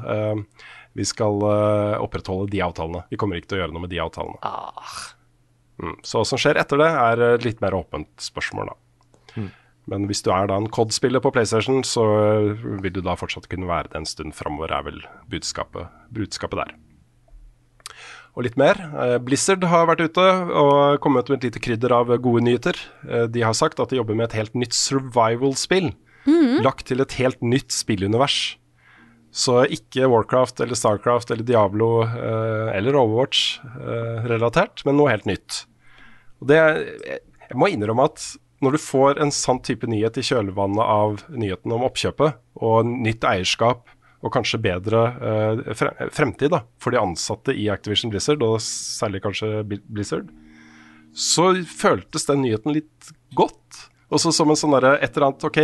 vi 0.97 1.07
skal 1.07 1.45
uh, 1.45 2.01
opprettholde 2.03 2.49
de 2.51 2.63
avtalene. 2.65 3.05
Vi 3.13 3.19
kommer 3.21 3.39
ikke 3.39 3.53
til 3.53 3.61
å 3.61 3.63
gjøre 3.63 3.77
noe 3.77 3.85
med 3.85 3.93
de 3.93 4.01
avtalene. 4.03 4.41
Mm. 5.83 5.97
Så 6.07 6.21
hva 6.21 6.27
som 6.29 6.39
skjer 6.39 6.61
etter 6.61 6.79
det, 6.79 6.87
er 6.91 7.23
et 7.35 7.45
litt 7.47 7.61
mer 7.65 7.75
åpent 7.75 8.11
spørsmål, 8.23 8.71
da. 8.73 8.81
Men 9.91 10.07
hvis 10.09 10.23
du 10.25 10.31
er 10.33 10.47
da 10.49 10.57
en 10.57 10.71
COD-spiller 10.73 11.21
på 11.21 11.33
PlayStation, 11.35 11.83
så 11.85 12.05
eh, 12.23 12.63
vil 12.81 12.95
du 12.95 13.03
da 13.05 13.17
fortsatt 13.21 13.51
kunne 13.53 13.69
være 13.69 13.91
det 13.93 13.99
en 14.01 14.07
stund 14.09 14.33
framover, 14.33 14.73
er 14.73 14.87
vel 14.87 15.03
budskapet, 15.29 15.91
budskapet 16.15 16.63
der. 16.63 16.71
Og 18.35 18.47
litt 18.47 18.57
mer. 18.59 18.81
Eh, 18.97 19.19
Blizzard 19.23 19.63
har 19.69 19.85
vært 19.91 20.07
ute 20.09 20.25
og 20.57 20.97
kommet 21.05 21.29
med 21.29 21.43
et 21.43 21.51
lite 21.51 21.61
krydder 21.67 21.93
av 21.95 22.15
gode 22.25 22.43
nyheter. 22.47 22.81
Eh, 23.05 23.27
De 23.29 23.45
har 23.45 23.53
sagt 23.55 23.79
at 23.83 23.93
de 23.93 24.01
jobber 24.01 24.17
med 24.17 24.31
et 24.31 24.39
helt 24.41 24.57
nytt 24.57 24.73
survival-spill. 24.79 25.93
Lagt 26.65 26.87
til 26.89 27.05
et 27.05 27.13
helt 27.21 27.43
nytt 27.45 27.69
spillunivers. 27.75 28.57
Så 29.35 29.65
ikke 29.75 30.07
Warcraft 30.11 30.63
eller 30.63 30.79
Starcraft 30.79 31.33
eller 31.35 31.47
Diablo 31.47 32.05
eh, 32.05 32.71
eller 32.77 32.95
Overwatch 33.01 33.59
eh, 33.65 34.29
men 34.87 34.95
noe 34.95 35.11
helt 35.11 35.27
nytt. 35.27 35.65
Og 36.39 36.51
det, 36.53 36.61
jeg, 37.09 37.57
må 37.59 37.73
innrømme 37.73 38.07
at 38.07 38.23
når 38.63 38.77
du 38.77 38.81
får 38.81 39.19
en 39.21 39.35
sånn 39.35 39.59
type 39.67 39.89
nyhet 39.91 40.21
i 40.21 40.25
kjølvannet 40.25 40.87
av 40.87 41.25
nyheten 41.35 41.75
om 41.75 41.83
oppkjøpet, 41.85 42.39
og 42.63 42.87
nytt 42.87 43.27
eierskap, 43.27 43.91
og 44.25 44.33
kanskje 44.33 44.63
bedre 44.65 45.03
eh, 45.19 45.83
fremtid 46.15 46.55
da, 46.55 46.63
for 46.81 46.95
de 46.95 47.03
ansatte 47.03 47.53
i 47.53 47.67
Activision 47.73 48.15
Blizzard, 48.15 48.45
og 48.47 48.63
særlig 48.65 49.21
kanskje 49.27 49.65
Blizzard, 49.67 50.31
så 51.15 51.51
føltes 51.69 52.31
den 52.31 52.47
nyheten 52.47 52.75
litt 52.79 53.11
godt. 53.37 53.83
Også 54.15 54.33
som 54.35 54.51
en 54.51 54.59
sånn 54.59 54.75
derre 54.79 54.97
et 55.03 55.11
eller 55.13 55.33
annet 55.33 55.47
OK, 55.51 55.61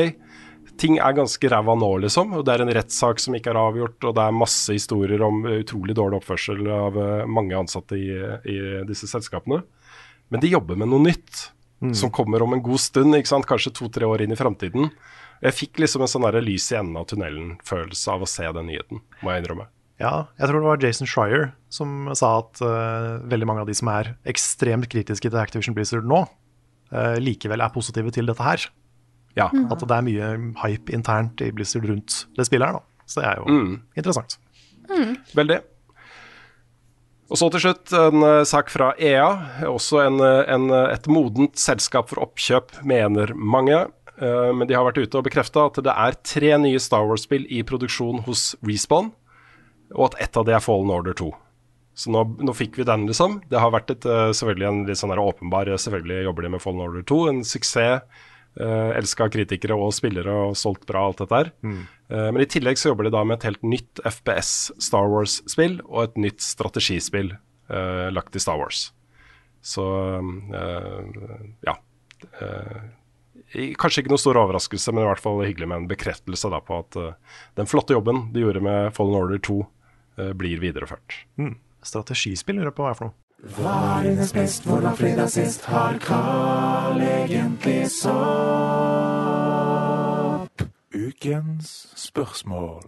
ting 0.80 0.98
er 0.98 1.16
ganske 1.16 1.52
ræva 1.52 1.76
nå, 1.78 1.90
liksom. 2.06 2.34
Og 2.38 2.44
det 2.46 2.54
er 2.54 2.64
en 2.64 2.72
rettssak 2.74 3.22
som 3.22 3.36
ikke 3.36 3.52
er 3.52 3.60
avgjort, 3.60 3.98
og 4.08 4.16
det 4.16 4.24
er 4.24 4.36
masse 4.40 4.74
historier 4.76 5.22
om 5.26 5.44
eh, 5.44 5.60
utrolig 5.64 5.96
dårlig 5.98 6.20
oppførsel 6.20 6.64
av 6.74 6.98
eh, 7.00 7.24
mange 7.28 7.56
ansatte 7.58 7.98
i, 7.98 8.10
i 8.48 8.58
disse 8.88 9.10
selskapene. 9.10 9.62
Men 10.30 10.42
de 10.42 10.52
jobber 10.52 10.78
med 10.78 10.92
noe 10.92 11.02
nytt, 11.10 11.48
som 11.96 12.10
kommer 12.12 12.42
om 12.44 12.52
en 12.52 12.62
god 12.62 12.80
stund, 12.82 13.16
ikke 13.16 13.30
sant? 13.30 13.46
kanskje 13.48 13.72
to-tre 13.72 14.04
år 14.04 14.20
inn 14.22 14.34
i 14.34 14.38
framtiden. 14.38 14.90
Jeg 15.40 15.56
fikk 15.56 15.80
liksom 15.80 16.04
en 16.04 16.10
sånn 16.12 16.26
lys 16.44 16.66
i 16.74 16.76
enden 16.76 16.98
av 17.00 17.06
tunnelen-følelse 17.08 18.12
av 18.12 18.24
å 18.26 18.28
se 18.28 18.44
den 18.44 18.68
nyheten, 18.68 19.00
må 19.24 19.32
jeg 19.32 19.42
innrømme. 19.42 19.66
Ja, 20.00 20.28
jeg 20.40 20.48
tror 20.48 20.60
det 20.60 20.68
var 20.68 20.84
Jason 20.84 21.08
Schreier 21.08 21.50
som 21.72 22.08
sa 22.16 22.38
at 22.40 22.60
uh, 22.64 23.20
veldig 23.28 23.48
mange 23.48 23.64
av 23.64 23.68
de 23.68 23.76
som 23.76 23.88
er 23.92 24.14
ekstremt 24.28 24.88
kritiske 24.92 25.28
til 25.28 25.40
Activision 25.40 25.76
Blizzard 25.76 26.08
nå, 26.08 26.22
uh, 26.92 27.16
likevel 27.20 27.64
er 27.64 27.72
positive 27.72 28.12
til 28.16 28.28
dette 28.28 28.44
her. 28.44 28.64
Ja. 29.38 29.46
At 29.70 29.78
det 29.86 29.94
er 29.94 30.02
mye 30.06 30.30
hype 30.64 30.92
internt 30.92 31.40
i 31.44 31.50
Blizzard 31.54 31.84
rundt 31.88 32.24
det 32.36 32.46
spillet 32.48 32.66
her, 32.66 32.80
da. 32.80 33.04
Så 33.06 33.20
det 33.22 33.28
er 33.30 33.36
jo 33.42 33.44
Mm. 33.50 33.82
interessant. 33.96 34.38
Veldig. 35.34 35.60
Og 37.30 37.38
så 37.38 37.46
til 37.54 37.62
slutt 37.62 37.92
en 37.94 38.24
eh, 38.26 38.42
sak 38.48 38.70
fra 38.72 38.88
EA. 38.98 39.28
Også 39.70 40.00
en, 40.02 40.18
eh, 40.18 40.42
en, 40.50 40.64
eh, 40.74 40.94
et 40.96 41.06
modent 41.06 41.54
selskap 41.62 42.08
for 42.10 42.24
oppkjøp, 42.24 42.80
mener 42.82 43.30
mange. 43.38 43.84
Eh, 44.20 44.50
men 44.52 44.66
de 44.66 44.74
har 44.74 44.84
vært 44.88 44.98
ute 45.04 45.14
og 45.20 45.24
bekrefta 45.28 45.68
at 45.70 45.78
det 45.86 45.94
er 45.94 46.18
tre 46.26 46.50
nye 46.58 46.80
Star 46.82 47.06
Wars-spill 47.06 47.46
i 47.48 47.62
produksjon 47.62 48.24
hos 48.26 48.56
Respawn, 48.66 49.12
og 49.94 50.10
at 50.10 50.20
ett 50.26 50.36
av 50.36 50.44
de 50.48 50.52
er 50.58 50.60
Fallen 50.64 50.90
Order 50.90 51.14
2. 51.14 51.30
Så 51.94 52.10
nå, 52.10 52.24
nå 52.42 52.52
fikk 52.56 52.76
vi 52.80 52.84
den, 52.88 53.06
liksom. 53.06 53.40
Det 53.50 53.60
har 53.60 53.70
vært 53.74 53.90
et, 53.94 54.02
selvfølgelig 54.34 54.66
en 54.68 54.82
litt 54.86 54.98
sånn 54.98 55.10
der 55.12 55.20
åpenbar 55.22 55.66
Selvfølgelig 55.78 56.24
jobber 56.24 56.42
de 56.46 56.48
med 56.54 56.62
Fallen 56.62 56.80
Order 56.80 57.02
2. 57.06 57.18
En 57.28 57.40
suksess. 57.44 58.02
Uh, 58.58 58.90
Elska 58.98 59.28
kritikere 59.30 59.76
og 59.78 59.92
spillere 59.94 60.32
og 60.48 60.56
solgt 60.58 60.82
bra, 60.88 61.04
alt 61.06 61.20
dette 61.22 61.36
her. 61.38 61.52
Eh, 62.10 62.30
men 62.34 62.42
i 62.42 62.48
tillegg 62.50 62.80
så 62.80 62.90
jobber 62.90 63.06
de 63.06 63.12
da 63.14 63.20
med 63.22 63.38
et 63.38 63.46
helt 63.46 63.62
nytt 63.62 64.02
FPS 64.02 64.72
Star 64.82 65.06
Wars-spill 65.12 65.78
og 65.86 66.00
et 66.08 66.18
nytt 66.26 66.42
strategispill 66.42 67.30
uh, 67.70 68.08
lagt 68.10 68.34
i 68.34 68.42
Star 68.42 68.58
Wars. 68.58 68.88
Så 69.62 69.84
uh, 69.86 71.44
ja. 71.62 71.76
Eh, 73.52 73.74
kanskje 73.80 74.04
ikke 74.04 74.12
noe 74.12 74.22
stor 74.22 74.38
overraskelse, 74.40 74.92
men 74.94 75.04
i 75.04 75.08
hvert 75.08 75.22
fall 75.22 75.42
hyggelig 75.42 75.68
med 75.70 75.82
en 75.82 75.88
bekreftelse 75.90 76.50
da 76.52 76.60
på 76.64 76.80
at 76.84 76.98
eh, 77.00 77.40
den 77.58 77.70
flotte 77.70 77.96
jobben 77.96 78.28
de 78.34 78.44
gjorde 78.44 78.62
med 78.64 78.92
Fallen 78.96 79.18
Order 79.18 79.40
2, 79.46 79.58
eh, 80.20 80.32
blir 80.38 80.62
videreført. 80.62 81.22
Mm. 81.40 81.56
Strategispill 81.86 82.60
lurer 82.60 82.70
jeg 82.70 82.78
på 82.78 82.86
hva 82.86 82.92
er 82.92 82.98
for 82.98 83.10
noe. 83.10 83.16
Ukens 90.92 91.70
spørsmål. 91.96 92.84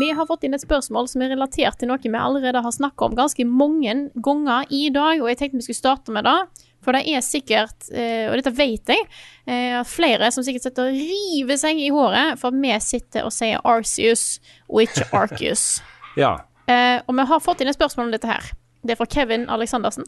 Vi 0.00 0.08
har 0.16 0.24
fått 0.24 0.46
inn 0.48 0.56
et 0.56 0.64
spørsmål 0.64 1.10
som 1.12 1.20
er 1.20 1.34
relatert 1.34 1.76
til 1.76 1.92
noe 1.92 2.00
vi 2.00 2.08
allerede 2.16 2.64
har 2.64 2.72
snakka 2.72 3.10
om 3.10 3.18
ganske 3.18 3.44
mange 3.44 4.08
ganger 4.24 4.72
i 4.72 4.88
dag, 4.88 5.20
og 5.20 5.28
jeg 5.28 5.42
tenkte 5.42 5.60
vi 5.60 5.68
skulle 5.68 5.82
starte 5.82 6.16
med 6.16 6.24
det. 6.24 6.40
For 6.80 6.96
det 6.96 7.04
er 7.04 7.20
sikkert, 7.28 7.92
eh, 7.92 8.32
og 8.32 8.40
dette 8.40 8.56
vet 8.56 8.88
jeg, 8.88 9.04
eh, 9.44 9.76
at 9.82 9.88
flere 9.88 10.32
som 10.32 10.48
sikkert 10.48 10.64
sitter 10.64 10.88
og 10.88 10.96
river 10.96 11.60
seg 11.60 11.76
i 11.76 11.92
håret 11.92 12.40
for 12.40 12.48
at 12.48 12.60
vi 12.64 12.72
sitter 12.80 13.28
og 13.28 13.36
sier 13.36 13.60
Arceus 13.60 14.40
og 14.64 14.86
ikke 14.88 15.10
Arceus. 15.12 15.82
Ja. 16.16 16.38
Eh, 16.64 17.04
og 17.04 17.12
vi 17.20 17.24
har 17.28 17.40
fått 17.44 17.60
inn 17.60 17.68
et 17.68 17.76
spørsmål 17.76 18.08
om 18.08 18.16
dette 18.16 18.32
her. 18.32 18.54
Det 18.84 18.92
er 18.92 18.98
fra 19.00 19.06
Kevin 19.08 19.46
Aleksandersen. 19.48 20.04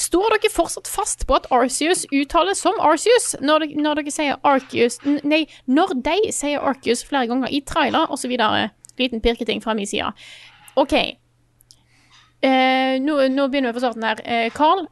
Står 0.00 0.32
dere 0.32 0.50
fortsatt 0.50 0.88
fast 0.88 1.26
på 1.28 1.36
at 1.36 1.46
Arceus 1.52 2.06
uttales 2.10 2.62
som 2.64 2.78
Arceus 2.80 3.34
når, 3.44 3.66
de, 3.66 3.74
når 3.84 4.00
dere 4.00 4.10
sier 4.14 4.38
Arceus 4.48 4.96
Nei, 5.04 5.42
når 5.68 5.92
de 6.06 6.16
sier 6.32 6.64
Arceus 6.64 7.04
flere 7.04 7.28
ganger 7.28 7.52
i 7.52 7.60
trailer 7.68 8.08
osv.? 8.14 8.32
Liten 8.98 9.20
pirketing 9.20 9.60
fra 9.62 9.74
min 9.76 9.86
side. 9.90 10.08
OK. 10.80 10.94
Eh, 12.44 12.96
nå, 13.00 13.16
nå 13.32 13.46
begynner 13.48 13.72
vi 13.72 13.78
på 13.78 13.82
starten 13.84 14.04
her. 14.04 14.20
Eh, 14.24 14.48
Carl, 14.54 14.86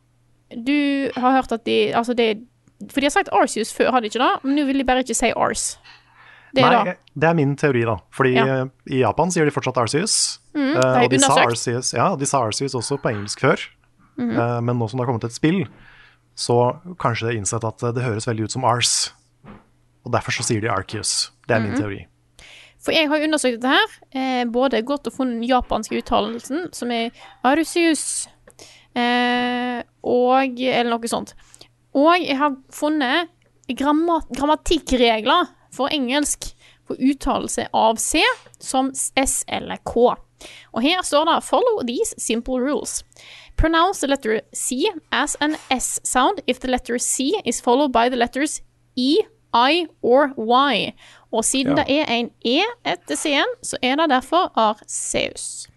du 0.52 1.10
har 1.16 1.38
hørt 1.38 1.52
at 1.52 1.64
de 1.64 1.92
Altså, 1.96 2.14
det 2.16 2.42
For 2.90 3.00
de 3.00 3.06
har 3.08 3.14
sagt 3.14 3.28
Arceus 3.32 3.72
før, 3.72 3.92
har 3.94 4.00
de 4.02 4.08
ikke 4.10 4.20
det? 4.22 4.30
Men 4.44 4.56
nå 4.58 4.64
vil 4.68 4.80
de 4.82 4.84
bare 4.88 5.04
ikke 5.04 5.14
si 5.16 5.30
Ars. 5.36 5.76
Det 6.52 6.64
er 6.66 6.74
Nei, 6.84 6.94
det 7.16 7.28
er 7.30 7.36
min 7.38 7.54
teori, 7.56 7.84
da. 7.88 7.94
Fordi 8.12 8.32
Ja. 8.36 8.44
eh, 8.62 8.64
i 8.90 8.98
Japan 9.00 9.30
sier 9.30 9.44
de 9.48 9.54
fortsatt 9.54 9.78
Arceus. 9.80 10.38
Mm, 10.52 10.74
er 10.76 11.04
og 11.04 11.10
de 11.12 11.20
sa. 11.22 11.36
Arceus, 11.46 11.92
ja, 11.96 12.10
de 12.18 12.28
sa 12.28 12.42
RCS 12.44 12.76
også 12.76 12.98
på 13.00 13.12
engelsk 13.14 13.40
før. 13.40 13.64
Mhm. 14.20 14.36
uh, 14.36 14.60
men 14.60 14.76
nå 14.76 14.88
som 14.90 14.98
det 14.98 15.06
har 15.06 15.12
kommet 15.12 15.24
et 15.24 15.36
spill, 15.36 15.64
så 16.36 16.58
kanskje 17.00 17.26
det 17.26 17.34
er 17.34 17.40
innsett 17.40 17.64
at 17.64 17.82
eh, 17.82 17.92
det 17.92 18.04
høres 18.04 18.28
veldig 18.28 18.48
ut 18.48 18.54
som 18.54 18.64
Ars. 18.64 19.12
Og 20.02 20.12
derfor 20.12 20.34
så 20.34 20.44
sier 20.46 20.62
de 20.64 20.70
Arceus. 20.72 21.30
Det 21.46 21.56
er 21.56 21.62
min 21.62 21.76
teori. 21.76 22.00
For 22.82 22.94
jeg 22.96 23.10
har 23.10 23.22
undersøkt 23.22 23.60
dette 23.60 23.74
her. 23.74 23.92
Eh, 24.16 24.44
både 24.50 24.82
gått 24.86 25.06
og 25.06 25.14
funnet 25.14 25.38
den 25.38 25.50
japanske 25.50 26.00
uttalelsen, 26.00 26.70
som 26.74 26.90
er 26.90 27.12
Arusius, 27.46 28.26
eh, 28.96 29.84
og 30.02 30.58
Eller 30.58 30.90
noe 30.90 31.10
sånt. 31.10 31.36
Og 31.94 32.16
jeg 32.18 32.36
har 32.40 32.56
funnet 32.72 33.30
grammat 33.68 34.26
grammatikkregler 34.34 35.52
for 35.72 35.92
engelsk 35.94 36.50
for 36.88 36.98
uttalelse 36.98 37.68
av 37.72 38.00
C 38.02 38.22
som 38.58 38.90
S 38.92 39.44
eller 39.46 39.78
K. 39.86 40.16
Og 40.72 40.82
her 40.82 41.02
står 41.02 41.24
det 41.24 41.44
'Follow 41.44 41.82
these 41.86 42.14
simple 42.18 42.54
rules'. 42.54 43.02
Pronounce 43.56 44.00
the 44.00 44.06
letter 44.08 44.40
C 44.54 44.84
as 45.12 45.36
an 45.40 45.56
S 45.70 46.00
sound 46.04 46.38
if 46.46 46.58
the 46.60 46.68
letter 46.70 46.98
C 46.98 47.32
is 47.44 47.60
followed 47.60 47.92
by 47.92 48.08
the 48.08 48.16
letters 48.16 48.60
E, 48.96 49.16
I 49.54 49.86
or 50.02 50.32
Y. 50.38 50.92
Og 51.32 51.44
siden 51.44 51.76
Ja. 51.76 51.84
det 51.84 51.98
er 51.98 52.04
en 52.08 52.30
E 52.44 52.62
etter 52.84 53.16
C-en, 53.16 53.44
så 53.62 53.76
er 53.82 53.96
det 53.96 54.10
derfor 54.10 54.50
Arceus. 54.56 55.68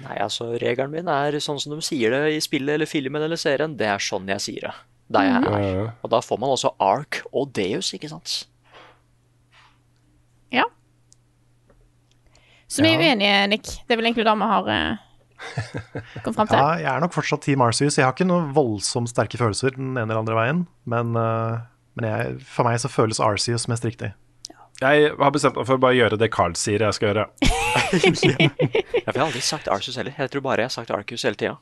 Nei, 0.00 0.16
altså, 0.20 0.44
regelen 0.60 0.90
min 0.90 1.08
er 1.08 1.32
sånn 1.40 1.60
som 1.60 1.72
de 1.72 1.80
sier 1.80 2.10
det 2.10 2.34
i 2.36 2.40
spillet 2.40 2.74
eller 2.74 2.86
filmen 2.86 3.22
eller 3.22 3.36
serien. 3.36 3.76
Det 3.78 3.86
er 3.86 3.98
sånn 3.98 4.28
jeg 4.28 4.40
sier 4.40 4.60
det. 4.60 4.74
Der 5.12 5.22
jeg 5.22 5.44
er. 5.44 5.92
Og 6.02 6.10
da 6.10 6.20
får 6.20 6.38
man 6.38 6.50
også 6.50 6.74
Ark 6.80 7.22
og 7.32 7.52
Deus, 7.54 7.92
ikke 7.94 8.08
sant? 8.10 8.46
Ja. 10.52 10.64
Så 12.68 12.82
vi 12.82 12.90
er 12.90 13.00
Ja. 13.00 13.10
uenige, 13.12 13.48
Nick. 13.48 13.64
Det 13.86 13.94
er 13.94 13.96
vel 14.00 14.06
egentlig 14.10 14.24
det 14.26 14.34
vi 14.40 14.48
har 14.50 14.68
eh, 14.68 14.96
kommet 16.24 16.36
fram 16.36 16.48
til. 16.50 16.56
Ja, 16.62 16.68
jeg 16.82 16.90
er 16.96 17.00
nok 17.04 17.12
fortsatt 17.14 17.42
Team 17.46 17.62
Arceus. 17.62 17.96
Jeg 17.98 18.04
har 18.06 18.12
ikke 18.16 18.26
noen 18.26 18.52
voldsomt 18.56 19.10
sterke 19.12 19.38
følelser 19.38 19.76
den 19.76 19.92
ene 19.94 20.06
eller 20.08 20.22
andre 20.24 20.34
veien, 20.38 20.66
men, 20.84 21.14
eh, 21.16 21.58
men 21.96 22.08
jeg, 22.10 22.38
for 22.50 22.64
meg 22.68 22.80
så 22.82 22.90
føles 22.90 23.20
Arceus 23.22 23.68
mest 23.70 23.84
riktig. 23.86 24.12
Jeg 24.82 25.12
har 25.16 25.30
bestemt 25.32 25.56
meg 25.56 25.64
for 25.64 25.78
å 25.78 25.80
bare 25.80 25.96
gjøre 25.96 26.18
det 26.20 26.28
Carl 26.34 26.52
sier 26.58 26.82
jeg 26.84 26.94
skal 26.98 27.12
gjøre. 27.14 27.28
Ja, 27.86 29.12
for 29.12 29.14
jeg 29.14 29.20
har 29.20 29.26
aldri 29.28 29.40
sagt 29.44 29.68
Arceus 29.70 29.96
heller. 30.00 30.14
Jeg 30.18 30.30
tror 30.32 30.42
bare 30.42 30.64
jeg 30.64 30.70
har 30.70 30.74
sagt 30.74 30.90
Arcus 30.90 31.22
hele 31.28 31.36
tida. 31.38 31.54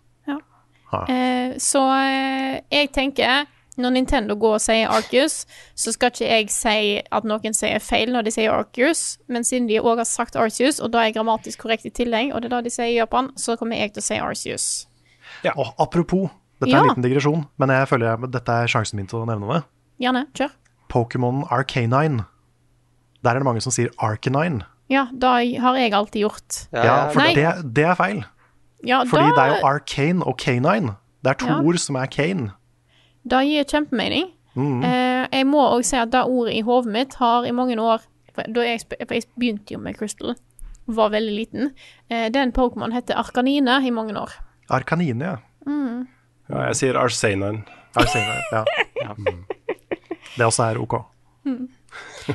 Eh, 1.10 1.54
så 1.58 1.80
eh, 1.90 2.60
jeg 2.70 2.90
tenker 2.94 3.48
når 3.76 3.90
Nintendo 3.96 4.34
går 4.38 4.54
og 4.54 4.60
sier 4.62 4.88
Arcus, 4.88 5.46
så 5.74 5.92
skal 5.92 6.10
ikke 6.12 6.28
jeg 6.30 6.50
si 6.54 7.02
at 7.12 7.24
noen 7.26 7.54
sier 7.56 7.80
feil 7.82 8.12
når 8.14 8.22
de 8.28 8.30
sier 8.30 8.52
Arcus, 8.54 9.18
men 9.28 9.42
siden 9.44 9.66
de 9.68 9.80
òg 9.80 9.98
har 9.98 10.04
sagt 10.08 10.36
Arceus, 10.36 10.78
og 10.80 10.92
da 10.92 10.98
er 11.02 11.10
jeg 11.10 11.16
grammatisk 11.16 11.58
korrekt 11.64 11.86
i 11.86 11.90
tillegg, 11.90 12.32
og 12.34 12.42
det 12.42 12.52
er 12.52 12.56
det 12.60 12.64
de 12.70 12.74
sier 12.76 12.92
i 12.92 12.98
Japan, 13.00 13.32
så 13.36 13.56
kommer 13.58 13.76
jeg 13.76 13.92
til 13.94 14.00
å 14.02 14.06
si 14.06 14.18
Arceus. 14.22 14.66
Og 15.56 15.74
apropos, 15.78 16.30
dette 16.60 16.70
er 16.70 16.76
Ja. 16.76 16.82
en 16.82 16.88
liten 16.88 17.02
digresjon, 17.02 17.46
men 17.58 17.68
jeg 17.68 17.88
føler 17.88 18.06
jeg, 18.20 18.30
dette 18.30 18.48
er 18.52 18.66
sjansen 18.66 18.96
min 18.96 19.06
til 19.06 19.18
å 19.18 19.26
nevne 19.26 19.52
det. 19.52 19.64
Gjerne, 20.00 20.26
kjør. 20.34 20.50
Pokémon 20.88 21.42
Arcanine. 21.50 22.24
Der 23.24 23.30
er 23.30 23.38
det 23.40 23.44
mange 23.44 23.60
som 23.62 23.72
sier 23.72 23.88
Arcanine. 23.98 24.62
Ja, 24.88 25.06
det 25.12 25.58
har 25.60 25.74
jeg 25.76 25.92
alltid 25.92 26.22
gjort. 26.22 26.68
Ja, 26.72 27.08
for 27.10 27.20
det, 27.34 27.74
det 27.74 27.84
er 27.84 27.94
feil. 27.96 28.24
Ja, 28.84 29.02
Fordi 29.08 29.30
da, 29.32 29.34
det 29.34 29.42
er 29.44 29.56
jo 29.60 29.66
Arcane 29.66 30.22
og 30.28 30.36
Canine. 30.38 30.96
Det 31.24 31.30
er 31.30 31.34
to 31.40 31.46
Ja. 31.46 31.60
ord 31.62 31.78
som 31.80 31.96
er 31.96 32.06
Kane. 32.06 32.52
Det 33.24 33.42
gir 33.48 33.68
kjempemening. 33.68 34.32
Mm. 34.54 34.82
Eh, 34.86 35.22
jeg 35.32 35.46
må 35.50 35.62
òg 35.74 35.84
si 35.86 35.96
at 35.98 36.12
det 36.12 36.24
ordet 36.30 36.54
i 36.54 36.62
hodet 36.62 36.92
mitt 36.94 37.16
har 37.18 37.46
i 37.46 37.50
mange 37.50 37.74
år 37.80 38.04
For, 38.34 38.46
da 38.50 38.62
jeg, 38.66 38.84
for 38.86 39.14
jeg 39.14 39.26
begynte 39.38 39.74
jo 39.74 39.78
med 39.78 39.94
Crystal, 39.94 40.34
var 40.86 41.12
veldig 41.14 41.34
liten. 41.36 41.68
Eh, 42.10 42.26
den 42.34 42.50
Pokémon 42.52 42.92
heter 42.92 43.14
Arkanine 43.14 43.78
i 43.86 43.92
mange 43.94 44.16
år. 44.18 44.32
Arkanine, 44.74 45.24
ja. 45.24 45.36
Mm. 45.66 46.08
Ja, 46.50 46.64
jeg 46.68 46.80
sier 46.80 46.98
Arsenine. 46.98 47.62
Arcanine, 47.94 48.42
ja. 49.04 49.14
Mm. 49.14 49.44
Det 50.34 50.48
også 50.48 50.66
er 50.66 50.82
OK. 50.82 50.98
Mm. 51.44 51.68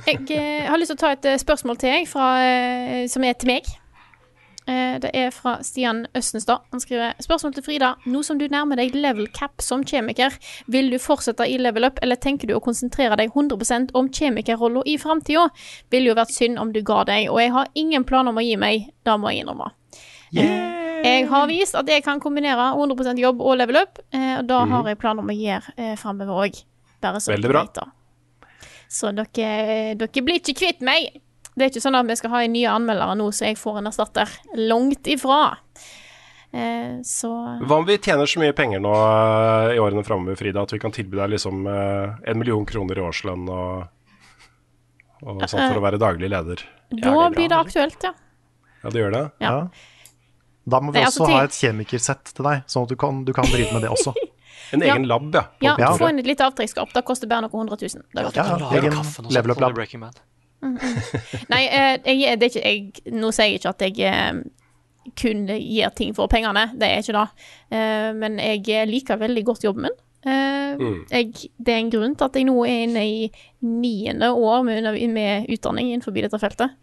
Jeg 0.06 0.24
eh, 0.32 0.70
har 0.70 0.80
lyst 0.80 0.94
til 0.94 1.00
å 1.00 1.02
ta 1.02 1.12
et 1.16 1.28
eh, 1.28 1.40
spørsmål 1.42 1.80
til 1.82 1.92
jeg, 1.92 2.08
fra, 2.10 2.30
eh, 2.46 3.06
som 3.12 3.26
er 3.26 3.36
til 3.36 3.52
meg. 3.52 3.68
Eh, 4.70 5.00
det 5.02 5.10
er 5.18 5.32
fra 5.34 5.56
Stian 5.66 6.04
Østenstad. 6.14 6.62
Han 6.72 6.82
skriver 6.84 7.16
Spørsmål 7.24 7.56
til 7.56 7.64
Frida. 7.66 7.96
Nå 8.06 8.22
som 8.28 8.38
du 8.38 8.46
nærmer 8.52 8.78
deg 8.78 8.94
level 8.94 9.26
cap 9.34 9.64
som 9.66 9.82
kjemiker, 9.88 10.36
vil 10.70 10.92
du 10.94 10.98
fortsette 11.02 11.48
i 11.50 11.58
level 11.58 11.88
up, 11.88 11.98
eller 12.06 12.20
tenker 12.22 12.48
du 12.52 12.54
å 12.54 12.62
konsentrere 12.62 13.18
deg 13.18 13.32
100% 13.34 13.96
om 13.98 14.10
kjemikerrolla 14.14 14.84
i 14.86 14.98
framtida? 15.02 15.48
Ville 15.90 16.12
jo 16.12 16.18
vært 16.20 16.36
synd 16.36 16.60
om 16.62 16.74
du 16.76 16.82
ga 16.86 17.04
deg, 17.10 17.30
og 17.34 17.40
jeg 17.42 17.52
har 17.56 17.72
ingen 17.76 18.06
planer 18.06 18.30
om 18.30 18.38
å 18.38 18.46
gi 18.46 18.56
meg. 18.62 18.92
Det 19.04 19.18
må 19.20 19.32
jeg 19.34 19.44
innrømme. 19.46 19.72
Eh, 20.36 20.76
Jeg 21.02 21.28
har 21.30 21.48
vist 21.48 21.76
at 21.80 21.88
jeg 21.88 22.04
kan 22.04 22.20
kombinere 22.20 22.74
100% 22.76 23.18
jobb 23.18 23.40
og 23.42 23.58
level 23.58 23.78
up, 23.78 24.00
eh, 24.12 24.38
og 24.40 24.48
da 24.48 24.60
har 24.66 24.84
Mhm. 24.84 24.88
jeg 24.88 24.98
planer 25.00 25.20
om 25.24 25.30
å 25.30 25.34
gjøre 25.34 25.98
framover 25.98 26.44
òg. 26.50 26.64
Bare 27.02 27.16
så 27.20 27.32
Veldig 27.32 27.50
bra. 27.50 27.66
Så 28.90 29.12
dere, 29.16 29.96
dere 29.96 30.22
blir 30.26 30.40
ikke 30.40 30.56
kvitt 30.58 30.82
meg. 30.82 31.22
Det 31.60 31.66
er 31.66 31.72
ikke 31.74 31.84
sånn 31.84 31.98
at 32.00 32.08
vi 32.08 32.16
skal 32.16 32.32
ha 32.32 32.40
en 32.46 32.54
nye 32.56 32.72
anmeldere 32.72 33.16
nå, 33.20 33.26
så 33.36 33.50
jeg 33.50 33.58
får 33.60 33.82
en 33.82 33.90
erstatter. 33.92 34.32
Langt 34.56 35.10
ifra. 35.12 35.42
Eh, 36.56 37.02
så 37.06 37.30
Hva 37.60 37.78
om 37.82 37.86
vi 37.86 37.98
tjener 38.00 38.30
så 38.30 38.40
mye 38.42 38.56
penger 38.58 38.80
nå 38.82 38.94
eh, 38.96 39.76
i 39.76 39.82
årene 39.84 40.06
framover, 40.08 40.40
Frida, 40.40 40.64
at 40.64 40.74
vi 40.74 40.80
kan 40.82 40.96
tilby 40.96 41.20
deg 41.20 41.36
liksom 41.36 41.68
eh, 41.70 42.16
en 42.32 42.40
million 42.40 42.64
kroner 42.66 42.98
i 42.98 43.04
årslønn 43.06 43.44
og, 43.54 43.84
og 45.28 45.44
sånn 45.46 45.68
for 45.68 45.82
å 45.82 45.84
være 45.84 46.00
daglig 46.02 46.32
leder? 46.32 46.64
da 46.90 47.28
blir 47.30 47.52
det 47.52 47.60
aktuelt, 47.60 48.08
ja. 48.08 48.16
Ja, 48.80 48.90
det 48.90 49.04
gjør 49.04 49.14
det? 49.14 49.24
Ja. 49.44 49.54
Da 50.70 50.80
må 50.82 50.94
vi 50.96 51.02
Nei, 51.02 51.06
også 51.12 51.26
altså, 51.26 51.36
ha 51.36 51.44
et 51.46 51.60
kjemikersett 51.60 52.34
til 52.34 52.48
deg, 52.48 52.64
sånn 52.72 52.88
at 52.88 52.96
du 52.96 52.98
kan, 53.04 53.22
du 53.28 53.36
kan 53.36 53.52
drive 53.52 53.76
med 53.76 53.86
det 53.86 53.94
også. 53.94 54.16
En 54.70 54.84
Ja. 54.86 54.94
egen 54.94 55.08
lab, 55.10 55.32
ja. 55.34 55.48
Ja, 55.66 55.94
få 55.98 56.12
inn 56.12 56.20
et 56.22 56.28
lite 56.30 56.46
avtrykksskap. 56.46 56.92
Det 56.94 57.02
koster 57.08 57.26
bare 57.30 57.42
noen 57.48 57.64
hundre 57.64 57.78
tusen. 57.82 58.04
Det 58.14 58.22
ja, 58.22 58.44
Ja, 58.46 58.70
egen 58.78 58.94
level 59.34 59.56
up 59.56 60.20
lab. 60.62 60.76
Breaking 60.78 61.50
Nei, 61.50 61.64
eh, 61.68 61.98
jeg, 62.06 62.40
det 62.40 62.50
er 62.50 62.52
ikke, 62.52 62.64
jeg, 62.66 63.16
nå 63.16 63.32
sier 63.36 63.50
jeg 63.50 63.60
ikke 63.62 63.74
at 63.74 63.86
jeg 63.88 64.10
eh, 64.10 64.42
kun 65.20 65.48
gir 65.50 65.94
ting 65.98 66.14
for 66.18 66.32
pengene, 66.32 66.70
det 66.80 66.90
er 66.90 67.04
ikke 67.04 67.18
det. 67.18 67.48
Eh, 67.76 68.10
men 68.18 68.40
jeg 68.44 68.88
liker 68.90 69.22
veldig 69.22 69.46
godt 69.48 69.68
jobben 69.68 69.90
min. 69.90 70.00
Mm. 70.20 71.06
jeg, 71.08 71.30
det 71.56 71.72
er 71.72 71.78
en 71.80 71.90
grunn 71.94 72.12
til 72.20 72.26
at 72.28 72.36
jeg 72.36 72.46
nå 72.50 72.54
er 72.68 72.82
inne 72.84 73.04
i 73.08 73.30
niende 73.64 74.28
år 74.36 74.66
med, 74.68 74.90
med 75.14 75.48
utdanning 75.48 75.94
innenfor 75.94 76.12
dette 76.12 76.40
feltet. 76.42 76.76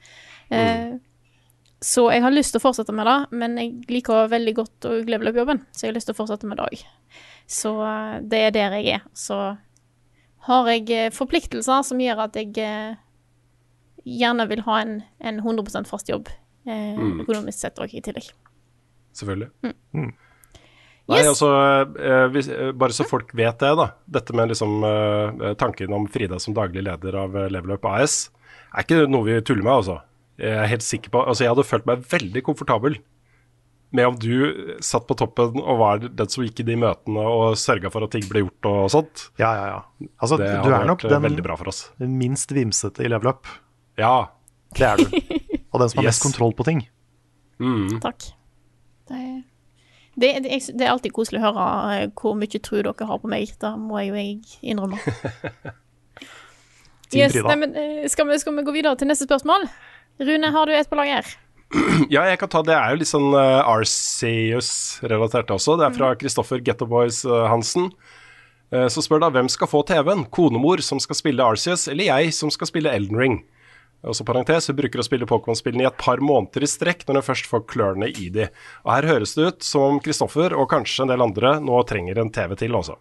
Så 1.85 2.07
jeg 2.09 2.25
har 2.25 2.33
lyst 2.33 2.55
til 2.55 2.63
å 2.63 2.65
fortsette 2.65 2.95
med 2.97 3.05
det, 3.07 3.19
men 3.37 3.59
jeg 3.61 3.75
liker 3.93 4.33
veldig 4.33 4.55
godt 4.57 4.89
å 4.89 4.95
level 5.05 5.29
up 5.29 5.37
jobben, 5.37 5.61
så 5.69 5.85
jeg 5.85 5.93
har 5.93 5.99
lyst 5.99 6.09
til 6.09 6.17
å 6.17 6.21
fortsette 6.23 6.49
med 6.49 6.57
det 6.59 6.65
òg. 6.65 6.87
Så 7.45 7.75
det 8.25 8.41
er 8.47 8.57
der 8.57 8.79
jeg 8.81 8.97
er. 8.97 9.05
Så 9.13 9.37
har 10.49 10.73
jeg 10.73 11.13
forpliktelser 11.15 11.85
som 11.85 12.01
gjør 12.01 12.25
at 12.25 12.41
jeg 12.41 12.57
gjerne 14.07 14.47
vil 14.51 14.63
ha 14.67 14.81
en, 14.85 15.01
en 15.21 15.41
100% 15.43 15.87
fast 15.91 16.09
jobb, 16.13 16.29
eh, 16.67 16.95
Mm. 16.97 17.21
økonomisk 17.27 17.59
sett 17.59 17.79
òg, 17.83 17.93
i 17.95 18.01
tillegg. 18.05 18.31
Selvfølgelig. 19.17 19.51
Mm. 19.95 20.13
Nei, 21.09 21.21
Yes! 21.23 21.29
altså, 21.31 21.49
eh, 22.03 22.27
hvis, 22.35 22.49
eh, 22.51 22.73
Bare 22.75 22.91
så 22.95 23.05
folk 23.07 23.31
vet 23.39 23.59
det, 23.63 23.73
da. 23.79 23.91
Dette 24.11 24.35
med 24.35 24.49
liksom 24.51 24.83
eh, 24.85 25.53
tanken 25.55 25.93
om 25.95 26.09
Frida 26.11 26.39
som 26.43 26.55
daglig 26.57 26.83
leder 26.83 27.15
av 27.23 27.37
eh, 27.37 27.49
Level 27.55 27.77
Up 27.77 27.85
AS, 27.87 28.31
er 28.75 28.83
ikke 28.83 29.05
noe 29.09 29.25
vi 29.29 29.37
tuller 29.47 29.63
med, 29.63 29.73
altså. 29.73 30.01
Jeg 30.37 30.53
er 30.53 30.67
helt 30.69 30.83
sikker 30.85 31.09
på 31.15 31.23
Altså, 31.27 31.45
jeg 31.47 31.53
hadde 31.55 31.65
følt 31.65 31.87
meg 31.89 32.03
veldig 32.11 32.43
komfortabel 32.45 32.99
med 33.97 34.05
om 34.11 34.17
du 34.19 34.75
satt 34.85 35.07
på 35.09 35.15
toppen 35.17 35.55
og 35.63 35.79
var 35.79 36.03
den 36.03 36.29
som 36.29 36.43
gikk 36.45 36.59
i 36.61 36.67
de 36.67 36.75
møtene 36.77 37.23
og 37.23 37.55
sørga 37.57 37.89
for 37.95 38.05
at 38.05 38.11
ting 38.13 38.27
ble 38.29 38.43
gjort 38.43 38.67
og 38.69 38.91
sånt. 38.93 39.29
Ja, 39.39 39.53
ja, 39.57 39.67
ja. 39.71 40.09
Altså, 40.21 40.37
det 40.43 40.51
du 40.51 40.67
hadde 40.67 40.81
er 40.83 40.91
nok 40.91 41.05
vært 41.07 41.15
den 41.15 41.23
veldig 41.23 41.45
bra 41.47 41.57
for 41.57 41.71
oss. 41.71 41.85
minst 42.03 42.51
vimsete 42.53 43.07
i 43.07 43.09
level 43.09 43.31
up. 43.31 43.47
Ja. 44.01 44.29
Det 44.77 44.87
er 44.87 45.01
du. 45.01 45.07
Og 45.73 45.81
den 45.81 45.91
som 45.91 46.01
har 46.01 46.05
Yes. 46.05 46.17
mest 46.17 46.23
kontroll 46.23 46.53
på 46.57 46.65
ting. 46.65 46.85
Mm. 47.61 48.01
Takk. 48.01 48.29
Det, 49.09 49.21
det, 50.17 50.31
det, 50.45 50.61
det 50.79 50.85
er 50.85 50.93
alltid 50.93 51.15
koselig 51.17 51.41
å 51.41 51.47
høre 51.49 51.67
eh, 51.95 52.07
hvor 52.17 52.37
mye 52.37 52.61
tro 52.61 52.83
dere 52.83 53.09
har 53.09 53.19
på 53.23 53.31
meg. 53.31 53.53
Da 53.63 53.75
må 53.81 54.01
jeg 54.01 54.09
jo 54.09 54.21
jeg 54.21 54.71
innrømme. 54.73 55.01
Yes, 57.15 57.37
nei, 57.39 57.55
men, 57.55 57.75
eh, 57.79 58.07
skal, 58.11 58.27
vi, 58.27 58.39
skal 58.43 58.57
vi 58.57 58.65
gå 58.67 58.73
videre 58.75 58.99
til 58.99 59.07
neste 59.07 59.29
spørsmål? 59.29 59.69
Rune, 60.27 60.49
har 60.51 60.67
du 60.67 60.73
et 60.75 60.89
på 60.91 60.99
lager? 60.99 61.29
Ja, 62.15 62.25
jeg 62.27 62.39
kan 62.41 62.51
ta 62.51 62.63
Det 62.67 62.75
er 62.75 62.93
jo 62.93 63.01
litt 63.01 63.11
sånn 63.11 63.31
uh, 63.35 63.63
Arceus-relatert 63.63 65.51
også. 65.55 65.77
Det 65.79 65.87
er 65.87 65.95
fra 65.97 66.13
Kristoffer 66.19 66.59
mm. 66.61 66.65
Gettoboys 66.67 67.21
uh, 67.27 67.47
Hansen. 67.51 67.93
Uh, 68.75 68.87
så 68.91 69.05
spør 69.05 69.23
da 69.23 69.31
hvem 69.35 69.51
skal 69.53 69.71
få 69.71 69.85
TV-en? 69.87 70.27
Konemor 70.35 70.83
som 70.83 70.99
skal 71.03 71.19
spille 71.19 71.47
Arceus, 71.47 71.87
eller 71.93 72.11
jeg 72.11 72.35
som 72.35 72.51
skal 72.55 72.71
spille 72.71 72.91
Elden 72.91 73.23
Ring? 73.23 73.39
Også 74.07 74.25
parentes, 74.27 74.69
Hun 74.71 74.77
bruker 74.79 75.03
å 75.03 75.07
spille 75.07 75.27
Pokémon-spillene 75.29 75.83
i 75.85 75.89
et 75.91 75.99
par 75.99 76.23
måneder 76.23 76.63
i 76.63 76.71
strekk 76.71 77.05
når 77.09 77.21
hun 77.21 77.27
først 77.27 77.51
får 77.51 77.65
klørne 77.73 78.09
i 78.09 78.29
de. 78.31 78.49
Og 78.85 78.93
Her 78.95 79.09
høres 79.11 79.35
det 79.35 79.49
ut 79.51 79.67
som 79.67 79.97
om 79.97 80.01
Kristoffer 80.03 80.55
og 80.55 80.71
kanskje 80.71 81.05
en 81.05 81.13
del 81.13 81.25
andre 81.25 81.57
nå 81.61 81.83
trenger 81.89 82.23
en 82.23 82.31
TV 82.31 82.55
til 82.63 82.77
også. 82.79 82.97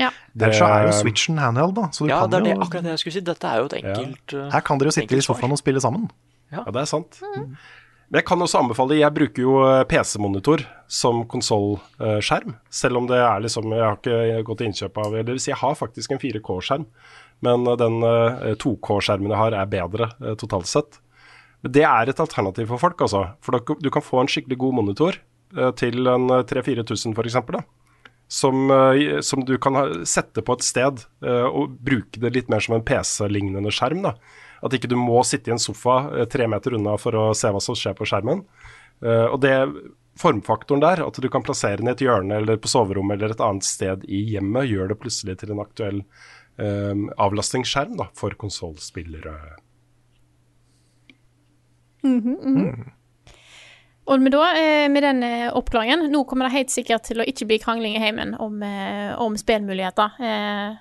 Ja. 0.00 0.10
Ellers 0.34 0.58
så 0.58 0.66
er 0.66 0.88
jo 0.88 0.92
Switchen 0.98 1.38
handheld, 1.38 1.76
da. 1.76 1.88
Så 1.94 2.04
du 2.04 2.10
Ja, 2.10 2.20
kan 2.24 2.30
det 2.30 2.40
er 2.40 2.44
det, 2.48 2.56
jo, 2.56 2.60
akkurat 2.66 2.84
det 2.84 2.94
jeg 2.96 3.02
skulle 3.04 3.16
si. 3.16 3.24
Dette 3.30 3.46
er 3.46 3.62
jo 3.62 3.70
et 3.70 3.78
enkelt 3.78 4.34
ja. 4.34 4.50
her 4.50 4.64
kan 4.66 4.80
dere 4.80 4.90
jo 4.90 4.96
sitte 4.98 5.16
i 5.16 5.24
sofaen 5.24 5.54
og 5.54 5.60
spille 5.60 5.82
sammen. 5.82 6.10
Ja, 6.52 6.64
det 6.66 6.82
er 6.82 6.90
sant. 6.90 7.20
Men 7.24 8.20
jeg 8.20 8.26
kan 8.28 8.42
også 8.44 8.60
anbefale 8.60 8.98
Jeg 8.98 9.14
bruker 9.16 9.42
jo 9.42 9.54
eh, 9.64 9.84
PC-monitor 9.88 10.62
som 10.92 11.22
konsollskjerm. 11.30 12.56
Selv 12.70 13.00
om 13.00 13.06
det 13.08 13.16
er 13.16 13.40
liksom 13.42 13.72
Jeg 13.72 13.82
har 13.82 13.96
ikke 13.96 14.42
gått 14.44 14.60
til 14.60 14.68
innkjøp 14.68 14.98
av 15.00 15.08
Eller 15.14 15.24
det 15.24 15.36
vil 15.38 15.40
si, 15.42 15.50
jeg 15.50 15.58
har 15.62 15.74
faktisk 15.78 16.12
en 16.12 16.20
4K-skjerm. 16.22 16.84
Men 17.44 17.66
eh, 17.66 17.78
den 17.80 18.00
eh, 18.06 18.52
2K-skjermen 18.62 19.32
jeg 19.34 19.40
har, 19.40 19.56
er 19.58 19.70
bedre 19.70 20.10
eh, 20.22 20.36
totalt 20.40 20.70
sett. 20.70 21.00
Men 21.64 21.74
det 21.76 21.86
er 21.88 22.10
et 22.10 22.20
alternativ 22.20 22.68
for 22.72 22.82
folk, 22.82 23.06
altså. 23.06 23.24
For 23.44 23.56
du 23.58 23.90
kan 23.92 24.04
få 24.04 24.20
en 24.22 24.30
skikkelig 24.30 24.60
god 24.60 24.78
monitor 24.82 25.18
eh, 25.56 25.72
til 25.80 26.06
en 26.10 26.28
eh, 26.30 26.44
3000-4000 26.50 27.16
f.eks. 27.16 27.64
Som, 28.34 28.70
eh, 28.72 29.20
som 29.24 29.44
du 29.44 29.56
kan 29.60 30.06
sette 30.08 30.44
på 30.44 30.56
et 30.56 30.64
sted 30.64 31.04
eh, 31.24 31.48
og 31.48 31.76
bruke 31.84 32.20
det 32.20 32.32
litt 32.36 32.52
mer 32.52 32.64
som 32.64 32.78
en 32.78 32.86
PC-lignende 32.86 33.72
skjerm. 33.74 34.04
da. 34.06 34.16
At 34.64 34.76
ikke 34.76 34.88
du 34.88 34.96
må 34.96 35.20
sitte 35.28 35.52
i 35.52 35.54
en 35.56 35.62
sofa 35.62 36.06
eh, 36.14 36.28
tre 36.30 36.48
meter 36.50 36.76
unna 36.78 36.96
for 37.00 37.16
å 37.16 37.26
se 37.36 37.52
hva 37.52 37.60
som 37.62 37.76
skjer 37.78 37.96
på 37.98 38.08
skjermen. 38.08 38.44
Eh, 39.04 39.26
og 39.28 39.40
det 39.44 39.56
formfaktoren 40.20 40.82
der, 40.82 41.02
at 41.02 41.18
du 41.18 41.28
kan 41.28 41.42
plassere 41.42 41.80
den 41.80 41.90
i 41.90 41.94
et 41.94 42.04
hjørne 42.04 42.38
eller 42.38 42.60
på 42.62 42.70
soverommet 42.70 43.18
eller 43.18 43.34
et 43.34 43.42
annet 43.42 43.66
sted 43.66 44.04
i 44.06 44.22
hjemmet, 44.34 44.68
gjør 44.70 44.92
det 44.92 45.00
plutselig 45.02 45.40
til 45.40 45.54
en 45.54 45.62
aktuell 45.64 46.00
eh, 46.00 46.04
avlastningsskjerm 46.56 47.96
da, 47.98 48.08
for 48.14 48.36
konsollspillere. 48.38 49.34
Mm 52.04 52.20
-hmm. 52.20 52.36
mm. 52.44 52.92
Og 54.04 54.20
med, 54.20 54.32
da, 54.32 54.50
eh, 54.52 54.88
med 54.92 55.02
den 55.02 55.22
eh, 55.22 55.56
oppklaringen 55.56 56.10
Nå 56.12 56.24
kommer 56.28 56.48
det 56.48 56.58
helt 56.58 56.72
sikkert 56.72 57.06
til 57.08 57.22
å 57.22 57.28
ikke 57.28 57.46
bli 57.48 57.58
krangling 57.62 57.96
i 57.96 58.02
heimen 58.02 58.34
om, 58.34 58.62
eh, 58.62 59.14
om 59.20 59.36
spillmuligheter. 59.36 60.18
Eh, 60.20 60.76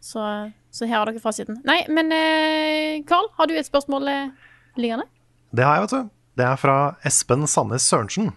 så, 0.00 0.22
så 0.70 0.88
her 0.88 0.98
har 0.98 1.10
dere 1.10 1.20
fasiten. 1.20 1.60
Nei, 1.66 1.82
men 1.88 2.12
Karl, 3.08 3.26
har 3.36 3.46
du 3.46 3.56
et 3.56 3.66
spørsmål 3.66 4.06
liggende? 4.78 5.04
Det 5.50 5.64
har 5.64 5.74
jeg, 5.74 5.82
vet 5.82 5.90
du. 5.90 6.10
Det 6.36 6.44
er 6.46 6.60
fra 6.60 6.76
Espen 7.04 7.46
Sandnes 7.50 7.82
Sørensen. 7.82 8.30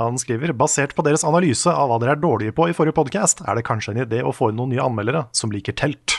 Han 0.00 0.16
skriver 0.18 0.50
basert 0.58 0.94
på 0.96 1.04
deres 1.06 1.22
analyse 1.26 1.70
av 1.70 1.86
hva 1.90 2.00
dere 2.02 2.16
er 2.16 2.22
dårlige 2.22 2.54
på 2.56 2.66
i 2.66 2.74
forrige 2.74 2.96
podkast, 2.96 3.44
er 3.46 3.54
det 3.54 3.62
kanskje 3.68 3.92
en 3.94 4.00
idé 4.02 4.24
å 4.26 4.32
få 4.34 4.50
inn 4.50 4.58
noen 4.58 4.72
nye 4.74 4.82
anmeldere 4.82 5.28
som 5.36 5.54
liker 5.54 5.76
telt. 5.78 6.16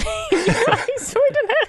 Jeg 0.48 0.96
så 1.04 1.20
den 1.36 1.52
her! 1.52 1.66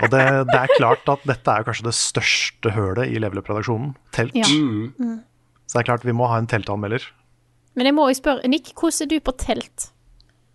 Og 0.00 0.08
det, 0.08 0.22
det 0.48 0.56
er 0.56 0.72
klart 0.78 1.04
at 1.12 1.26
dette 1.28 1.58
er 1.58 1.66
kanskje 1.66 1.88
det 1.90 1.94
største 1.98 2.72
hølet 2.72 3.12
i 3.12 3.20
Level 3.20 3.42
Up-redaksjonen. 3.42 3.92
Telt. 4.16 4.38
Ja. 4.38 4.48
Mm. 4.48 5.20
Så 5.66 5.76
det 5.76 5.82
er 5.82 5.90
klart 5.90 6.08
vi 6.08 6.16
må 6.16 6.30
ha 6.30 6.40
en 6.40 6.48
teltanmelder. 6.48 7.04
Men 7.76 7.90
jeg 7.90 7.96
må 7.96 8.08
jo 8.08 8.16
spørre, 8.16 8.48
Nick, 8.48 8.72
hvordan 8.72 9.04
er 9.04 9.12
du 9.12 9.18
på 9.26 9.34
telt? 9.44 9.90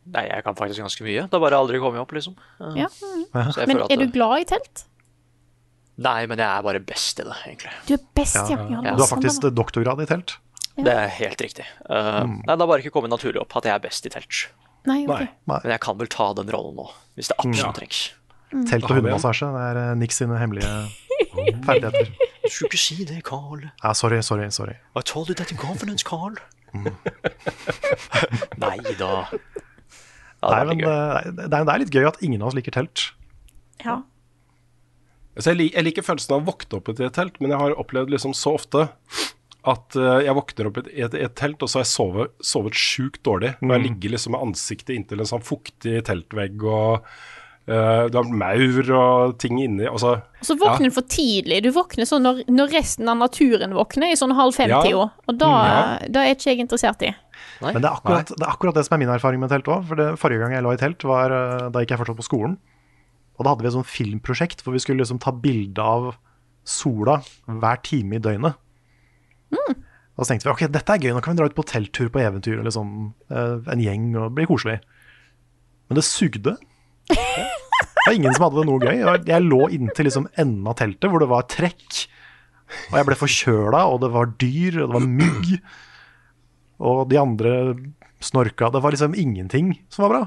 Nei, 0.10 0.26
jeg 0.32 0.46
kan 0.48 0.58
faktisk 0.58 0.82
ganske 0.82 1.06
mye. 1.06 1.28
Det 1.28 1.36
har 1.36 1.44
bare 1.44 1.62
aldri 1.62 1.82
kommet 1.84 2.02
opp, 2.02 2.14
liksom. 2.16 2.34
Ja. 2.74 2.90
Så 2.90 3.60
jeg 3.62 3.70
Men 3.70 3.78
føler 3.78 3.86
at 3.86 3.94
er 3.94 4.02
du 4.02 4.14
glad 4.16 4.48
i 4.48 4.50
telt? 4.56 4.89
Nei, 6.00 6.20
men 6.32 6.40
jeg 6.40 6.48
er 6.48 6.64
bare 6.64 6.80
best 6.80 7.20
i 7.20 7.26
det, 7.28 7.36
egentlig. 7.48 7.72
Du 7.88 7.94
er 7.98 8.04
best, 8.16 8.38
ja. 8.40 8.56
ja. 8.56 8.68
ja. 8.78 8.94
Du 8.96 9.02
har 9.04 9.10
sånn 9.10 9.18
faktisk 9.18 9.44
det 9.48 9.52
doktorgrad 9.58 10.00
i 10.04 10.08
telt. 10.10 10.38
Det 10.80 10.94
er 10.96 11.10
helt 11.12 11.42
riktig. 11.44 11.66
Uh, 11.90 12.22
Mm. 12.24 12.38
Nei, 12.46 12.54
det 12.56 12.64
har 12.64 12.70
bare 12.70 12.84
ikke 12.84 12.94
kommet 12.96 13.12
naturlig 13.12 13.42
opp 13.42 13.56
at 13.60 13.68
jeg 13.68 13.74
er 13.76 13.84
best 13.84 14.06
i 14.08 14.12
telt. 14.14 14.46
Nei, 14.88 15.02
ok. 15.04 15.28
Men 15.50 15.74
jeg 15.74 15.82
kan 15.84 15.98
vel 16.00 16.08
ta 16.12 16.30
den 16.38 16.48
rollen 16.54 16.78
nå, 16.80 16.86
hvis 17.20 17.32
det 17.32 17.36
absolutt 17.42 17.76
trengs. 17.82 18.00
Mm. 18.54 18.64
Telt 18.70 18.88
og 18.88 18.96
hundemassasje, 18.98 19.50
det 19.54 19.66
er 19.74 19.80
eh, 19.84 19.92
Nick 20.00 20.16
sine 20.16 20.40
hemmelige 20.40 20.72
ferdigheter. 21.68 22.12
Du 22.50 22.54
skulle 22.56 22.70
ikke 22.72 22.82
si 22.82 23.04
det, 23.06 23.18
Carl. 23.28 23.60
Ja, 23.84 23.92
sorry, 23.94 24.22
sorry, 24.26 24.48
sorry. 24.50 24.74
I 24.98 25.02
told 25.06 25.30
you 25.30 25.36
that 25.38 25.52
in 25.52 25.58
confidence, 25.60 26.02
Carl. 26.08 26.34
Mm. 26.74 26.88
Nei 28.64 28.78
da. 28.98 29.28
Nei, 30.42 30.62
men 30.72 30.82
eh, 30.82 31.28
det 31.36 31.46
er, 31.46 31.66
det 31.68 31.74
er 31.76 31.84
litt 31.84 31.94
gøy 31.94 32.08
at 32.10 32.18
ingen 32.26 32.42
av 32.42 32.50
oss 32.50 32.58
liker 32.58 32.74
telt. 32.74 33.04
Ja. 33.84 34.00
Så 35.38 35.52
jeg, 35.54 35.58
lik, 35.60 35.74
jeg 35.76 35.86
liker 35.86 36.04
følelsen 36.04 36.34
av 36.36 36.42
å 36.42 36.48
våkne 36.52 36.78
opp 36.80 36.90
i 36.90 36.96
et 37.06 37.14
telt, 37.16 37.38
men 37.40 37.52
jeg 37.54 37.60
har 37.62 37.76
opplevd 37.80 38.10
liksom 38.16 38.34
så 38.36 38.56
ofte 38.58 38.88
at 39.70 39.96
eh, 40.00 40.22
jeg 40.26 40.34
våkner 40.36 40.68
opp 40.70 40.78
i 40.80 40.82
et, 40.82 40.90
et, 41.14 41.16
et 41.28 41.36
telt, 41.38 41.62
og 41.62 41.70
så 41.70 41.80
har 41.80 41.84
jeg 41.86 41.92
sovet, 41.94 42.32
sovet 42.42 42.74
sjukt 42.80 43.22
dårlig. 43.28 43.54
Når 43.62 43.76
jeg 43.76 43.82
Mm. 43.84 43.88
ligger 43.90 44.10
liksom 44.16 44.32
med 44.36 44.42
ansiktet 44.48 44.96
inntil 44.96 45.20
en 45.20 45.30
sånn 45.30 45.44
fuktig 45.46 46.00
teltvegg, 46.08 46.64
og 46.64 47.04
uh, 47.70 48.08
det 48.10 48.16
er 48.18 48.32
maur 48.42 48.92
og 48.98 49.36
ting 49.38 49.60
inni. 49.62 49.86
Altså, 49.86 50.16
Og 50.42 50.48
så 50.48 50.56
våkner 50.58 50.90
du 50.90 50.96
for 50.96 51.06
tidlig. 51.12 51.62
Du 51.64 51.70
våkner 51.76 52.08
sånn 52.10 52.24
når, 52.26 52.40
når 52.50 52.72
resten 52.74 53.12
av 53.12 53.20
naturen 53.20 53.76
våkner, 53.78 54.12
i 54.12 54.18
sånn 54.20 54.34
halv 54.34 54.56
fem-tida. 54.58 54.90
Ja. 54.96 55.10
Og 55.28 55.38
da, 55.38 55.52
Ja. 55.68 56.00
da 56.10 56.24
er 56.26 56.36
ikke 56.36 56.50
jeg 56.56 56.64
interessert 56.66 57.04
i. 57.06 57.14
Men 57.62 57.76
det 57.82 57.86
er, 57.86 57.94
akkurat, 58.00 58.28
det 58.32 58.42
er 58.48 58.50
akkurat 58.56 58.74
det 58.80 58.86
som 58.88 58.96
er 58.96 59.04
min 59.06 59.12
erfaring 59.14 59.40
med 59.44 59.52
telt 59.52 59.68
òg. 59.68 59.86
For 59.92 59.96
det, 60.00 60.10
forrige 60.18 60.40
gang 60.40 60.56
jeg 60.56 60.64
lå 60.64 60.74
i 60.74 60.80
telt, 60.80 61.04
var 61.04 61.30
eh, 61.36 61.70
da 61.70 61.80
gikk 61.84 61.92
jeg 61.94 62.00
fortsatt 62.00 62.20
på 62.24 62.28
skolen. 62.32 62.58
Og 63.40 63.46
da 63.46 63.54
hadde 63.54 63.64
vi 63.64 63.72
et 63.72 63.78
sånt 63.78 63.90
filmprosjekt 63.90 64.66
hvor 64.66 64.76
vi 64.76 64.82
skulle 64.84 65.00
liksom 65.02 65.22
ta 65.24 65.32
bilde 65.32 65.80
av 65.84 66.12
sola 66.68 67.22
hver 67.48 67.80
time 67.88 68.20
i 68.20 68.24
døgnet. 68.24 68.60
Og 70.20 70.26
så 70.26 70.34
tenkte 70.34 70.50
vi 70.50 70.52
ok, 70.52 70.66
dette 70.68 70.96
er 70.96 71.06
gøy, 71.06 71.14
nå 71.16 71.22
kan 71.24 71.32
vi 71.32 71.40
dra 71.40 71.48
ut 71.48 71.56
på 71.56 71.64
telttur 71.64 72.10
på 72.12 72.20
eventyr, 72.20 72.60
eller 72.60 72.76
eh, 72.76 73.70
en 73.72 73.84
gjeng, 73.84 74.10
og 74.20 74.34
bli 74.36 74.46
koselig. 74.50 74.82
Men 75.88 76.00
det 76.02 76.06
sugde. 76.08 76.58
Det 78.00 78.14
var 78.14 78.16
ingen 78.16 78.34
som 78.34 78.44
hadde 78.46 78.62
det 78.62 78.66
noe 78.66 78.80
gøy. 78.82 79.02
Jeg 79.28 79.44
lå 79.44 79.58
inntil 79.76 80.08
liksom 80.08 80.26
enden 80.40 80.68
av 80.72 80.78
teltet, 80.80 81.10
hvor 81.12 81.22
det 81.22 81.28
var 81.30 81.44
trekk. 81.52 81.98
Og 82.90 82.96
jeg 82.96 83.06
ble 83.06 83.18
forkjøla, 83.20 83.82
og 83.92 84.00
det 84.02 84.10
var 84.14 84.32
dyr, 84.42 84.80
og 84.80 84.88
det 84.88 84.96
var 84.96 85.06
mygg. 85.20 85.50
Og 86.90 87.02
de 87.12 87.20
andre 87.22 87.52
snorka. 88.24 88.72
Det 88.74 88.82
var 88.82 88.96
liksom 88.96 89.18
ingenting 89.20 89.74
som 89.94 90.08
var 90.08 90.14
bra. 90.14 90.22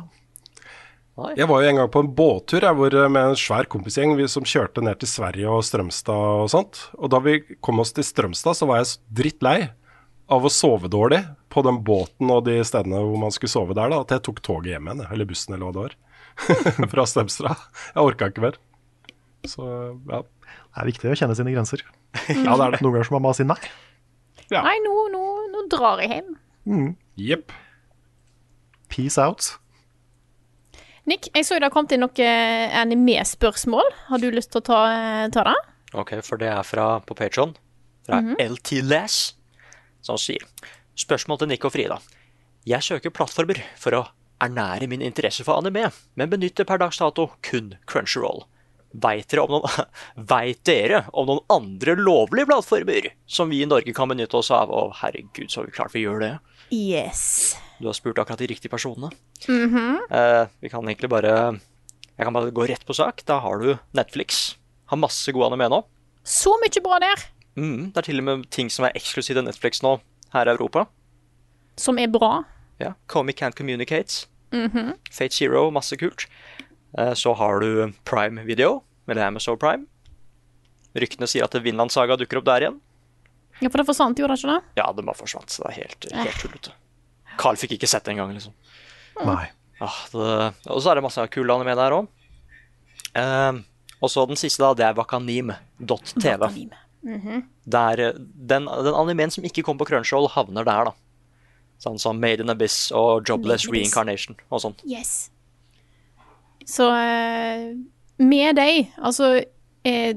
Jeg 1.12 1.44
var 1.44 1.60
jo 1.60 1.68
en 1.68 1.76
gang 1.76 1.90
på 1.92 2.00
en 2.00 2.08
båttur 2.16 2.64
jeg, 2.64 2.76
hvor, 2.78 2.94
med 3.12 3.32
en 3.34 3.36
svær 3.36 3.66
kompisgjeng 3.68 4.14
vi, 4.16 4.24
som 4.32 4.46
kjørte 4.48 4.80
ned 4.84 4.96
til 5.02 5.10
Sverige 5.10 5.50
og 5.52 5.60
Strømstad 5.68 6.44
og 6.46 6.48
sånt. 6.48 6.86
Og 6.96 7.12
da 7.12 7.20
vi 7.20 7.34
kom 7.60 7.82
oss 7.84 7.92
til 7.92 8.06
Strømstad, 8.06 8.56
så 8.56 8.68
var 8.70 8.80
jeg 8.80 8.94
drittlei 9.20 9.58
av 10.32 10.46
å 10.48 10.52
sove 10.52 10.88
dårlig 10.88 11.20
på 11.52 11.60
den 11.66 11.82
båten 11.84 12.32
og 12.32 12.46
de 12.46 12.56
stedene 12.64 13.02
hvor 13.04 13.20
man 13.20 13.34
skulle 13.34 13.52
sove 13.52 13.76
der, 13.76 13.92
da, 13.92 14.00
at 14.06 14.14
jeg 14.16 14.24
tok 14.24 14.40
toget 14.46 14.72
hjem 14.72 14.88
igjen, 14.88 15.04
eller 15.12 15.28
bussen 15.28 15.52
eller 15.52 15.68
hva 15.68 15.74
det 15.76 15.84
var. 15.84 15.96
Fra 16.94 17.04
Strømstad. 17.12 17.66
Jeg 17.92 18.06
orka 18.08 18.30
ikke 18.32 18.46
mer. 18.46 18.56
Så 19.44 19.68
ja. 20.08 20.22
Det 20.22 20.80
er 20.80 20.88
viktig 20.88 21.12
å 21.12 21.18
kjenne 21.18 21.36
sine 21.36 21.52
grenser. 21.52 21.84
Ja, 22.32 22.56
det 22.56 22.64
er 22.64 22.74
det. 22.78 22.80
Noen 22.84 22.96
ganger 22.96 23.08
så 23.08 23.14
må 23.14 23.20
man 23.20 23.28
bare 23.28 23.38
si 23.42 23.48
nei. 23.48 23.60
Nei, 24.52 24.78
nå, 24.84 24.96
nå, 25.12 25.22
nå 25.52 25.66
drar 25.72 26.00
jeg 26.00 26.12
hjem. 26.12 26.32
Jepp. 27.20 27.52
Peace 28.92 29.20
out. 29.20 29.54
Nick, 31.10 31.28
jeg 31.34 31.46
så 31.46 31.58
det 31.58 31.66
har 31.66 31.74
kommet 31.74 31.92
inn 31.96 32.04
noen 32.04 32.72
anime-spørsmål. 32.78 33.88
Har 34.08 34.22
du 34.22 34.28
lyst 34.30 34.52
til 34.54 34.62
å 34.62 34.66
ta, 34.68 34.80
ta 35.34 35.44
det? 35.48 35.56
Ok, 35.98 36.14
for 36.24 36.38
det 36.40 36.48
er 36.52 36.62
fra 36.64 36.86
på 37.04 37.16
Patreon. 37.18 37.56
fra 38.06 38.20
LT 38.38 38.82
Less. 38.86 39.34
som 40.02 40.18
sier 40.18 40.42
Spørsmål 40.98 41.38
til 41.42 41.48
Nick 41.48 41.64
og 41.64 41.72
Frida. 41.74 41.98
Jeg 42.68 42.82
søker 42.84 43.10
plattformer 43.14 43.58
for 43.80 43.96
å 43.98 44.02
ernære 44.42 44.88
min 44.90 45.02
interesse 45.02 45.44
for 45.46 45.58
anime, 45.58 45.90
men 46.18 46.30
benytter 46.30 46.66
per 46.66 46.78
dags 46.82 46.98
dato 46.98 47.28
kun 47.42 47.76
Crunchyroll. 47.86 48.44
Veit 48.92 49.30
dere, 49.32 49.44
om 49.46 49.54
noen, 49.56 49.86
vet 50.32 50.60
dere 50.68 51.04
om 51.16 51.30
noen 51.30 51.44
andre 51.50 51.94
lovlige 51.96 52.50
plattformer 52.50 53.10
som 53.26 53.50
vi 53.50 53.62
i 53.64 53.68
Norge 53.68 53.94
kan 53.96 54.10
benytte 54.10 54.36
oss 54.38 54.50
av? 54.54 54.70
Å, 54.70 54.90
herregud, 55.00 55.48
så 55.50 55.64
klart 55.72 55.94
vi 55.96 56.04
gjør 56.04 56.20
det. 56.26 56.32
Yes. 56.74 57.56
Du 57.82 57.88
har 57.90 57.96
spurt 57.98 58.18
akkurat 58.22 58.38
de 58.38 58.46
riktige 58.52 58.70
personene. 58.70 59.10
eh, 60.14 60.46
vi 60.62 60.70
kan 60.70 60.86
egentlig 60.86 61.10
bare 61.10 61.32
Jeg 62.12 62.24
kan 62.28 62.32
bare 62.36 62.52
gå 62.54 62.66
rett 62.68 62.84
på 62.86 62.94
sak. 62.94 63.24
Da 63.26 63.40
har 63.42 63.58
du 63.58 63.72
Netflix. 63.96 64.56
Har 64.86 65.00
masse 65.00 65.32
gode 65.34 65.48
anime 65.50 65.66
nå. 65.72 65.80
Så 66.22 66.52
mye 66.62 66.82
bra 66.84 67.00
der. 67.02 67.24
Mm, 67.56 67.90
det 67.92 67.98
er 67.98 68.06
til 68.06 68.20
og 68.20 68.24
med 68.24 68.50
ting 68.54 68.70
som 68.70 68.84
er 68.86 68.94
eksklusive 68.94 69.40
til 69.40 69.44
Netflix 69.48 69.82
nå 69.82 69.96
her 70.32 70.46
i 70.46 70.52
Europa. 70.54 70.86
Som 71.76 71.98
er 71.98 72.06
bra. 72.12 72.44
Ja, 72.78 72.92
Comic 73.08 73.40
Can't 73.40 73.56
Communicate. 73.58 74.26
Fate 75.10 75.34
Zero, 75.34 75.70
masse 75.72 75.96
kult. 75.96 76.26
Eh, 76.98 77.14
så 77.14 77.34
har 77.34 77.60
du 77.60 77.92
Prime 78.04 78.44
Video, 78.44 78.82
eller 79.08 79.26
Amazon 79.26 79.58
Prime. 79.58 79.86
Ryktene 80.94 81.26
sier 81.26 81.44
at 81.48 81.56
Vinland 81.64 81.90
Saga 81.90 82.16
dukker 82.20 82.38
opp 82.38 82.44
der 82.46 82.66
igjen. 82.68 82.80
Ja, 83.62 83.68
for 83.70 83.80
det 83.80 83.86
forsvant, 83.88 84.18
jo, 84.20 84.28
da, 84.28 84.36
ikke 84.36 84.52
det? 84.52 84.60
Ja, 84.76 84.92
det 84.92 85.04
bare 85.08 85.16
forsvant. 85.16 85.50
Så 85.50 85.64
det 85.64 85.72
er 85.72 85.80
helt, 85.82 86.06
helt 86.12 86.40
tullete. 86.42 86.74
Carl 87.40 87.58
fikk 87.60 87.76
ikke 87.78 87.90
sett 87.90 88.04
det 88.06 88.14
engang, 88.14 88.32
liksom. 88.36 88.54
Nei. 89.26 89.46
Ah, 89.82 89.98
det, 90.12 90.32
og 90.70 90.78
så 90.82 90.92
er 90.92 90.98
det 90.98 91.04
masse 91.04 91.24
kule 91.34 91.54
anime 91.54 91.74
der 91.78 91.96
òg. 91.96 92.10
og 94.02 94.10
så 94.10 94.26
den 94.30 94.38
siste, 94.38 94.62
da, 94.62 94.74
det 94.78 94.86
er 94.86 94.98
wakanim.tv. 94.98 96.38
Wakanim. 96.38 96.72
Der, 97.64 98.12
den, 98.18 98.66
den 98.66 98.94
animeen 98.94 99.30
som 99.34 99.44
ikke 99.44 99.64
kom 99.66 99.78
på 99.78 99.88
Crunchroll, 99.88 100.28
havner 100.30 100.66
der, 100.66 100.90
da. 100.90 100.96
Sånn 101.82 101.98
som 101.98 102.20
Made 102.22 102.44
in 102.44 102.52
Abyss 102.52 102.92
og 102.94 103.26
Jobless 103.26 103.66
Abyss. 103.66 103.74
Reincarnation 103.74 104.38
og 104.50 104.62
sånn. 104.62 104.76
Yes. 104.86 105.32
Så 106.68 106.86
eh, 106.94 107.72
med 108.22 108.54
deg, 108.54 108.92
altså 109.02 109.32
eh, 109.82 110.12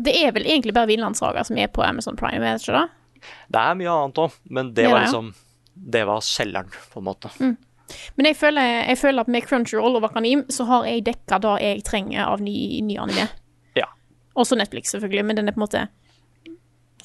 Det 0.00 0.14
er 0.16 0.32
vel 0.32 0.46
egentlig 0.48 0.72
bare 0.72 0.88
Vinlandssaga 0.88 1.42
som 1.44 1.58
er 1.60 1.68
på 1.68 1.84
Amazon 1.84 2.16
Prime, 2.16 2.40
er 2.40 2.56
det 2.56 2.64
ikke 2.64 2.78
det? 2.78 3.28
Det 3.52 3.60
er 3.60 3.76
mye 3.76 3.98
annet 3.98 4.22
òg, 4.22 4.40
men 4.48 4.72
det 4.72 4.86
det 4.86 4.92
var 4.94 5.02
ja. 5.02 5.10
liksom 5.10 5.32
Det 5.78 6.04
var 6.08 6.20
selgeren, 6.20 6.70
på 6.92 7.00
en 7.00 7.06
måte. 7.08 7.30
Men 8.16 8.28
jeg 8.28 8.36
føler, 8.36 8.62
jeg 8.90 8.98
føler 9.00 9.24
at 9.24 9.30
med 9.32 9.46
Crunchyroll 9.46 9.96
og 9.96 10.04
Wakanim 10.04 10.44
så 10.52 10.66
har 10.68 10.88
jeg 10.88 11.06
dekka 11.06 11.38
det 11.44 11.54
jeg 11.62 11.84
trenger 11.86 12.26
av 12.26 12.42
ny, 12.44 12.80
ny 12.84 12.98
anime. 13.00 13.28
Ja. 13.78 13.86
Også 14.36 14.58
Netflix, 14.58 14.92
selvfølgelig, 14.92 15.24
men 15.24 15.40
den 15.40 15.48
er 15.48 15.56
på 15.56 15.62
en 15.62 15.66
måte 15.66 15.86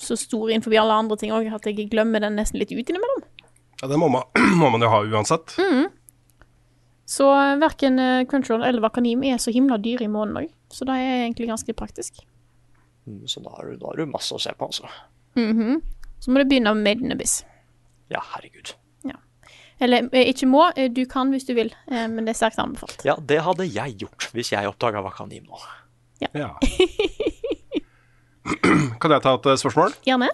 så 0.04 0.18
stor 0.18 0.50
innenfor 0.50 0.74
alle 0.76 0.96
andre 1.04 1.16
ting 1.22 1.32
òg 1.32 1.48
at 1.54 1.68
jeg 1.70 1.86
glemmer 1.92 2.20
den 2.24 2.36
nesten 2.36 2.60
litt 2.60 2.74
ut 2.74 2.90
innimellom. 2.90 3.22
Ja, 3.82 3.88
det 3.88 4.00
må 4.02 4.10
man, 4.12 4.26
må 4.62 4.72
man 4.74 4.84
jo 4.84 4.90
ha 4.92 5.04
uansett. 5.06 5.54
Så 7.14 7.28
uh, 7.30 7.56
verken 7.62 8.00
Crunchyroll 8.28 8.66
eller 8.68 8.84
Wakanim 8.84 9.24
er 9.28 9.40
så 9.40 9.54
himla 9.54 9.78
dyre 9.80 10.08
i 10.08 10.12
måneden 10.12 10.44
òg, 10.44 10.52
så 10.74 10.88
det 10.90 10.98
er 11.00 11.24
egentlig 11.24 11.48
ganske 11.52 11.76
praktisk. 11.78 12.24
Mm, 13.08 13.24
Så 13.28 13.44
da 13.44 13.52
har, 13.56 13.68
du, 13.68 13.78
da 13.80 13.92
har 13.92 14.00
du 14.00 14.12
masse 14.12 14.36
å 14.36 14.40
se 14.42 14.52
på, 14.56 14.68
altså. 14.72 14.88
Så 16.24 16.32
må 16.32 16.40
du 16.40 16.48
begynne 16.48 16.72
med 16.80 17.04
Abyss. 17.12 17.42
Ja, 18.12 18.22
herregud. 18.34 18.74
Eller 19.84 20.06
eh, 20.14 20.30
ikke 20.32 20.48
må, 20.50 20.68
eh, 20.78 20.90
du 20.92 21.04
kan 21.10 21.32
hvis 21.34 21.46
du 21.48 21.54
vil, 21.58 21.72
eh, 21.92 22.06
men 22.08 22.26
det 22.26 22.32
er 22.36 22.40
sterkt 22.40 22.60
anbefalt. 22.62 23.02
Ja, 23.08 23.16
det 23.20 23.42
hadde 23.46 23.66
jeg 23.68 23.98
gjort 24.04 24.30
hvis 24.36 24.52
jeg 24.54 24.70
oppdaga 24.70 25.02
Wakanim 25.06 25.48
nå. 25.50 25.60
Ja. 26.24 26.54
kan 29.02 29.12
jeg 29.12 29.24
ta 29.26 29.34
et 29.36 29.48
spørsmål? 29.60 29.96
Gjerne. 30.08 30.30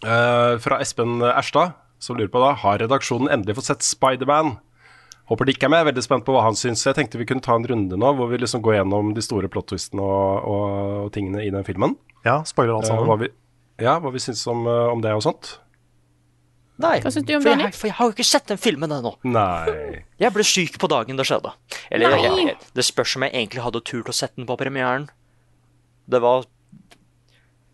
Uh, 0.00 0.56
fra 0.62 0.78
Espen 0.80 1.18
Erstad, 1.26 1.74
som 2.00 2.16
lurer 2.16 2.30
på 2.32 2.40
da 2.40 2.54
Har 2.56 2.78
redaksjonen 2.80 3.28
endelig 3.28 3.58
fått 3.58 3.66
sett 3.68 3.82
Spiderman? 3.84 4.54
Håper 5.28 5.44
de 5.46 5.52
ikke 5.54 5.66
er 5.68 5.72
med. 5.74 5.84
Veldig 5.90 6.04
spent 6.06 6.24
på 6.26 6.32
hva 6.34 6.44
han 6.46 6.56
syns. 6.58 6.82
Jeg 6.86 6.96
tenkte 6.96 7.20
vi 7.20 7.26
kunne 7.28 7.44
ta 7.44 7.54
en 7.58 7.66
runde 7.68 7.98
nå 8.00 8.08
hvor 8.18 8.30
vi 8.30 8.40
liksom 8.40 8.62
går 8.64 8.78
gjennom 8.78 9.12
de 9.14 9.22
store 9.22 9.50
plot-twistene 9.52 10.02
og, 10.02 10.46
og, 10.48 10.70
og 11.04 11.10
tingene 11.14 11.44
i 11.44 11.52
den 11.54 11.66
filmen. 11.66 11.92
Ja, 12.26 12.40
spoiler 12.48 12.78
alt 12.78 12.88
Eh, 12.88 12.94
hva 12.94 13.04
sammen. 13.04 13.20
vi, 13.26 13.30
ja, 13.84 13.98
hva 14.02 14.10
vi 14.14 14.22
syns 14.22 14.42
om, 14.50 14.64
om 14.66 15.02
det 15.04 15.12
og 15.18 15.22
sånt. 15.26 15.44
Nei, 16.80 16.96
Hva 17.04 17.10
syns 17.12 17.26
du 17.28 17.32
om 17.36 17.42
for, 17.44 17.60
jeg, 17.64 17.74
for 17.76 17.88
jeg 17.90 17.96
har 17.98 18.08
jo 18.10 18.14
ikke 18.16 18.24
sett 18.26 18.46
den 18.48 18.58
filmen 18.60 18.92
ennå. 18.96 19.12
Nei. 19.28 20.02
Jeg 20.22 20.32
ble 20.34 20.44
syk 20.44 20.76
på 20.80 20.88
dagen 20.92 21.16
det 21.16 21.24
skjedde. 21.28 21.52
Eller 21.90 22.12
Nei. 22.12 22.20
jeg, 22.24 22.46
jeg, 22.50 22.56
det 22.76 22.84
spørs 22.84 23.14
om 23.16 23.22
jeg 23.24 23.32
egentlig 23.32 23.62
hadde 23.64 23.80
turt 23.88 24.08
å 24.12 24.14
sette 24.16 24.36
den 24.36 24.46
på 24.48 24.56
premieren. 24.60 25.06
Det 26.10 26.20
var 26.20 26.44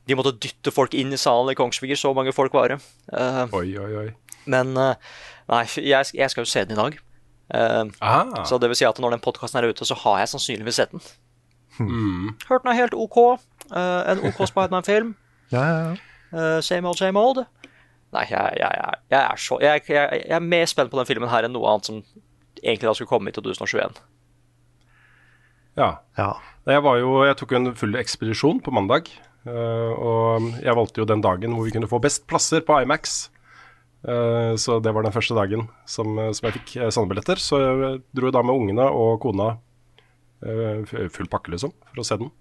De 0.06 0.14
måtte 0.14 0.30
dytte 0.38 0.70
folk 0.70 0.94
inn 0.94 1.10
i 1.10 1.18
salen 1.18 1.50
i 1.50 1.56
Kongsvinger, 1.58 1.98
så 1.98 2.12
mange 2.14 2.30
folk 2.36 2.54
var 2.54 2.70
det. 2.70 2.76
Uh, 3.10 3.48
Oi, 3.58 3.72
oi, 3.82 3.90
oi. 4.04 4.06
men 4.46 4.70
uh, 4.78 4.94
nei, 5.50 5.64
jeg, 5.82 6.12
jeg 6.14 6.30
skal 6.30 6.44
jo 6.46 6.50
se 6.52 6.62
den 6.68 6.76
i 6.76 6.80
dag. 6.82 6.98
Uh, 7.50 7.90
Ah. 8.02 8.44
Så 8.46 8.58
det 8.62 8.70
vil 8.70 8.78
si 8.78 8.86
at 8.86 8.98
når 9.02 9.16
den 9.16 9.24
podkasten 9.26 9.58
er 9.58 9.66
ute, 9.70 9.86
så 9.86 9.98
har 10.04 10.20
jeg 10.22 10.30
sannsynligvis 10.36 10.78
sett 10.78 10.94
den. 10.94 11.02
Mm. 11.82 12.30
Hørt 12.48 12.62
den 12.62 12.70
er 12.72 12.78
helt 12.84 12.94
OK. 12.94 13.18
En 13.74 14.22
OK 14.30 14.44
Spiderman-film. 14.50 15.16
Ja, 15.54 15.62
ja, 15.62 15.74
ja. 15.78 15.96
Uh, 16.34 16.60
same 16.60 16.88
old, 16.90 16.98
same 16.98 17.18
old. 17.18 17.44
Nei, 18.14 18.24
jeg, 18.30 18.58
jeg, 18.60 18.70
jeg, 18.78 18.98
jeg 19.12 19.18
er 19.20 19.40
så 19.42 19.58
jeg, 19.60 19.82
jeg, 19.90 20.20
jeg 20.22 20.36
er 20.36 20.44
mer 20.44 20.68
spent 20.70 20.92
på 20.92 20.98
den 21.00 21.08
filmen 21.08 21.30
her 21.32 21.46
enn 21.46 21.52
noe 21.56 21.72
annet 21.72 21.88
som 21.88 22.02
egentlig 22.62 22.88
da 22.88 22.94
skulle 22.96 23.10
komme 23.10 23.32
i 23.32 23.36
2021. 23.36 23.98
Ja. 25.76 25.90
ja. 26.16 26.30
Jeg, 26.66 26.82
var 26.86 27.00
jo, 27.02 27.18
jeg 27.26 27.36
tok 27.38 27.52
jo 27.52 27.60
en 27.60 27.72
full 27.78 27.96
ekspedisjon 28.00 28.62
på 28.64 28.72
mandag. 28.74 29.10
eh, 29.44 29.92
og 29.92 30.46
jeg 30.62 30.76
valgte 30.78 31.02
jo 31.02 31.08
den 31.08 31.24
dagen 31.24 31.56
hvor 31.56 31.66
vi 31.66 31.74
kunne 31.74 31.90
få 31.90 32.00
best 32.02 32.24
plasser 32.30 32.64
på 32.66 32.78
Imax. 32.82 33.28
Eh, 34.06 34.54
så 34.60 34.78
det 34.80 34.94
var 34.96 35.04
den 35.04 35.14
første 35.14 35.36
dagen 35.36 35.66
som, 35.84 36.16
som 36.32 36.48
jeg 36.48 36.56
fikk 36.60 36.72
sandbilletter. 36.72 36.96
sånne 36.96 37.12
billetter. 37.12 37.42
Så 37.42 37.60
jeg 37.62 38.00
dro 38.16 38.32
da 38.32 38.42
med 38.46 38.56
ungene 38.62 38.88
og 38.88 39.20
kona 39.26 39.52
eh, 40.46 40.86
full 41.12 41.28
pakke, 41.32 41.52
liksom, 41.54 41.74
for 41.90 42.02
å 42.02 42.06
se 42.06 42.18
den. 42.22 42.32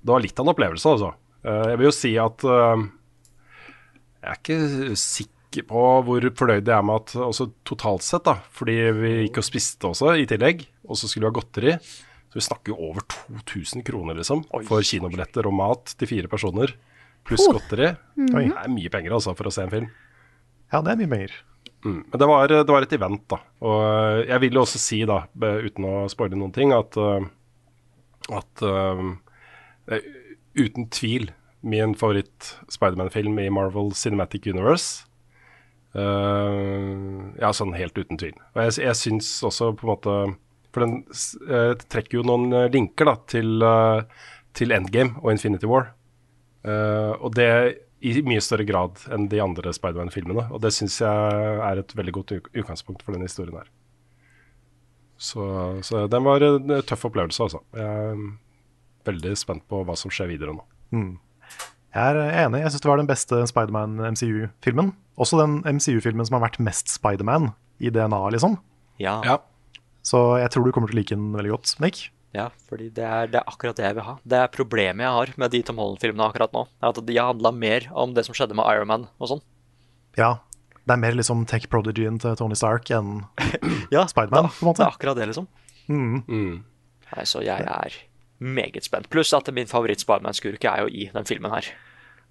Det 0.00 0.14
var 0.14 0.24
litt 0.24 0.38
av 0.38 0.46
en 0.46 0.54
opplevelse, 0.54 0.96
altså. 0.96 1.12
Eh, 1.44 1.66
jeg 1.72 1.80
vil 1.80 1.88
jo 1.90 1.94
si 1.94 2.14
at 2.20 2.44
eh, 2.48 2.86
jeg 4.20 4.30
er 4.30 4.38
ikke 4.38 4.96
sikker 5.00 5.66
på 5.66 5.82
hvor 6.06 6.26
fornøyd 6.38 6.68
jeg 6.68 6.76
er 6.76 6.84
med 6.86 7.00
at 7.00 7.14
også 7.24 7.48
totalt 7.66 8.04
sett, 8.06 8.26
da. 8.28 8.36
Fordi 8.54 8.76
vi 8.98 9.12
gikk 9.24 9.40
og 9.40 9.46
spiste 9.46 9.88
også 9.88 10.14
i 10.20 10.26
tillegg, 10.28 10.66
og 10.86 10.98
så 11.00 11.08
skulle 11.08 11.26
vi 11.26 11.30
ha 11.30 11.36
godteri. 11.40 11.74
Så 12.30 12.38
vi 12.38 12.44
snakker 12.46 12.74
jo 12.74 12.90
over 12.90 13.02
2000 13.08 13.82
kroner, 13.86 14.20
liksom, 14.20 14.44
Oi. 14.54 14.62
for 14.68 14.86
kinobilletter 14.86 15.48
og 15.50 15.56
mat 15.56 15.96
til 15.98 16.10
fire 16.12 16.30
personer. 16.30 16.76
Pluss 17.26 17.48
godteri. 17.48 17.90
Oi. 18.28 18.44
Det 18.52 18.60
er 18.60 18.70
mye 18.70 18.92
penger, 18.92 19.16
altså, 19.16 19.34
for 19.38 19.50
å 19.50 19.54
se 19.54 19.64
en 19.66 19.72
film. 19.72 19.88
ja, 20.70 20.82
det 20.84 20.92
er 20.92 21.00
mye 21.00 21.10
penger. 21.10 21.34
Mm. 21.80 21.98
Men 22.12 22.20
det 22.20 22.28
var, 22.28 22.52
det 22.52 22.70
var 22.70 22.84
et 22.84 22.94
event, 22.94 23.24
da. 23.32 23.40
Og 23.64 23.82
eh, 23.88 24.28
jeg 24.28 24.44
vil 24.44 24.60
jo 24.60 24.62
også 24.62 24.78
si, 24.78 25.00
da, 25.08 25.24
uten 25.34 25.88
å 25.88 25.96
spoile 26.12 26.38
noen 26.38 26.54
ting, 26.54 26.76
at, 26.76 26.94
eh, 27.00 27.26
at 28.36 28.64
er 29.90 30.04
uten 30.60 30.86
tvil 30.92 31.30
min 31.60 31.94
favoritt 31.98 32.54
Spiderman-film 32.72 33.38
i 33.38 33.50
Marvel 33.52 33.92
Cinematic 33.96 34.46
Universe. 34.46 35.06
Uh, 35.90 37.34
ja, 37.40 37.50
sånn 37.56 37.74
helt 37.74 37.96
uten 37.98 38.20
tvil. 38.20 38.36
Og 38.54 38.62
jeg, 38.62 38.76
jeg 38.86 38.98
syns 38.98 39.30
også 39.46 39.72
på 39.74 39.88
en 39.88 39.90
måte 39.90 40.12
For 40.70 40.84
den 40.84 41.00
eh, 41.50 41.72
trekker 41.90 42.20
jo 42.20 42.22
noen 42.28 42.52
eh, 42.54 42.68
linker 42.70 43.08
da, 43.08 43.16
til, 43.26 43.56
uh, 43.58 44.28
til 44.54 44.70
Endgame 44.70 45.18
og 45.18 45.32
Infinity 45.34 45.66
War. 45.66 45.88
Og 46.62 47.32
det 47.34 47.48
i 48.04 48.10
mye 48.24 48.40
større 48.44 48.66
grad 48.68 49.00
enn 49.12 49.26
de 49.32 49.40
andre 49.42 49.72
Spiderman-filmene. 49.72 50.44
Og 50.52 50.60
det 50.62 50.70
syns 50.76 50.98
jeg 51.00 51.56
er 51.64 51.80
et 51.80 51.94
veldig 51.96 52.14
godt 52.18 52.34
utgangspunkt 52.36 53.02
for 53.02 53.16
denne 53.16 53.26
historien 53.26 53.56
her. 53.56 53.70
Så, 55.20 55.42
så 55.84 56.04
den 56.12 56.24
var 56.28 56.44
en 56.44 56.76
tøff 56.86 57.08
opplevelse, 57.08 57.48
altså. 57.48 57.62
Jeg 57.76 58.12
er 58.12 58.22
veldig 59.08 59.34
spent 59.40 59.66
på 59.72 59.80
hva 59.88 59.96
som 59.98 60.12
skjer 60.12 60.30
videre 60.34 60.54
nå. 60.54 60.64
Jeg 61.90 62.16
er 62.16 62.46
enig. 62.46 62.60
Jeg 62.62 62.70
syns 62.72 62.84
det 62.84 62.90
var 62.90 63.00
den 63.00 63.08
beste 63.10 63.40
Spiderman-MCU-filmen. 63.50 64.92
Også 65.20 65.40
den 65.40 65.58
MCU-filmen 65.66 66.26
som 66.28 66.38
har 66.38 66.44
vært 66.46 66.60
mest 66.62 66.88
Spiderman 66.92 67.50
i 67.82 67.90
DNA, 67.90 68.20
liksom. 68.36 68.58
Ja, 69.00 69.20
Ja. 69.26 69.38
Så 70.02 70.38
jeg 70.40 70.48
tror 70.48 70.64
du 70.64 70.72
kommer 70.72 70.88
til 70.88 70.96
å 70.96 71.00
like 71.02 71.12
den 71.14 71.32
veldig 71.36 71.50
godt, 71.52 71.74
Nick. 71.84 71.98
ja 72.32 72.46
fordi 72.70 72.86
det 72.94 73.04
er, 73.04 73.26
det 73.28 73.36
er 73.36 73.44
akkurat 73.50 73.76
det 73.76 73.84
jeg 73.84 73.96
vil 73.98 74.06
ha. 74.06 74.14
Det 74.24 74.38
er 74.38 74.48
problemet 74.48 75.04
jeg 75.04 75.12
har 75.12 75.32
med 75.36 75.50
de 75.52 75.60
Tom 75.62 75.76
Holland-filmene 75.76 76.24
akkurat 76.24 76.54
nå. 76.56 76.62
er 76.80 76.88
At 76.88 77.00
de 77.04 77.16
har 77.18 77.34
handla 77.34 77.52
mer 77.52 77.88
om 77.92 78.14
det 78.14 78.24
som 78.24 78.34
skjedde 78.34 78.56
med 78.56 78.64
Iron 78.72 78.88
Man 78.88 79.08
og 79.20 79.28
sånn. 79.28 79.42
Ja. 80.16 80.38
Det 80.86 80.94
er 80.96 81.02
mer 81.02 81.12
liksom 81.12 81.44
tech 81.46 81.68
prodigyen 81.68 82.16
til 82.18 82.32
Tony 82.40 82.56
Stark 82.56 82.88
enn 82.90 83.26
Ja, 83.94 84.06
Spiderman, 84.08 84.48
på 84.48 84.64
en 84.64 84.70
måte. 84.70 84.80
Det 84.80 84.88
er 84.88 84.94
akkurat 84.96 85.20
det, 85.20 85.28
liksom. 85.34 85.48
Mm. 85.90 86.64
Nei, 87.10 87.24
Så 87.28 87.42
jeg 87.44 87.60
er 87.60 87.98
meget 88.40 88.84
spent. 88.86 89.08
Pluss 89.12 89.32
at 89.36 89.48
min 89.54 89.68
favoritt-Spiderman-skurk 89.70 90.64
er 90.64 90.84
jo 90.84 90.88
i 90.90 91.08
den 91.12 91.28
filmen 91.28 91.52
her. 91.52 91.68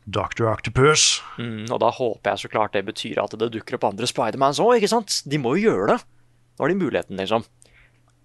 Dr. 0.10 0.48
Octopus. 0.50 1.22
Mm, 1.38 1.68
og 1.70 1.80
da 1.84 1.92
håper 1.94 2.32
jeg 2.32 2.42
så 2.44 2.50
klart 2.50 2.74
det 2.74 2.86
betyr 2.88 3.20
at 3.22 3.36
det 3.38 3.52
dukker 3.54 3.78
opp 3.78 3.86
andre 3.92 4.08
Spidermans 4.10 4.60
òg, 4.64 4.80
ikke 4.80 4.90
sant? 4.90 5.20
De 5.30 5.38
må 5.42 5.54
jo 5.58 5.70
gjøre 5.70 5.92
det. 5.94 6.00
Nå 6.58 6.66
har 6.66 6.74
de 6.74 6.80
muligheten, 6.80 7.20
liksom. 7.22 7.46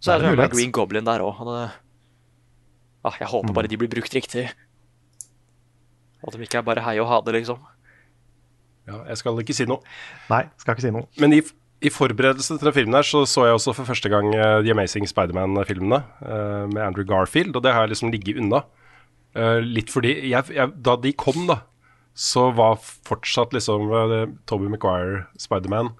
Så 0.01 0.11
Det 0.11 0.15
er 0.15 0.17
er 0.17 0.23
det 0.23 0.33
en 0.33 0.41
med. 0.45 0.51
Green 0.55 0.73
Goblin 0.73 1.05
der 1.05 1.21
òg. 1.25 1.43
Ah, 3.05 3.17
jeg 3.21 3.29
håper 3.29 3.53
bare 3.53 3.69
de 3.69 3.77
blir 3.77 3.89
brukt 3.93 4.15
riktig. 4.17 4.47
At 6.27 6.33
de 6.33 6.41
ikke 6.41 6.59
er 6.63 6.65
bare 6.65 6.81
hei 6.87 6.97
og 7.03 7.09
ha 7.11 7.21
det, 7.21 7.35
liksom. 7.37 7.61
Ja, 8.89 9.03
jeg 9.09 9.17
skal 9.21 9.39
ikke 9.41 9.57
si 9.57 9.65
noe. 9.69 9.81
Nei, 10.31 10.43
skal 10.61 10.75
ikke 10.77 10.87
si 10.87 10.93
noe. 10.93 11.07
Men 11.21 11.33
i, 11.37 11.43
i 11.85 11.93
forberedelsen 11.93 12.59
til 12.59 12.71
den 12.71 12.77
filmen 12.77 12.97
her, 12.97 13.07
så 13.07 13.25
så 13.29 13.47
jeg 13.49 13.59
også 13.59 13.75
for 13.77 13.89
første 13.89 14.11
gang 14.13 14.31
eh, 14.35 14.63
The 14.65 14.73
Amazing 14.73 15.07
Spiderman-filmene 15.11 16.01
eh, 16.25 16.65
med 16.73 16.83
Andrew 16.83 17.07
Garfield, 17.09 17.57
og 17.57 17.65
det 17.65 17.75
har 17.75 17.85
jeg 17.85 17.95
liksom 17.95 18.13
ligget 18.15 18.41
unna. 18.41 18.65
Eh, 19.35 19.61
litt 19.63 19.91
fordi 19.93 20.15
jeg, 20.31 20.55
jeg, 20.55 20.75
Da 20.87 20.97
de 21.01 21.13
kom, 21.13 21.47
da, 21.51 21.61
så 22.15 22.49
var 22.55 22.79
fortsatt 22.79 23.55
liksom 23.57 23.91
uh, 23.91 24.21
Toby 24.47 24.71
Maguire, 24.71 25.25
Spiderman, 25.41 25.91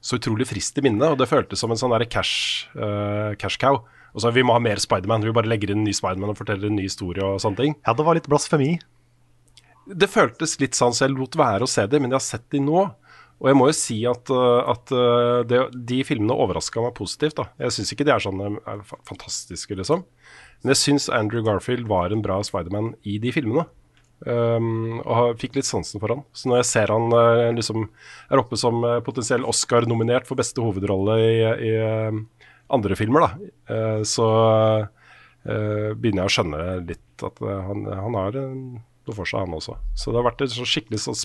så 0.00 0.16
utrolig 0.16 0.46
frist 0.48 0.78
i 0.80 0.84
minnet, 0.86 1.12
og 1.12 1.18
det 1.20 1.28
føltes 1.28 1.60
som 1.60 1.74
en 1.74 1.80
sånn 1.80 1.92
der 1.92 2.06
cash, 2.08 2.68
uh, 2.78 3.36
cash 3.36 3.60
cow. 3.60 3.82
Og 4.16 4.24
så 4.24 4.32
Vi 4.32 4.42
må 4.42 4.54
ha 4.56 4.62
mer 4.62 4.80
Spiderman. 4.80 5.22
Vi 5.22 5.34
bare 5.36 5.50
legger 5.50 5.70
inn 5.70 5.82
en 5.82 5.86
ny 5.86 5.92
Spiderman 5.92 6.32
og 6.32 6.38
forteller 6.38 6.70
en 6.70 6.78
ny 6.78 6.86
historie 6.86 7.22
og 7.22 7.42
sånne 7.44 7.60
ting. 7.60 7.76
Ja, 7.84 7.92
det 7.92 8.06
var 8.06 8.16
litt 8.16 8.30
blasfemi. 8.30 8.78
Det 9.88 10.08
føltes 10.08 10.56
litt 10.62 10.78
sånn, 10.78 10.96
så 10.96 11.04
jeg 11.04 11.14
lot 11.14 11.36
være 11.38 11.68
å 11.68 11.70
se 11.70 11.84
det, 11.86 12.00
men 12.00 12.10
jeg 12.10 12.16
har 12.16 12.24
sett 12.24 12.48
de 12.54 12.62
nå. 12.64 12.86
Og 13.38 13.50
jeg 13.50 13.58
må 13.58 13.68
jo 13.68 13.76
si 13.76 13.98
at, 14.10 14.30
uh, 14.34 14.66
at 14.72 14.90
uh, 14.94 15.40
det, 15.46 15.60
de 15.88 16.00
filmene 16.06 16.34
overraska 16.34 16.82
meg 16.82 16.96
positivt. 16.98 17.38
da. 17.38 17.46
Jeg 17.62 17.76
syns 17.76 17.94
ikke 17.94 18.06
de 18.08 18.14
er 18.14 18.24
sånn 18.24 18.42
er 18.42 18.82
fantastiske, 19.06 19.78
liksom. 19.78 20.04
Men 20.62 20.74
jeg 20.74 20.80
syns 20.80 21.06
Andrew 21.14 21.44
Garfield 21.46 21.86
var 21.90 22.14
en 22.14 22.24
bra 22.24 22.40
Spiderman 22.46 22.96
i 23.06 23.18
de 23.22 23.34
filmene. 23.34 23.68
Um, 24.26 24.98
og 25.06 25.38
fikk 25.38 25.54
litt 25.54 25.68
sansen 25.68 26.02
for 26.02 26.10
han. 26.10 26.24
Så 26.34 26.50
når 26.50 26.64
jeg 26.64 26.70
ser 26.72 26.90
han 26.90 27.06
liksom 27.54 27.84
er 28.26 28.42
oppe 28.42 28.58
som 28.58 28.82
potensiell 29.06 29.46
Oscar-nominert 29.46 30.26
for 30.26 30.40
beste 30.40 30.64
hovedrolle 30.64 31.20
i, 31.22 31.36
i 31.70 31.72
andre 32.74 32.98
filmer, 32.98 33.28
da, 33.28 33.52
uh, 33.70 34.00
så 34.02 34.28
begynner 35.48 36.26
jeg 36.26 36.28
å 36.28 36.32
skjønne 36.34 36.62
litt 36.90 37.22
at 37.24 37.38
han, 37.40 37.86
han 37.86 38.16
har 38.18 38.34
noe 38.36 39.14
for 39.14 39.24
seg, 39.24 39.46
han 39.46 39.54
også. 39.56 39.78
Så 39.96 40.10
det 40.10 40.18
har 40.18 40.26
vært 40.26 40.42
en 40.44 40.50
sånn 40.52 40.68
skikkelig 40.68 40.98
sånn 41.06 41.16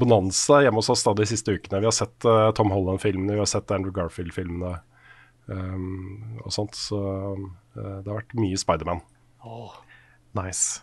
Spiderman-bonanza 0.00 0.62
hjemme 0.64 0.78
hos 0.80 0.88
oss 0.90 1.04
da 1.04 1.12
de 1.14 1.26
siste 1.26 1.52
ukene. 1.52 1.80
Vi 1.80 1.86
har 1.86 1.92
sett 1.94 2.24
uh, 2.24 2.50
Tom 2.52 2.70
Holland-filmene, 2.70 3.34
vi 3.34 3.38
har 3.42 3.46
sett 3.48 3.70
Andrew 3.70 3.92
Garfield-filmene 3.92 4.80
um, 5.46 6.40
og 6.44 6.52
sånt. 6.52 6.74
Så 6.74 6.96
uh, 6.98 8.00
det 8.00 8.08
har 8.08 8.20
vært 8.22 8.34
mye 8.38 8.56
Spiderman. 8.58 9.02
Nice. 10.36 10.82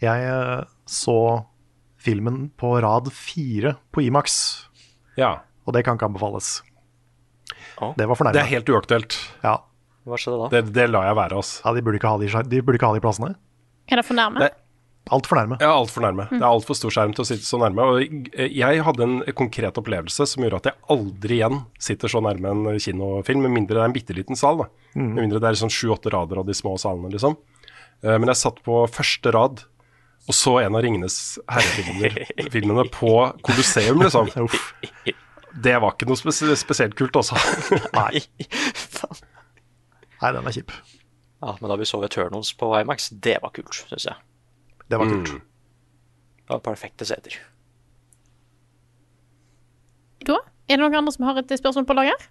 Jeg 0.00 0.24
eh, 0.24 0.62
så 0.88 1.44
filmen 2.00 2.46
på 2.56 2.70
rad 2.80 3.10
fire 3.12 3.74
på 3.92 4.00
Imax, 4.06 4.66
Ja. 5.18 5.42
og 5.66 5.74
det 5.76 5.82
kan 5.84 5.98
ikke 5.98 6.08
anbefales. 6.08 6.62
Oh. 7.76 7.92
Det 7.98 8.06
var 8.08 8.16
fornærmende. 8.16 8.38
Det 8.38 8.46
er 8.46 8.54
helt 8.54 8.72
uaktuelt. 8.72 9.18
Ja. 9.44 9.58
Hva 10.08 10.16
skjedde 10.16 10.38
da? 10.40 10.48
Det, 10.54 10.72
det 10.72 10.86
lar 10.88 11.10
jeg 11.10 11.18
være, 11.18 11.36
altså. 11.42 11.60
ja, 11.66 11.74
de 11.76 11.82
burde 11.84 12.00
ikke 12.00 12.08
ha 12.14 12.16
de, 12.22 12.30
de, 12.48 12.62
burde 12.64 12.80
ikke 12.80 12.88
ha 12.88 12.96
de 12.96 13.04
plassene. 13.04 13.34
Er 13.90 14.00
det 14.00 14.06
fornærmende? 14.08 14.48
Det- 14.48 14.59
Altfor 15.10 15.40
nærme. 15.40 15.56
Ja, 15.58 15.72
altfor 15.74 16.04
nærme. 16.04 16.28
Det 16.30 16.38
er 16.38 16.46
altfor 16.48 16.76
stor 16.78 16.92
skjerm 16.94 17.12
til 17.16 17.24
å 17.24 17.28
sitte 17.28 17.46
så 17.46 17.58
nærme. 17.58 17.82
Og 17.82 18.28
jeg 18.38 18.82
hadde 18.86 19.02
en 19.06 19.16
konkret 19.38 19.78
opplevelse 19.80 20.26
som 20.30 20.44
gjorde 20.44 20.60
at 20.62 20.68
jeg 20.70 20.78
aldri 20.94 21.40
igjen 21.40 21.58
sitter 21.82 22.12
så 22.12 22.22
nærme 22.22 22.52
en 22.54 22.78
kinofilm, 22.78 23.42
med 23.46 23.54
mindre 23.56 23.78
det 23.78 23.82
er 23.82 23.90
en 23.90 23.96
bitte 23.96 24.14
liten 24.14 24.38
sal. 24.38 24.62
da. 24.62 24.68
Med 24.94 25.18
mindre 25.24 25.42
det 25.42 25.50
er 25.50 25.58
sånn 25.64 25.72
sju-åtte 25.74 26.12
rader 26.14 26.38
av 26.42 26.46
de 26.46 26.54
små 26.54 26.76
salene, 26.78 27.10
liksom. 27.10 27.34
Eh, 28.04 28.16
Men 28.18 28.30
jeg 28.30 28.40
satt 28.44 28.62
på 28.66 28.84
første 28.94 29.34
rad 29.34 29.64
og 30.28 30.36
så 30.36 30.58
en 30.60 30.76
av 30.76 30.82
Ringenes 30.84 31.38
herre-filmene 31.48 32.84
på 32.92 33.12
Colosseum, 33.42 34.02
liksom. 34.04 34.28
Det 35.64 35.72
var 35.82 35.96
ikke 35.96 36.06
noe 36.06 36.18
spes 36.20 36.38
spesielt 36.60 36.94
kult, 36.94 37.16
altså. 37.18 37.34
Nei. 37.98 38.20
Nei, 40.20 40.32
den 40.36 40.46
er 40.46 40.54
kjip. 40.54 40.70
Ja, 41.40 41.56
men 41.58 41.72
da 41.72 41.76
vi 41.80 41.88
så 41.88 41.98
Eternals 42.04 42.52
på 42.60 42.68
IMAX, 42.78 43.08
det 43.24 43.38
var 43.42 43.50
kult, 43.56 43.72
syns 43.88 44.06
jeg. 44.10 44.18
Det 44.90 44.98
var 44.98 45.06
kult. 45.10 45.30
Det 46.40 46.50
var 46.50 46.62
perfekte 46.66 47.06
seter. 47.06 47.36
Da 50.26 50.36
er 50.70 50.76
det 50.76 50.82
noen 50.82 50.98
andre 51.00 51.14
som 51.14 51.26
har 51.28 51.38
et 51.40 51.52
spørsmål 51.58 51.86
på 51.88 51.96
lager? 51.98 52.28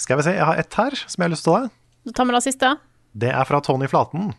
Skal 0.00 0.18
vi 0.20 0.26
se, 0.26 0.34
jeg 0.36 0.44
har 0.46 0.58
ett 0.60 0.74
her 0.78 0.94
som 0.98 1.20
jeg 1.22 1.26
har 1.28 1.32
lyst 1.34 1.46
til 1.46 1.52
å 1.54 1.60
ta. 1.60 1.70
Da 2.06 2.14
tar 2.18 2.28
vi 2.28 2.34
det 2.36 2.42
siste. 2.46 2.72
Det 3.16 3.30
er 3.32 3.48
fra 3.48 3.60
Tony 3.64 3.88
Flaten. 3.90 4.34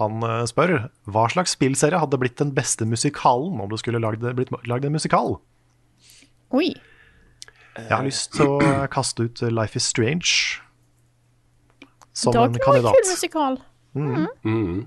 Han 0.00 0.22
eh, 0.24 0.44
spør 0.48 0.74
hva 1.10 1.24
slags 1.32 1.52
spillserie 1.56 1.98
hadde 2.00 2.18
blitt 2.20 2.38
den 2.40 2.52
beste 2.56 2.86
musikalen 2.88 3.58
om 3.60 3.68
du 3.68 3.76
skulle 3.80 4.00
lagd, 4.00 4.24
blitt 4.38 4.52
lagd 4.70 4.86
en 4.88 4.94
musikal. 4.96 5.36
Oi. 6.56 6.70
Jeg 7.76 7.90
har 7.92 8.04
lyst 8.06 8.32
til 8.34 8.48
å 8.56 8.86
kaste 8.92 9.28
ut 9.28 9.42
Life 9.52 9.78
is 9.78 9.86
Strange 9.86 10.30
som 12.16 12.32
en 12.34 12.34
det 12.34 12.40
var 12.40 12.48
en 12.48 12.56
ikke 12.56 12.72
noe 12.72 12.80
kul 12.80 13.60
Mm. 13.90 14.16
musikal. 14.24 14.86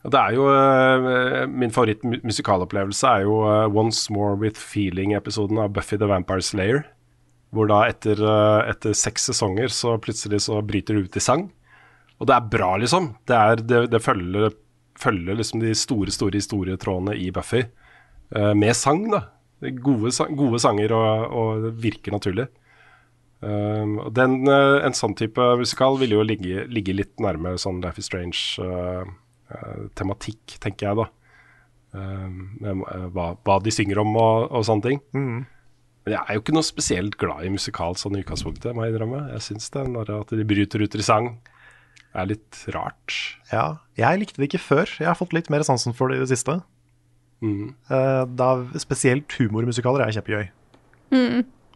Det 0.00 0.16
er 0.16 0.32
jo 0.32 0.46
eh, 0.48 1.42
Min 1.50 1.72
favorittmusikalopplevelse 1.74 3.10
er 3.10 3.26
jo 3.26 3.42
eh, 3.44 3.66
Once 3.68 4.12
More 4.12 4.38
With 4.40 4.60
Feeling-episoden 4.60 5.60
av 5.60 5.74
Buffy 5.76 5.98
the 6.00 6.08
Vampire 6.08 6.44
Slayer. 6.44 6.86
Hvor 7.52 7.68
da 7.68 7.82
etter, 7.90 8.20
eh, 8.20 8.70
etter 8.72 8.96
seks 8.96 9.28
sesonger 9.28 9.72
så 9.74 9.98
plutselig 10.00 10.46
så 10.46 10.62
bryter 10.64 10.96
det 10.96 11.08
ut 11.08 11.20
i 11.20 11.24
sang. 11.24 11.50
Og 12.20 12.28
det 12.30 12.36
er 12.36 12.48
bra, 12.52 12.70
liksom. 12.80 13.12
Det, 13.28 13.36
er, 13.36 13.60
det, 13.60 13.82
det 13.92 14.00
følger, 14.04 14.54
følger 15.00 15.36
liksom 15.36 15.60
de 15.64 15.74
store, 15.76 16.12
store 16.14 16.40
historietrådene 16.40 17.16
i 17.16 17.30
Buffy 17.32 17.64
med 18.30 18.76
sang, 18.78 19.08
da. 19.10 19.24
Gode, 19.82 20.12
gode 20.38 20.60
sanger 20.62 20.92
og, 20.94 21.32
og 21.34 21.64
det 21.64 21.72
virker 21.82 22.14
naturlig. 22.14 22.44
Um, 23.40 23.96
den, 24.12 24.44
en 24.46 24.94
sånn 24.96 25.16
type 25.16 25.40
musikal 25.56 25.96
ville 26.00 26.18
jo 26.18 26.24
ligge, 26.28 26.66
ligge 26.68 26.92
litt 26.92 27.22
nærme 27.24 27.54
sånn 27.58 27.80
Life 27.80 28.00
is 28.00 28.10
Strange 28.10 28.60
eh, 28.60 29.08
tematikk, 29.98 30.58
tenker 30.62 30.90
jeg 30.90 31.00
da. 31.00 31.08
Med, 31.92 32.84
eh, 32.86 33.06
hva, 33.14 33.32
hva 33.46 33.56
de 33.64 33.72
synger 33.74 34.02
om 34.02 34.14
og, 34.14 34.50
og 34.50 34.66
sånne 34.66 34.86
ting. 34.86 35.00
Men 35.14 36.14
jeg 36.14 36.22
er 36.22 36.36
jo 36.36 36.42
ikke 36.44 36.56
noe 36.56 36.66
spesielt 36.66 37.16
glad 37.20 37.44
i 37.44 37.52
musikal 37.52 37.96
sånn 37.98 38.16
i 38.16 38.22
utgangspunktet, 38.22 38.72
må 38.76 38.86
jeg 38.86 38.94
innrømme. 38.94 39.26
Jeg 39.34 39.46
syns 39.50 39.70
det 39.74 39.84
når 39.90 40.12
at 40.20 40.34
de 40.38 40.46
bryter 40.48 40.84
ut 40.84 40.96
i 40.96 41.04
sang 41.04 41.34
er 42.16 42.30
litt 42.32 42.64
rart. 42.74 43.16
Ja, 43.52 43.82
jeg 43.98 44.22
likte 44.22 44.40
det 44.40 44.50
ikke 44.50 44.62
før. 44.62 44.90
Jeg 44.98 45.10
har 45.10 45.18
fått 45.18 45.34
litt 45.36 45.50
mer 45.52 45.62
sansen 45.66 45.94
for 45.96 46.10
det 46.10 46.18
i 46.18 46.24
det 46.24 46.30
siste. 46.32 46.58
Mm. 47.44 47.72
Uh, 47.88 48.24
da 48.36 48.50
spesielt 48.80 49.32
humormusikaler 49.38 50.04
er 50.04 50.16
kjempegøy. 50.16 50.50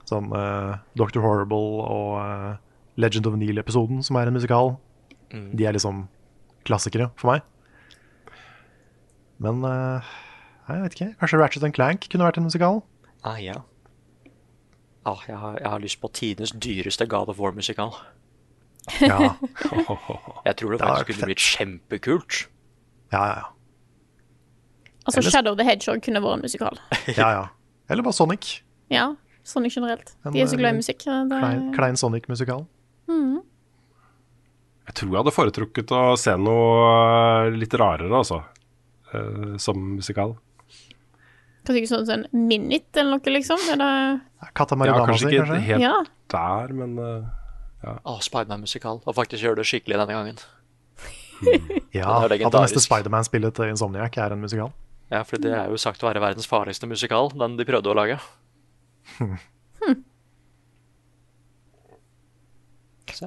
Som 0.09 0.35
uh, 0.35 0.81
Dr. 0.99 1.23
Horrible 1.25 1.85
og 1.85 2.19
uh, 2.19 2.51
Legend 3.01 3.29
of 3.31 3.39
Neil-episoden, 3.39 4.03
som 4.05 4.19
er 4.19 4.31
en 4.31 4.37
musikal. 4.37 4.75
De 5.35 5.67
er 5.67 5.75
liksom 5.75 6.05
klassikere 6.69 7.09
for 7.19 7.33
meg. 7.33 7.47
Men 9.43 9.65
eh, 9.65 10.11
jeg 10.69 10.83
vet 10.83 10.97
ikke. 10.99 11.09
Kanskje 11.21 11.41
Ratchet 11.41 11.67
and 11.67 11.77
Clank 11.77 12.09
kunne 12.11 12.27
vært 12.29 12.41
en 12.41 12.47
musikal? 12.49 12.83
Ah, 13.25 13.39
ja. 13.43 13.61
Ah, 15.05 15.21
jeg, 15.29 15.37
har, 15.37 15.59
jeg 15.61 15.69
har 15.69 15.83
lyst 15.83 16.01
på 16.01 16.11
tidenes 16.17 16.55
dyreste 16.57 17.07
God 17.07 17.29
of 17.33 17.41
War-musikal. 17.41 17.93
Ja, 19.01 19.35
Jeg 20.49 20.57
tror 20.61 20.75
det 20.75 20.81
Det 20.81 20.89
faktisk 20.89 21.11
kunne 21.11 21.31
blitt 21.31 21.45
kjempekult. 21.45 22.47
ja, 23.13 23.25
ja. 23.27 23.35
ja. 23.41 23.51
Altså, 25.05 25.21
Eller... 25.21 25.31
Shadow 25.31 25.55
the 25.55 25.65
Hedgehog 25.65 26.01
kunne 26.01 26.21
vært 26.25 26.39
en 26.39 26.47
musikal. 26.47 26.79
ja, 27.21 27.29
ja. 27.33 27.45
Eller 27.93 28.03
bare 28.03 28.17
Sonic. 28.17 28.63
Ja, 28.93 29.11
Sonic 29.45 29.77
generelt. 29.77 30.15
De 30.33 30.41
er 30.41 30.49
så 30.49 30.57
glad 30.57 30.71
eh, 30.71 30.79
i 30.79 30.81
musikk. 30.81 31.05
ja, 31.05 31.19
Det... 31.29 31.41
Klein, 31.43 31.67
klein 31.77 32.01
Sonic-musikal. 32.01 32.65
Jeg 34.85 34.99
tror 34.99 35.15
jeg 35.15 35.21
hadde 35.23 35.33
foretrukket 35.33 35.93
å 35.97 36.03
se 36.21 36.35
noe 36.37 36.73
eh, 37.49 37.55
litt 37.57 37.73
rarere, 37.81 38.13
altså. 38.13 38.43
Eh, 39.15 39.55
som 39.63 39.81
musikal. 39.97 40.37
Kanskje 41.65 41.81
ikke 41.81 41.93
sånn, 41.95 42.05
sånn 42.09 42.27
Minit 42.37 42.99
eller 43.01 43.17
noe, 43.17 43.33
liksom? 43.33 43.63
Er 43.73 43.81
det... 43.81 43.93
Katta 44.53 44.77
Ja, 44.85 44.99
kanskje 45.09 45.31
ikke 45.31 45.47
kanskje? 45.47 45.63
helt 45.65 45.85
Ja. 45.87 45.95
der, 46.35 46.75
men 46.77 46.99
uh, 47.01 47.25
ja. 47.85 47.95
Oh, 48.05 48.21
Spiderman-musikal. 48.21 49.01
Og 49.05 49.17
faktisk 49.17 49.45
gjøre 49.45 49.63
det 49.63 49.69
skikkelig 49.71 50.03
denne 50.03 50.19
gangen. 50.19 50.43
Ja, 51.95 52.19
er 52.25 52.37
at 52.37 52.53
det 52.53 52.65
neste 52.67 52.85
Spiderman-spillet 52.85 53.57
til 53.57 53.73
Insomniac 53.73 54.19
er 54.21 54.37
en 54.37 54.45
musikal. 54.45 54.75
Ja, 55.13 55.23
for 55.23 55.41
det 55.41 55.53
er 55.53 55.73
jo 55.73 55.81
sagt 55.81 56.03
å 56.03 56.09
være 56.09 56.23
verdens 56.23 56.49
farligste 56.49 56.89
musikal, 56.91 57.31
den 57.33 57.59
de 57.59 57.67
prøvde 57.69 57.93
å 57.93 57.97
lage. 57.97 58.21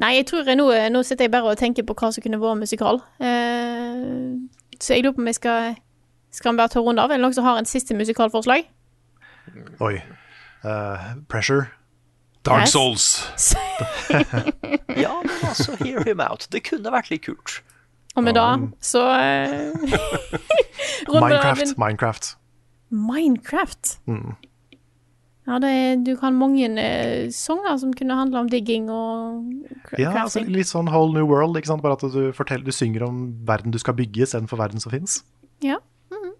Nei, 0.02 0.18
jeg 0.18 0.26
tror 0.28 0.50
jeg 0.50 0.58
nå, 0.60 0.68
nå 0.92 1.04
sitter 1.06 1.28
jeg 1.28 1.34
bare 1.38 1.54
og 1.54 1.60
tenker 1.60 1.86
på 1.88 1.96
hva 1.96 2.10
som 2.12 2.24
kunne 2.24 2.40
vært 2.42 2.60
musikal. 2.60 3.00
Eh, 3.24 4.34
så 4.84 4.94
jeg 4.94 5.04
lurer 5.04 5.16
på 5.18 5.22
om 5.24 5.30
vi 5.30 5.34
skal 5.34 5.76
Skal 6.32 6.52
vi 6.54 6.58
bare 6.60 6.70
ta 6.70 6.80
runde 6.84 7.02
av? 7.02 7.10
Er 7.12 7.18
det 7.18 7.24
noen 7.24 7.34
som 7.34 7.46
har 7.48 7.58
en 7.58 7.66
siste 7.66 7.96
musikalforslag? 7.98 8.68
Oi. 9.82 9.96
Uh, 10.66 11.16
pressure. 11.32 11.70
Dark 12.46 12.66
Yes. 12.68 12.72
Souls! 12.72 13.06
Ja, 14.98 15.14
men 15.22 15.36
altså, 15.46 15.76
hear 15.84 16.04
him 16.04 16.20
out. 16.20 16.48
Det 16.52 16.64
kunne 16.66 16.92
vært 16.92 17.10
litt 17.12 17.24
kult. 17.28 17.60
Og 18.18 18.24
med 18.26 18.34
da 18.34 18.58
så 18.82 19.04
uh, 19.14 19.88
Minecraft. 21.08 21.78
Minecraft. 21.78 22.36
Minecraft. 22.90 23.98
Minecraft. 24.08 24.47
Ja, 25.48 25.58
det 25.64 25.70
er, 25.72 25.94
du 26.04 26.12
kan 26.20 26.36
mange 26.36 26.68
uh, 26.76 27.30
sanger 27.32 27.78
som 27.80 27.94
kunne 27.96 28.18
handle 28.20 28.42
om 28.44 28.50
digging 28.52 28.90
og 28.92 29.46
cra- 29.88 30.02
Ja, 30.02 30.12
altså, 30.26 30.42
litt 30.44 30.68
sånn 30.68 30.90
Whole 30.92 31.16
New 31.16 31.30
World, 31.30 31.56
ikke 31.56 31.72
sant? 31.72 31.86
bare 31.86 31.96
at 31.96 32.04
du, 32.12 32.34
forteller, 32.36 32.68
du 32.68 32.76
synger 32.76 33.06
om 33.08 33.22
verden 33.48 33.72
du 33.72 33.80
skal 33.80 33.96
bygge 33.96 34.26
istedenfor 34.28 34.60
verden 34.60 34.84
som 34.84 34.92
fins. 34.92 35.22
Ja. 35.64 35.80
mhm. 36.12 36.34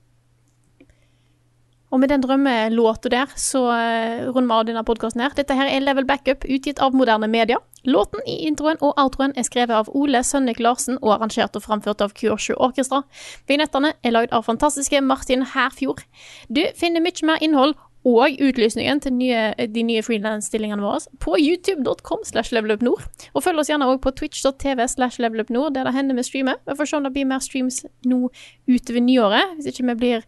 Og 1.88 2.02
med 2.04 2.12
den 2.12 2.20
drømmelåta 2.20 3.08
der, 3.14 3.32
så 3.40 3.62
uh, 3.72 4.28
runder 4.36 4.50
vi 4.52 4.58
av 4.60 4.68
denne 4.68 4.84
podkasten 4.84 5.24
her. 5.24 5.32
Dette 5.40 5.56
her 5.56 5.72
er 5.72 5.80
Level 5.86 6.04
Backup, 6.06 6.44
utgitt 6.44 6.84
av 6.84 6.92
moderne 6.92 7.30
media. 7.32 7.62
Låten 7.88 8.20
i 8.28 8.42
introen 8.50 8.76
og 8.84 9.00
outroen 9.00 9.32
er 9.40 9.48
skrevet 9.48 9.72
av 9.72 9.88
Ole 9.96 10.20
Sønnik 10.28 10.60
Larsen 10.60 11.00
og 11.00 11.14
arrangert 11.16 11.56
og 11.56 11.64
framført 11.64 12.04
av 12.04 12.12
Kyosho 12.12 12.58
Orkestra. 12.60 13.06
Vignettene 13.48 13.94
er 14.04 14.12
lagd 14.18 14.36
av 14.36 14.44
fantastiske 14.44 15.00
Martin 15.00 15.48
Herfjord. 15.56 16.04
Du 16.52 16.66
finner 16.76 17.00
mye 17.00 17.24
mer 17.32 17.40
innhold 17.40 17.78
og 18.08 18.42
utlysningen 18.44 19.02
til 19.04 19.14
nye, 19.18 19.42
de 19.74 19.84
nye 19.84 20.04
freelance-stillingene 20.06 20.84
våre 20.84 21.02
på 21.24 21.36
youtube.com 21.42 22.24
slash 22.28 22.56
levelupnord. 22.56 23.04
Og 23.34 23.44
følg 23.44 23.62
oss 23.62 23.72
gjerne 23.72 23.88
også 23.90 24.04
på 24.06 24.14
twitch.tv 24.22 24.88
slash 24.88 25.22
levelupnord, 25.22 25.74
der 25.76 25.88
det 25.88 25.96
hender 25.96 26.16
vi 26.16 26.24
streamer. 26.24 26.62
Vi 26.68 26.78
får 26.78 26.92
se 26.92 27.00
om 27.00 27.08
det 27.08 27.14
blir 27.16 27.28
mer 27.28 27.44
streams 27.44 27.82
nå 28.08 28.30
utover 28.70 29.04
nyåret, 29.04 29.58
hvis 29.58 29.72
ikke 29.74 29.90
vi 29.92 29.98
blir 30.04 30.28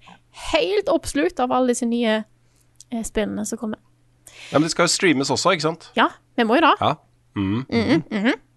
helt 0.51 0.91
oppslukt 0.91 1.39
av 1.39 1.53
alle 1.56 1.73
disse 1.73 1.88
nye 1.88 2.19
eh, 2.19 3.06
spillene 3.06 3.45
som 3.47 3.61
kommer. 3.61 3.80
Ja, 4.51 4.60
Men 4.60 4.68
det 4.68 4.76
skal 4.76 4.89
jo 4.89 4.93
streames 4.93 5.31
også, 5.31 5.56
ikke 5.56 5.68
sant? 5.69 5.89
Ja, 5.97 6.11
vi 6.38 6.45
må 6.47 6.60
jo 6.60 6.68
da. 6.68 6.76
Ja. 6.81 6.93
Mm. 7.35 7.65
-hmm. 7.69 8.03
Mm 8.11 8.11
Det 8.11 8.48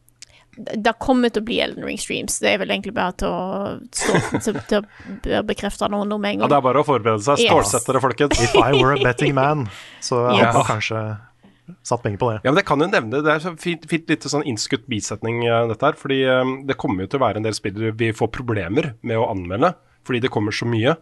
det 0.56 0.92
kommer 1.00 1.32
til 1.32 1.40
å 1.40 1.46
bli 1.48 1.58
Elden 1.64 1.84
Ring 1.88 1.98
streams. 2.00 2.36
Det 2.42 2.50
er 2.52 2.58
vel 2.60 2.70
egentlig 2.74 2.92
bare 2.96 3.14
til 3.22 3.28
å, 3.32 3.80
stå, 3.88 4.52
til, 4.68 4.86
til 5.24 5.36
å 5.38 5.42
bekrefte 5.48 5.88
noe 5.92 6.04
nå 6.08 6.18
med 6.20 6.36
en 6.36 6.44
ja, 6.44 6.50
det 6.52 6.58
er 6.58 6.64
bare 6.66 6.82
å 6.82 6.86
forberede 6.86 7.24
seg. 7.24 7.40
Stålsette 7.40 7.80
Stålsett 7.80 7.88
dere, 7.88 8.02
folkens. 8.04 8.40
If 8.44 8.56
I 8.60 8.72
were 8.76 8.96
a 8.98 9.00
betting 9.02 9.32
man, 9.38 9.66
så 10.04 10.26
hadde 10.28 10.42
Yes. 10.42 10.54
man 10.58 10.66
kanskje 10.68 11.04
satt 11.88 12.02
penger 12.04 12.18
på 12.20 12.28
det. 12.32 12.40
Ja, 12.44 12.50
men 12.50 12.58
Det 12.60 12.66
kan 12.68 12.82
jo 12.84 12.88
nevne, 12.90 13.22
det 13.24 13.32
er 13.32 13.46
en 13.48 13.56
fint, 13.56 13.86
fint 13.88 14.10
litt 14.12 14.26
sånn 14.28 14.44
innskutt 14.44 14.84
bisetning, 14.92 15.40
eh, 15.46 15.68
dette 15.70 15.88
her. 15.88 15.96
fordi 15.96 16.20
eh, 16.28 16.52
det 16.68 16.76
kommer 16.76 17.06
jo 17.06 17.12
til 17.14 17.20
å 17.22 17.24
være 17.24 17.40
en 17.40 17.46
del 17.48 17.56
spill 17.56 17.78
vi 17.96 18.12
får 18.12 18.28
problemer 18.34 18.92
med 19.00 19.16
å 19.16 19.30
anmelde, 19.32 19.72
fordi 20.04 20.20
det 20.26 20.32
kommer 20.34 20.52
så 20.52 20.68
mye. 20.68 20.96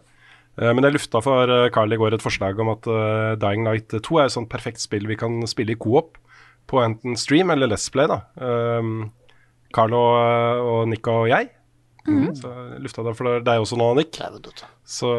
Eh, 0.61 0.71
men 0.71 0.85
jeg 0.87 0.95
lufta 0.95 1.19
for 1.25 1.51
Carl 1.75 1.91
i 1.91 1.99
går 1.99 2.15
et 2.15 2.23
forslag 2.23 2.59
om 2.61 2.71
at 2.77 2.87
Dying 3.41 3.65
Light 3.67 3.89
2 3.99 4.19
er 4.21 4.29
et 4.29 4.35
sånt 4.37 4.51
perfekt 4.53 4.79
spill 4.79 5.07
vi 5.11 5.19
kan 5.19 5.41
spille 5.49 5.75
i 5.75 5.79
co-op 5.81 6.15
på 6.71 6.79
enten 6.85 7.17
stream 7.19 7.49
eller 7.51 7.67
Let's 7.67 7.89
Play. 7.91 8.07
da. 8.07 8.21
Um, 8.39 9.11
Carl 9.75 9.93
og, 9.97 10.67
og 10.71 10.87
Nick 10.91 11.07
og 11.11 11.27
jeg. 11.31 11.49
Så 12.33 12.49
lufta 12.81 13.03
det 13.05 13.11
for 13.13 13.39
deg 13.45 13.61
også 13.61 13.77
nå, 13.77 13.91
Nick. 13.99 14.17
Så 14.89 15.09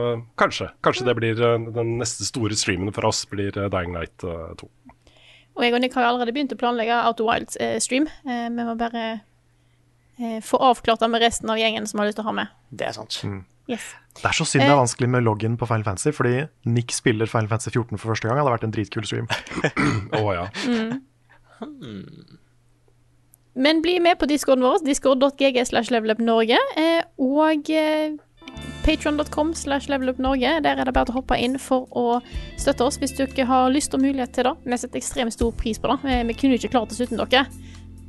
kanskje. 0.40 0.66
Kanskje 0.82 1.04
det 1.06 1.14
blir 1.20 1.38
eh, 1.38 1.66
den 1.76 1.92
neste 2.00 2.26
store 2.26 2.56
streamen 2.58 2.90
for 2.96 3.06
oss, 3.06 3.20
blir 3.30 3.54
eh, 3.54 3.68
Dying 3.70 3.92
Night 3.94 4.24
eh, 4.26 4.48
2. 4.58 4.68
Og 5.52 5.62
jeg 5.66 5.76
og 5.76 5.82
Nick 5.84 5.94
har 5.94 6.08
allerede 6.08 6.32
begynt 6.34 6.54
å 6.56 6.58
planlegge 6.58 6.96
Out 7.06 7.20
of 7.22 7.28
Wilds-stream. 7.28 8.08
Eh, 8.26 8.48
vi 8.50 8.66
må 8.66 8.74
bare 8.80 9.04
eh, 10.18 10.40
få 10.42 10.58
avklart 10.72 11.04
det 11.04 11.10
med 11.12 11.22
resten 11.22 11.50
av 11.54 11.60
gjengen 11.60 11.86
som 11.86 12.00
har 12.02 12.10
lyst 12.10 12.18
til 12.18 12.24
å 12.26 12.30
ha 12.32 12.36
med. 12.40 12.50
Det 12.72 12.88
er 12.88 12.96
sant. 12.98 13.20
Yes. 13.70 13.92
Det 14.18 14.26
er 14.26 14.34
så 14.40 14.44
synd 14.48 14.64
det 14.64 14.72
Eh. 14.72 14.74
er 14.74 14.80
vanskelig 14.82 15.08
med 15.12 15.22
login 15.22 15.54
på 15.60 15.68
Final 15.70 15.84
Fantasy, 15.86 16.10
fordi 16.10 16.48
Nick 16.66 16.90
spiller 16.92 17.30
Final 17.30 17.46
Fantasy 17.52 17.70
14 17.70 17.94
for 18.00 18.10
første 18.10 18.26
gang. 18.26 18.40
Det 18.40 18.42
hadde 18.42 18.56
vært 18.56 18.66
en 18.66 18.74
dritkul 18.74 19.06
stream. 19.06 19.30
Å 20.18 20.34
ja. 20.34 20.48
Men 23.54 23.82
bli 23.84 23.98
med 24.00 24.18
på 24.18 24.26
discorden 24.30 24.64
vår, 24.64 24.84
discord.gg 24.86 25.58
slash 25.68 25.92
levelupnorge, 25.92 26.58
eh, 26.80 27.02
og 27.20 27.68
patron.com 27.68 28.20
patreon.com 28.82 29.54
slash 29.54 29.88
levelupnorge. 29.88 30.56
Der 30.64 30.80
er 30.80 30.88
det 30.88 30.94
bare 30.94 31.12
å 31.12 31.20
hoppe 31.20 31.36
inn 31.38 31.58
for 31.62 31.86
å 31.94 32.20
støtte 32.58 32.86
oss 32.88 32.98
hvis 32.98 33.14
dere 33.18 33.46
har 33.46 33.70
lyst 33.70 33.94
og 33.94 34.02
mulighet 34.02 34.32
til 34.34 34.48
det. 34.48 34.56
Vi 34.66 34.78
setter 34.80 34.98
ekstremt 35.02 35.36
stor 35.36 35.52
pris 35.54 35.78
på 35.78 35.92
det. 35.92 36.00
Eh, 36.10 36.24
Vi 36.26 36.34
kunne 36.34 36.58
ikke 36.58 36.72
klart 36.72 36.90
oss 36.90 37.00
uten 37.00 37.20
dere. 37.20 37.46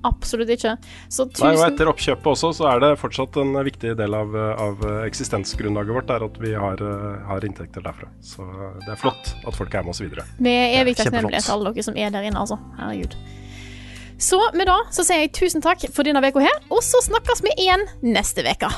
Absolutt 0.03 0.49
ikke. 0.51 0.73
Så 1.07 1.29
Nei, 1.39 1.53
og 1.55 1.63
etter 1.63 1.87
oppkjøpet 1.87 2.25
også, 2.33 2.49
så 2.57 2.65
er 2.73 2.81
det 2.83 2.89
fortsatt 2.99 3.37
en 3.39 3.53
viktig 3.63 3.93
del 3.95 4.17
av, 4.17 4.33
av 4.35 4.81
eksistensgrunnlaget 5.05 5.95
vårt 5.95 6.11
er 6.11 6.25
at 6.25 6.41
vi 6.43 6.51
har, 6.57 6.81
eh, 6.81 7.21
har 7.29 7.45
inntekter 7.47 7.85
derfra. 7.85 8.09
Så 8.19 8.43
det 8.83 8.91
er 8.91 8.99
flott 8.99 9.35
at 9.47 9.55
folk 9.55 9.73
er 9.73 9.85
med 9.85 9.95
oss 9.95 10.01
videre. 10.03 10.25
Vi 10.39 10.51
er 10.51 10.81
evig 10.81 10.97
takknemlige 10.99 11.45
til 11.45 11.55
alle 11.55 11.71
dere 11.71 11.87
som 11.87 11.95
er 11.95 12.11
der 12.11 12.27
inne, 12.27 12.41
altså. 12.41 12.59
Herregud. 12.81 13.15
Så 14.23 14.39
med 14.55 14.69
det 14.69 14.79
så 14.95 15.03
sier 15.03 15.25
jeg 15.25 15.33
tusen 15.35 15.63
takk 15.63 15.83
for 15.91 16.07
denne 16.07 16.23
uka 16.23 16.43
her, 16.45 16.59
og 16.71 16.79
så 16.85 17.01
snakkes 17.03 17.43
vi 17.43 17.51
igjen 17.65 17.83
neste 18.07 18.45
uke. 18.47 18.69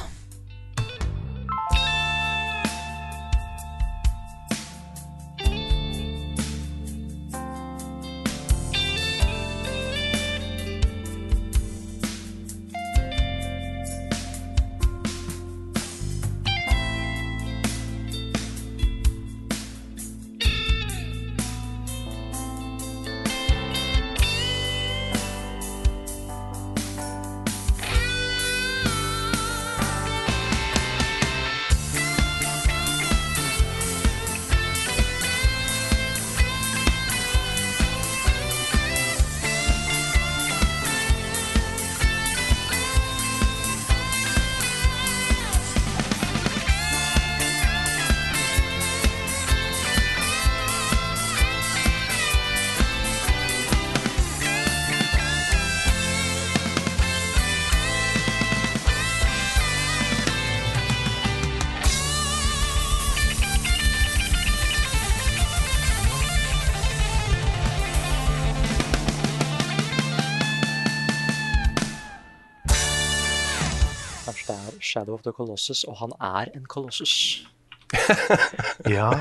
Shadow 75.06 75.14
of 75.14 75.22
the 75.22 75.32
Colossus, 75.32 75.84
og 75.86 75.98
han 76.02 76.11
er 76.19 76.49
en 76.57 76.65
kolossus. 76.65 77.45
Ja. 78.90 79.11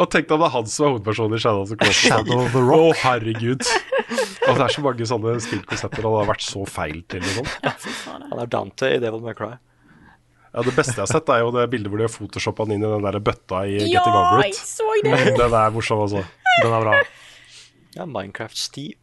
Og 0.00 0.08
tenk 0.10 0.26
deg 0.26 0.34
om 0.34 0.40
det 0.42 0.48
er 0.48 0.54
han 0.56 0.66
som 0.70 0.84
er 0.86 0.90
hovedpersonen 0.96 1.36
i 1.38 1.40
Shadow 1.40 1.62
of 1.62 1.68
the 1.70 1.76
Colossus. 1.78 2.08
Shadow 2.10 2.40
of 2.42 2.50
the 2.52 2.58
Å, 2.62 2.66
Rock. 2.68 2.96
herregud. 3.04 3.62
Og 4.48 4.56
det 4.58 4.64
er 4.66 4.72
så 4.74 4.82
mange 4.82 5.06
sånne 5.08 5.34
spillkonsepter 5.44 6.02
han 6.08 6.16
har 6.18 6.26
vært 6.32 6.42
så 6.44 6.64
feil 6.68 6.98
til. 7.12 7.22
Sånn. 7.36 7.46
Han 8.32 8.40
er 8.42 8.50
Dante 8.50 8.90
i 8.96 8.98
Devil 9.02 9.22
May 9.22 9.36
Cry. 9.38 9.52
ja, 10.52 10.62
det 10.66 10.74
beste 10.76 10.96
jeg 10.98 11.04
har 11.06 11.12
sett, 11.12 11.30
er 11.32 11.44
jo 11.46 11.52
det 11.54 11.68
bildet 11.72 11.88
hvor 11.92 12.02
de 12.02 12.06
har 12.08 12.12
photoshoppa 12.12 12.66
han 12.66 12.74
inn 12.76 12.82
i 12.84 12.90
den 12.90 13.06
der 13.06 13.20
bøtta 13.24 13.62
i 13.70 13.78
Ja, 13.78 13.86
Getting 13.94 14.16
Over 14.18 14.42
It. 14.48 14.58
det! 15.06 15.36
Den 15.38 15.54
er 15.62 15.70
morsom, 15.78 16.02
altså. 16.04 16.20
Den 16.64 16.72
er 16.76 16.80
bra. 16.88 16.98
Ja, 17.96 18.04
Minecraft 18.10 18.58
Steve. 18.58 18.98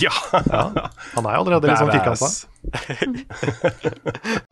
Ja. 0.00 0.10
Han 0.32 1.26
er 1.28 1.36
jo 1.36 1.40
allerede 1.44 1.68
litt 1.68 1.78
sånn 1.78 1.92
firkanta. 1.92 2.28